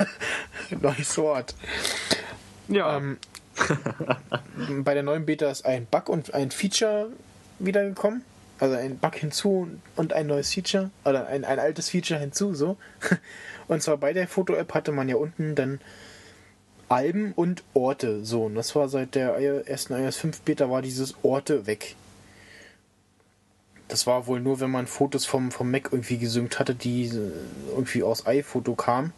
Neues 0.82 1.16
Wort. 1.16 1.54
Ja. 2.68 2.98
Ähm, 2.98 3.18
bei 4.84 4.92
der 4.92 5.02
neuen 5.02 5.24
Beta 5.24 5.50
ist 5.50 5.64
ein 5.64 5.86
Bug 5.86 6.10
und 6.10 6.34
ein 6.34 6.50
Feature 6.50 7.10
wiedergekommen. 7.58 8.22
Also 8.58 8.74
ein 8.76 8.98
Bug 8.98 9.14
hinzu 9.16 9.68
und 9.96 10.12
ein 10.12 10.26
neues 10.26 10.52
Feature. 10.52 10.90
Oder 11.04 11.26
ein, 11.26 11.44
ein 11.44 11.58
altes 11.58 11.90
Feature 11.90 12.18
hinzu, 12.20 12.54
so. 12.54 12.76
Und 13.68 13.82
zwar 13.82 13.96
bei 13.96 14.12
der 14.12 14.28
Foto-App 14.28 14.74
hatte 14.74 14.92
man 14.92 15.08
ja 15.08 15.16
unten 15.16 15.54
dann 15.54 15.80
Alben 16.88 17.32
und 17.32 17.64
Orte. 17.74 18.24
So, 18.24 18.44
und 18.44 18.54
das 18.54 18.76
war 18.76 18.88
seit 18.88 19.14
der 19.14 19.34
ersten 19.66 19.92
iOS 19.94 20.16
5 20.18 20.42
Beta 20.42 20.70
war 20.70 20.82
dieses 20.82 21.16
Orte 21.22 21.66
weg. 21.66 21.96
Das 23.88 24.06
war 24.06 24.26
wohl 24.26 24.40
nur, 24.40 24.60
wenn 24.60 24.70
man 24.70 24.86
Fotos 24.86 25.26
vom, 25.26 25.50
vom 25.50 25.70
Mac 25.70 25.88
irgendwie 25.92 26.18
gesynkt 26.18 26.58
hatte, 26.58 26.74
die 26.74 27.10
irgendwie 27.70 28.02
aus 28.02 28.26
iPhoto 28.26 28.74
kamen. 28.74 29.12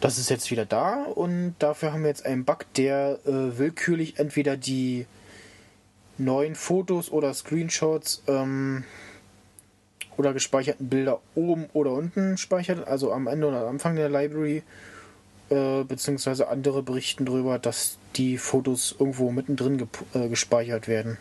Das 0.00 0.18
ist 0.18 0.28
jetzt 0.28 0.50
wieder 0.50 0.66
da 0.66 1.04
und 1.04 1.54
dafür 1.58 1.92
haben 1.92 2.02
wir 2.02 2.08
jetzt 2.08 2.26
einen 2.26 2.44
Bug, 2.44 2.66
der 2.76 3.20
äh, 3.24 3.58
willkürlich 3.58 4.18
entweder 4.18 4.56
die 4.56 5.06
neuen 6.18 6.54
Fotos 6.54 7.10
oder 7.10 7.32
Screenshots 7.34 8.22
ähm, 8.26 8.84
oder 10.16 10.32
gespeicherten 10.32 10.88
Bilder 10.88 11.20
oben 11.34 11.66
oder 11.72 11.92
unten 11.92 12.36
speichert, 12.36 12.86
also 12.86 13.12
am 13.12 13.26
Ende 13.26 13.48
oder 13.48 13.62
am 13.62 13.68
Anfang 13.68 13.96
der 13.96 14.08
Library, 14.08 14.62
äh, 15.50 15.84
beziehungsweise 15.84 16.48
andere 16.48 16.82
berichten 16.82 17.24
darüber, 17.24 17.58
dass 17.58 17.98
die 18.16 18.38
Fotos 18.38 18.94
irgendwo 18.98 19.30
mittendrin 19.30 19.88
äh, 20.14 20.28
gespeichert 20.28 20.88
werden. 20.88 21.18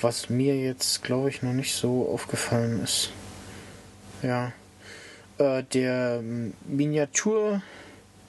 Was 0.00 0.30
mir 0.30 0.58
jetzt, 0.58 1.02
glaube 1.02 1.28
ich, 1.28 1.42
noch 1.42 1.52
nicht 1.52 1.74
so 1.74 2.08
aufgefallen 2.08 2.82
ist. 2.82 3.10
Ja 4.22 4.52
äh, 5.38 5.62
der 5.64 6.22
Miniatur, 6.66 7.62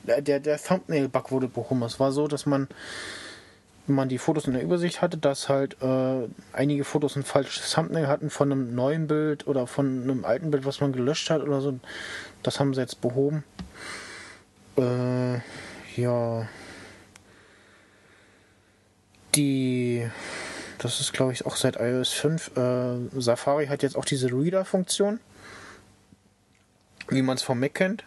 äh, 0.08 0.22
der, 0.22 0.40
der 0.40 0.62
Thumbnail-Bug 0.62 1.32
wurde 1.32 1.48
behoben. 1.48 1.84
Es 1.84 2.00
war 2.00 2.12
so, 2.12 2.28
dass 2.28 2.46
man, 2.46 2.68
man 3.88 4.10
die 4.10 4.18
Fotos 4.18 4.48
in 4.48 4.54
der 4.54 4.64
Übersicht 4.64 5.02
hatte, 5.02 5.18
dass 5.18 5.50
halt 5.50 5.82
äh, 5.82 6.28
einige 6.54 6.84
Fotos 6.84 7.16
ein 7.16 7.24
falsches 7.24 7.72
Thumbnail 7.72 8.08
hatten 8.08 8.30
von 8.30 8.52
einem 8.52 8.76
neuen 8.76 9.08
Bild 9.08 9.48
oder 9.48 9.68
von 9.68 10.04
einem 10.04 10.26
alten 10.26 10.52
Bild, 10.52 10.66
was 10.66 10.82
man 10.82 10.94
gelöscht 10.94 11.30
hat 11.30 11.42
oder 11.42 11.62
so. 11.62 11.80
Das 12.44 12.60
haben 12.60 12.74
sie 12.74 12.82
jetzt 12.82 13.02
behoben. 13.02 13.44
Äh, 14.78 15.40
ja. 16.00 16.48
Die, 19.36 20.08
das 20.78 21.00
ist 21.02 21.14
glaube 21.14 21.34
ich 21.34 21.46
auch 21.46 21.56
seit 21.56 21.76
iOS 21.76 22.12
5. 22.14 22.58
Äh, 22.58 23.22
Safari 23.22 23.68
hat 23.68 23.84
jetzt 23.84 23.98
auch 23.98 24.06
diese 24.06 24.28
Reader-Funktion 24.28 25.20
wie 27.10 27.22
man 27.22 27.38
es 27.38 27.44
vom 27.44 27.60
Mac 27.60 27.76
kennt. 27.76 28.04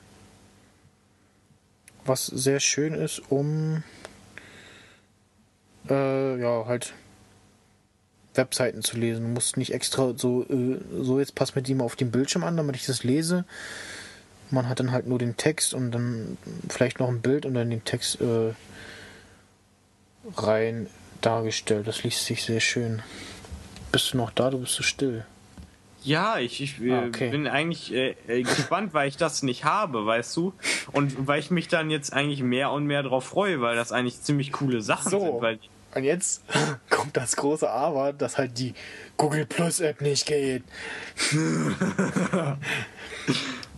Was 2.04 2.26
sehr 2.26 2.60
schön 2.60 2.94
ist, 2.94 3.20
um 3.30 3.82
äh, 5.90 6.40
ja 6.40 6.64
halt 6.66 6.92
Webseiten 8.34 8.82
zu 8.82 8.96
lesen. 8.96 9.22
Du 9.24 9.28
musst 9.30 9.56
nicht 9.56 9.72
extra 9.74 10.12
so, 10.16 10.44
äh, 10.44 10.78
so 11.00 11.18
jetzt 11.18 11.34
passt 11.34 11.56
mir 11.56 11.62
die 11.62 11.74
mal 11.74 11.84
auf 11.84 11.96
den 11.96 12.10
Bildschirm 12.10 12.44
an, 12.44 12.56
damit 12.56 12.76
ich 12.76 12.86
das 12.86 13.02
lese. 13.04 13.44
Man 14.50 14.68
hat 14.68 14.80
dann 14.80 14.92
halt 14.92 15.06
nur 15.06 15.18
den 15.18 15.36
Text 15.36 15.74
und 15.74 15.90
dann 15.90 16.38
vielleicht 16.68 17.00
noch 17.00 17.08
ein 17.08 17.20
Bild 17.20 17.44
und 17.44 17.54
dann 17.54 17.68
den 17.70 17.84
Text 17.84 18.20
äh, 18.20 18.54
rein 20.36 20.86
dargestellt. 21.20 21.86
Das 21.86 22.02
liest 22.04 22.24
sich 22.24 22.42
sehr 22.44 22.60
schön. 22.60 23.02
Bist 23.92 24.12
du 24.12 24.16
noch 24.18 24.30
da? 24.30 24.50
Du 24.50 24.58
bist 24.58 24.74
so 24.74 24.82
still. 24.82 25.24
Ja, 26.04 26.38
ich, 26.38 26.62
ich 26.62 26.80
äh, 26.80 26.92
Ah, 26.92 27.04
okay. 27.06 27.30
bin 27.30 27.46
eigentlich 27.48 27.92
äh, 27.92 28.14
äh, 28.28 28.42
gespannt, 28.42 28.94
weil 28.94 29.08
ich 29.08 29.16
das 29.16 29.42
nicht 29.42 29.64
habe, 29.64 30.06
weißt 30.06 30.36
du? 30.36 30.54
Und 30.92 31.26
weil 31.26 31.40
ich 31.40 31.50
mich 31.50 31.68
dann 31.68 31.90
jetzt 31.90 32.12
eigentlich 32.12 32.40
mehr 32.42 32.70
und 32.70 32.86
mehr 32.86 33.02
drauf 33.02 33.24
freue, 33.24 33.60
weil 33.60 33.74
das 33.74 33.90
eigentlich 33.90 34.22
ziemlich 34.22 34.52
coole 34.52 34.80
Sachen 34.80 35.10
So. 35.10 35.20
sind. 35.20 35.40
Weil, 35.42 35.58
Und 35.94 36.04
jetzt 36.04 36.42
kommt 36.90 37.16
das 37.16 37.36
große 37.36 37.68
Aber, 37.68 38.12
dass 38.12 38.38
halt 38.38 38.58
die 38.58 38.74
Google 39.16 39.46
Plus 39.46 39.80
App 39.80 40.00
nicht 40.00 40.26
geht. 40.26 40.62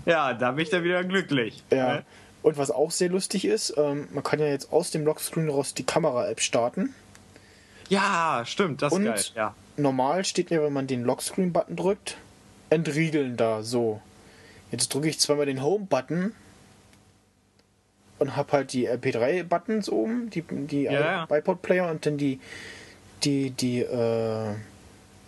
ja, 0.07 0.35
da 0.35 0.53
bin 0.53 0.65
ich 0.65 0.71
dann 0.71 0.85
wieder 0.85 1.05
glücklich. 1.05 1.63
Ja. 1.71 1.95
Ne? 1.95 2.05
Und 2.43 2.57
was 2.57 2.71
auch 2.71 2.91
sehr 2.91 3.11
lustig 3.11 3.45
ist, 3.45 3.75
ähm, 3.77 4.09
man 4.13 4.25
kann 4.25 4.39
ja 4.39 4.47
jetzt 4.47 4.73
aus 4.73 4.91
dem 4.91 5.05
Lockscreen 5.05 5.49
raus 5.49 5.75
die 5.75 5.85
Kamera-App 5.85 6.41
starten. 6.41 6.95
Ja, 7.89 8.43
stimmt, 8.47 8.83
das 8.83 8.93
ist 8.93 8.99
Und 8.99 9.05
geil. 9.05 9.21
Ja. 9.35 9.55
normal 9.77 10.25
steht 10.25 10.51
ja, 10.51 10.63
wenn 10.63 10.73
man 10.73 10.87
den 10.87 11.03
Lockscreen-Button 11.05 11.77
drückt, 11.77 12.17
entriegeln 12.71 13.37
da, 13.37 13.63
so. 13.63 14.01
Jetzt 14.71 14.95
drücke 14.95 15.09
ich 15.09 15.19
zweimal 15.19 15.47
den 15.47 15.63
Home-Button 15.63 16.33
und 18.21 18.37
habe 18.37 18.53
halt 18.53 18.73
die 18.73 18.89
RP3-Buttons 18.89 19.89
oben, 19.91 20.31
die, 20.31 20.43
die 20.43 20.85
Ja, 20.85 20.93
ja. 20.93 21.29
iPod-Player 21.31 21.91
und 21.91 22.07
dann 22.07 22.17
die, 22.17 22.39
die, 23.25 23.51
die, 23.51 23.81
äh, 23.81 24.55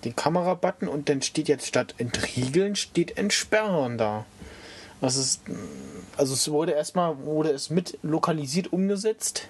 den 0.05 0.17
Kamera-Button 0.17 0.89
und 0.89 1.09
dann 1.09 1.23
steht 1.23 1.49
jetzt 1.49 1.67
statt 1.67 1.95
entriegeln, 1.99 2.77
steht 2.77 3.19
entsperren 3.19 3.99
da. 3.99 4.27
Das 5.01 5.17
ist, 5.17 5.43
also 6.17 6.35
es 6.35 6.51
wurde 6.51 6.73
erstmal, 6.73 7.19
wurde 7.25 7.51
es 7.51 7.71
mit 7.71 7.99
lokalisiert 8.03 8.73
umgesetzt, 8.73 9.49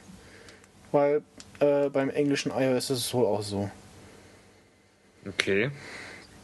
weil 0.92 1.22
äh, 1.60 1.90
beim 1.90 2.10
englischen 2.10 2.52
iOS 2.52 2.90
ist 2.90 2.98
es 2.98 3.14
wohl 3.14 3.26
auch 3.26 3.42
so. 3.42 3.70
Okay. 5.26 5.70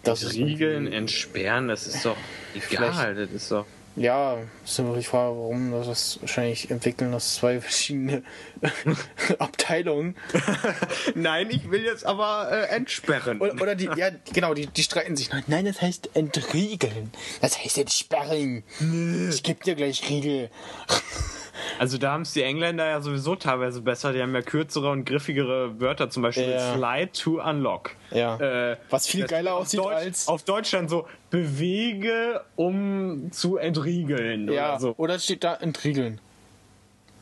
Das 0.03 0.33
Riegeln, 0.33 0.91
entsperren, 0.93 1.69
das 1.69 1.87
ist 1.87 2.05
doch 2.05 2.17
egal. 2.55 3.15
Das 3.15 3.31
ist 3.31 3.51
doch. 3.51 3.67
Ja, 3.99 4.39
ist 4.65 4.79
immer 4.79 4.97
die 4.97 5.05
Frage, 5.05 5.37
warum 5.37 5.73
das 5.73 5.89
ist 5.89 6.21
wahrscheinlich 6.21 6.71
entwickeln 6.71 7.13
das 7.13 7.35
zwei 7.35 7.61
verschiedene 7.61 8.23
Abteilungen. 9.39 10.17
Nein, 11.15 11.51
ich 11.51 11.71
will 11.71 11.83
jetzt 11.83 12.07
aber 12.07 12.49
äh, 12.51 12.75
entsperren. 12.75 13.41
Oder, 13.41 13.55
oder 13.61 13.75
die, 13.75 13.91
ja, 13.97 14.11
genau, 14.33 14.55
die, 14.55 14.67
die 14.67 14.83
streiten 14.83 15.17
sich. 15.17 15.31
noch. 15.31 15.41
Nein, 15.49 15.65
das 15.65 15.83
heißt 15.83 16.11
entriegeln. 16.15 17.11
Das 17.41 17.59
heißt 17.59 17.79
entsperren. 17.79 18.63
Ich 19.31 19.43
geb 19.43 19.65
dir 19.65 19.75
gleich 19.75 20.09
Riegel. 20.09 20.51
Also 21.79 21.99
da 21.99 22.13
haben 22.13 22.23
es 22.23 22.33
die 22.33 22.43
Engländer 22.43 22.87
ja 22.87 23.01
sowieso 23.01 23.37
teilweise 23.37 23.81
besser. 23.83 24.13
Die 24.13 24.21
haben 24.23 24.35
ja 24.35 24.43
kürzere 24.43 24.91
und 24.91 25.05
griffigere 25.05 25.81
Wörter, 25.81 26.11
zum 26.11 26.23
Beispiel 26.23 26.51
Ja. 26.51 26.75
Slide 26.77 27.13
to 27.13 27.41
Unlock. 27.43 27.91
Ja. 28.11 28.37
Äh, 28.73 28.77
Was 28.91 29.07
viel 29.07 29.27
geiler 29.27 29.55
auf 29.55 29.63
aussieht 29.63 29.81
Deutsch, 29.81 29.95
als- 29.95 30.29
Auf 30.29 30.43
Deutsch 30.45 30.71
dann 30.71 30.89
so, 30.89 31.07
bewege, 31.31 32.43
um 32.57 33.31
zu 33.33 33.57
entriegeln. 33.59 34.51
Ja, 34.53 34.71
Oder 34.73 34.81
so. 34.81 34.95
oder 34.97 35.19
steht 35.19 35.45
da 35.45 35.55
entriegeln. 35.57 36.21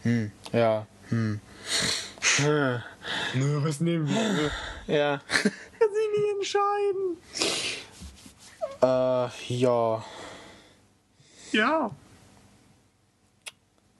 Hm, 0.02 0.30
ja, 0.52 0.86
hm. 1.08 1.40
Hm, 2.36 2.82
Nö, 3.34 3.60
was 3.64 3.80
nehmen 3.80 4.08
wir? 4.08 4.50
Ja. 4.94 5.20
Kann 5.28 5.88
sie 5.92 6.20
nicht 6.20 6.32
entscheiden. 6.36 7.16
Äh, 8.82 9.54
ja. 9.54 10.04
Ja. 11.52 11.90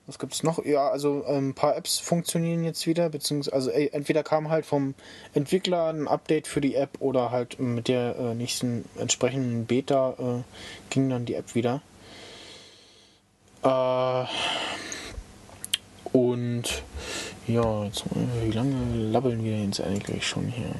Was 0.07 0.19
gibt's 0.19 0.41
noch? 0.41 0.63
Ja, 0.63 0.89
also 0.89 1.25
ähm, 1.27 1.49
ein 1.49 1.53
paar 1.53 1.75
Apps 1.75 1.99
funktionieren 1.99 2.63
jetzt 2.63 2.87
wieder, 2.87 3.09
beziehungsweise 3.09 3.53
also 3.53 3.69
entweder 3.71 4.23
kam 4.23 4.49
halt 4.49 4.65
vom 4.65 4.95
Entwickler 5.33 5.89
ein 5.89 6.07
Update 6.07 6.47
für 6.47 6.61
die 6.61 6.75
App 6.75 6.91
oder 6.99 7.29
halt 7.29 7.59
mit 7.59 7.89
der 7.89 8.15
äh, 8.17 8.33
nächsten 8.33 8.85
entsprechenden 8.97 9.65
Beta 9.65 10.15
äh, 10.17 10.43
ging 10.89 11.09
dann 11.09 11.25
die 11.25 11.33
App 11.33 11.55
wieder. 11.55 11.81
Äh, 13.63 14.25
und 16.13 16.83
ja, 17.45 17.83
jetzt, 17.83 18.05
wie 18.43 18.51
lange 18.51 18.95
labbeln 19.11 19.43
wir 19.43 19.61
jetzt 19.61 19.81
eigentlich 19.81 20.25
schon 20.25 20.47
hier? 20.47 20.73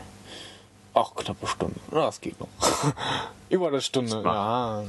Ach, 0.94 1.14
knappe 1.16 1.48
Stunde. 1.48 1.80
Ja, 1.92 2.06
Das 2.06 2.22
geht 2.22 2.40
noch. 2.40 2.48
Über 3.50 3.68
eine 3.68 3.82
Stunde. 3.82 4.22
Ja. 4.24 4.84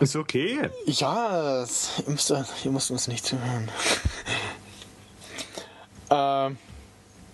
Ist 0.00 0.16
okay. 0.16 0.68
Ja, 0.86 1.60
ihr 1.60 2.10
müsst, 2.10 2.30
ihr 2.64 2.70
müsst 2.70 2.90
uns 2.90 3.08
nicht 3.08 3.24
zuhören. 3.24 3.68
ähm, 6.10 6.58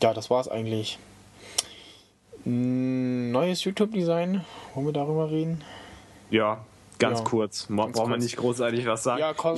ja, 0.02 0.14
das 0.14 0.30
war's 0.30 0.48
eigentlich. 0.48 0.98
Mm, 2.44 3.30
Neues 3.32 3.64
YouTube-Design, 3.64 4.44
wollen 4.74 4.86
wir 4.86 4.92
darüber 4.92 5.30
reden? 5.30 5.62
Ja, 6.30 6.64
ganz 6.98 7.18
Ja. 7.20 7.24
kurz. 7.24 7.68
Mo- 7.68 7.84
Ganz 7.84 7.96
Braucht 7.96 8.08
man 8.08 8.18
kurz. 8.18 8.24
nicht 8.24 8.36
großartig 8.36 8.86
was 8.86 9.02
sagen. 9.02 9.20
Ja. 9.20 9.34
Ko 9.34 9.56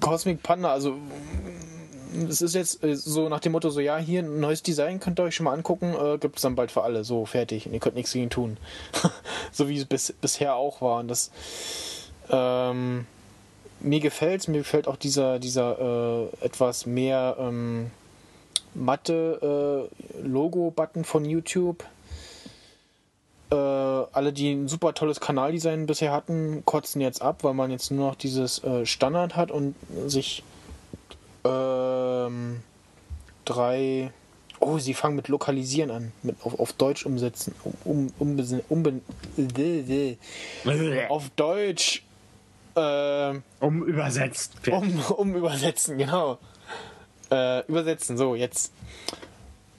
Cosmic 0.00 0.42
Panda, 0.42 0.72
also 0.72 0.96
es 2.28 2.42
ist 2.42 2.54
jetzt 2.54 2.82
äh, 2.84 2.96
so 2.96 3.28
nach 3.28 3.40
dem 3.40 3.52
Motto, 3.52 3.70
so 3.70 3.80
ja, 3.80 3.98
hier 3.98 4.22
ein 4.22 4.40
neues 4.40 4.62
Design, 4.62 5.00
könnt 5.00 5.20
ihr 5.20 5.24
euch 5.24 5.34
schon 5.34 5.44
mal 5.44 5.52
angucken, 5.52 5.94
äh, 5.94 6.18
gibt 6.18 6.36
es 6.36 6.42
dann 6.42 6.54
bald 6.54 6.70
für 6.70 6.82
alle, 6.82 7.04
so 7.04 7.26
fertig. 7.26 7.66
Und 7.66 7.74
ihr 7.74 7.80
könnt 7.80 7.96
nichts 7.96 8.12
gegen 8.12 8.30
tun. 8.30 8.56
so 9.52 9.68
wie 9.68 9.78
es 9.78 9.84
bis, 9.84 10.12
bisher 10.12 10.56
auch 10.56 10.80
war. 10.80 11.00
Und 11.00 11.08
das 11.08 11.30
ähm, 12.30 13.06
mir 13.80 14.00
gefällt 14.00 14.48
mir 14.48 14.58
gefällt 14.58 14.88
auch 14.88 14.96
dieser, 14.96 15.38
dieser 15.38 16.30
äh, 16.40 16.44
etwas 16.44 16.86
mehr 16.86 17.36
ähm, 17.38 17.90
matte 18.74 19.88
äh, 20.20 20.26
Logo-Button 20.26 21.04
von 21.04 21.24
YouTube. 21.24 21.84
Äh, 23.50 23.54
alle, 23.54 24.32
die 24.32 24.52
ein 24.52 24.68
super 24.68 24.94
tolles 24.94 25.20
Kanaldesign 25.20 25.86
bisher 25.86 26.12
hatten, 26.12 26.64
kotzen 26.64 27.00
jetzt 27.00 27.20
ab, 27.20 27.44
weil 27.44 27.54
man 27.54 27.70
jetzt 27.70 27.90
nur 27.90 28.08
noch 28.08 28.14
dieses 28.16 28.64
äh, 28.64 28.86
Standard 28.86 29.36
hat 29.36 29.50
und 29.50 29.74
sich 30.06 30.42
ähm, 31.44 32.62
drei. 33.44 34.10
Oh, 34.60 34.78
sie 34.78 34.94
fangen 34.94 35.16
mit 35.16 35.28
Lokalisieren 35.28 35.90
an, 35.90 36.12
mit 36.22 36.36
auf, 36.42 36.58
auf 36.58 36.72
Deutsch 36.72 37.04
umsetzen. 37.04 37.54
Um, 37.84 38.12
um, 38.18 38.38
um, 38.38 38.62
um, 38.68 39.02
auf 41.08 41.30
Deutsch 41.36 42.02
äh, 42.74 43.34
Um 43.60 43.84
übersetzt. 43.84 44.52
um, 44.70 45.00
um 45.16 45.34
übersetzen, 45.34 45.98
genau. 45.98 46.38
Äh, 47.30 47.66
übersetzen, 47.66 48.16
so, 48.16 48.34
jetzt. 48.34 48.72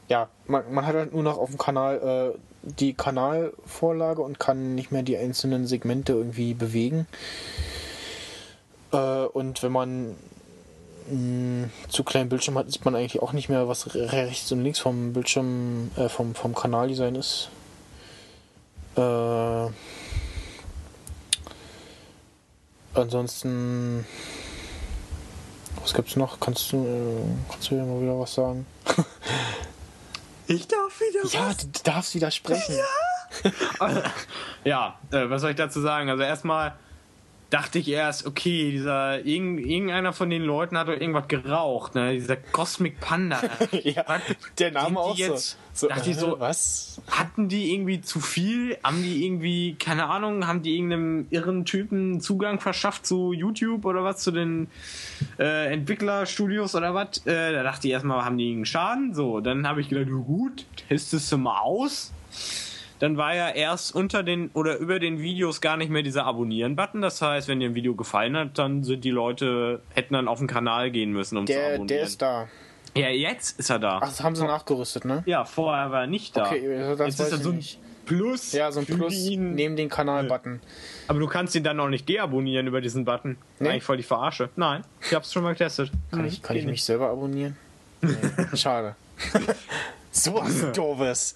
Ja, 0.08 0.30
man, 0.48 0.72
man 0.74 0.86
hat 0.86 0.96
halt 0.96 1.14
nur 1.14 1.24
noch 1.24 1.38
auf 1.38 1.50
dem 1.50 1.58
Kanal 1.58 2.34
äh, 2.36 2.40
die 2.80 2.94
Kanalvorlage 2.94 4.22
und 4.22 4.40
kann 4.40 4.76
nicht 4.76 4.92
mehr 4.92 5.04
die 5.04 5.18
einzelnen 5.18 5.68
Segmente 5.68 6.14
irgendwie 6.14 6.54
bewegen. 6.54 7.08
Äh, 8.92 8.98
und 8.98 9.62
wenn 9.64 9.72
man 9.72 10.16
mh, 11.10 11.70
zu 11.90 12.04
kleinen 12.04 12.30
Bildschirm 12.30 12.58
hat, 12.58 12.72
sieht 12.72 12.86
man 12.86 12.96
eigentlich 12.96 13.22
auch 13.22 13.34
nicht 13.34 13.50
mehr, 13.50 13.68
was 13.68 13.94
re- 13.96 14.12
rechts 14.12 14.52
und 14.52 14.62
links 14.64 14.80
vom 14.80 15.14
Bildschirm, 15.14 15.92
äh, 15.98 16.10
vom, 16.10 16.36
vom 16.36 16.54
Kanaldesign 16.56 17.16
ist. 17.16 17.50
Äh, 18.96 19.68
ansonsten, 22.94 24.06
was 25.82 25.94
gibt's 25.94 26.16
noch? 26.16 26.40
Kannst 26.40 26.72
du, 26.72 26.78
äh, 26.86 27.52
kannst 27.52 27.70
du 27.72 27.76
ja 27.76 27.84
mal 27.86 28.02
wieder 28.02 28.20
was 28.20 28.34
sagen? 28.34 28.66
Ich 30.48 30.68
darf 30.68 31.00
wieder 31.00 31.28
Ja, 31.34 31.52
du 31.56 31.66
du 31.66 31.80
darfst 31.84 32.14
wieder 32.14 32.30
sprechen. 32.30 32.76
Ja, 34.64 35.00
äh, 35.12 35.28
was 35.28 35.42
soll 35.42 35.50
ich 35.50 35.56
dazu 35.56 35.82
sagen? 35.82 36.08
Also 36.10 36.22
erstmal 36.22 36.76
dachte 37.50 37.80
ich 37.80 37.88
erst, 37.90 38.26
okay, 38.26 38.72
dieser 38.72 39.24
irgend, 39.26 39.60
irgendeiner 39.60 40.14
von 40.14 40.30
den 40.30 40.42
Leuten 40.44 40.78
hat 40.78 40.88
doch 40.88 40.94
irgendwas 40.94 41.28
geraucht, 41.28 41.96
ne? 41.96 42.14
Dieser 42.14 42.36
Cosmic 42.38 43.00
Panda. 43.00 43.40
Ja, 43.84 44.04
Was? 44.08 44.22
der 44.58 44.72
Name 44.72 45.00
auch 45.00 45.16
jetzt- 45.16 45.58
so. 45.74 45.88
dachte 45.88 46.10
ich 46.10 46.16
äh, 46.18 46.20
so, 46.20 46.40
was? 46.40 47.02
Hatten 47.12 47.48
die 47.50 47.74
irgendwie 47.74 48.02
zu 48.02 48.20
viel? 48.20 48.78
Haben 48.84 49.04
die 49.04 49.26
irgendwie, 49.26 49.76
keine 49.76 50.08
Ahnung, 50.08 50.48
haben 50.48 50.62
die 50.64 50.76
irgendeinem 50.76 51.28
irren 51.30 51.66
Typen 51.66 52.22
Zugang 52.22 52.60
verschafft 52.60 53.06
zu 53.06 53.34
YouTube 53.34 53.86
oder 53.86 54.04
was, 54.04 54.22
zu 54.24 54.32
den 54.32 54.68
äh, 55.38 55.72
Entwicklerstudios 55.74 56.76
oder 56.76 56.94
was? 56.94 57.26
Äh, 57.26 57.52
da 57.54 57.64
dachte 57.64 57.88
ich 57.88 57.94
erstmal, 57.94 58.24
haben 58.26 58.38
die 58.38 58.52
einen 58.54 58.66
Schaden? 58.66 59.14
So, 59.14 59.40
dann 59.42 59.68
habe 59.68 59.82
ich 59.82 59.90
gedacht, 59.90 60.10
gut, 60.26 60.66
testest 60.88 61.32
du 61.32 61.38
mal 61.38 61.60
aus. 61.60 62.12
Dann 63.00 63.18
war 63.18 63.36
ja 63.36 63.50
erst 63.50 63.94
unter 63.94 64.24
den 64.24 64.50
oder 64.54 64.78
über 64.78 65.00
den 65.00 65.20
Videos 65.20 65.60
gar 65.62 65.76
nicht 65.78 65.90
mehr 65.90 66.02
dieser 66.02 66.26
Abonnieren-Button. 66.26 67.02
Das 67.02 67.22
heißt, 67.22 67.48
wenn 67.48 67.60
dir 67.60 67.70
ein 67.70 67.76
Video 67.76 67.94
gefallen 67.96 68.38
hat, 68.38 68.58
dann 68.58 68.84
sind 68.84 69.04
die 69.04 69.12
Leute, 69.12 69.82
hätten 69.94 70.14
dann 70.14 70.28
auf 70.28 70.40
den 70.40 70.48
Kanal 70.48 70.92
gehen 70.92 71.12
müssen, 71.12 71.38
um 71.38 71.46
zu 71.46 71.54
Der, 71.54 71.66
abonnieren. 71.76 71.88
der 71.88 72.02
ist 72.04 72.22
da. 72.22 72.48
ja, 72.96 73.10
jetzt 73.10 73.60
ist 73.60 73.70
er 73.70 73.80
da. 73.80 73.98
Ach, 74.02 74.08
das 74.08 74.24
haben 74.24 74.36
sie 74.36 74.46
nachgerüstet, 74.46 75.04
ne? 75.06 75.24
Ja, 75.26 75.44
vorher 75.44 75.92
war 75.92 76.02
er 76.02 76.08
nicht 76.08 76.38
da. 76.38 76.46
Okay, 76.46 76.74
also 76.78 76.96
das 76.96 77.08
Jetzt 77.08 77.20
weiß 77.20 77.28
ist 77.28 77.34
er 77.34 77.38
so 77.44 77.50
ein 77.50 77.56
nicht. 77.58 77.80
Plus. 78.06 78.52
Ja, 78.54 78.72
so 78.72 78.82
ein 78.82 78.86
Plus 78.86 79.14
ihn. 79.16 79.56
neben 79.56 79.76
den 79.76 79.90
Kanal-Button. 79.90 80.60
Aber 81.08 81.20
du 81.20 81.26
kannst 81.28 81.56
ihn 81.56 81.64
dann 81.64 81.80
auch 81.80 81.90
nicht 81.90 82.08
deabonnieren 82.08 82.68
über 82.68 82.80
diesen 82.80 83.04
Button. 83.04 83.36
Nee. 83.60 83.70
Eigentlich 83.70 83.84
voll 83.84 83.98
die 83.98 84.04
Verarsche. 84.04 84.50
Nein, 84.56 84.84
ich 85.02 85.12
hab's 85.16 85.34
schon 85.34 85.42
mal 85.44 85.54
getestet. 85.54 85.92
Kann 86.12 86.22
Mhm, 86.22 86.28
ich, 86.28 86.42
kann 86.44 86.56
ich 86.56 86.66
mich 86.66 86.84
selber 86.84 87.10
abonnieren? 87.10 87.58
Nee. 88.02 88.14
Schade. 88.56 88.96
So 90.16 90.34
was 90.36 90.72
Doofes. 90.72 91.36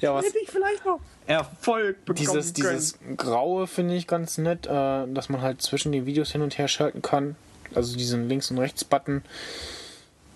Ja, 0.00 0.14
was 0.14 0.26
hätte 0.26 0.38
ich 0.42 0.50
vielleicht 0.50 0.84
noch 0.84 0.98
Erfolg 1.26 2.04
bekommen 2.04 2.18
dieses, 2.18 2.52
dieses 2.52 2.98
Graue 3.16 3.66
finde 3.66 3.94
ich 3.94 4.06
ganz 4.06 4.36
nett, 4.36 4.66
äh, 4.66 5.06
dass 5.06 5.28
man 5.28 5.40
halt 5.40 5.62
zwischen 5.62 5.92
den 5.92 6.06
Videos 6.06 6.32
hin 6.32 6.42
und 6.42 6.58
her 6.58 6.68
schalten 6.68 7.02
kann. 7.02 7.36
Also 7.74 7.96
diesen 7.96 8.28
Links- 8.28 8.50
und 8.50 8.58
Rechts-Button. 8.58 9.22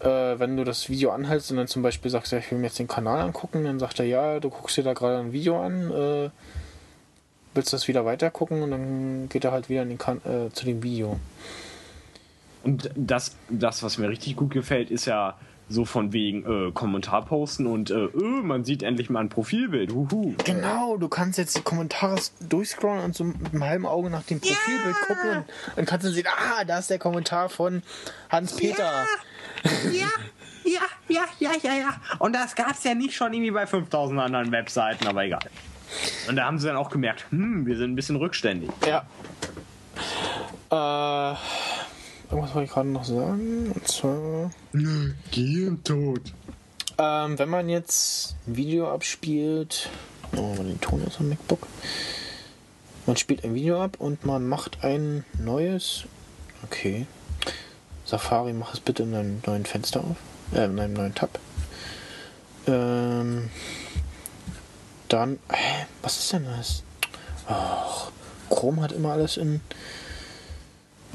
Äh, 0.01 0.07
wenn 0.39 0.57
du 0.57 0.63
das 0.63 0.89
Video 0.89 1.11
anhältst 1.11 1.51
und 1.51 1.57
dann 1.57 1.67
zum 1.67 1.83
Beispiel 1.83 2.11
sagst, 2.11 2.31
ja, 2.31 2.39
ich 2.39 2.51
will 2.51 2.59
mir 2.59 2.69
jetzt 2.69 2.79
den 2.79 2.89
Kanal 2.89 3.21
angucken, 3.21 3.65
dann 3.65 3.81
sagt 3.81 3.99
er, 3.99 4.07
ja, 4.07 4.39
du 4.39 4.51
guckst 4.51 4.77
dir 4.77 4.85
da 4.85 4.93
gerade 4.93 5.19
ein 5.19 5.33
Video 5.33 5.61
an, 5.61 5.91
äh, 5.91 6.31
willst 7.55 7.73
das 7.73 7.89
wieder 7.89 8.05
weiter 8.05 8.31
gucken 8.31 8.63
und 8.63 8.71
dann 8.71 9.29
geht 9.29 9.45
er 9.45 9.51
halt 9.51 9.69
wieder 9.69 9.83
in 9.83 9.89
den 9.89 9.99
kan 9.99 10.19
äh, 10.19 10.51
zu 10.53 10.65
dem 10.65 10.85
Video. 10.85 11.19
Und 12.63 12.91
das, 12.95 13.37
das, 13.49 13.83
was 13.83 13.99
mir 13.99 14.09
richtig 14.09 14.37
gut 14.37 14.53
gefällt, 14.53 14.91
ist 14.91 15.07
ja 15.07 15.37
so 15.69 15.85
von 15.85 16.13
wegen 16.13 16.69
äh, 16.69 16.73
Kommentar 16.73 17.25
posten 17.25 17.67
und 17.67 17.91
äh, 17.91 17.95
öh, 17.95 18.43
man 18.43 18.65
sieht 18.65 18.83
endlich 18.83 19.11
mal 19.11 19.21
ein 19.21 19.29
Profilbild. 19.29 19.93
Huhu. 19.93 20.35
Genau, 20.45 20.97
du 20.97 21.09
kannst 21.09 21.39
jetzt 21.39 21.57
die 21.57 21.63
Kommentare 21.63 22.19
durchscrollen 22.49 23.05
und 23.05 23.15
so 23.15 23.25
mit 23.25 23.53
einem 23.53 23.65
halben 23.65 23.87
Auge 23.87 24.11
nach 24.11 24.23
dem 24.23 24.41
Profilbild 24.41 24.97
gucken 25.07 25.37
und 25.39 25.77
dann 25.77 25.85
kannst 25.85 26.07
du 26.07 26.11
sehen, 26.11 26.27
ah, 26.27 26.65
da 26.65 26.79
ist 26.79 26.91
der 26.91 26.99
Kommentar 26.99 27.49
von 27.49 27.83
Hans-Peter. 28.31 29.05
Ja, 29.93 30.09
ja, 30.65 30.81
ja, 31.09 31.25
ja, 31.39 31.51
ja, 31.63 31.75
ja. 31.75 31.97
Und 32.19 32.35
das 32.35 32.55
gab's 32.55 32.85
ja 32.85 32.95
nicht 32.95 33.15
schon 33.15 33.33
irgendwie 33.33 33.51
bei 33.51 33.67
5000 33.67 34.21
anderen 34.21 34.53
Webseiten, 34.53 35.07
aber 35.07 35.25
egal. 35.25 35.41
Und 36.29 36.37
da 36.37 36.45
haben 36.45 36.59
sie 36.59 36.67
dann 36.67 36.77
auch 36.77 36.91
gemerkt, 36.91 37.27
hm, 37.31 37.67
wir 37.67 37.77
sind 37.77 37.93
ein 37.93 37.97
bisschen 37.97 38.17
rückständig. 38.17 38.71
Ja. 38.87 39.07
Äh, 40.71 41.37
irgendwas 42.31 42.55
wollte 42.55 42.67
ich 42.67 42.73
gerade 42.73 42.89
noch 42.89 43.05
sagen. 43.05 43.73
Und 43.75 43.89
zwar, 43.89 44.51
Geh 45.31 45.67
im 45.67 45.83
Tod. 45.85 46.21
ähm, 46.99 47.39
wenn 47.39 47.49
man 47.49 47.69
jetzt 47.69 48.37
ein 48.47 48.57
Video 48.57 48.93
abspielt, 48.93 49.89
oh, 50.37 50.55
mal 50.55 50.65
den 50.65 50.81
Ton 50.81 51.03
aus 51.07 51.17
dem 51.19 51.29
MacBook. 51.31 51.67
Man 53.07 53.17
spielt 53.17 53.45
ein 53.45 53.55
Video 53.55 53.83
ab 53.83 53.97
und 53.99 54.27
man 54.27 54.47
macht 54.47 54.85
ein 54.85 55.25
neues. 55.39 56.05
Okay. 56.65 57.07
Safari, 58.05 58.53
mach 58.53 58.75
es 58.75 58.81
bitte 58.81 59.03
in 59.05 59.15
einem 59.15 59.43
neuen 59.47 59.65
Fenster 59.65 60.01
auf. 60.01 60.17
Äh, 60.53 60.65
in 60.67 60.79
einem 60.79 60.95
neuen 60.95 61.15
Tab. 61.15 61.39
Ähm, 62.67 63.49
dann. 65.09 65.39
Hä, 65.51 65.87
was 66.03 66.19
ist 66.19 66.33
denn 66.33 66.45
das? 66.45 66.83
Ach, 67.47 68.11
Chrome 68.51 68.83
hat 68.83 68.93
immer 68.93 69.13
alles 69.13 69.39
in, 69.39 69.63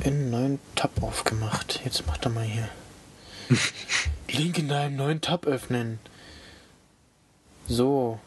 in 0.03 0.13
einen 0.13 0.29
neuen 0.31 0.59
Tab 0.75 1.01
aufgemacht. 1.01 1.81
Jetzt 1.85 2.05
macht 2.07 2.25
er 2.25 2.31
mal 2.31 2.43
hier. 2.43 2.67
Link 4.31 4.57
in 4.57 4.71
einem 4.71 4.95
neuen 4.95 5.21
Tab 5.21 5.45
öffnen. 5.45 5.99
So, 7.67 8.19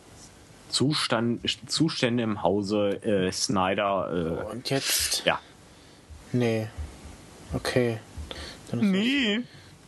Zustand, 0.69 1.41
Zustände 1.67 2.23
im 2.23 2.43
Hause 2.43 3.03
äh, 3.05 3.31
Snyder. 3.33 4.47
und 4.51 4.71
jetzt. 4.71 5.23
Äh, 5.25 5.29
ja. 5.31 5.41
Nee. 6.33 6.69
Okay. 7.53 7.99
Dann 8.71 8.81
ist, 8.81 8.87
Nee. 8.87 9.41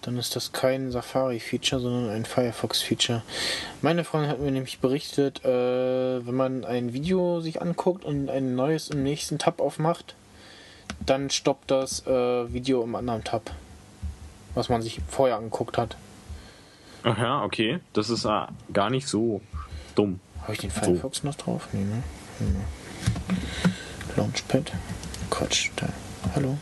dann 0.03 0.19
ist 0.19 0.37
das 0.37 0.53
kein 0.53 0.91
Safari-Feature, 0.93 1.81
sondern 1.81 2.11
ein 2.11 2.25
Firefox-Feature. 2.25 3.23
Meine 3.83 4.05
Freundin 4.05 4.31
hat 4.31 4.39
mir 4.41 4.51
nämlich 4.51 4.79
berichtet, 4.79 5.45
äh, 5.45 6.27
wenn 6.27 6.35
man 6.35 6.65
ein 6.65 6.93
Video 6.93 7.41
sich 7.41 7.61
anguckt 7.61 8.05
und 8.05 8.31
ein 8.31 8.55
neues 8.55 8.91
im 8.91 9.03
nächsten 9.03 9.39
Tab 9.39 9.61
aufmacht, 9.61 10.15
dann 11.05 11.31
stoppt 11.31 11.71
das 11.71 12.07
äh, 12.07 12.53
Video 12.53 12.83
im 12.83 12.95
anderen 12.95 13.25
Tab. 13.25 13.51
Was 14.55 14.69
man 14.69 14.83
sich 14.83 15.01
vorher 15.09 15.37
angeguckt 15.37 15.79
hat. 15.79 15.97
Aha, 17.03 17.45
okay. 17.45 17.81
Das 17.93 18.11
ist 18.11 18.25
äh, 18.25 18.47
gar 18.73 18.91
nicht 18.91 19.07
so 19.07 19.41
dumm. 19.95 20.21
Habe 20.43 20.55
ich 20.55 20.59
den 20.59 20.71
Firefox 20.71 21.23
noch 21.23 21.35
drauf? 21.35 21.69
Nee, 21.73 21.85
ne? 21.85 22.03
Hm. 22.39 22.57
Launchpad. 24.17 24.73
Quatsch, 25.31 25.71
da. 25.77 25.89
Hallo? 26.35 26.57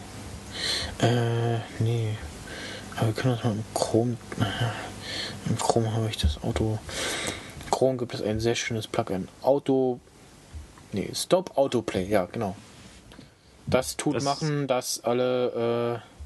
Äh, 0.98 1.58
nee. 1.78 2.16
Aber 2.96 3.08
wir 3.08 3.14
können 3.14 3.34
das 3.34 3.44
mal 3.44 3.52
im 3.52 3.64
Chrome. 3.74 4.16
Im 5.48 5.58
Chrome 5.58 5.92
habe 5.92 6.08
ich 6.08 6.16
das 6.16 6.42
Auto. 6.42 6.78
Chrome 7.70 7.98
gibt 7.98 8.14
es 8.14 8.22
ein 8.22 8.40
sehr 8.40 8.54
schönes 8.54 8.86
Plugin. 8.86 9.28
Auto. 9.42 10.00
Nee, 10.92 11.10
Stop 11.14 11.56
Autoplay, 11.56 12.06
ja, 12.06 12.26
genau. 12.26 12.56
Das 13.66 13.96
tut 13.96 14.16
Das- 14.16 14.24
machen, 14.24 14.66
dass 14.66 15.02
alle. 15.04 16.02
Äh, 16.02 16.16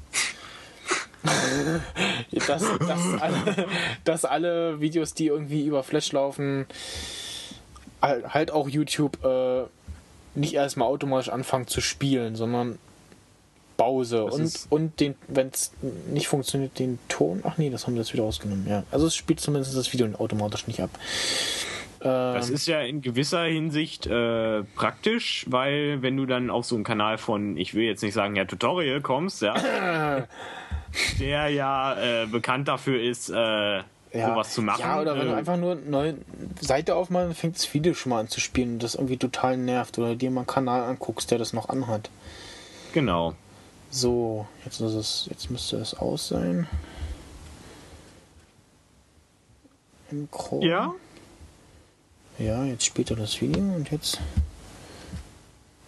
dass, 2.47 2.63
dass, 2.79 3.21
alle, 3.21 3.67
dass 4.03 4.25
alle 4.25 4.81
Videos, 4.81 5.13
die 5.13 5.27
irgendwie 5.27 5.65
über 5.65 5.83
Flash 5.83 6.11
laufen, 6.13 6.65
halt 8.01 8.33
halt 8.33 8.51
auch 8.51 8.67
YouTube 8.67 9.23
äh, 9.23 9.63
nicht 10.33 10.55
erstmal 10.55 10.87
automatisch 10.87 11.29
anfangen 11.29 11.67
zu 11.67 11.79
spielen, 11.79 12.35
sondern 12.35 12.79
Pause 13.77 14.25
Das 14.25 14.35
und, 14.35 14.65
und 14.69 14.99
den, 14.99 15.15
wenn 15.27 15.49
es 15.49 15.71
nicht 16.07 16.27
funktioniert, 16.27 16.77
den 16.79 16.97
Ton. 17.07 17.41
Ach 17.43 17.57
nee, 17.57 17.69
das 17.69 17.85
haben 17.85 17.93
sie 17.93 17.99
jetzt 17.99 18.13
wieder 18.13 18.23
ausgenommen, 18.23 18.65
ja. 18.67 18.83
Also 18.91 19.07
es 19.07 19.15
spielt 19.15 19.39
zumindest 19.39 19.75
das 19.75 19.93
Video 19.93 20.07
automatisch 20.17 20.67
nicht 20.67 20.81
ab. 20.81 20.89
Das 22.03 22.49
Ähm, 22.49 22.55
ist 22.55 22.67
ja 22.67 22.81
in 22.81 23.01
gewisser 23.01 23.43
Hinsicht 23.43 24.07
äh, 24.07 24.63
praktisch, 24.75 25.45
weil 25.47 26.01
wenn 26.01 26.17
du 26.17 26.25
dann 26.25 26.49
auf 26.49 26.65
so 26.65 26.75
einen 26.75 26.83
Kanal 26.83 27.17
von, 27.19 27.57
ich 27.57 27.75
will 27.75 27.83
jetzt 27.83 28.01
nicht 28.01 28.13
sagen, 28.13 28.35
ja, 28.35 28.45
Tutorial 28.45 29.01
kommst, 29.01 29.41
ja, 29.43 29.53
der 31.19 31.49
ja 31.49 32.23
äh, 32.23 32.25
bekannt 32.25 32.67
dafür 32.67 32.99
ist, 32.99 33.29
äh, 33.29 33.81
sowas 34.13 34.53
zu 34.53 34.61
machen. 34.63 34.81
Ja, 34.81 34.99
oder 34.99 35.15
wenn 35.15 35.27
du 35.27 35.33
äh, 35.33 35.35
einfach 35.35 35.57
nur 35.57 35.73
eine 35.73 35.81
neue 35.81 36.15
Seite 36.59 36.95
aufmachst, 36.95 37.27
dann 37.27 37.35
fängt 37.35 37.55
das 37.55 37.71
Video 37.73 37.93
schon 37.93 38.09
mal 38.09 38.19
an 38.21 38.27
zu 38.27 38.39
spielen 38.39 38.73
und 38.73 38.83
das 38.83 38.95
irgendwie 38.95 39.17
total 39.17 39.57
nervt. 39.57 39.97
Oder 39.99 40.15
dir 40.15 40.31
mal 40.31 40.41
einen 40.41 40.47
Kanal 40.47 40.83
anguckst, 40.83 41.29
der 41.29 41.37
das 41.37 41.53
noch 41.53 41.69
anhat. 41.69 42.09
Genau. 42.93 43.35
So, 43.91 44.47
jetzt 44.65 44.81
ist 44.81 44.93
es, 44.93 45.27
jetzt 45.29 45.51
müsste 45.51 45.77
es 45.77 45.93
aus 45.93 46.29
sein. 46.29 46.67
Im 50.09 50.29
Chrome. 50.31 50.65
Ja? 50.65 50.93
Ja, 52.41 52.65
jetzt 52.65 52.85
spielt 52.85 53.11
er 53.11 53.17
das 53.17 53.39
Video 53.39 53.61
und 53.61 53.91
jetzt. 53.91 54.19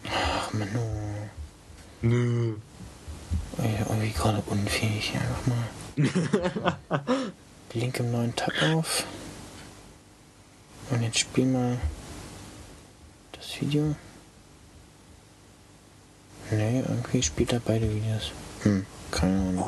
Ach 0.08 0.54
Manu. 0.54 0.82
Nö. 2.04 2.54
Ey, 3.58 3.76
irgendwie 3.80 4.12
gerade 4.12 4.44
unfähig. 4.46 5.14
Einfach 5.16 5.48
mal. 5.48 5.68
Link 7.74 8.00
im 8.00 8.12
neuen 8.12 8.36
Tab 8.36 8.54
auf. 8.72 9.04
Und 10.92 11.02
jetzt 11.02 11.18
spiel 11.18 11.46
mal 11.46 11.80
das 13.32 13.60
Video. 13.60 13.96
Nee, 16.52 16.84
irgendwie 16.88 17.24
spielt 17.24 17.52
er 17.52 17.62
beide 17.62 17.92
Videos. 17.92 18.32
Hm, 18.62 18.86
keine 19.10 19.40
Ahnung. 19.40 19.66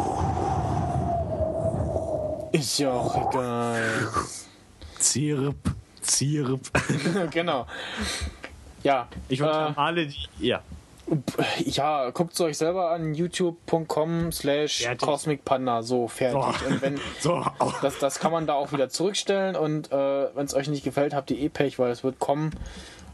Ist 2.52 2.78
ja 2.78 2.92
auch 2.92 3.32
egal. 3.32 4.08
Zirp, 5.00 5.76
Zirp. 6.06 6.62
genau. 7.32 7.66
Ja, 8.84 9.08
Ich 9.30 9.40
äh, 9.40 9.44
wollte 9.44 9.78
alle 9.78 10.08
die. 10.08 10.28
Ja. 10.40 10.62
Ja, 11.64 12.10
guckt 12.10 12.34
es 12.34 12.42
euch 12.42 12.58
selber 12.58 12.90
an, 12.90 13.14
youtube.com 13.14 14.32
slash. 14.32 14.88
Cosmic 15.00 15.46
Panda, 15.46 15.84
so 15.84 16.08
fertig. 16.08 16.42
So. 16.60 16.66
Und 16.68 16.82
wenn, 16.82 17.00
So, 17.20 17.34
au. 17.60 17.72
das, 17.82 18.00
das 18.00 18.20
kann 18.20 18.32
man 18.32 18.48
da 18.48 18.54
auch 18.54 18.72
wieder 18.72 18.90
zurückstellen 18.90 19.56
und 19.56 19.92
äh, 19.92 19.96
wenn 20.36 20.46
es 20.46 20.56
euch 20.56 20.68
nicht 20.68 20.84
gefällt, 20.84 21.14
habt 21.14 21.30
ihr 21.30 21.38
eh 21.38 21.50
Pech, 21.50 21.78
weil 21.78 21.92
es 21.92 22.04
wird 22.04 22.20
kommen. 22.20 22.52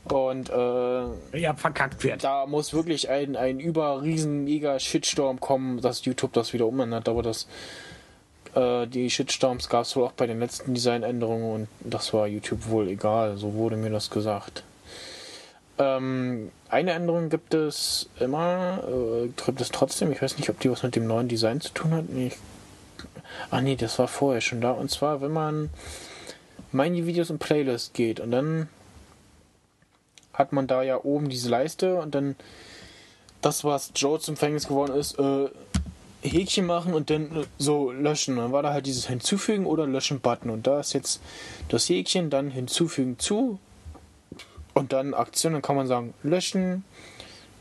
Und 0.05 0.49
äh, 0.49 1.37
ja, 1.37 1.53
verkackt 1.53 2.03
wird. 2.03 2.23
da 2.23 2.45
muss 2.47 2.73
wirklich 2.73 3.09
ein, 3.09 3.35
ein 3.35 3.59
über 3.59 4.01
riesen 4.01 4.45
mega 4.45 4.79
Shitstorm 4.79 5.39
kommen, 5.39 5.79
dass 5.79 6.03
YouTube 6.05 6.33
das 6.33 6.53
wieder 6.53 6.65
umändert. 6.65 7.07
Aber 7.07 7.21
das 7.21 7.47
äh, 8.55 8.87
die 8.87 9.09
Shitstorms 9.09 9.69
gab 9.69 9.83
es 9.83 9.95
wohl 9.95 10.05
auch 10.05 10.11
bei 10.11 10.27
den 10.27 10.39
letzten 10.39 10.73
Designänderungen 10.73 11.53
und 11.53 11.67
das 11.79 12.13
war 12.13 12.27
YouTube 12.27 12.69
wohl 12.69 12.87
egal. 12.87 13.37
So 13.37 13.53
wurde 13.53 13.77
mir 13.77 13.89
das 13.89 14.09
gesagt. 14.09 14.63
Ähm, 15.77 16.51
eine 16.69 16.91
Änderung 16.91 17.29
gibt 17.29 17.53
es 17.53 18.09
immer, 18.19 18.83
äh, 18.87 19.29
gibt 19.45 19.61
es 19.61 19.69
trotzdem. 19.69 20.11
Ich 20.11 20.21
weiß 20.21 20.37
nicht, 20.37 20.49
ob 20.49 20.59
die 20.59 20.69
was 20.69 20.83
mit 20.83 20.95
dem 20.95 21.07
neuen 21.07 21.27
Design 21.27 21.61
zu 21.61 21.73
tun 21.73 21.91
hat. 21.91 22.09
Nee, 22.09 22.27
ich, 22.27 22.37
ah 23.49 23.61
nee, 23.61 23.75
das 23.75 23.97
war 23.99 24.07
vorher 24.07 24.41
schon 24.41 24.61
da. 24.61 24.71
Und 24.71 24.91
zwar, 24.91 25.21
wenn 25.21 25.31
man 25.31 25.69
meine 26.71 27.05
Videos 27.05 27.29
in 27.29 27.39
Playlist 27.39 27.93
geht 27.93 28.19
und 28.19 28.31
dann 28.31 28.69
hat 30.33 30.53
man 30.53 30.67
da 30.67 30.83
ja 30.83 31.03
oben 31.03 31.29
diese 31.29 31.49
Leiste 31.49 31.95
und 31.95 32.15
dann 32.15 32.35
das, 33.41 33.63
was 33.63 33.91
Joe 33.95 34.19
zum 34.19 34.37
Verhängnis 34.37 34.67
geworden 34.67 34.95
ist, 34.95 35.17
äh, 35.19 35.49
Häkchen 36.21 36.65
machen 36.65 36.93
und 36.93 37.09
dann 37.09 37.45
so 37.57 37.91
löschen. 37.91 38.35
Dann 38.37 38.51
war 38.51 38.63
da 38.63 38.73
halt 38.73 38.85
dieses 38.85 39.07
Hinzufügen 39.07 39.65
oder 39.65 39.87
Löschen-Button. 39.87 40.49
Und 40.49 40.67
da 40.67 40.79
ist 40.79 40.93
jetzt 40.93 41.21
das 41.69 41.89
Häkchen, 41.89 42.29
dann 42.29 42.51
hinzufügen 42.51 43.17
zu 43.19 43.59
und 44.73 44.93
dann 44.93 45.13
Aktion. 45.13 45.53
Dann 45.53 45.61
kann 45.61 45.75
man 45.75 45.87
sagen, 45.87 46.13
löschen, 46.23 46.83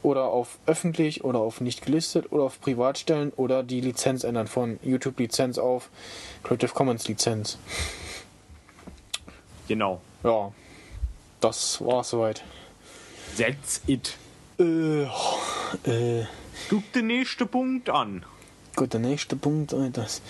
oder 0.03 0.25
auf 0.25 0.59
öffentlich 0.67 1.25
oder 1.25 1.41
auf 1.41 1.61
nicht 1.61 1.85
gelistet 1.85 2.33
oder 2.33 2.45
auf 2.45 2.61
privat 2.61 2.99
stellen 2.99 3.33
oder 3.37 3.63
die 3.63 3.81
Lizenz 3.81 4.25
ändern 4.25 4.47
von 4.47 4.79
YouTube 4.83 5.19
Lizenz 5.19 5.59
auf 5.59 5.91
Creative 6.43 6.73
Commons 6.73 7.07
Lizenz. 7.09 7.59
Genau. 9.69 10.01
Ja, 10.25 10.53
das 11.41 11.81
war's 11.85 12.11
soweit. 12.11 12.43
That's 13.37 13.83
it. 13.87 14.17
Äh, 14.59 15.03
äh, 15.03 16.27
Guck 16.69 16.93
den 16.93 17.07
nächsten 17.07 17.49
Punkt 17.49 17.89
an. 17.89 18.25
Gut, 18.77 18.93
der 18.93 19.01
nächste 19.01 19.37
Punkt, 19.37 19.73
äh, 19.73 19.91
das, 19.91 20.23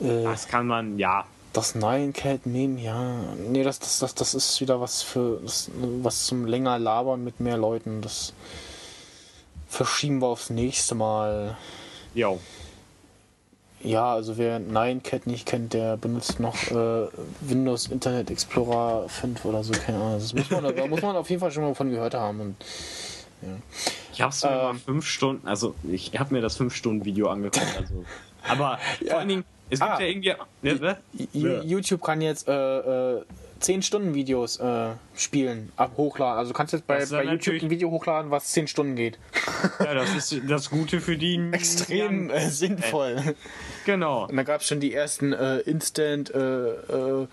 äh, 0.00 0.22
Das 0.22 0.48
kann 0.48 0.66
man, 0.66 0.98
ja. 0.98 1.24
das 1.52 1.74
Nine 1.74 2.12
Cat 2.12 2.46
Meme, 2.46 2.80
ja, 2.80 3.16
nee, 3.48 3.62
das, 3.62 3.78
das, 3.78 3.98
das, 3.98 4.14
das 4.14 4.34
ist 4.34 4.60
wieder 4.60 4.80
was 4.80 5.02
für, 5.02 5.40
das, 5.42 5.70
was 6.02 6.26
zum 6.26 6.46
länger 6.46 6.78
labern 6.78 7.24
mit 7.24 7.40
mehr 7.40 7.56
Leuten, 7.56 8.02
das 8.02 8.32
verschieben 9.68 10.20
wir 10.20 10.28
aufs 10.28 10.50
nächste 10.50 10.94
Mal. 10.94 11.56
Jo. 12.14 12.38
Ja, 13.82 14.14
also 14.14 14.36
wer 14.38 14.58
Nine 14.58 15.00
Cat 15.00 15.26
nicht 15.26 15.46
kennt, 15.46 15.72
der 15.74 15.96
benutzt 15.96 16.40
noch 16.40 16.70
äh, 16.70 17.06
Windows 17.40 17.86
Internet 17.88 18.30
Explorer 18.30 19.08
5 19.08 19.44
oder 19.44 19.62
so, 19.62 19.72
keine 19.72 19.98
Ahnung. 19.98 20.18
Das 20.18 20.32
muss 20.32 20.50
man, 20.50 20.74
da 20.74 20.86
muss 20.86 21.02
man 21.02 21.14
auf 21.16 21.28
jeden 21.28 21.40
Fall 21.40 21.52
schon 21.52 21.62
mal 21.62 21.74
von 21.74 21.90
gehört 21.90 22.14
haben. 22.14 22.40
Und, 22.40 22.56
Ich 24.12 24.22
hab's 24.22 24.42
mir 24.42 24.50
Ähm. 24.50 24.56
mal 24.56 24.74
fünf 24.74 25.06
Stunden, 25.06 25.46
also 25.46 25.74
ich 25.90 26.12
hab 26.18 26.30
mir 26.30 26.40
das 26.40 26.56
fünf 26.56 26.74
Stunden 26.74 27.04
Video 27.04 27.28
angeguckt. 27.28 27.76
Also. 27.78 28.04
Aber 28.48 28.78
vor 29.06 29.18
allen 29.18 29.28
Dingen, 29.28 29.44
es 29.70 29.80
gibt 29.80 29.90
Ah. 29.90 30.00
ja 30.00 30.06
irgendwie. 30.06 30.34
Ne, 30.62 30.74
ne? 30.74 31.62
YouTube 31.64 32.02
kann 32.02 32.20
jetzt 32.20 32.48
äh, 32.48 33.16
äh, 33.18 33.22
10 33.58 33.82
Stunden 33.82 34.14
Videos 34.14 34.58
äh, 34.60 34.90
spielen, 35.16 35.72
ab 35.76 35.92
hochladen. 35.96 36.38
Also 36.38 36.52
du 36.52 36.56
kannst 36.56 36.72
jetzt 36.74 36.86
bei, 36.86 37.04
bei 37.06 37.24
YouTube 37.24 37.62
ein 37.62 37.70
Video 37.70 37.90
hochladen, 37.90 38.30
was 38.30 38.46
10 38.52 38.68
Stunden 38.68 38.96
geht. 38.96 39.18
Ja, 39.80 39.94
das 39.94 40.14
ist 40.14 40.42
das 40.48 40.68
Gute 40.70 41.00
für 41.00 41.16
die. 41.16 41.40
Extrem 41.52 42.28
äh, 42.30 42.50
sinnvoll. 42.50 43.34
Genau. 43.86 44.26
Und 44.26 44.36
da 44.36 44.42
gab 44.42 44.60
es 44.60 44.66
schon 44.68 44.80
die 44.80 44.92
ersten 44.92 45.32
äh, 45.32 45.58
Instant 45.60 46.30
äh, 46.34 46.38
äh, 46.38 47.22
äh, 47.22 47.26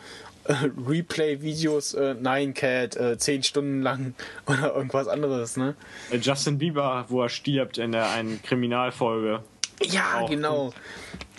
Replay-Videos, 0.46 1.94
äh, 1.94 2.16
Nine 2.16 2.54
Cat, 2.54 2.96
äh, 2.96 3.18
10 3.18 3.44
Stunden 3.44 3.82
lang 3.82 4.14
oder 4.48 4.76
irgendwas 4.76 5.08
anderes, 5.08 5.58
ne? 5.58 5.76
Äh, 6.12 6.18
Justin 6.18 6.58
Bieber, 6.58 7.06
wo 7.10 7.22
er 7.22 7.30
stirbt 7.30 7.78
in 7.78 7.92
der 7.92 8.10
einen 8.12 8.42
Kriminalfolge. 8.42 9.44
Ja, 9.82 10.20
Auch 10.22 10.30
genau. 10.30 10.74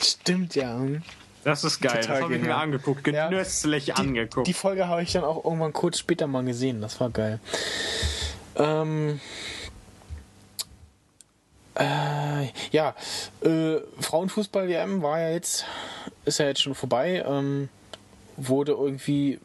Stimmt, 0.01 0.55
ja. 0.55 0.81
Das 1.45 1.63
ist 1.63 1.81
geil. 1.81 2.01
Total 2.01 2.15
das 2.17 2.23
habe 2.23 2.37
ich 2.37 2.43
mir 2.43 2.57
angeguckt, 2.57 3.07
Ja. 3.07 3.29
genüsslich 3.29 3.95
angeguckt. 3.97 4.47
Die 4.47 4.55
Folge 4.55 4.89
habe 4.89 5.03
ich 5.03 5.13
dann 5.13 5.25
auch 5.25 5.45
irgendwann 5.45 5.73
kurz 5.73 5.99
später 5.99 6.27
mal 6.27 6.43
gesehen. 6.45 6.81
Das 6.81 6.99
war 7.01 7.11
geil. 7.11 7.39
Ähm. 8.57 9.21
Äh, 11.77 12.49
ja, 12.71 12.95
äh, 13.43 13.79
Frauenfußball-WM 14.01 15.03
war 15.03 15.21
ja 15.21 15.31
jetzt, 15.31 15.67
ist 16.25 16.39
ja 16.39 16.47
jetzt 16.47 16.63
schon 16.63 16.75
vorbei. 16.75 17.25
Ähm, 17.27 17.69
wurde 18.37 18.73
irgendwie, 18.73 19.39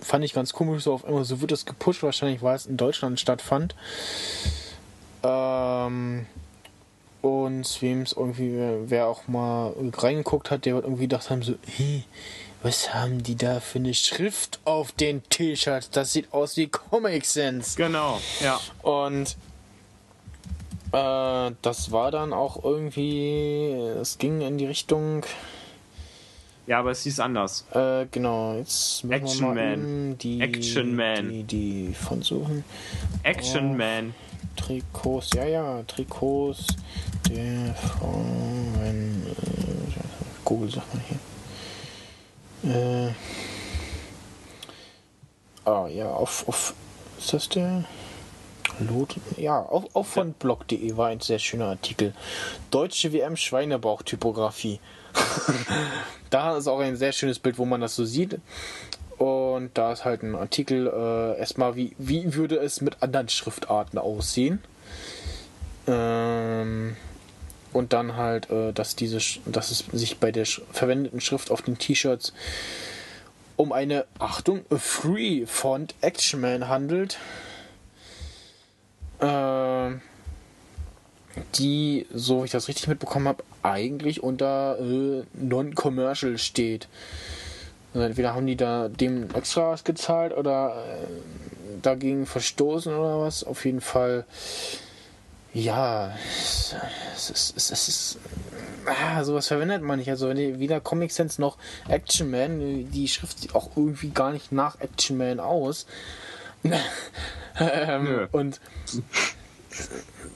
fand 0.00 0.24
ich 0.24 0.32
ganz 0.32 0.52
komisch, 0.52 0.84
so 0.84 0.92
auf 0.94 1.04
einmal 1.04 1.24
so 1.24 1.40
wird 1.40 1.52
es 1.52 1.66
gepusht, 1.66 2.02
wahrscheinlich 2.02 2.42
weil 2.42 2.56
es 2.56 2.66
in 2.66 2.76
Deutschland 2.76 3.18
stattfand. 3.20 3.74
Ähm, 5.22 6.26
und 7.22 7.82
wem 7.82 8.02
es 8.02 8.12
irgendwie, 8.12 8.52
wer- 8.56 8.90
wer 8.90 9.06
auch 9.08 9.26
mal 9.26 9.72
reingeguckt 9.96 10.50
hat, 10.50 10.64
der 10.64 10.74
wird 10.74 10.84
irgendwie 10.84 11.02
gedacht 11.08 11.30
haben, 11.30 11.42
so, 11.42 11.54
hey, 11.76 12.04
was 12.62 12.92
haben 12.94 13.22
die 13.22 13.36
da 13.36 13.60
für 13.60 13.78
eine 13.78 13.94
Schrift 13.94 14.60
auf 14.64 14.92
den 14.92 15.22
T-Shirts? 15.28 15.90
Das 15.90 16.12
sieht 16.12 16.32
aus 16.32 16.56
wie 16.56 16.68
Comic 16.68 17.24
Sans. 17.24 17.76
Genau, 17.76 18.20
ja. 18.40 18.60
Und 18.82 19.36
äh, 20.92 21.52
das 21.62 21.92
war 21.92 22.10
dann 22.10 22.32
auch 22.32 22.62
irgendwie, 22.64 23.70
es 24.00 24.18
ging 24.18 24.40
in 24.40 24.58
die 24.58 24.66
Richtung, 24.66 25.24
Ja, 26.68 26.80
aber 26.80 26.90
es 26.90 27.02
hieß 27.02 27.20
anders. 27.20 27.64
äh, 27.72 28.04
genau, 28.10 28.54
jetzt 28.54 29.02
Action 29.08 29.54
Man. 29.54 30.18
die, 30.18 30.38
Action 30.38 30.94
Man. 30.94 31.30
die, 31.30 31.42
die 31.44 31.94
von 31.94 32.20
suchen. 32.20 32.62
Action 33.22 33.70
Oh. 33.70 33.74
Man. 33.74 34.14
Trikots, 34.54 35.30
ja, 35.34 35.46
ja, 35.46 35.82
Trikots 35.84 36.66
der 37.30 37.74
Frauen. 37.74 38.74
Äh, 38.82 40.00
Google 40.44 40.70
sagt 40.70 40.94
man 40.94 41.02
hier. 42.62 43.08
Äh, 43.08 43.12
ah, 45.64 45.86
ja, 45.86 46.10
auf, 46.10 46.46
auf. 46.48 46.74
Ist 47.18 47.32
das 47.32 47.48
der? 47.48 47.84
Lot? 48.80 49.16
Ja, 49.38 49.58
auf, 49.58 49.84
auf 49.94 50.08
von 50.08 50.34
blog.de 50.34 50.96
war 50.98 51.08
ein 51.08 51.20
sehr 51.20 51.38
schöner 51.38 51.68
Artikel. 51.68 52.12
Deutsche 52.70 53.12
WM 53.14 53.36
Schweinebauch-Typografie. 53.36 54.80
da 56.30 56.56
ist 56.56 56.66
auch 56.66 56.80
ein 56.80 56.96
sehr 56.96 57.12
schönes 57.12 57.38
Bild, 57.38 57.58
wo 57.58 57.64
man 57.64 57.80
das 57.80 57.96
so 57.96 58.04
sieht. 58.04 58.38
Und 59.18 59.70
da 59.74 59.92
ist 59.92 60.04
halt 60.04 60.22
ein 60.22 60.36
Artikel, 60.36 60.86
äh, 60.86 61.38
erstmal, 61.38 61.74
wie, 61.74 61.94
wie 61.98 62.34
würde 62.34 62.56
es 62.56 62.80
mit 62.80 63.02
anderen 63.02 63.28
Schriftarten 63.28 63.98
aussehen? 63.98 64.60
Ähm, 65.88 66.96
und 67.72 67.92
dann 67.92 68.16
halt, 68.16 68.48
äh, 68.50 68.72
dass, 68.72 68.94
diese, 68.94 69.18
dass 69.46 69.70
es 69.70 69.84
sich 69.92 70.18
bei 70.18 70.30
der 70.30 70.44
sch 70.44 70.62
verwendeten 70.72 71.20
Schrift 71.20 71.50
auf 71.50 71.62
den 71.62 71.78
T-Shirts 71.78 72.32
um 73.56 73.72
eine, 73.72 74.06
Achtung, 74.20 74.64
Free 74.70 75.44
Font 75.46 75.96
Action 76.00 76.40
Man 76.40 76.68
handelt. 76.68 77.18
Ähm, 79.20 80.00
die, 81.56 82.06
so 82.12 82.40
wie 82.40 82.46
ich 82.46 82.50
das 82.50 82.68
richtig 82.68 82.88
mitbekommen 82.88 83.28
habe, 83.28 83.44
eigentlich 83.62 84.22
unter 84.22 84.78
äh, 84.78 85.22
Non-Commercial 85.34 86.38
steht. 86.38 86.88
Also 87.94 88.06
entweder 88.06 88.34
haben 88.34 88.46
die 88.46 88.56
da 88.56 88.88
dem 88.88 89.34
extra 89.34 89.70
was 89.70 89.84
gezahlt 89.84 90.36
oder 90.36 90.84
äh, 90.86 91.78
dagegen 91.82 92.26
verstoßen 92.26 92.94
oder 92.94 93.20
was. 93.20 93.44
Auf 93.44 93.64
jeden 93.64 93.80
Fall, 93.80 94.24
ja, 95.54 96.14
es, 96.38 96.74
es 97.14 97.30
ist, 97.30 97.56
es, 97.56 97.70
es 97.70 97.88
ist 97.88 98.18
ah, 98.88 99.24
sowas 99.24 99.48
verwendet 99.48 99.82
man 99.82 99.98
nicht. 99.98 100.10
Also 100.10 100.28
weder 100.34 100.80
Comic 100.80 101.12
Sans 101.12 101.38
noch 101.38 101.56
Action 101.88 102.30
Man, 102.30 102.90
die 102.90 103.08
Schrift 103.08 103.40
sieht 103.40 103.54
auch 103.54 103.70
irgendwie 103.76 104.10
gar 104.10 104.32
nicht 104.32 104.52
nach 104.52 104.80
Action 104.80 105.16
Man 105.16 105.40
aus. 105.40 105.86
ähm, 107.60 108.28
und 108.32 108.60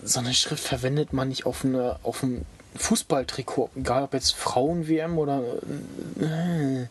so 0.04 0.18
eine 0.20 0.34
Schrift 0.34 0.64
verwendet 0.64 1.12
man 1.12 1.28
nicht 1.28 1.46
auf 1.46 1.64
eine 1.64 1.96
auf 2.02 2.22
einem 2.22 2.42
Fußballtrikot, 2.74 3.68
egal 3.76 4.04
ob 4.04 4.14
jetzt 4.14 4.34
Frauen-WM 4.34 5.18
oder 5.18 5.42
äh, 6.20 6.86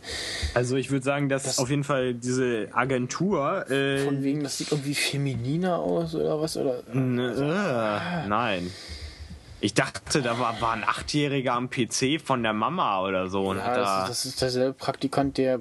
Also 0.53 0.75
ich 0.75 0.91
würde 0.91 1.03
sagen, 1.03 1.27
dass 1.27 1.43
Das- 1.43 1.57
auf 1.59 1.69
jeden 1.71 1.83
Fall 1.83 2.13
diese 2.13 2.67
Agentur. 2.71 3.69
Äh, 3.71 4.05
von 4.05 4.21
wegen, 4.23 4.43
das 4.43 4.59
sieht 4.59 4.71
irgendwie 4.71 4.93
femininer 4.93 5.79
aus 5.79 6.13
oder 6.13 6.39
was 6.39 6.55
oder 6.57 6.83
Ne, 6.93 7.31
äh, 7.31 8.27
nein. 8.27 8.71
Ich 9.63 9.73
dachte, 9.75 10.21
da 10.23 10.39
war, 10.39 10.59
war 10.59 10.73
ein 10.73 10.83
Achtjähriger 10.83 11.53
am 11.53 11.69
PC 11.69 12.19
von 12.23 12.41
der 12.43 12.53
Mama 12.53 13.01
oder 13.01 13.29
so. 13.29 13.49
Und 13.49 13.57
ja, 13.57 13.63
hat 13.63 13.77
da, 13.77 13.99
das, 14.01 14.07
das 14.09 14.25
ist 14.25 14.41
derselbe 14.41 14.73
Praktikant, 14.73 15.37
der 15.37 15.59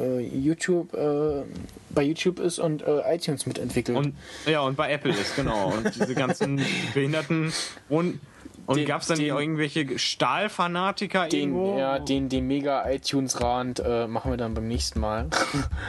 äh, 0.00 0.20
YouTube 0.20 0.94
äh, 0.94 1.42
bei 1.90 2.02
YouTube 2.04 2.38
ist 2.38 2.58
und 2.60 2.82
äh, 2.82 3.14
iTunes 3.14 3.44
mitentwickelt. 3.46 3.98
und, 3.98 4.14
ja, 4.46 4.60
und 4.60 4.76
bei 4.76 4.92
Apple 4.92 5.12
ist, 5.12 5.34
genau. 5.36 5.72
Und 5.72 5.94
diese 5.94 6.14
ganzen 6.14 6.56
Behinderten. 6.94 7.52
Und, 7.88 8.20
und 8.66 8.86
gab 8.86 9.02
es 9.02 9.08
dann 9.08 9.16
den- 9.18 9.24
hier 9.24 9.38
irgendwelche 9.38 9.98
Stahlfanatiker 9.98 11.26
den, 11.28 11.40
irgendwo? 11.50 11.78
ja, 11.78 11.98
den, 11.98 12.28
den 12.28 12.46
mega 12.46 12.88
iTunes-Rand 12.88 13.80
äh, 13.84 14.06
machen 14.06 14.30
wir 14.30 14.36
dann 14.36 14.54
beim 14.54 14.68
nächsten 14.68 15.00
Mal. 15.00 15.26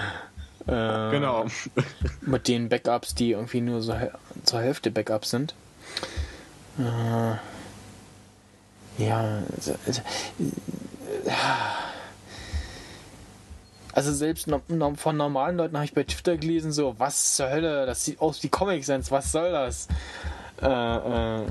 äh, 0.68 1.12
Genau. 1.12 1.46
Mit 2.22 2.48
den 2.48 2.68
Backups, 2.70 3.14
die 3.14 3.32
irgendwie 3.32 3.62
nur 3.62 3.82
so 3.82 3.96
zur 4.44 4.60
Hälfte 4.62 4.90
Backups 4.90 5.30
sind. 5.30 5.54
Äh, 6.80 7.36
ja, 9.04 9.42
so- 9.60 9.76
so- 9.86 10.02
also 13.94 14.12
selbst 14.12 14.48
no, 14.48 14.62
no, 14.70 14.96
von 14.96 15.16
normalen 15.18 15.58
Leuten 15.58 15.76
habe 15.76 15.86
ich 15.86 15.94
bei 15.94 16.04
Twitter 16.04 16.38
gelesen, 16.38 16.72
so, 16.72 16.96
was 16.98 17.36
zur 17.36 17.50
Hölle, 17.50 17.86
das 17.86 18.04
sieht 18.06 18.20
aus 18.20 18.42
wie 18.42 18.50
Comic 18.50 18.84
Sans, 18.84 19.12
was 19.12 19.32
soll 19.32 19.52
das? 19.52 19.88
Äh, 20.62 20.66
äh, 20.66 21.46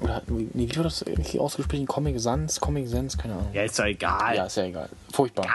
oder, 0.00 0.22
nee, 0.28 0.48
wie 0.54 0.74
wird 0.76 0.86
das 0.86 1.04
ausgesprochen? 1.38 1.86
Comic 1.86 2.18
Sans, 2.20 2.58
Comic 2.60 2.88
Sans, 2.88 3.16
keine 3.16 3.34
Ahnung. 3.34 3.50
Ja, 3.52 3.62
ist 3.62 3.78
doch 3.78 3.84
egal. 3.84 4.34
Ja, 4.36 4.44
ist 4.46 4.56
ja 4.56 4.64
egal. 4.64 4.88
Furchtbar. 5.12 5.46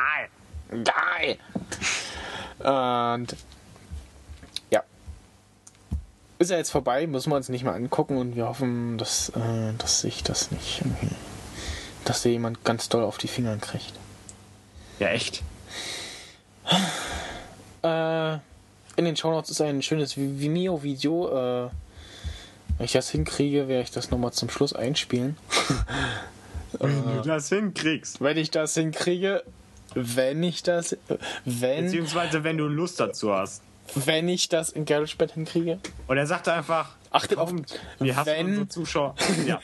Egal. 0.71 0.83
Geil. 0.85 1.37
Und 2.59 3.31
ja. 3.31 3.37
Ist 6.43 6.49
ja 6.49 6.57
jetzt 6.57 6.71
vorbei, 6.71 7.07
müssen 7.07 7.31
wir 7.31 7.37
uns 7.37 7.47
nicht 7.47 7.63
mehr 7.63 7.73
angucken 7.73 8.17
und 8.17 8.35
wir 8.35 8.47
hoffen, 8.47 8.97
dass, 8.97 9.29
äh, 9.29 9.73
dass 9.77 10.01
sich 10.01 10.23
das 10.23 10.51
nicht 10.51 10.81
irgendwie. 10.81 11.07
dass 12.05 12.21
dir 12.23 12.31
jemand 12.33 12.65
ganz 12.65 12.89
doll 12.89 13.03
auf 13.03 13.17
die 13.17 13.29
Finger 13.29 13.55
kriegt. 13.57 13.93
Ja, 14.99 15.07
echt. 15.07 15.41
Äh, 17.83 18.33
in 18.95 19.05
den 19.05 19.15
Shownotes 19.15 19.51
ist 19.51 19.61
ein 19.61 19.81
schönes 19.81 20.15
Vi- 20.17 20.39
Vimeo-Video, 20.39 21.27
äh, 21.29 21.69
Wenn 22.77 22.85
ich 22.85 22.91
das 22.93 23.09
hinkriege, 23.09 23.67
werde 23.67 23.83
ich 23.83 23.91
das 23.91 24.09
nochmal 24.11 24.33
zum 24.33 24.49
Schluss 24.49 24.73
einspielen. 24.73 25.37
Wenn 26.79 27.03
du 27.05 27.21
das 27.21 27.49
hinkriegst. 27.49 28.19
Wenn 28.19 28.35
ich 28.37 28.49
das 28.51 28.73
hinkriege, 28.73 29.43
wenn 29.95 30.41
ich 30.41 30.63
das, 30.63 30.97
wenn, 31.45 31.85
Beziehungsweise 31.85 32.43
wenn 32.43 32.57
du 32.57 32.65
Lust 32.67 32.99
dazu 32.99 33.31
hast. 33.33 33.61
Wenn 33.95 34.27
ich 34.29 34.49
das 34.49 34.69
in 34.69 34.85
GarageBand 34.85 35.31
hinkriege. 35.33 35.79
Und 36.07 36.17
er 36.17 36.25
sagte 36.27 36.53
einfach, 36.53 36.95
Achtet 37.11 37.37
auf- 37.37 37.53
wir 37.99 38.15
hassen 38.15 38.27
wenn- 38.31 38.45
unsere 38.47 38.67
Zuschauer. 38.69 39.15
Ja. 39.45 39.59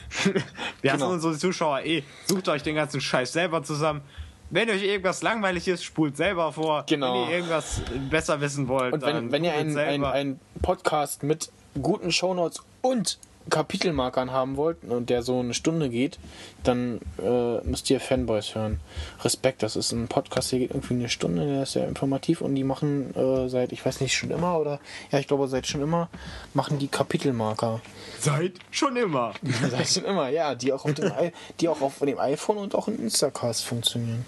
Wir 0.82 0.92
hassen 0.92 1.00
Genau. 1.00 1.12
unsere 1.12 1.36
Zuschauer 1.36 1.80
eh. 1.84 2.02
Sucht 2.26 2.48
euch 2.48 2.62
den 2.62 2.76
ganzen 2.76 3.00
Scheiß 3.00 3.32
selber 3.32 3.62
zusammen. 3.62 4.02
Wenn 4.50 4.68
euch 4.70 4.82
irgendwas 4.82 5.22
langweilig 5.22 5.66
ist, 5.68 5.84
spult 5.84 6.16
selber 6.16 6.52
vor. 6.52 6.84
Genau. 6.88 7.22
Wenn 7.22 7.30
ihr 7.30 7.36
irgendwas 7.36 7.82
besser 8.10 8.40
wissen 8.40 8.66
wollt, 8.68 8.92
Und 8.94 9.02
wenn, 9.02 9.30
wenn 9.32 9.44
ihr 9.44 9.52
einen 9.52 9.70
ein, 9.70 9.74
selber. 9.74 10.12
ein 10.12 10.40
Podcast 10.62 11.22
mit 11.22 11.50
guten 11.80 12.10
Shownotes 12.12 12.60
und 12.82 13.18
Kapitelmarkern 13.50 14.30
haben 14.30 14.56
wollt 14.56 14.78
und 14.84 15.10
der 15.10 15.22
so 15.22 15.40
eine 15.40 15.52
Stunde 15.54 15.88
geht, 15.90 16.18
dann 16.64 17.00
äh, 17.22 17.58
müsst 17.66 17.90
ihr 17.90 18.00
Fanboys 18.00 18.54
hören. 18.54 18.80
Respekt, 19.22 19.62
das 19.62 19.76
ist 19.76 19.92
ein 19.92 20.08
Podcast, 20.08 20.52
der 20.52 20.60
geht 20.60 20.70
irgendwie 20.70 20.94
eine 20.94 21.08
Stunde, 21.08 21.46
der 21.46 21.62
ist 21.64 21.72
sehr 21.72 21.86
informativ 21.88 22.40
und 22.40 22.54
die 22.54 22.64
machen 22.64 23.14
äh, 23.14 23.48
seit, 23.48 23.72
ich 23.72 23.84
weiß 23.84 24.00
nicht, 24.00 24.14
schon 24.16 24.30
immer 24.30 24.58
oder, 24.58 24.80
ja, 25.10 25.18
ich 25.18 25.26
glaube 25.28 25.48
seit 25.48 25.66
schon 25.66 25.82
immer, 25.82 26.08
machen 26.54 26.78
die 26.78 26.88
Kapitelmarker. 26.88 27.80
Seid 28.18 28.54
schon 28.70 28.96
immer. 28.96 29.32
seit 29.70 29.88
schon 29.88 30.04
immer, 30.04 30.28
ja, 30.28 30.54
die 30.54 30.72
auch, 30.72 30.84
auf 30.84 30.94
dem, 30.94 31.06
I- 31.08 31.32
die 31.60 31.68
auch 31.68 31.80
auf 31.80 31.98
dem 31.98 32.18
iPhone 32.18 32.58
und 32.58 32.74
auch 32.74 32.88
in 32.88 32.98
Instacast 32.98 33.64
funktionieren. 33.64 34.24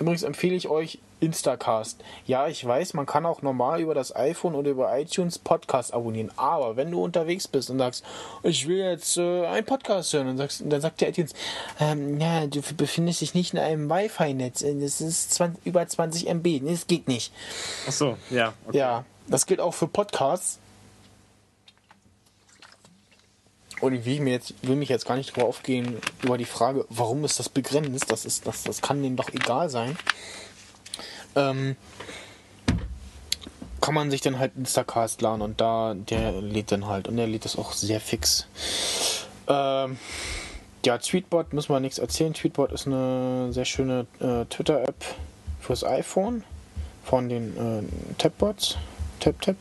Übrigens 0.00 0.22
empfehle 0.22 0.54
ich 0.56 0.68
euch 0.68 0.98
Instacast. 1.20 2.02
Ja, 2.26 2.48
ich 2.48 2.64
weiß, 2.66 2.94
man 2.94 3.04
kann 3.04 3.26
auch 3.26 3.42
normal 3.42 3.80
über 3.82 3.94
das 3.94 4.16
iPhone 4.16 4.54
oder 4.54 4.70
über 4.70 4.98
iTunes 4.98 5.38
Podcast 5.38 5.92
abonnieren. 5.92 6.32
Aber 6.36 6.76
wenn 6.76 6.90
du 6.90 7.04
unterwegs 7.04 7.46
bist 7.46 7.68
und 7.70 7.78
sagst, 7.78 8.02
ich 8.42 8.66
will 8.66 8.78
jetzt 8.78 9.18
äh, 9.18 9.46
einen 9.46 9.66
Podcast 9.66 10.12
hören, 10.14 10.26
dann, 10.28 10.38
sagst, 10.38 10.62
dann 10.64 10.80
sagt 10.80 11.02
der 11.02 11.10
iTunes, 11.10 11.34
ähm, 11.78 12.18
ja, 12.18 12.46
du 12.46 12.62
befindest 12.76 13.20
dich 13.20 13.34
nicht 13.34 13.52
in 13.52 13.58
einem 13.58 13.90
Wi-Fi-Netz. 13.90 14.62
äh, 14.62 14.74
Das 14.80 15.02
ist 15.02 15.34
20, 15.34 15.66
über 15.66 15.86
20 15.86 16.26
MB. 16.28 16.44
Nee, 16.46 16.62
das 16.70 16.86
geht 16.86 17.06
nicht. 17.06 17.32
Achso, 17.86 18.16
ja. 18.30 18.54
Okay. 18.66 18.78
Ja, 18.78 19.04
das 19.28 19.44
gilt 19.44 19.60
auch 19.60 19.74
für 19.74 19.86
Podcasts. 19.88 20.58
Und 23.80 23.94
ich 23.94 24.04
will, 24.04 24.20
mir 24.20 24.32
jetzt, 24.32 24.54
will 24.62 24.76
mich 24.76 24.88
jetzt 24.88 25.06
gar 25.06 25.16
nicht 25.16 25.34
drüber 25.34 25.46
aufgehen 25.46 25.96
über 26.22 26.36
die 26.36 26.44
Frage, 26.44 26.84
warum 26.90 27.24
ist 27.24 27.38
das 27.38 27.48
begrenzt? 27.48 28.10
Das, 28.10 28.24
ist, 28.24 28.46
das, 28.46 28.62
das 28.64 28.82
kann 28.82 29.02
denen 29.02 29.16
doch 29.16 29.30
egal 29.30 29.70
sein. 29.70 29.96
Ähm, 31.34 31.76
kann 33.80 33.94
man 33.94 34.10
sich 34.10 34.20
dann 34.20 34.38
halt 34.38 34.52
Instacast 34.56 35.22
laden 35.22 35.40
und 35.40 35.60
da, 35.60 35.94
der 35.94 36.32
lädt 36.42 36.72
dann 36.72 36.86
halt 36.86 37.08
und 37.08 37.16
der 37.16 37.26
lädt 37.26 37.46
das 37.46 37.56
auch 37.56 37.72
sehr 37.72 38.00
fix. 38.00 38.46
Ähm, 39.48 39.98
ja, 40.84 40.98
Tweetbot 40.98 41.52
müssen 41.52 41.72
wir 41.72 41.80
nichts 41.80 41.98
erzählen. 41.98 42.34
Tweetbot 42.34 42.72
ist 42.72 42.86
eine 42.86 43.52
sehr 43.52 43.64
schöne 43.64 44.06
äh, 44.20 44.44
Twitter-App 44.46 45.04
fürs 45.60 45.84
iPhone 45.84 46.44
von 47.04 47.28
den 47.28 47.56
äh, 47.56 47.82
Tapbots. 48.18 48.76
Tap 49.18 49.40
Tap 49.42 49.56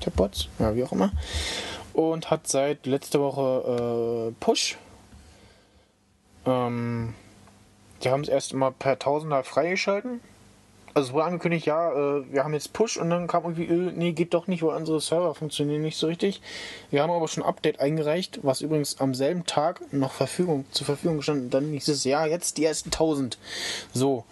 Tapbots, 0.00 0.48
ja, 0.58 0.74
wie 0.74 0.84
auch 0.84 0.92
immer. 0.92 1.12
Und 1.98 2.30
hat 2.30 2.46
seit 2.46 2.86
letzter 2.86 3.18
Woche 3.18 4.28
äh, 4.30 4.32
Push. 4.38 4.78
Ähm, 6.46 7.12
die 8.04 8.10
haben 8.10 8.20
es 8.20 8.28
erst 8.28 8.54
mal 8.54 8.70
per 8.70 9.00
Tausender 9.00 9.42
freigeschalten. 9.42 10.20
Also 10.94 11.08
es 11.08 11.12
wurde 11.12 11.24
angekündigt, 11.24 11.66
ja, 11.66 11.90
äh, 11.90 12.32
wir 12.32 12.44
haben 12.44 12.54
jetzt 12.54 12.72
Push 12.72 12.98
und 12.98 13.10
dann 13.10 13.26
kam 13.26 13.42
irgendwie, 13.42 13.64
äh, 13.64 13.92
nee, 13.96 14.12
geht 14.12 14.32
doch 14.32 14.46
nicht, 14.46 14.62
weil 14.62 14.76
unsere 14.76 15.00
Server 15.00 15.34
funktionieren 15.34 15.82
nicht 15.82 15.96
so 15.96 16.06
richtig. 16.06 16.40
Wir 16.92 17.02
haben 17.02 17.10
aber 17.10 17.26
schon 17.26 17.42
Update 17.42 17.80
eingereicht, 17.80 18.38
was 18.44 18.60
übrigens 18.60 19.00
am 19.00 19.12
selben 19.12 19.44
Tag 19.44 19.92
noch 19.92 20.12
Verfügung, 20.12 20.66
zur 20.70 20.86
Verfügung 20.86 21.20
stand. 21.20 21.52
Dann 21.52 21.72
hieß 21.72 21.88
es, 21.88 22.04
ja, 22.04 22.26
jetzt 22.26 22.58
die 22.58 22.64
ersten 22.64 22.90
1000. 22.90 23.38
So. 23.92 24.24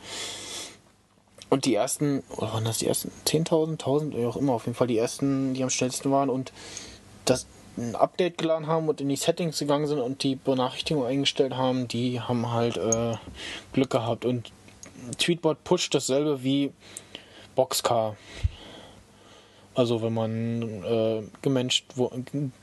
Und 1.51 1.64
die 1.64 1.74
ersten, 1.74 2.22
oder 2.36 2.52
waren 2.52 2.64
das 2.64 2.78
die 2.78 2.86
ersten 2.86 3.10
10.000, 3.26 3.72
1000, 3.72 4.16
wie 4.16 4.24
auch 4.24 4.36
immer, 4.36 4.52
auf 4.52 4.66
jeden 4.66 4.76
Fall 4.76 4.86
die 4.86 4.98
ersten, 4.98 5.52
die 5.55 5.64
am 5.64 5.70
schnellsten 5.70 6.12
waren 6.12 6.30
und 6.30 6.52
das 7.24 7.47
ein 7.77 7.94
Update 7.94 8.39
geladen 8.39 8.66
haben 8.66 8.89
und 8.89 9.01
in 9.01 9.09
die 9.09 9.16
Settings 9.16 9.59
gegangen 9.59 9.86
sind 9.86 10.01
und 10.01 10.23
die 10.23 10.36
Benachrichtigung 10.36 11.05
eingestellt 11.05 11.57
haben, 11.57 11.89
die 11.89 12.20
haben 12.20 12.51
halt 12.53 12.77
äh, 12.77 13.15
Glück 13.73 13.90
gehabt. 13.90 14.24
Und 14.24 14.53
Tweetbot 15.19 15.62
pusht 15.65 15.94
dasselbe 15.94 16.43
wie 16.43 16.73
Boxcar. 17.55 18.16
Also 19.74 20.01
wenn 20.01 20.15
man 20.15 20.62
äh, 20.85 21.23
gemenscht, 21.43 21.85
wo, 21.97 22.11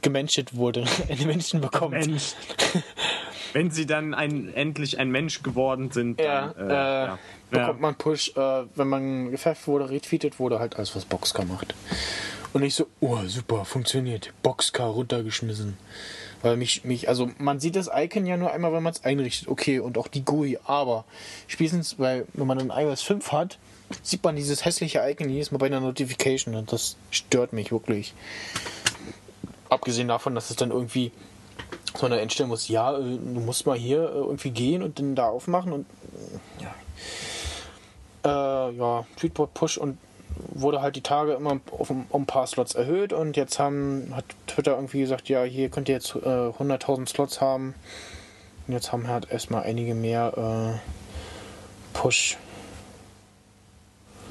gemenscht 0.01 0.55
wurde, 0.55 0.83
einen 1.09 1.27
Menschen 1.27 1.61
bekommt. 1.61 1.91
Mensch. 1.91 2.33
Wenn 3.53 3.69
sie 3.69 3.85
dann 3.85 4.15
ein, 4.15 4.51
endlich 4.55 4.97
ein 4.97 5.11
Mensch 5.11 5.43
geworden 5.43 5.91
sind, 5.91 6.19
Ja, 6.19 6.55
dann, 6.57 6.69
äh, 6.69 6.73
äh, 6.73 7.05
ja. 7.05 7.19
bekommt 7.51 7.81
man 7.81 7.95
Push, 7.95 8.35
äh, 8.35 8.63
wenn 8.73 8.87
man 8.87 9.29
gepfefft 9.29 9.67
wurde, 9.67 9.91
retweetet 9.91 10.39
wurde, 10.39 10.57
halt 10.57 10.75
alles, 10.75 10.95
was 10.95 11.05
Boxcar 11.05 11.45
macht. 11.45 11.75
Und 12.53 12.61
ich 12.61 12.75
so, 12.75 12.85
oh, 13.01 13.17
super, 13.25 13.65
funktioniert. 13.65 14.31
Boxcar 14.43 14.87
runtergeschmissen. 14.87 15.77
Weil 16.43 16.57
mich, 16.57 16.83
mich, 16.83 17.09
also 17.09 17.31
man 17.39 17.59
sieht 17.59 17.75
das 17.75 17.89
Icon 17.93 18.25
ja 18.25 18.37
nur 18.37 18.51
einmal, 18.51 18.73
wenn 18.73 18.83
man 18.83 18.93
es 18.93 19.03
einrichtet. 19.03 19.47
Okay, 19.47 19.79
und 19.79 19.97
auch 19.97 20.07
die 20.07 20.23
GUI, 20.23 20.59
aber 20.65 21.05
spätestens, 21.47 21.97
weil 21.99 22.27
wenn 22.33 22.45
man 22.45 22.59
ein 22.59 22.69
iOS 22.69 23.01
5 23.01 23.31
hat, 23.31 23.57
sieht 24.01 24.23
man 24.23 24.35
dieses 24.35 24.65
hässliche 24.65 25.01
Icon 25.03 25.29
jedes 25.29 25.51
Mal 25.51 25.57
bei 25.57 25.67
einer 25.67 25.79
Notification 25.79 26.55
und 26.55 26.71
das 26.71 26.97
stört 27.11 27.53
mich 27.53 27.71
wirklich. 27.71 28.13
Abgesehen 29.69 30.07
davon, 30.07 30.35
dass 30.35 30.49
es 30.49 30.55
dann 30.55 30.71
irgendwie 30.71 31.11
so 31.97 32.05
eine 32.05 32.17
Einstellung 32.17 32.49
muss, 32.49 32.67
ja, 32.67 32.97
äh, 32.97 33.01
du 33.01 33.39
musst 33.39 33.65
mal 33.65 33.77
hier 33.77 33.99
äh, 33.99 34.17
irgendwie 34.17 34.51
gehen 34.51 34.83
und 34.83 34.99
dann 34.99 35.15
da 35.15 35.29
aufmachen 35.29 35.71
und 35.71 35.85
äh, 36.59 36.63
ja. 36.63 38.69
Äh, 38.69 38.75
ja, 38.75 39.05
Tweetbot 39.15 39.53
Push 39.53 39.77
und 39.77 39.97
wurde 40.35 40.81
halt 40.81 40.95
die 40.95 41.01
Tage 41.01 41.33
immer 41.33 41.59
auf, 41.71 41.89
um, 41.89 42.05
um 42.09 42.23
ein 42.23 42.25
paar 42.25 42.47
Slots 42.47 42.75
erhöht 42.75 43.13
und 43.13 43.37
jetzt 43.37 43.59
haben 43.59 44.13
hat 44.15 44.25
Twitter 44.47 44.75
irgendwie 44.75 45.01
gesagt, 45.01 45.29
ja, 45.29 45.43
hier 45.43 45.69
könnt 45.69 45.89
ihr 45.89 45.95
jetzt 45.95 46.15
äh, 46.15 46.19
100.000 46.19 47.09
Slots 47.09 47.41
haben. 47.41 47.73
Und 48.67 48.73
jetzt 48.73 48.91
haben 48.91 49.07
halt 49.07 49.29
erstmal 49.29 49.63
einige 49.63 49.93
mehr 49.93 50.79
äh, 50.81 51.97
Push. 51.97 52.37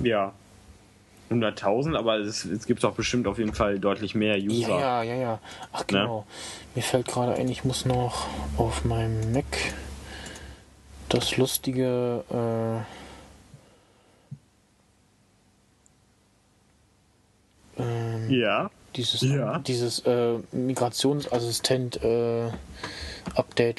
ja. 0.03 0.33
100.000, 1.31 1.97
aber 1.97 2.19
es, 2.19 2.45
es 2.45 2.67
gibt 2.67 2.85
doch 2.85 2.93
bestimmt 2.93 3.27
auf 3.27 3.39
jeden 3.39 3.55
Fall 3.55 3.79
deutlich 3.79 4.15
mehr 4.15 4.37
User. 4.37 4.69
Ja, 4.69 5.03
ja, 5.03 5.15
ja, 5.15 5.15
ja. 5.15 5.39
Ach 5.73 5.87
genau. 5.87 6.27
Mir 6.75 6.83
fällt 6.83 7.09
gerade 7.09 7.35
ein, 7.35 7.49
ich 7.49 7.65
muss 7.65 7.87
noch 7.87 8.27
auf 8.59 8.85
meinem 8.85 9.33
Mac 9.33 9.47
das 11.09 11.37
lustige 11.39 12.25
äh, 12.31 12.83
ähm, 17.83 18.31
Ja. 18.31 18.71
dieses 18.97 19.21
Ja. 19.23 19.59
dieses 19.61 20.01
äh, 20.01 20.39
Migrationsassistent 20.53 22.03
äh, 22.03 22.51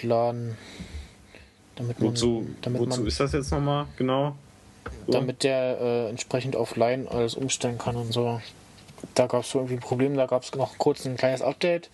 laden, 0.01 0.57
damit 1.75 1.99
man 1.99 2.09
Wozu, 2.11 2.47
damit 2.61 2.81
wozu 2.81 2.99
man 2.99 3.07
ist 3.07 3.19
das 3.19 3.33
jetzt 3.33 3.51
nochmal 3.51 3.85
genau? 3.97 4.35
So? 5.05 5.13
damit 5.13 5.43
der 5.43 5.79
äh, 5.79 6.09
entsprechend 6.09 6.55
auf 6.55 6.75
Line 6.75 7.09
alles 7.09 7.35
umstellen 7.35 7.77
kann 7.77 7.95
und 7.95 8.11
so. 8.13 8.41
Da 9.15 9.27
gab 9.27 9.43
es 9.43 9.51
so 9.51 9.59
irgendwie 9.59 9.75
ein 9.75 9.79
Problem, 9.81 10.15
da 10.15 10.25
gab 10.25 10.43
es 10.43 10.55
noch 10.55 10.77
kurz 10.77 11.05
ein 11.05 11.17
kleines 11.17 11.41
Update 11.41 11.89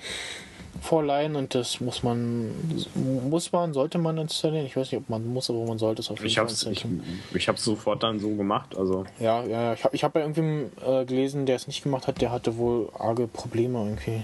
vor 0.81 1.03
Line 1.03 1.37
und 1.37 1.55
das 1.55 1.79
muss 1.81 2.03
man, 2.03 2.51
muss 3.29 3.51
man, 3.51 3.73
sollte 3.73 3.97
man 3.97 4.17
installieren. 4.17 4.65
Ich 4.65 4.75
weiß 4.75 4.91
nicht, 4.91 5.01
ob 5.01 5.09
man 5.09 5.25
muss, 5.27 5.49
aber 5.49 5.65
man 5.65 5.77
sollte 5.77 6.01
es 6.01 6.09
auf 6.09 6.17
jeden 6.17 6.27
Ich 6.27 6.35
Fall 6.35 6.43
hab's, 6.45 6.61
ich, 6.63 6.67
installieren. 6.67 7.21
ich 7.33 7.47
hab's 7.47 7.63
sofort 7.63 8.03
dann 8.03 8.19
so 8.19 8.35
gemacht, 8.35 8.75
also. 8.77 9.05
Ja, 9.19 9.43
ja, 9.43 9.61
ja. 9.61 9.73
ich 9.73 9.83
habe 9.83 9.95
ich 9.95 10.03
hab 10.03 10.13
bei 10.13 10.21
irgendwem 10.21 10.71
äh, 10.85 11.05
gelesen, 11.05 11.45
der 11.45 11.55
es 11.55 11.67
nicht 11.67 11.83
gemacht 11.83 12.07
hat, 12.07 12.21
der 12.21 12.31
hatte 12.31 12.57
wohl 12.57 12.89
arge 12.97 13.27
Probleme 13.27 13.79
irgendwie. 13.79 14.23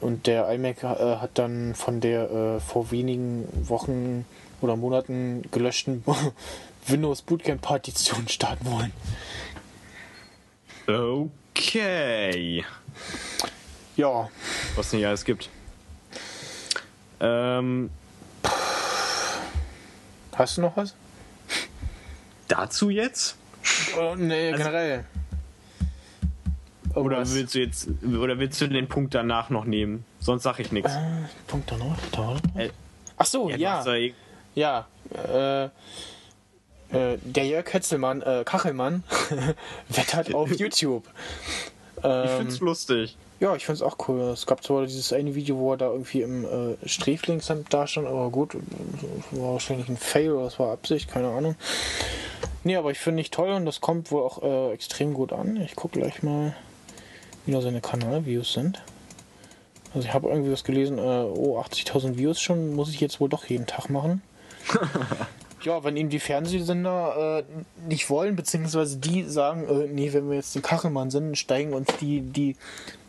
Und 0.00 0.26
der 0.26 0.50
iMac 0.52 0.82
äh, 0.82 0.86
hat 1.16 1.30
dann 1.34 1.74
von 1.74 2.00
der 2.00 2.30
äh, 2.30 2.60
vor 2.60 2.90
wenigen 2.90 3.46
Wochen 3.68 4.24
oder 4.60 4.76
Monaten 4.76 5.42
gelöschten 5.50 6.04
Windows 6.86 7.22
Bootcamp 7.22 7.62
Partition 7.62 8.28
starten 8.28 8.66
wollen. 8.70 8.92
Okay. 11.56 12.64
Ja, 13.96 14.28
Was 14.76 14.92
nicht 14.92 15.06
alles 15.06 15.24
gibt. 15.24 15.48
Ähm, 17.20 17.90
hast 20.34 20.56
du 20.56 20.62
noch 20.62 20.76
was? 20.76 20.94
dazu 22.48 22.90
jetzt? 22.90 23.36
Oh, 23.98 24.14
nee, 24.16 24.52
generell. 24.52 25.04
Oder 26.94 27.18
willst 27.28 27.54
du 27.54 27.58
jetzt, 27.60 27.88
oder 28.04 28.38
willst 28.38 28.60
du 28.60 28.68
den 28.68 28.86
Punkt 28.86 29.14
danach 29.14 29.50
noch 29.50 29.64
nehmen? 29.64 30.04
Sonst 30.20 30.42
sag 30.44 30.60
ich 30.60 30.70
nichts. 30.70 30.92
Äh, 30.92 31.00
Punkt 31.46 31.70
da 31.72 31.76
noch? 31.76 31.96
Da 32.12 32.18
war 32.18 32.34
noch? 32.34 32.40
Äh, 32.56 32.70
Ach 33.16 33.26
so, 33.26 33.48
ja. 33.50 33.78
hast 33.78 33.86
ja 33.86 33.94
eh- 33.94 34.14
Ja, 34.54 34.86
äh, 35.12 35.64
äh, 35.64 37.18
der 37.22 37.46
Jörg 37.46 37.72
Hetzelmann, 37.72 38.22
äh, 38.22 38.42
Kachelmann, 38.44 39.02
wettert 39.88 40.34
auf 40.34 40.52
YouTube. 40.58 41.08
Ich 41.96 42.30
find's 42.36 42.60
lustig. 42.60 43.16
Ja, 43.44 43.54
ich 43.54 43.66
find's 43.66 43.82
auch 43.82 43.98
cool. 44.08 44.20
Es 44.20 44.46
gab 44.46 44.64
zwar 44.64 44.86
dieses 44.86 45.12
eine 45.12 45.34
Video, 45.34 45.58
wo 45.58 45.72
er 45.72 45.76
da 45.76 45.90
irgendwie 45.90 46.22
im 46.22 46.46
äh, 46.46 46.76
da 47.68 47.86
stand, 47.86 48.06
aber 48.08 48.30
gut, 48.30 48.56
war 49.32 49.52
wahrscheinlich 49.52 49.86
ein 49.90 49.98
Fail 49.98 50.32
oder 50.32 50.44
das 50.44 50.58
war 50.58 50.72
Absicht, 50.72 51.10
keine 51.10 51.28
Ahnung. 51.28 51.54
Nee, 52.62 52.76
aber 52.76 52.90
ich 52.90 52.98
finde 52.98 53.20
ich 53.20 53.30
toll 53.30 53.50
und 53.50 53.66
das 53.66 53.82
kommt 53.82 54.10
wohl 54.10 54.22
auch 54.22 54.42
äh, 54.42 54.72
extrem 54.72 55.12
gut 55.12 55.34
an. 55.34 55.58
Ich 55.60 55.76
gucke 55.76 56.00
gleich 56.00 56.22
mal, 56.22 56.56
wie 57.44 57.52
da 57.52 57.60
seine 57.60 57.82
Kanalviews 57.82 58.54
sind. 58.54 58.82
Also 59.94 60.08
ich 60.08 60.14
habe 60.14 60.30
irgendwie 60.30 60.50
was 60.50 60.64
gelesen, 60.64 60.96
äh, 60.96 61.02
oh, 61.02 61.60
80.000 61.60 62.16
Views 62.16 62.40
schon, 62.40 62.74
muss 62.74 62.88
ich 62.88 63.00
jetzt 63.00 63.20
wohl 63.20 63.28
doch 63.28 63.44
jeden 63.44 63.66
Tag 63.66 63.90
machen. 63.90 64.22
Ja, 65.62 65.82
wenn 65.82 65.96
ihm 65.96 66.10
die 66.10 66.20
Fernsehsender 66.20 67.38
äh, 67.38 67.88
nicht 67.88 68.10
wollen, 68.10 68.36
beziehungsweise 68.36 68.98
die 68.98 69.24
sagen, 69.24 69.66
äh, 69.66 69.86
nee, 69.86 70.12
wenn 70.12 70.28
wir 70.28 70.36
jetzt 70.36 70.54
den 70.54 70.60
Kachelmann 70.60 71.10
sind, 71.10 71.38
steigen 71.38 71.72
uns 71.72 71.88
die, 72.02 72.20
die 72.20 72.54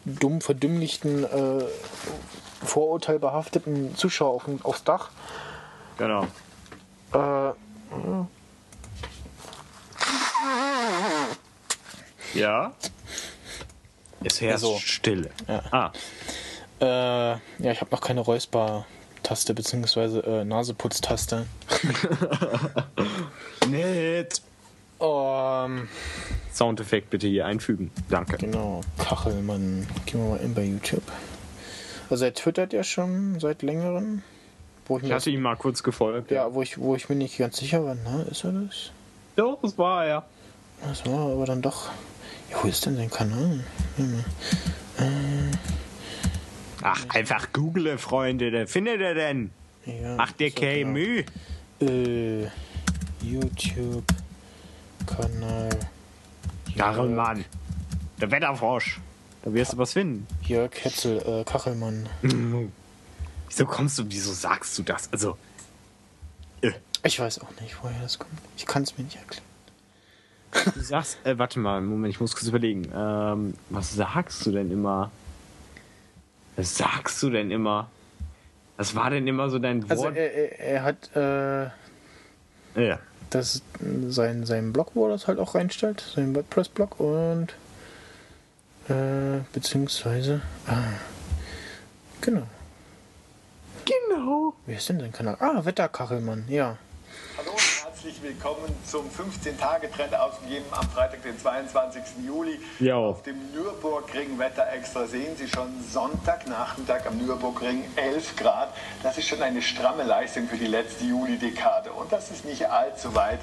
dumm 0.06 0.42
verdümmlichten, 0.42 1.24
äh, 1.24 1.66
vorurteilbehafteten 2.64 3.96
Zuschauer 3.96 4.34
auf, 4.36 4.44
aufs 4.64 4.84
Dach. 4.84 5.10
Genau. 5.98 6.28
Äh, 7.14 7.52
Ja. 12.34 12.74
Es 14.24 14.42
herrscht 14.42 14.54
Also, 14.66 14.78
Stille. 14.80 15.30
ja. 15.48 15.62
Ah, 15.72 15.92
äh, 16.82 16.86
ja, 17.64 17.72
ich 17.72 17.80
habe 17.82 17.92
noch 17.92 18.02
keine 18.02 18.22
Räusper-Taste, 18.22 19.54
beziehungsweise 19.54 20.20
äh, 20.20 20.44
Naseputztaste. 20.44 21.46
nett. 23.70 24.42
Ähm, 25.00 25.88
Soundeffekt 26.54 27.10
bitte 27.10 27.28
hier 27.28 27.46
einfügen. 27.46 27.92
Danke. 28.10 28.38
genau, 28.38 28.82
Kachelmann. 28.98 29.88
Gehen 30.06 30.22
wir 30.22 30.30
mal 30.32 30.40
in 30.40 30.54
bei 30.54 30.64
YouTube. 30.64 31.04
Also 32.10 32.26
er 32.26 32.34
twittert 32.34 32.74
ja 32.74 32.84
schon 32.84 33.40
seit 33.40 33.62
längerem. 33.62 34.22
Wo 34.88 34.98
ich 34.98 35.04
Ich 35.04 35.12
hatte 35.12 35.30
ihm 35.32 35.42
mal 35.42 35.56
kurz 35.56 35.82
gefolgt. 35.84 36.32
Ja, 36.32 36.54
wo 36.54 36.62
ich, 36.62 36.78
wo 36.78 36.96
ich 36.96 37.10
mir 37.10 37.16
nicht 37.16 37.38
ganz 37.38 37.58
sicher 37.58 37.84
war, 37.84 37.96
na, 38.04 38.22
ist 38.24 38.44
er 38.44 38.52
das? 38.52 38.92
Doch, 39.36 39.58
das 39.62 39.78
war 39.78 40.06
er. 40.06 40.26
Das 40.88 41.06
war 41.06 41.32
aber 41.32 41.46
dann 41.46 41.62
doch. 41.62 41.90
Ja, 42.52 42.58
wo 42.62 42.68
ist 42.68 42.86
denn 42.86 42.96
sein 42.96 43.10
Kanal? 43.10 43.64
Hm. 43.98 44.24
Ach, 46.84 47.06
einfach 47.10 47.52
google, 47.52 47.98
Freunde. 47.98 48.52
Da 48.52 48.68
findet 48.68 49.02
er 49.02 49.16
denn. 49.16 49.52
Ja, 49.86 50.16
Macht 50.16 50.40
dir 50.40 50.52
keine. 50.52 50.86
Mühe. 50.86 51.26
Äh, 51.82 52.48
YouTube-Kanal. 55.10 55.70
Garelmann. 56.78 57.46
Der 58.20 58.32
Wetterfrosch. 58.32 59.00
Da 59.44 59.54
wirst 59.54 59.74
du 59.74 59.78
was 59.78 59.94
finden. 59.94 60.28
Jörg 60.44 60.72
Hetzel, 60.84 61.22
äh, 61.26 61.44
Kachelmann. 61.44 62.10
Wieso 63.48 63.66
kommst 63.66 63.98
du, 64.00 64.04
wieso 64.08 64.34
sagst 64.34 64.78
du 64.78 64.84
das? 64.84 65.08
Also, 65.14 65.38
äh, 66.62 66.72
Ich 67.04 67.20
weiß 67.20 67.40
auch 67.40 67.62
nicht, 67.62 67.76
woher 67.82 68.02
das 68.02 68.20
kommt. 68.20 68.34
Ich 68.58 68.66
kann 68.66 68.84
es 68.84 68.98
mir 68.98 69.04
nicht 69.06 69.18
erklären. 69.18 69.46
du 70.74 70.82
sagst, 70.82 71.18
äh, 71.26 71.38
warte 71.38 71.60
mal, 71.60 71.80
Moment, 71.82 72.14
ich 72.14 72.20
muss 72.20 72.34
kurz 72.34 72.48
überlegen. 72.48 72.90
Ähm, 72.94 73.54
was 73.70 73.94
sagst 73.94 74.46
du 74.46 74.52
denn 74.52 74.72
immer? 74.72 75.12
Was 76.56 76.76
sagst 76.78 77.22
du 77.24 77.30
denn 77.30 77.52
immer? 77.52 77.90
Was 78.78 78.96
war 78.96 79.10
denn 79.10 79.26
immer 79.28 79.50
so 79.50 79.60
dein 79.60 79.90
Also 79.90 80.04
Wort? 80.06 80.18
er, 80.18 80.34
er, 80.34 80.60
er 80.60 80.84
hat 80.84 81.16
äh, 81.16 81.70
ja. 82.76 83.00
das, 83.30 83.62
sein, 84.08 84.46
sein 84.46 84.74
Blog, 84.74 84.92
wo 84.94 85.06
er 85.06 85.12
das 85.12 85.28
halt 85.28 85.40
auch 85.40 85.56
reinstellt, 85.56 86.04
sein 86.16 86.36
WordPress-Blog 86.36 87.00
und 87.00 87.54
äh, 88.90 89.42
beziehungsweise 89.54 90.42
ah, 90.68 90.94
genau. 92.22 92.44
Genau. 93.86 94.54
Wie 94.66 94.74
ist 94.74 94.90
denn 94.90 95.00
sein 95.00 95.12
Kanal? 95.12 95.38
Ah, 95.40 95.64
Wetterkachelmann, 95.64 96.46
ja. 96.48 96.78
Herzlich 98.06 98.22
willkommen 98.22 98.72
zum 98.86 99.06
15-Tage-Trend 99.10 100.14
ausgegeben 100.14 100.66
am 100.70 100.88
Freitag, 100.90 101.24
den 101.24 101.40
22. 101.40 102.04
Juli. 102.24 102.60
Ja. 102.80 102.98
Auf 102.98 103.24
dem 103.24 103.36
Nürburgring 103.52 104.38
Wetter 104.38 104.72
extra 104.72 105.08
sehen 105.08 105.36
Sie 105.36 105.48
schon 105.48 105.70
Sonntagnachmittag 105.92 107.08
am 107.08 107.18
Nürburgring 107.18 107.84
11 107.96 108.36
Grad. 108.36 108.70
Das 109.02 109.18
ist 109.18 109.28
schon 109.28 109.42
eine 109.42 109.64
stramme 109.64 110.04
Leistung 110.04 110.48
für 110.48 110.58
die 110.58 110.68
letzte 110.68 111.04
Juli-Dekade 111.06 111.94
und 111.94 112.12
das 112.12 112.30
ist 112.30 112.46
nicht 112.46 112.70
allzu 112.70 113.16
weit 113.16 113.40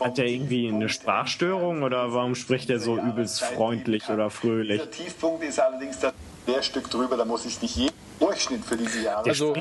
Hat 0.00 0.18
er 0.18 0.24
irgendwie 0.24 0.68
eine 0.68 0.88
Sprachstörung 0.88 1.82
oder 1.82 2.14
warum 2.14 2.34
spricht 2.34 2.70
er 2.70 2.80
so 2.80 2.96
übelst 2.96 3.44
freundlich 3.44 4.08
oder 4.08 4.30
fröhlich? 4.30 4.80
Dieser 4.80 4.90
Tiefpunkt 4.92 5.44
ist 5.44 5.60
allerdings 5.60 5.98
das 5.98 6.14
Lehrstück 6.46 6.88
drüber, 6.90 7.18
da 7.18 7.26
muss 7.26 7.44
ich 7.44 7.60
nicht 7.60 7.76
jeden 7.76 8.05
Durchschnitt 8.18 8.64
für 8.64 8.76
diese 8.76 9.02
Jahre 9.02 9.28
Also- 9.28 9.54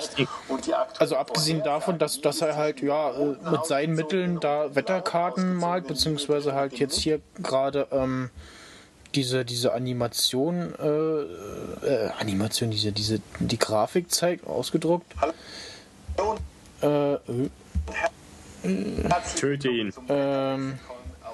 Also 0.99 1.15
abgesehen 1.17 1.63
davon, 1.63 1.97
dass, 1.99 2.21
dass 2.21 2.41
er 2.41 2.55
halt 2.55 2.81
ja 2.81 3.11
äh, 3.11 3.35
mit 3.51 3.65
seinen 3.65 3.95
Mitteln 3.95 4.39
da 4.39 4.73
Wetterkarten 4.75 5.55
malt, 5.55 5.87
beziehungsweise 5.87 6.53
halt 6.53 6.73
jetzt 6.79 6.97
hier 6.99 7.19
gerade 7.41 7.87
ähm, 7.91 8.29
diese, 9.13 9.45
diese 9.45 9.73
Animation, 9.73 10.73
äh, 10.79 11.87
äh, 11.87 12.09
Animation, 12.19 12.69
diese, 12.71 12.91
diese, 12.91 13.19
die 13.39 13.57
Grafik 13.59 14.11
zeigt, 14.11 14.45
ausgedruckt. 14.47 15.13
Hallo 15.21 16.35
Äh, 16.81 17.13
äh, 17.13 17.49
Töte 19.37 19.69
ihn. 19.69 19.93
ähm, 20.09 20.79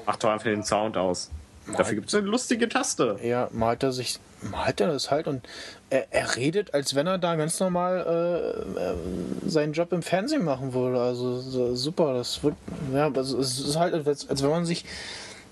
Mach 0.06 0.16
doch 0.18 0.30
einfach 0.30 0.46
den 0.46 0.64
Sound 0.64 0.98
aus. 0.98 1.30
Dafür 1.78 1.96
gibt 1.96 2.08
es 2.10 2.16
eine 2.16 2.28
lustige 2.28 2.68
Taste. 2.68 3.18
ja, 3.24 3.48
malt 3.52 3.84
er 3.84 3.92
sich, 3.92 4.20
malt 4.42 4.82
er 4.82 4.88
das 4.88 5.12
halt 5.12 5.28
und 5.28 5.48
er, 5.90 6.08
er 6.12 6.36
redet, 6.36 6.74
als 6.74 6.96
wenn 6.96 7.06
er 7.08 7.18
da 7.18 7.36
ganz 7.36 7.60
normal 7.60 8.64
äh, 8.76 8.80
äh, 8.80 9.50
seinen 9.50 9.74
Job 9.74 9.92
im 9.94 10.02
Fernsehen 10.02 10.44
machen 10.44 10.74
würde. 10.74 11.00
Also 11.02 11.40
so, 11.40 11.76
super, 11.76 12.14
das 12.14 12.44
wird, 12.44 12.56
ja, 12.94 13.12
also 13.14 13.40
es 13.40 13.60
ist 13.60 13.76
halt, 13.78 13.94
als, 14.08 14.30
als 14.30 14.42
wenn 14.42 14.50
man 14.50 14.66
sich 14.66 14.86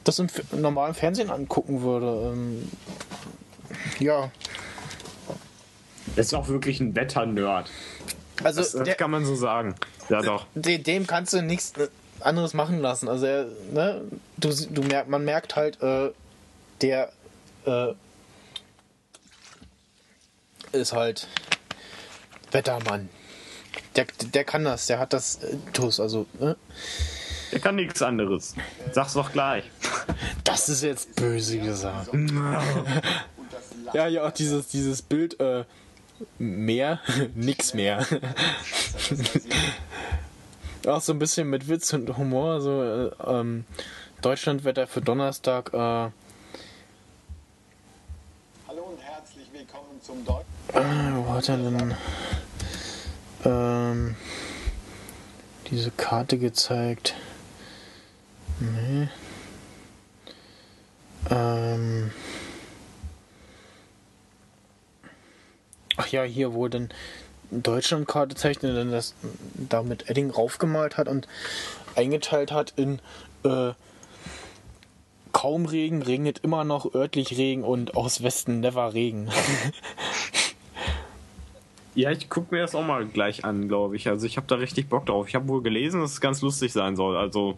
das 0.04 0.18
im 0.20 0.28
normalen 0.54 0.94
Fernsehen 0.96 1.30
angucken 1.30 1.82
würde. 1.82 2.32
Ähm, 2.34 2.70
ja, 4.00 4.32
Er 6.16 6.22
ist 6.22 6.34
auch 6.34 6.48
wirklich 6.48 6.80
ein 6.80 6.96
Wetter-Nerd. 6.96 7.70
also 8.44 8.62
Das, 8.62 8.72
das 8.72 8.84
der, 8.86 8.96
kann 8.96 9.12
man 9.12 9.26
so 9.26 9.36
sagen. 9.36 9.76
Ja, 10.10 10.22
doch. 10.22 10.46
de- 10.56 10.78
dem 10.80 11.06
kannst 11.06 11.34
du 11.34 11.42
nichts 11.42 11.74
äh, 11.78 11.88
anderes 12.22 12.54
machen 12.54 12.80
lassen. 12.82 13.08
Also 13.08 13.26
er, 13.26 13.46
ne, 13.72 14.02
du, 14.38 14.50
du 14.72 14.82
merk, 14.84 15.08
man 15.10 15.24
merkt 15.26 15.56
halt, 15.56 15.82
äh, 15.84 16.10
der 16.82 17.12
äh, 17.66 17.94
ist 20.72 20.94
halt 20.94 21.28
Wettermann. 22.52 23.10
Der, 23.96 24.08
der 24.34 24.44
kann 24.44 24.64
das, 24.64 24.88
der 24.88 25.00
hat 25.00 25.14
das 25.14 25.44
äh, 25.44 25.56
Tuss, 25.74 26.00
also 26.00 26.26
ne? 26.40 26.56
Er 27.52 27.60
kann 27.60 27.76
nichts 27.76 28.02
anderes. 28.02 28.56
Sag's 28.92 29.14
doch 29.14 29.32
gleich. 29.32 29.64
das 30.44 30.68
ist 30.70 30.82
jetzt 30.84 31.16
böse 31.16 31.60
gesagt. 31.60 32.10
ja, 33.94 34.08
ja, 34.08 34.28
auch 34.28 34.32
dieses, 34.32 34.68
dieses 34.68 35.02
Bild, 35.02 35.40
äh, 35.40 35.64
mehr, 36.38 37.00
nix 37.36 37.74
mehr. 37.74 38.06
auch 40.88 41.02
so 41.02 41.14
ein 41.14 41.20
bisschen 41.20 41.50
mit 41.50 41.68
Witz 41.68 41.92
und 41.94 42.18
Humor, 42.18 42.62
so 42.62 42.84
äh, 42.84 43.10
ähm, 43.26 43.66
Deutschlandwetter 44.22 44.88
für 44.88 45.02
Donnerstag, 45.02 45.74
äh, 45.74 45.78
Hallo 45.78 46.12
und 48.68 49.02
herzlich 49.02 49.48
willkommen 49.52 50.02
zum 50.02 50.24
Deutsch. 50.26 50.46
Ah, 50.74 51.12
wo 51.16 51.34
hat 51.34 51.50
er 51.50 51.58
denn 51.58 51.96
ähm, 53.44 54.16
diese 55.70 55.92
Karte 55.92 56.38
gezeigt? 56.38 57.16
Nee. 58.60 59.08
Ähm. 61.30 62.12
Ach 65.98 66.08
ja, 66.08 66.24
hier, 66.24 66.54
er 66.54 66.70
dann 66.70 66.90
Deutschlandkarte 67.52 68.36
zeichnet, 68.36 68.78
dann 68.78 68.92
das 68.92 69.16
da 69.56 69.82
mit 69.82 70.10
Edding 70.10 70.30
raufgemalt 70.30 70.98
hat 70.98 71.08
und 71.08 71.28
eingeteilt 71.96 72.52
hat 72.52 72.74
in 72.76 73.00
äh, 73.44 73.72
kaum 75.32 75.66
Regen, 75.66 76.02
regnet 76.02 76.40
immer 76.40 76.64
noch 76.64 76.94
örtlich 76.94 77.38
Regen 77.38 77.64
und 77.64 77.96
aus 77.96 78.22
Westen 78.22 78.60
never 78.60 78.94
Regen. 78.94 79.32
Ja, 82.00 82.12
ich 82.12 82.30
guck 82.30 82.50
mir 82.54 82.62
das 82.62 82.76
auch 82.76 82.86
mal 82.86 83.06
gleich 83.06 83.44
an, 83.44 83.68
glaube 83.68 83.98
ich. 83.98 84.08
Also 84.08 84.26
ich 84.26 84.38
habe 84.38 84.48
da 84.48 84.56
richtig 84.56 84.88
Bock 84.88 85.06
drauf. 85.06 85.28
Ich 85.28 85.36
habe 85.36 85.50
wohl 85.50 85.62
gelesen, 85.62 86.00
dass 86.00 86.14
es 86.14 86.22
ganz 86.22 86.42
lustig 86.42 86.72
sein 86.72 86.96
soll. 86.96 87.18
Also 87.18 87.58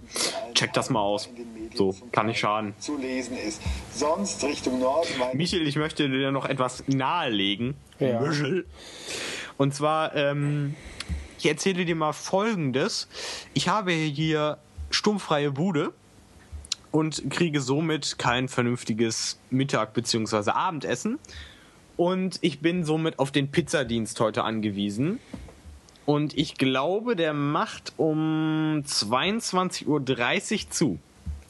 check 0.55 0.73
das 0.73 0.89
mal 0.89 0.99
aus. 0.99 1.29
So, 1.75 1.95
kann 2.11 2.25
nicht 2.25 2.39
schaden. 2.39 2.73
Zu 2.79 2.97
lesen 2.97 3.37
ist. 3.37 3.61
Sonst 3.93 4.43
Richtung 4.43 4.79
Norden, 4.79 5.09
weil 5.19 5.35
Michael, 5.35 5.67
ich 5.67 5.75
möchte 5.75 6.09
dir 6.09 6.31
noch 6.31 6.45
etwas 6.45 6.83
nahelegen. 6.87 7.75
Ja. 7.99 8.19
Michel. 8.19 8.65
Und 9.57 9.75
zwar, 9.75 10.15
ähm, 10.15 10.73
ich 11.37 11.45
erzähle 11.45 11.85
dir 11.85 11.95
mal 11.95 12.11
Folgendes. 12.11 13.09
Ich 13.53 13.67
habe 13.67 13.91
hier 13.91 14.57
stummfreie 14.89 15.51
Bude 15.51 15.93
und 16.89 17.29
kriege 17.29 17.61
somit 17.61 18.17
kein 18.17 18.47
vernünftiges 18.47 19.37
Mittag- 19.51 19.93
bzw. 19.93 20.49
Abendessen. 20.49 21.19
Und 21.97 22.39
ich 22.41 22.59
bin 22.59 22.83
somit 22.83 23.19
auf 23.19 23.31
den 23.31 23.51
Pizzadienst 23.51 24.19
heute 24.19 24.43
angewiesen. 24.43 25.19
Und 26.05 26.37
ich 26.37 26.55
glaube, 26.55 27.15
der 27.15 27.33
macht 27.33 27.93
um 27.97 28.83
22.30 28.85 29.85
Uhr 30.65 30.69
zu. 30.71 30.99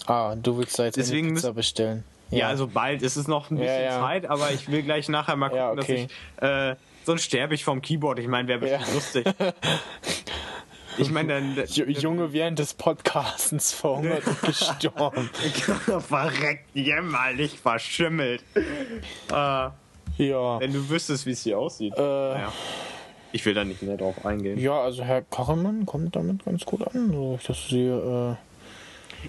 Ah, 0.08 0.36
du 0.36 0.58
willst 0.58 0.78
da 0.78 0.86
jetzt 0.86 0.98
Deswegen 0.98 1.28
eine 1.28 1.36
Pizza 1.36 1.54
bestellen. 1.54 2.04
Ja, 2.32 2.48
also 2.48 2.68
bald 2.68 3.02
ist 3.02 3.16
es 3.18 3.28
noch 3.28 3.50
ein 3.52 3.58
bisschen 3.58 3.84
ja. 3.84 4.00
Zeit, 4.00 4.26
aber 4.26 4.52
ich 4.52 4.70
will 4.72 4.84
gleich 4.84 5.10
nachher 5.10 5.36
mal 5.36 5.50
gucken, 5.50 5.58
Ja, 5.64 5.72
okay. 5.72 6.08
dass 6.40 6.44
ich. 6.44 6.50
Äh, 6.50 6.76
sonst 7.06 7.24
sterbe 7.24 7.56
ich 7.56 7.64
vom 7.64 7.82
Keyboard. 7.82 8.20
Ich 8.20 8.28
meine, 8.28 8.48
wäre 8.48 8.60
bestimmt 8.60 8.88
Ja. 8.88 8.94
lustig. 8.94 9.26
Ich 10.98 11.10
meine, 11.12 11.34
dann. 11.34 11.66
Junge 11.68 12.34
während 12.34 12.60
des 12.60 12.74
Podcastens 12.74 13.72
verhungert 13.74 14.24
und 14.28 14.42
gestorben. 14.42 15.30
Verreckt, 16.08 16.66
jämmerlich 16.76 17.60
verschimmelt. 17.60 18.44
Äh, 19.32 19.70
Ja. 20.28 20.60
wenn 20.60 20.72
du 20.74 20.90
wüsstest, 20.90 21.26
wie 21.26 21.32
es 21.32 21.42
hier 21.44 21.58
aussieht. 21.60 21.94
Äh, 21.98 22.02
Naja. 22.02 22.52
Ich 23.34 23.46
will 23.46 23.54
da 23.54 23.64
nicht 23.64 23.82
mehr 23.82 23.96
drauf 23.98 24.26
eingehen. 24.26 24.60
Ja, 24.60 24.82
also 24.82 25.04
Herr 25.04 25.22
Kachelmann 25.22 25.86
kommt 25.86 26.16
damit 26.18 26.44
ganz 26.44 26.66
gut 26.66 26.86
an. 26.86 27.12
So, 27.12 27.38
ich 27.40 27.48
das 27.48 27.68
sehe, 27.70 28.38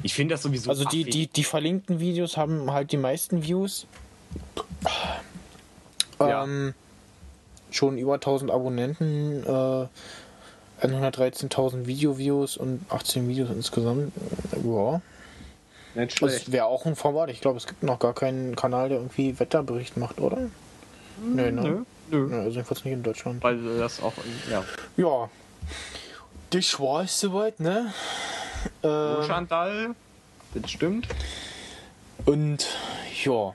Ich 0.03 0.13
finde 0.15 0.35
das 0.35 0.43
sowieso. 0.43 0.71
äh, 0.71 0.73
also 0.73 0.85
die, 0.87 1.05
die, 1.05 1.29
die 1.29 1.45
verlinkten 1.45 2.01
Videos 2.01 2.37
haben 2.37 2.73
halt 2.73 2.91
die 2.91 2.97
meisten 2.97 3.45
Views. 3.45 3.87
Ja. 6.21 6.45
Ähm, 6.45 6.75
schon 7.71 7.97
über 7.99 8.15
1000 8.15 8.51
Abonnenten, 8.51 9.45
äh, 9.45 9.87
113.000 10.87 11.87
Video-Views 11.87 12.57
und 12.57 12.85
18 12.89 13.29
Videos 13.29 13.51
insgesamt. 13.51 14.13
Ja. 14.65 15.01
Nicht 15.95 16.13
Das 16.23 16.31
schlecht. 16.31 16.53
wäre 16.53 16.65
auch 16.67 16.87
ein 16.87 16.97
Format. 16.97 17.31
Ich 17.31 17.41
glaube, 17.41 17.59
es 17.59 17.67
gibt 17.67 17.83
noch 17.83 17.99
gar 17.99 18.15
keinen 18.15 18.57
Kanal, 18.57 18.89
der 18.89 18.99
irgendwie 18.99 19.39
Wetterbericht 19.39 19.97
macht, 19.97 20.21
oder? 20.21 20.39
Nee, 21.23 21.51
ne? 21.51 21.63
Nö, 21.63 21.83
nö. 22.11 22.31
Ja, 22.31 22.39
also 22.43 22.51
jedenfalls 22.51 22.85
nicht 22.85 22.95
in 22.95 23.03
Deutschland. 23.03 23.43
Weil 23.43 23.79
das 23.79 24.03
auch. 24.03 24.13
Ja. 24.51 24.65
Ja. 24.97 25.31
Das 26.51 26.79
war 26.81 27.03
es 27.05 27.19
soweit, 27.19 27.61
ne? 27.61 27.93
Äh, 28.83 29.23
Chantal, 29.27 29.95
das 30.55 30.71
stimmt. 30.71 31.09
und 32.27 32.67
ja. 33.25 33.55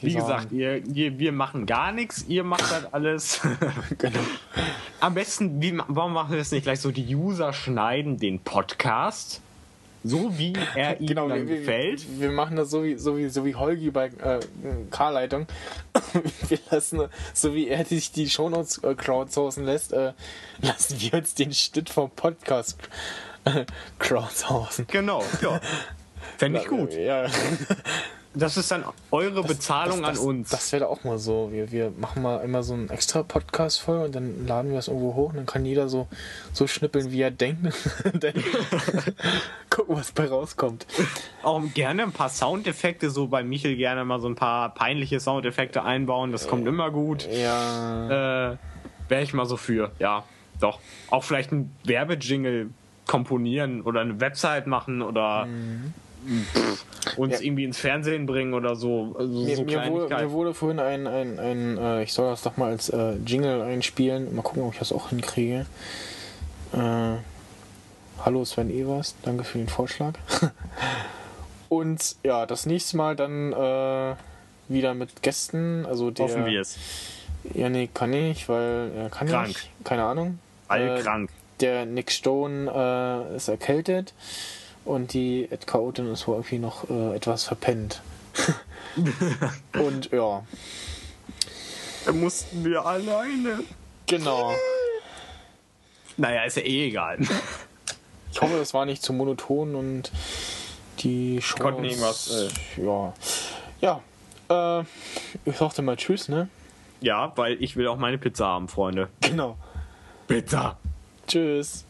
Wie 0.00 0.14
Wir 0.14 0.20
gesagt, 0.20 0.52
ihr, 0.52 0.86
ihr, 0.86 1.18
wir 1.18 1.32
machen 1.32 1.66
gar 1.66 1.90
nichts, 1.90 2.24
ihr 2.28 2.44
macht 2.44 2.70
das 2.70 2.92
alles. 2.92 3.40
Genau. 3.98 4.20
Am 5.00 5.14
besten, 5.14 5.60
wie, 5.60 5.76
warum 5.88 6.12
machen 6.12 6.30
wir 6.30 6.38
das 6.38 6.52
nicht 6.52 6.62
gleich 6.62 6.80
so? 6.80 6.92
Die 6.92 7.14
User 7.14 7.52
schneiden 7.52 8.16
den 8.18 8.38
Podcast 8.38 9.40
so, 10.04 10.38
wie 10.38 10.52
er 10.74 10.98
ihnen 10.98 11.08
Genau, 11.08 11.28
dann 11.28 11.48
wir, 11.48 11.58
gefällt. 11.58 12.06
wir, 12.18 12.28
wir 12.28 12.30
machen 12.30 12.56
das 12.56 12.70
so 12.70 12.84
wie, 12.84 12.96
so 12.96 13.16
wie, 13.16 13.28
so 13.28 13.44
wie 13.44 13.54
Holgi 13.54 13.90
bei 13.90 14.06
äh, 14.06 14.40
K-Leitung. 14.90 15.46
wir 16.48 16.58
lassen, 16.70 17.08
so 17.34 17.54
wie 17.54 17.68
er 17.68 17.84
sich 17.84 18.12
die 18.12 18.28
Shownotes 18.28 18.78
äh, 18.84 18.94
crowdsourcen 18.94 19.64
lässt, 19.64 19.92
äh, 19.92 20.12
lassen 20.60 21.00
wir 21.00 21.14
uns 21.14 21.34
den 21.34 21.52
Schnitt 21.52 21.90
vom 21.90 22.10
Podcast 22.10 22.78
äh, 23.44 23.64
crowdsourcen. 23.98 24.86
Genau, 24.88 25.24
ja. 25.42 25.60
Fände 26.36 26.60
ich 26.60 26.66
gut. 26.68 26.94
Ja. 26.94 27.26
Das 28.38 28.56
ist 28.56 28.70
dann 28.70 28.84
eure 29.10 29.42
Bezahlung 29.42 30.02
das, 30.02 30.10
das, 30.12 30.20
an 30.20 30.26
uns. 30.26 30.50
Das 30.50 30.72
wäre 30.72 30.86
auch 30.88 31.02
mal 31.02 31.18
so. 31.18 31.50
Wir, 31.50 31.72
wir 31.72 31.92
machen 31.98 32.22
mal 32.22 32.38
immer 32.38 32.62
so 32.62 32.74
einen 32.74 32.88
extra 32.88 33.22
Podcast 33.22 33.80
voll 33.80 33.98
und 33.98 34.14
dann 34.14 34.46
laden 34.46 34.70
wir 34.70 34.78
es 34.78 34.88
irgendwo 34.88 35.14
hoch 35.14 35.30
und 35.30 35.36
dann 35.36 35.46
kann 35.46 35.64
jeder 35.64 35.88
so, 35.88 36.06
so 36.52 36.66
schnippeln, 36.66 37.10
wie 37.10 37.20
er 37.20 37.30
denkt. 37.30 37.58
Dann 38.20 38.34
gucken, 39.70 39.96
was 39.96 40.12
bei 40.12 40.26
rauskommt. 40.26 40.86
auch 41.42 41.62
gerne 41.74 42.04
ein 42.04 42.12
paar 42.12 42.28
Soundeffekte, 42.28 43.10
so 43.10 43.26
bei 43.26 43.42
Michel 43.42 43.76
gerne 43.76 44.04
mal 44.04 44.20
so 44.20 44.28
ein 44.28 44.36
paar 44.36 44.72
peinliche 44.74 45.18
Soundeffekte 45.20 45.82
einbauen. 45.82 46.32
Das 46.32 46.46
kommt 46.46 46.66
immer 46.66 46.90
gut. 46.90 47.28
Ja. 47.30 48.52
Äh, 48.52 48.56
Wäre 49.08 49.22
ich 49.22 49.32
mal 49.32 49.46
so 49.46 49.56
für, 49.56 49.90
ja. 49.98 50.24
Doch. 50.60 50.80
Auch 51.10 51.24
vielleicht 51.24 51.52
ein 51.52 51.74
Werbejingle 51.84 52.70
komponieren 53.06 53.82
oder 53.82 54.00
eine 54.00 54.20
Website 54.20 54.66
machen 54.66 55.02
oder 55.02 55.46
pff, 55.46 56.07
uns 57.16 57.34
Ja. 57.34 57.40
irgendwie 57.40 57.64
ins 57.64 57.78
Fernsehen 57.78 58.26
bringen 58.26 58.54
oder 58.54 58.76
so. 58.76 59.14
Also 59.18 59.32
Mir, 59.44 59.56
so 59.56 59.64
mir, 59.64 59.88
wurde, 59.88 60.14
mir 60.14 60.30
wurde 60.30 60.54
vorhin 60.54 60.78
ein, 60.80 61.06
ein, 61.06 61.38
ein 61.38 61.78
äh, 61.78 62.02
ich 62.02 62.12
soll 62.12 62.30
das 62.30 62.42
doch 62.42 62.56
mal 62.56 62.70
als 62.70 62.88
äh, 62.90 63.14
Jingle 63.26 63.62
einspielen. 63.62 64.34
Mal 64.34 64.42
gucken, 64.42 64.62
ob 64.64 64.72
ich 64.74 64.78
das 64.78 64.92
auch 64.92 65.08
hinkriege. 65.10 65.66
Äh, 66.72 67.16
hallo 68.24 68.44
Sven 68.44 68.70
Evers, 68.70 69.14
danke 69.22 69.44
für 69.44 69.58
den 69.58 69.68
Vorschlag. 69.68 70.14
Und 71.68 72.16
ja, 72.24 72.46
das 72.46 72.66
nächste 72.66 72.96
Mal 72.96 73.14
dann 73.16 73.52
äh, 73.52 74.14
wieder 74.68 74.94
mit 74.94 75.22
Gästen. 75.22 75.84
Also 75.86 76.10
der, 76.10 76.24
Hoffen 76.26 76.46
wir 76.46 76.60
es. 76.60 76.76
Ja, 77.54 77.68
nee, 77.68 77.88
kann 77.92 78.12
ich, 78.12 78.48
weil 78.48 78.90
er 78.96 79.10
kann 79.10 79.28
Krank. 79.28 79.48
nicht. 79.48 79.70
Keine 79.84 80.04
Ahnung. 80.04 80.38
All 80.66 80.98
Äh, 80.98 81.02
krank. 81.02 81.30
Der 81.60 81.86
Nick 81.86 82.10
Stone 82.12 82.70
äh, 83.32 83.36
ist 83.36 83.48
erkältet 83.48 84.12
und 84.88 85.12
die 85.12 85.46
Ed 85.50 85.66
Chaotin 85.66 86.10
ist 86.12 86.26
wohl 86.26 86.36
irgendwie 86.36 86.58
noch 86.58 86.88
äh, 86.90 87.14
etwas 87.14 87.44
verpennt. 87.44 88.00
und 89.74 90.10
ja, 90.10 90.42
Da 92.04 92.12
mussten 92.12 92.64
wir 92.64 92.84
alleine. 92.84 93.60
genau. 94.06 94.52
Naja, 96.16 96.42
ist 96.44 96.56
ja 96.56 96.62
eh 96.64 96.88
egal. 96.88 97.18
Ich 98.32 98.40
hoffe, 98.40 98.56
das 98.58 98.74
war 98.74 98.84
nicht 98.86 99.02
zu 99.02 99.12
monoton 99.12 99.74
und 99.74 100.10
die 101.00 101.40
Show. 101.40 101.58
Konnten 101.58 101.84
irgendwas, 101.84 102.50
Ja. 102.76 103.12
Ja. 103.80 104.80
Äh, 104.80 104.84
ich 105.44 105.56
sagte 105.56 105.82
mal 105.82 105.96
Tschüss, 105.96 106.28
ne? 106.28 106.48
ja, 107.00 107.32
weil 107.36 107.62
ich 107.62 107.76
will 107.76 107.86
auch 107.86 107.96
meine 107.98 108.18
Pizza 108.18 108.46
haben, 108.46 108.66
Freunde. 108.68 109.08
Genau. 109.20 109.56
Pizza. 110.26 110.76
Tschüss. 111.28 111.84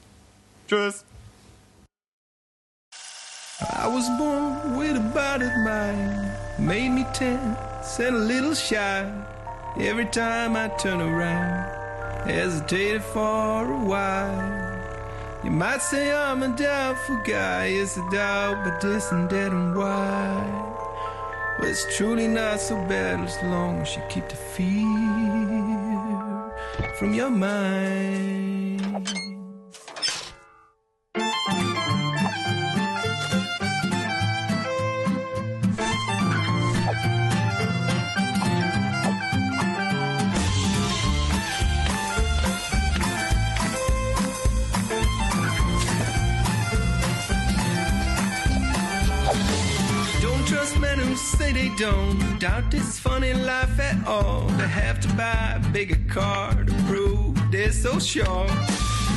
Tschüss. 0.69 1.05
I 3.89 3.91
was 3.91 4.09
born 4.19 4.77
with 4.77 4.97
a 4.99 5.01
body 5.01 5.47
mind, 5.65 6.31
made 6.59 6.91
me 6.91 7.07
tense 7.15 7.99
and 7.99 8.17
a 8.17 8.19
little 8.19 8.53
shy. 8.53 9.11
Every 9.81 10.05
time 10.05 10.57
I 10.57 10.69
turn 10.69 11.01
around, 11.01 12.29
hesitated 12.29 13.03
for 13.03 13.73
a 13.73 13.79
while. 13.79 15.43
You 15.43 15.53
might 15.53 15.81
say 15.81 16.13
I'm 16.13 16.43
a 16.43 16.55
doubtful 16.55 17.17
guy, 17.25 17.69
it's 17.81 17.97
a 17.97 18.07
doubt, 18.11 18.63
but 18.63 18.79
distant, 18.83 19.31
dead 19.31 19.53
and 19.53 19.75
wide. 19.75 20.77
But 21.59 21.69
it's 21.71 21.97
truly 21.97 22.29
not 22.29 22.61
so 22.61 22.77
bad 22.85 23.21
as 23.21 23.43
long 23.43 23.79
as 23.81 23.97
you 23.97 24.03
keep 24.11 24.29
the 24.29 24.37
fear 24.37 24.85
from 26.99 27.15
your 27.15 27.31
mind. 27.31 29.28
They 51.59 51.69
don't 51.71 52.39
doubt 52.39 52.71
this 52.71 53.01
funny 53.01 53.33
life 53.33 53.81
at 53.81 54.07
all. 54.07 54.47
They 54.59 54.69
have 54.69 55.01
to 55.01 55.09
buy 55.15 55.57
a 55.57 55.73
bigger 55.73 55.99
car 56.09 56.55
to 56.65 56.73
prove 56.87 57.37
they're 57.51 57.73
so 57.73 57.99
sure. 57.99 58.47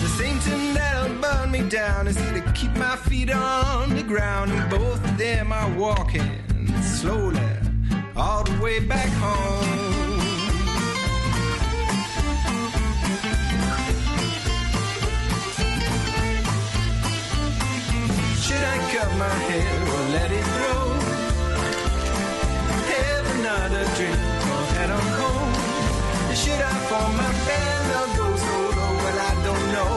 The 0.04 0.12
same 0.18 0.40
thing 0.40 0.74
that'll 0.74 1.16
burn 1.22 1.52
me 1.52 1.62
down 1.70 2.08
is 2.08 2.16
to 2.16 2.42
keep 2.56 2.74
my 2.78 2.96
feet 2.96 3.32
on 3.32 3.96
the 3.96 4.02
ground, 4.02 4.52
and 4.52 4.70
both 4.72 5.04
of 5.04 5.18
them 5.18 5.52
are 5.52 5.70
walking 5.78 6.32
slowly 6.82 7.52
all 8.16 8.44
the 8.44 8.58
way 8.64 8.80
back 8.80 9.12
home. 9.26 10.20
Should 18.44 18.64
I 18.74 18.78
cut 18.94 19.10
my 19.26 19.36
hair 19.48 19.74
or 19.94 20.02
let 20.16 20.32
it 20.32 20.46
grow? 20.56 20.91
Another 23.52 23.84
drink 23.98 24.16
or 24.16 24.64
head 24.76 24.92
on 24.92 25.08
home? 25.20 25.52
Should 26.34 26.62
I 26.72 26.74
form 26.88 27.12
my 27.20 27.32
band 27.48 27.88
or 28.00 28.08
go 28.16 28.28
solo? 28.48 28.88
Well, 29.04 29.20
I 29.30 29.34
don't 29.48 29.68
know. 29.76 29.94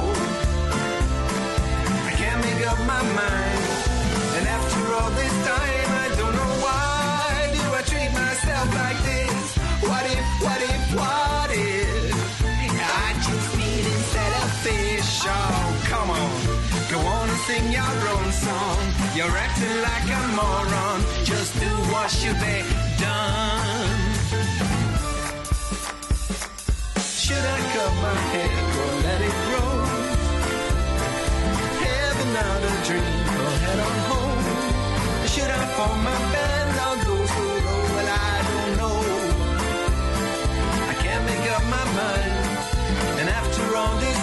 I 2.11 2.13
can't 2.19 2.41
make 2.43 2.67
up 2.67 2.81
my 2.81 3.03
mind. 3.21 3.63
And 4.37 4.45
after 4.57 4.83
all 4.99 5.11
this 5.15 5.35
time, 5.47 5.91
I 6.03 6.09
don't 6.19 6.35
know 6.35 6.53
why 6.67 7.55
do 7.55 7.63
I 7.79 7.83
treat 7.87 8.11
myself 8.11 8.67
like 8.75 9.01
this? 9.07 9.47
What 9.87 10.05
if, 10.17 10.27
what 10.43 10.61
if, 10.73 10.83
what 10.99 11.51
if? 11.55 12.45
I 13.07 13.09
just 13.23 13.49
need 13.57 13.85
instead 13.87 14.33
of 14.43 14.51
fish. 14.67 15.31
Oh, 15.31 15.63
come 15.93 16.11
on. 16.11 16.35
Go 16.91 16.99
on 17.07 17.31
and 17.31 17.41
sing 17.47 17.71
your 17.71 17.95
own 18.19 18.33
song. 18.33 18.83
You're 19.15 19.37
acting 19.47 19.79
like 19.89 20.09
a 20.11 20.23
moron. 20.35 20.99
Just 21.23 21.55
do 21.61 21.71
what 21.95 22.11
should 22.11 22.41
be 22.41 22.84
done? 22.99 24.01
Should 27.25 27.45
I 27.57 27.59
cut 27.73 27.93
my 28.05 28.15
hair 28.33 28.57
or 28.83 28.93
let 29.07 29.21
it 29.29 29.37
grow? 29.47 29.73
Heaven 31.85 32.31
out 32.45 32.63
a 32.71 32.75
dream 32.87 33.27
or 33.43 33.53
head 33.65 33.79
on 33.89 33.97
home? 34.11 34.45
Should 35.33 35.51
I 35.51 35.63
form 35.77 35.99
my 36.09 36.19
band 36.33 36.75
or 36.85 36.95
go 37.07 37.17
solo? 37.35 37.75
Oh, 37.75 37.95
well, 37.95 38.09
I 38.09 38.37
don't 38.51 38.73
know. 38.81 38.99
I 40.91 40.95
can't 41.03 41.25
make 41.31 41.47
up 41.57 41.65
my 41.77 41.85
mind. 41.99 42.35
And 43.21 43.29
after 43.29 43.77
all 43.77 43.97
this. 44.01 44.14